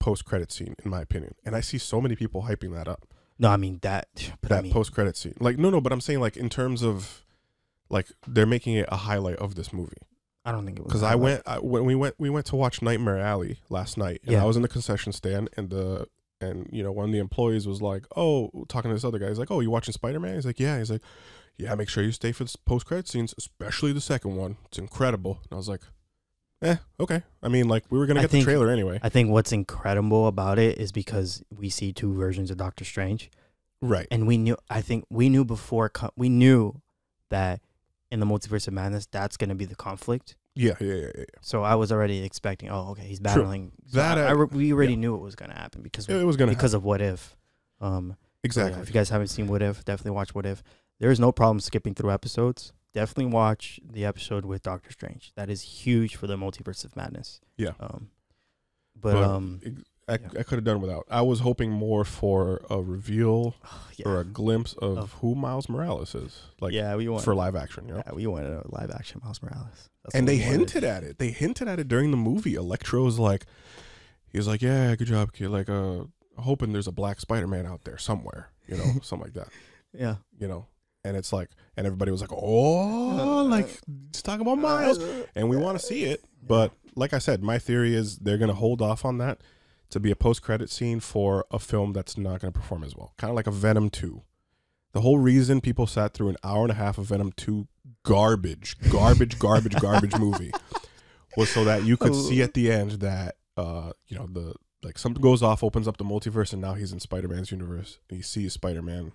post-credit 0.00 0.50
scene, 0.50 0.74
in 0.84 0.90
my 0.90 1.00
opinion. 1.00 1.34
And 1.44 1.54
I 1.54 1.60
see 1.60 1.78
so 1.78 2.00
many 2.00 2.16
people 2.16 2.42
hyping 2.42 2.72
that 2.74 2.88
up. 2.88 3.06
No, 3.38 3.48
I 3.50 3.56
mean 3.56 3.78
that. 3.82 4.08
But 4.42 4.50
I 4.52 4.56
that 4.56 4.62
mean, 4.64 4.72
post-credit 4.72 5.16
scene. 5.16 5.34
Like 5.38 5.58
no, 5.58 5.70
no, 5.70 5.80
but 5.80 5.92
I'm 5.92 6.00
saying 6.00 6.20
like 6.20 6.36
in 6.36 6.48
terms 6.48 6.82
of 6.82 7.24
like 7.88 8.08
they're 8.26 8.46
making 8.46 8.74
it 8.74 8.86
a 8.90 8.96
highlight 8.96 9.36
of 9.36 9.54
this 9.54 9.72
movie. 9.72 10.02
I 10.44 10.52
don't 10.52 10.66
think 10.66 10.78
it 10.78 10.82
was 10.84 10.90
because 10.90 11.02
I 11.02 11.14
went 11.14 11.42
I, 11.46 11.58
when 11.58 11.84
we 11.84 11.94
went 11.94 12.16
we 12.18 12.28
went 12.30 12.46
to 12.46 12.56
watch 12.56 12.82
Nightmare 12.82 13.18
Alley 13.18 13.60
last 13.70 13.96
night, 13.96 14.20
and 14.24 14.32
Yeah. 14.32 14.42
I 14.42 14.46
was 14.46 14.56
in 14.56 14.62
the 14.62 14.68
concession 14.68 15.12
stand, 15.12 15.48
and 15.56 15.70
the 15.70 16.06
and 16.40 16.68
you 16.70 16.82
know 16.82 16.92
one 16.92 17.06
of 17.06 17.12
the 17.12 17.18
employees 17.18 17.66
was 17.66 17.80
like, 17.80 18.04
"Oh, 18.16 18.50
talking 18.68 18.90
to 18.90 18.94
this 18.94 19.04
other 19.04 19.18
guy, 19.18 19.28
he's 19.28 19.38
like, 19.38 19.50
oh, 19.50 19.60
you 19.60 19.70
watching 19.70 19.92
Spider 19.92 20.20
Man?" 20.20 20.34
He's 20.34 20.44
like, 20.46 20.60
"Yeah." 20.60 20.78
He's 20.78 20.90
like, 20.90 21.00
"Yeah, 21.56 21.74
make 21.74 21.88
sure 21.88 22.02
you 22.04 22.12
stay 22.12 22.32
for 22.32 22.44
the 22.44 22.54
post 22.66 22.84
credit 22.86 23.08
scenes, 23.08 23.34
especially 23.38 23.92
the 23.92 24.00
second 24.00 24.36
one. 24.36 24.56
It's 24.66 24.78
incredible." 24.78 25.38
And 25.44 25.52
I 25.52 25.56
was 25.56 25.68
like, 25.68 25.80
"Eh, 26.60 26.76
okay." 27.00 27.22
I 27.42 27.48
mean, 27.48 27.68
like 27.68 27.84
we 27.90 27.98
were 27.98 28.06
gonna 28.06 28.20
I 28.20 28.24
get 28.24 28.32
the 28.32 28.42
trailer 28.42 28.68
anyway, 28.70 28.98
I 29.02 29.08
think 29.08 29.30
what's 29.30 29.52
incredible 29.52 30.26
about 30.26 30.58
it 30.58 30.76
is 30.78 30.92
because 30.92 31.42
we 31.50 31.70
see 31.70 31.92
two 31.92 32.12
versions 32.12 32.50
of 32.50 32.58
Doctor 32.58 32.84
Strange, 32.84 33.30
right? 33.80 34.06
and 34.10 34.26
we 34.26 34.36
knew. 34.36 34.56
I 34.68 34.82
think 34.82 35.06
we 35.08 35.30
knew 35.30 35.44
before. 35.46 35.90
We 36.16 36.28
knew 36.28 36.82
that 37.30 37.60
in 38.14 38.20
the 38.20 38.26
multiverse 38.26 38.68
of 38.68 38.74
madness, 38.74 39.06
that's 39.10 39.36
going 39.36 39.48
to 39.50 39.54
be 39.56 39.64
the 39.64 39.74
conflict. 39.74 40.36
Yeah, 40.54 40.74
yeah, 40.80 40.94
yeah, 40.94 41.10
yeah. 41.18 41.24
So 41.42 41.64
I 41.64 41.74
was 41.74 41.90
already 41.90 42.22
expecting. 42.24 42.70
Oh, 42.70 42.90
okay, 42.92 43.02
he's 43.02 43.18
battling. 43.18 43.72
So 43.88 43.96
That, 43.98 44.18
I- 44.18 44.28
I 44.28 44.32
uh, 44.32 44.46
we 44.46 44.72
already 44.72 44.92
yeah. 44.92 45.00
knew 45.00 45.14
it 45.16 45.20
was 45.20 45.34
going 45.34 45.50
to 45.50 45.56
happen 45.56 45.82
because 45.82 46.08
It 46.08 46.24
was 46.24 46.36
gonna 46.36 46.52
because 46.52 46.74
of 46.74 46.84
What 46.84 47.00
If. 47.00 47.36
Um, 47.80 48.10
so 48.10 48.14
yeah, 48.14 48.16
exactly. 48.44 48.82
if 48.82 48.88
you 48.88 48.94
guys 48.94 49.08
haven't 49.10 49.28
seen 49.28 49.48
What 49.48 49.62
If, 49.62 49.84
definitely 49.84 50.12
watch 50.12 50.32
What 50.34 50.46
If. 50.46 50.62
There 51.00 51.10
is 51.10 51.18
no 51.18 51.32
problem 51.32 51.58
skipping 51.58 51.94
through 51.94 52.12
episodes. 52.12 52.72
Definitely 52.92 53.32
watch 53.32 53.80
the 53.84 54.04
episode 54.04 54.44
with 54.44 54.62
Doctor 54.62 54.92
Strange. 54.92 55.32
That 55.34 55.50
is 55.50 55.62
huge 55.62 56.14
for 56.14 56.28
the 56.28 56.36
multiverse 56.36 56.84
of 56.84 56.94
madness. 56.94 57.40
Yeah. 57.56 57.72
Um, 57.80 58.10
but, 58.94 59.14
But 59.14 59.24
um, 59.24 59.60
I, 60.08 60.12
yeah. 60.14 60.40
I 60.40 60.42
could 60.42 60.56
have 60.56 60.64
done 60.64 60.80
without. 60.80 61.06
I 61.10 61.22
was 61.22 61.40
hoping 61.40 61.70
more 61.70 62.04
for 62.04 62.60
a 62.68 62.80
reveal 62.82 63.54
yeah, 63.96 64.06
or 64.08 64.20
a 64.20 64.24
glimpse 64.24 64.74
of, 64.74 64.98
Of- 64.98 65.12
who 65.14 65.34
Miles 65.34 65.68
Morales 65.68 66.14
is, 66.14 66.42
like 66.60 66.72
yeah, 66.72 66.94
we 66.96 67.08
want 67.08 67.24
for 67.24 67.34
live 67.34 67.56
action. 67.56 67.88
You 67.88 67.94
know? 67.94 68.02
Yeah, 68.06 68.12
we 68.14 68.26
wanted 68.26 68.52
a 68.52 68.62
live 68.68 68.90
action 68.90 69.20
Miles 69.24 69.42
Morales. 69.42 69.88
That's 70.02 70.14
and 70.14 70.28
they 70.28 70.36
hinted 70.36 70.84
at 70.84 71.02
it. 71.04 71.18
They 71.18 71.30
hinted 71.30 71.68
at 71.68 71.78
it 71.78 71.88
during 71.88 72.10
the 72.10 72.16
movie. 72.18 72.54
Electro's 72.54 73.18
like, 73.18 73.46
he's 74.32 74.46
like, 74.46 74.60
"Yeah, 74.60 74.94
good 74.96 75.06
job, 75.06 75.32
kid." 75.32 75.48
Like, 75.48 75.70
uh, 75.70 76.04
hoping 76.38 76.72
there's 76.72 76.88
a 76.88 76.92
black 76.92 77.20
Spider-Man 77.20 77.64
out 77.66 77.84
there 77.84 77.96
somewhere, 77.96 78.50
you 78.66 78.76
know, 78.76 78.84
something 79.02 79.20
like 79.26 79.34
that, 79.34 79.48
Yeah. 79.92 80.16
you 80.38 80.48
know. 80.48 80.66
And 81.06 81.16
it's 81.18 81.32
like, 81.32 81.50
and 81.76 81.86
everybody 81.86 82.10
was 82.10 82.20
like, 82.22 82.32
"Oh, 82.32 83.44
like 83.48 83.68
it's 84.10 84.20
talking 84.22 84.40
about 84.42 84.58
Miles," 84.58 84.98
and 85.34 85.48
we 85.48 85.56
want 85.56 85.78
to 85.78 85.84
see 85.84 86.04
it. 86.04 86.22
But 86.46 86.72
like 86.94 87.14
I 87.14 87.18
said, 87.20 87.42
my 87.42 87.58
theory 87.58 87.94
is 87.94 88.18
they're 88.18 88.36
gonna 88.36 88.52
hold 88.52 88.82
off 88.82 89.06
on 89.06 89.16
that 89.18 89.40
to 89.90 90.00
be 90.00 90.10
a 90.10 90.16
post-credit 90.16 90.70
scene 90.70 91.00
for 91.00 91.44
a 91.50 91.58
film 91.58 91.92
that's 91.92 92.16
not 92.18 92.40
gonna 92.40 92.52
perform 92.52 92.84
as 92.84 92.94
well, 92.96 93.14
kind 93.18 93.30
of 93.30 93.36
like 93.36 93.46
a 93.46 93.52
Venom 93.52 93.90
Two. 93.90 94.22
The 94.92 95.00
whole 95.00 95.18
reason 95.18 95.60
people 95.60 95.86
sat 95.86 96.14
through 96.14 96.28
an 96.28 96.36
hour 96.44 96.62
and 96.62 96.70
a 96.70 96.74
half 96.74 96.98
of 96.98 97.06
Venom 97.06 97.32
2 97.32 97.66
garbage, 98.04 98.76
garbage, 98.90 99.40
garbage, 99.40 99.74
garbage 99.80 100.16
movie 100.18 100.52
was 101.36 101.50
so 101.50 101.64
that 101.64 101.84
you 101.84 101.96
could 101.96 102.14
see 102.14 102.42
at 102.42 102.54
the 102.54 102.70
end 102.70 102.92
that 102.92 103.34
uh, 103.56 103.92
you 104.08 104.16
know, 104.16 104.26
the 104.26 104.54
like 104.82 104.98
something 104.98 105.22
goes 105.22 105.42
off, 105.42 105.64
opens 105.64 105.88
up 105.88 105.96
the 105.96 106.04
multiverse, 106.04 106.52
and 106.52 106.60
now 106.60 106.74
he's 106.74 106.92
in 106.92 107.00
Spider 107.00 107.28
Man's 107.28 107.50
universe 107.50 107.98
and 108.08 108.16
he 108.16 108.22
sees 108.22 108.52
Spider 108.52 108.82
Man 108.82 109.12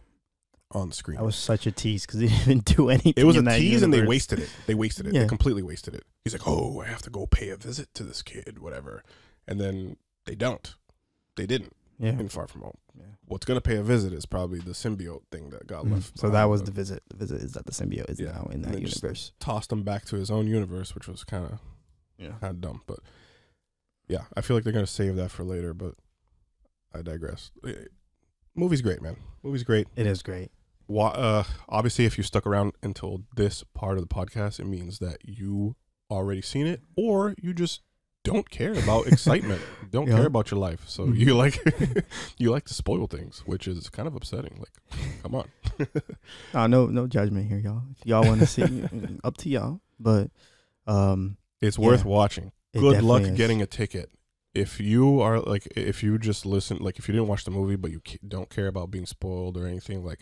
on 0.72 0.90
the 0.90 0.96
screen. 0.96 1.18
That 1.18 1.24
was 1.24 1.36
such 1.36 1.66
a 1.68 1.72
tease 1.72 2.06
because 2.06 2.20
they 2.20 2.28
didn't 2.28 2.42
even 2.42 2.60
do 2.60 2.90
anything. 2.90 3.14
it 3.16 3.24
was 3.24 3.36
a 3.36 3.40
in 3.40 3.46
that 3.46 3.58
tease 3.58 3.84
and 3.84 3.94
they 3.94 4.06
wasted 4.06 4.40
it. 4.40 4.50
They 4.68 4.76
wasted 4.76 5.08
it. 5.08 5.14
Yeah. 5.14 5.22
They 5.22 5.28
completely 5.28 5.64
wasted 5.64 5.96
it. 5.96 6.04
He's 6.24 6.34
like, 6.34 6.48
Oh, 6.48 6.82
I 6.82 6.88
have 6.88 7.02
to 7.04 7.10
go 7.10 7.26
pay 7.26 7.50
a 7.50 7.56
visit 7.58 7.94
to 7.96 8.04
this 8.04 8.22
kid, 8.22 8.60
whatever. 8.60 9.04
And 9.48 9.60
then 9.60 9.98
they 10.26 10.36
don't. 10.36 10.76
They 11.36 11.46
didn't 11.46 11.76
Yeah. 12.00 12.20
in 12.20 12.30
Far 12.30 12.48
From 12.48 12.62
Home. 12.62 12.78
yeah. 12.98 13.06
What's 13.26 13.46
gonna 13.46 13.62
pay 13.62 13.76
a 13.78 13.84
visit 13.84 14.14
is 14.14 14.26
probably 14.26 14.60
the 14.60 14.72
symbiote 14.72 15.24
thing 15.32 15.50
that 15.52 15.68
got 15.68 15.86
Mhm. 15.86 15.94
left. 15.94 16.18
So 16.20 16.30
that 16.30 16.46
was 16.46 16.64
the 16.64 16.72
visit. 16.72 17.04
The 17.10 17.18
visit 17.18 17.42
is 17.42 17.52
that 17.54 17.66
the 17.66 17.72
symbiote 17.72 18.10
is 18.10 18.20
Yeah. 18.20 18.32
now 18.32 18.48
in 18.52 18.62
that 18.64 18.80
universe. 18.82 19.32
tossed 19.40 19.72
him 19.72 19.84
back 19.84 20.06
to 20.06 20.16
his 20.16 20.30
own 20.32 20.48
universe, 20.48 20.96
which 20.96 21.08
was 21.08 21.24
kind 21.24 21.46
of 21.46 21.60
Yeah. 22.18 22.38
kind 22.40 22.56
of 22.56 22.62
dumb. 22.62 22.82
But 22.88 23.00
yeah, 24.08 24.26
I 24.36 24.42
feel 24.42 24.56
like 24.58 24.64
they're 24.64 24.74
gonna 24.74 24.88
save 24.88 25.16
that 25.18 25.32
for 25.32 25.44
later, 25.44 25.74
but 25.74 25.96
I 26.94 27.02
digress. 27.02 27.52
Eh, 27.66 27.86
Movie's 28.56 28.82
great, 28.82 29.02
man. 29.02 29.16
Movie's 29.44 29.64
great. 29.64 29.88
It 29.96 30.06
is 30.08 30.22
great. 30.24 30.52
Wha- 30.88 31.10
uh, 31.12 31.44
obviously, 31.70 32.06
if 32.06 32.18
you 32.18 32.24
stuck 32.24 32.48
around 32.48 32.74
until 32.82 33.24
this 33.36 33.64
part 33.76 33.98
of 33.98 34.02
the 34.08 34.14
podcast, 34.14 34.60
it 34.60 34.66
means 34.66 34.98
that 35.00 35.18
you 35.24 35.76
already 36.10 36.42
seen 36.42 36.66
it, 36.66 36.82
or 36.98 37.36
you 37.42 37.54
just 37.54 37.84
don't 38.24 38.50
care 38.50 38.74
about 38.74 39.08
excitement. 39.08 39.62
don't 39.92 40.08
Yeah. 40.08 40.18
care 40.18 40.26
about 40.28 40.52
your 40.52 40.60
life. 40.60 40.84
So 40.88 41.08
Mhm. 41.08 41.18
you 41.18 41.36
like 41.36 41.58
you 42.38 42.52
like 42.52 42.66
to 42.66 42.74
spoil 42.74 43.08
things, 43.08 43.40
which 43.46 43.68
is 43.68 43.90
kind 43.90 44.08
of 44.08 44.16
upsetting. 44.16 44.60
Like, 44.60 45.22
come 45.24 45.36
on. 45.36 45.48
Uh, 46.54 46.68
no, 46.68 46.88
no 46.88 47.08
judgment 47.08 47.48
here, 47.48 47.58
y'all. 47.60 47.84
If 47.98 48.06
y'all 48.06 48.26
want 48.26 48.42
to 48.42 48.48
see, 48.48 48.84
up 49.24 49.38
to 49.38 49.50
y'all. 49.50 49.80
But 50.00 50.32
um, 50.88 51.38
It's 51.62 51.78
Yeah. 51.78 51.86
worth 51.88 52.06
watching. 52.06 52.52
it 52.74 52.80
Good 52.80 53.02
luck 53.04 53.22
is. 53.24 53.32
getting 53.38 53.62
a 53.62 53.66
ticket. 53.66 54.10
If 54.54 54.80
you 54.80 55.22
are 55.22 55.40
like, 55.40 55.68
if 55.76 56.02
you 56.04 56.18
just 56.18 56.46
listen, 56.46 56.78
like, 56.80 56.98
if 57.00 57.08
you 57.08 57.14
didn't 57.14 57.28
watch 57.28 57.46
the 57.46 57.52
movie, 57.52 57.76
but 57.78 57.92
you 57.92 58.02
don't 58.28 58.50
care 58.50 58.68
about 58.68 58.90
being 58.92 59.06
spoiled 59.06 59.56
or 59.58 59.66
anything, 59.68 60.04
like, 60.04 60.22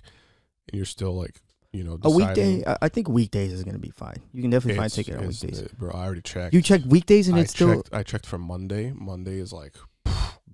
and 0.69 0.75
you're 0.77 0.85
still 0.85 1.13
like, 1.15 1.41
you 1.77 1.83
know, 1.83 1.97
a 2.03 2.09
weekday. 2.09 2.63
I, 2.81 2.89
think 2.89 3.07
weekdays 3.07 3.53
is 3.53 3.63
gonna 3.63 3.77
be 3.79 3.89
fine. 3.91 4.17
You 4.33 4.41
can 4.41 4.51
definitely 4.51 4.77
find 4.77 4.85
It's- 4.91 4.95
ticket 4.95 5.19
on 5.21 5.27
weekdays. 5.27 5.61
uh, 5.61 5.67
bro. 5.77 5.91
I 5.91 6.05
already 6.05 6.21
checked. 6.21 6.53
You 6.53 6.61
checked 6.61 6.85
weekdays 6.85 7.27
and 7.27 7.37
I 7.37 7.41
it's 7.41 7.51
still. 7.51 7.83
I 7.93 8.03
checked 8.03 8.25
for 8.25 8.37
Monday. 8.37 8.91
Monday 8.95 9.37
is 9.39 9.53
like 9.53 9.75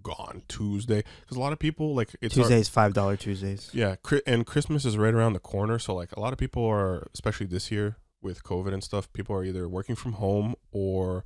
gone. 0.04 0.42
Tuesday, 0.50 1.02
because 1.22 1.38
a 1.38 1.40
lot 1.40 1.54
of 1.54 1.60
people 1.60 1.96
like 1.96 2.14
it's 2.22 2.36
Tuesdays 2.36 2.68
five 2.68 2.94
dollar 2.94 3.16
Tuesdays. 3.16 3.70
yeah, 3.74 3.96
and 4.28 4.46
Christmas 4.46 4.84
is 4.86 4.98
right 4.98 5.14
around 5.14 5.34
the 5.34 5.40
corner. 5.40 5.80
So 5.80 5.96
like 5.96 6.12
a 6.16 6.20
lot 6.20 6.34
of 6.34 6.40
people 6.40 6.66
are, 6.66 7.08
especially 7.14 7.46
this 7.46 7.72
year 7.72 7.96
with 8.22 8.44
COVID 8.44 8.74
and 8.74 8.84
stuff, 8.84 9.12
people 9.14 9.36
are 9.36 9.44
either 9.46 9.68
working 9.70 9.96
from 9.96 10.14
home 10.14 10.56
or 10.72 11.24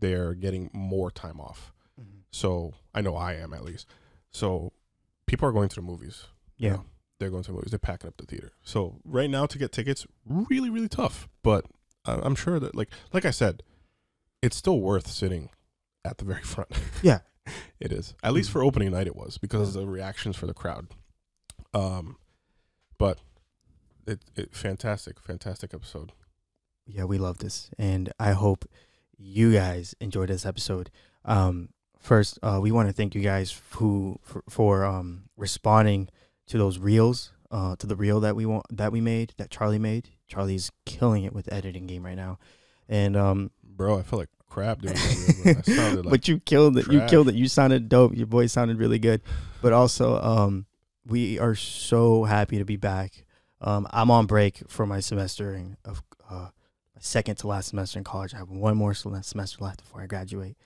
they're 0.00 0.34
getting 0.34 0.70
more 0.72 1.10
time 1.10 1.40
off. 1.40 1.72
So 2.30 2.74
I 2.94 3.00
know 3.02 3.16
I 3.16 3.34
am 3.34 3.52
at 3.54 3.64
least. 3.64 3.86
So 4.30 4.72
people 5.26 5.48
are 5.48 5.52
going 5.52 5.68
to 5.70 5.76
the 5.76 5.82
movies. 5.82 6.24
you 6.58 6.68
Yeah. 6.68 6.74
know? 6.76 6.84
They're 7.18 7.30
going 7.30 7.42
to 7.44 7.48
the 7.48 7.54
movies. 7.54 7.70
They're 7.70 7.78
packing 7.78 8.08
up 8.08 8.16
the 8.16 8.26
theater. 8.26 8.52
So 8.62 9.00
right 9.04 9.30
now 9.30 9.46
to 9.46 9.58
get 9.58 9.72
tickets, 9.72 10.06
really 10.26 10.70
really 10.70 10.88
tough. 10.88 11.28
But 11.42 11.64
I'm 12.04 12.34
sure 12.34 12.58
that 12.60 12.74
like 12.74 12.90
like 13.12 13.24
I 13.24 13.30
said, 13.30 13.62
it's 14.42 14.56
still 14.56 14.80
worth 14.80 15.06
sitting 15.08 15.50
at 16.04 16.18
the 16.18 16.24
very 16.24 16.42
front. 16.54 16.70
Yeah. 17.02 17.20
it 17.80 17.92
is. 17.92 18.14
At 18.22 18.32
least 18.32 18.50
for 18.50 18.62
opening 18.62 18.90
night, 18.90 19.06
it 19.06 19.16
was 19.16 19.38
because 19.38 19.74
of 19.76 19.82
the 19.82 19.88
reactions 19.88 20.36
for 20.36 20.46
the 20.46 20.54
crowd. 20.54 20.88
Um, 21.74 22.16
but 22.98 23.18
it 24.06 24.20
it 24.34 24.54
fantastic, 24.54 25.20
fantastic 25.20 25.74
episode. 25.74 26.12
yeah, 26.86 27.04
we 27.04 27.18
love 27.18 27.38
this, 27.38 27.70
and 27.78 28.12
I 28.18 28.32
hope 28.32 28.64
you 29.18 29.52
guys 29.52 29.94
enjoyed 30.00 30.28
this 30.28 30.46
episode. 30.46 30.90
Um, 31.24 31.70
first, 31.98 32.38
uh, 32.42 32.58
we 32.62 32.70
want 32.70 32.88
to 32.88 32.92
thank 32.92 33.14
you 33.14 33.20
guys 33.22 33.60
who 33.72 34.18
for, 34.22 34.42
for 34.48 34.84
um 34.84 35.24
responding 35.36 36.08
to 36.46 36.58
those 36.58 36.78
reels, 36.78 37.32
uh, 37.50 37.76
to 37.76 37.86
the 37.86 37.96
reel 37.96 38.20
that 38.20 38.36
we 38.36 38.46
want 38.46 38.64
that 38.70 38.92
we 38.92 39.00
made, 39.00 39.34
that 39.36 39.50
Charlie 39.50 39.78
made. 39.78 40.10
Charlie's 40.28 40.70
killing 40.84 41.24
it 41.24 41.32
with 41.32 41.52
editing 41.52 41.86
game 41.86 42.04
right 42.04 42.16
now, 42.16 42.38
and 42.88 43.16
um, 43.16 43.50
Bro, 43.62 43.98
I 43.98 44.02
feel 44.02 44.18
like 44.18 44.28
crap 44.48 44.80
doing 44.80 44.94
that. 44.94 45.62
sounded 45.66 46.06
like 46.06 46.10
but 46.10 46.28
you 46.28 46.40
killed 46.40 46.78
it. 46.78 46.90
You 46.90 47.02
killed 47.02 47.28
it. 47.28 47.34
You 47.34 47.46
sounded 47.46 47.88
dope. 47.88 48.16
Your 48.16 48.26
voice 48.26 48.52
sounded 48.52 48.78
really 48.78 48.98
good. 48.98 49.20
But 49.60 49.72
also, 49.72 50.20
um, 50.20 50.66
we 51.06 51.38
are 51.38 51.54
so 51.54 52.24
happy 52.24 52.58
to 52.58 52.64
be 52.64 52.76
back. 52.76 53.24
Um, 53.60 53.86
I'm 53.90 54.10
on 54.10 54.26
break 54.26 54.62
for 54.68 54.86
my 54.86 55.00
semester 55.00 55.54
in, 55.54 55.76
of 55.84 56.02
uh, 56.30 56.48
my 56.94 57.00
second 57.00 57.36
to 57.36 57.48
last 57.48 57.68
semester 57.68 57.98
in 57.98 58.04
college. 58.04 58.34
I 58.34 58.38
have 58.38 58.50
one 58.50 58.76
more 58.76 58.94
semester 58.94 59.64
left 59.64 59.82
before 59.82 60.02
I 60.02 60.06
graduate, 60.06 60.56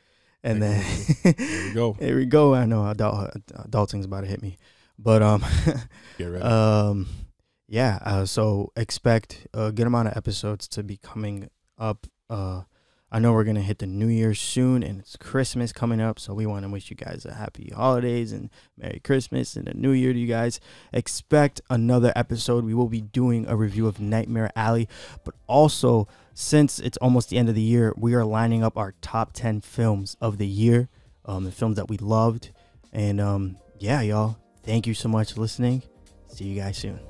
and 0.42 0.62
then 0.62 0.84
there 1.22 1.34
we 1.36 1.72
go. 1.72 1.92
Here 1.98 2.16
we 2.16 2.26
go. 2.26 2.54
I 2.54 2.66
know 2.66 2.88
adult 2.88 3.30
adulting's 3.64 4.06
about 4.06 4.22
to 4.22 4.26
hit 4.26 4.42
me, 4.42 4.56
but 5.02 5.22
um, 5.22 5.44
Get 6.18 6.26
ready. 6.26 6.44
um, 6.44 7.06
yeah. 7.68 7.98
Uh, 8.02 8.24
so 8.26 8.72
expect 8.76 9.46
a 9.54 9.72
good 9.72 9.86
amount 9.86 10.08
of 10.08 10.16
episodes 10.16 10.68
to 10.68 10.82
be 10.82 10.96
coming 10.96 11.48
up. 11.78 12.06
Uh, 12.28 12.62
I 13.12 13.18
know 13.18 13.32
we're 13.32 13.44
gonna 13.44 13.60
hit 13.62 13.78
the 13.78 13.86
New 13.86 14.06
Year 14.06 14.34
soon, 14.34 14.82
and 14.84 15.00
it's 15.00 15.16
Christmas 15.16 15.72
coming 15.72 16.00
up. 16.00 16.20
So 16.20 16.32
we 16.32 16.46
want 16.46 16.64
to 16.64 16.70
wish 16.70 16.90
you 16.90 16.96
guys 16.96 17.24
a 17.24 17.34
happy 17.34 17.72
holidays 17.74 18.30
and 18.30 18.50
Merry 18.76 19.00
Christmas 19.02 19.56
and 19.56 19.66
a 19.68 19.74
New 19.74 19.90
Year 19.90 20.12
to 20.12 20.18
you 20.18 20.28
guys. 20.28 20.60
Expect 20.92 21.60
another 21.70 22.12
episode. 22.14 22.64
We 22.64 22.74
will 22.74 22.88
be 22.88 23.00
doing 23.00 23.46
a 23.48 23.56
review 23.56 23.88
of 23.88 23.98
Nightmare 23.98 24.50
Alley, 24.54 24.88
but 25.24 25.34
also 25.48 26.06
since 26.34 26.78
it's 26.78 26.98
almost 26.98 27.30
the 27.30 27.38
end 27.38 27.48
of 27.48 27.56
the 27.56 27.60
year, 27.60 27.92
we 27.96 28.14
are 28.14 28.24
lining 28.24 28.62
up 28.62 28.76
our 28.78 28.94
top 29.00 29.32
ten 29.32 29.60
films 29.60 30.16
of 30.20 30.38
the 30.38 30.46
year, 30.46 30.88
um, 31.24 31.42
the 31.44 31.50
films 31.52 31.76
that 31.76 31.88
we 31.88 31.96
loved, 31.96 32.50
and 32.92 33.20
um, 33.20 33.56
yeah, 33.80 34.02
y'all. 34.02 34.36
Thank 34.62 34.86
you 34.86 34.94
so 34.94 35.08
much 35.08 35.32
for 35.32 35.40
listening. 35.40 35.82
See 36.28 36.44
you 36.44 36.60
guys 36.60 36.76
soon. 36.78 37.00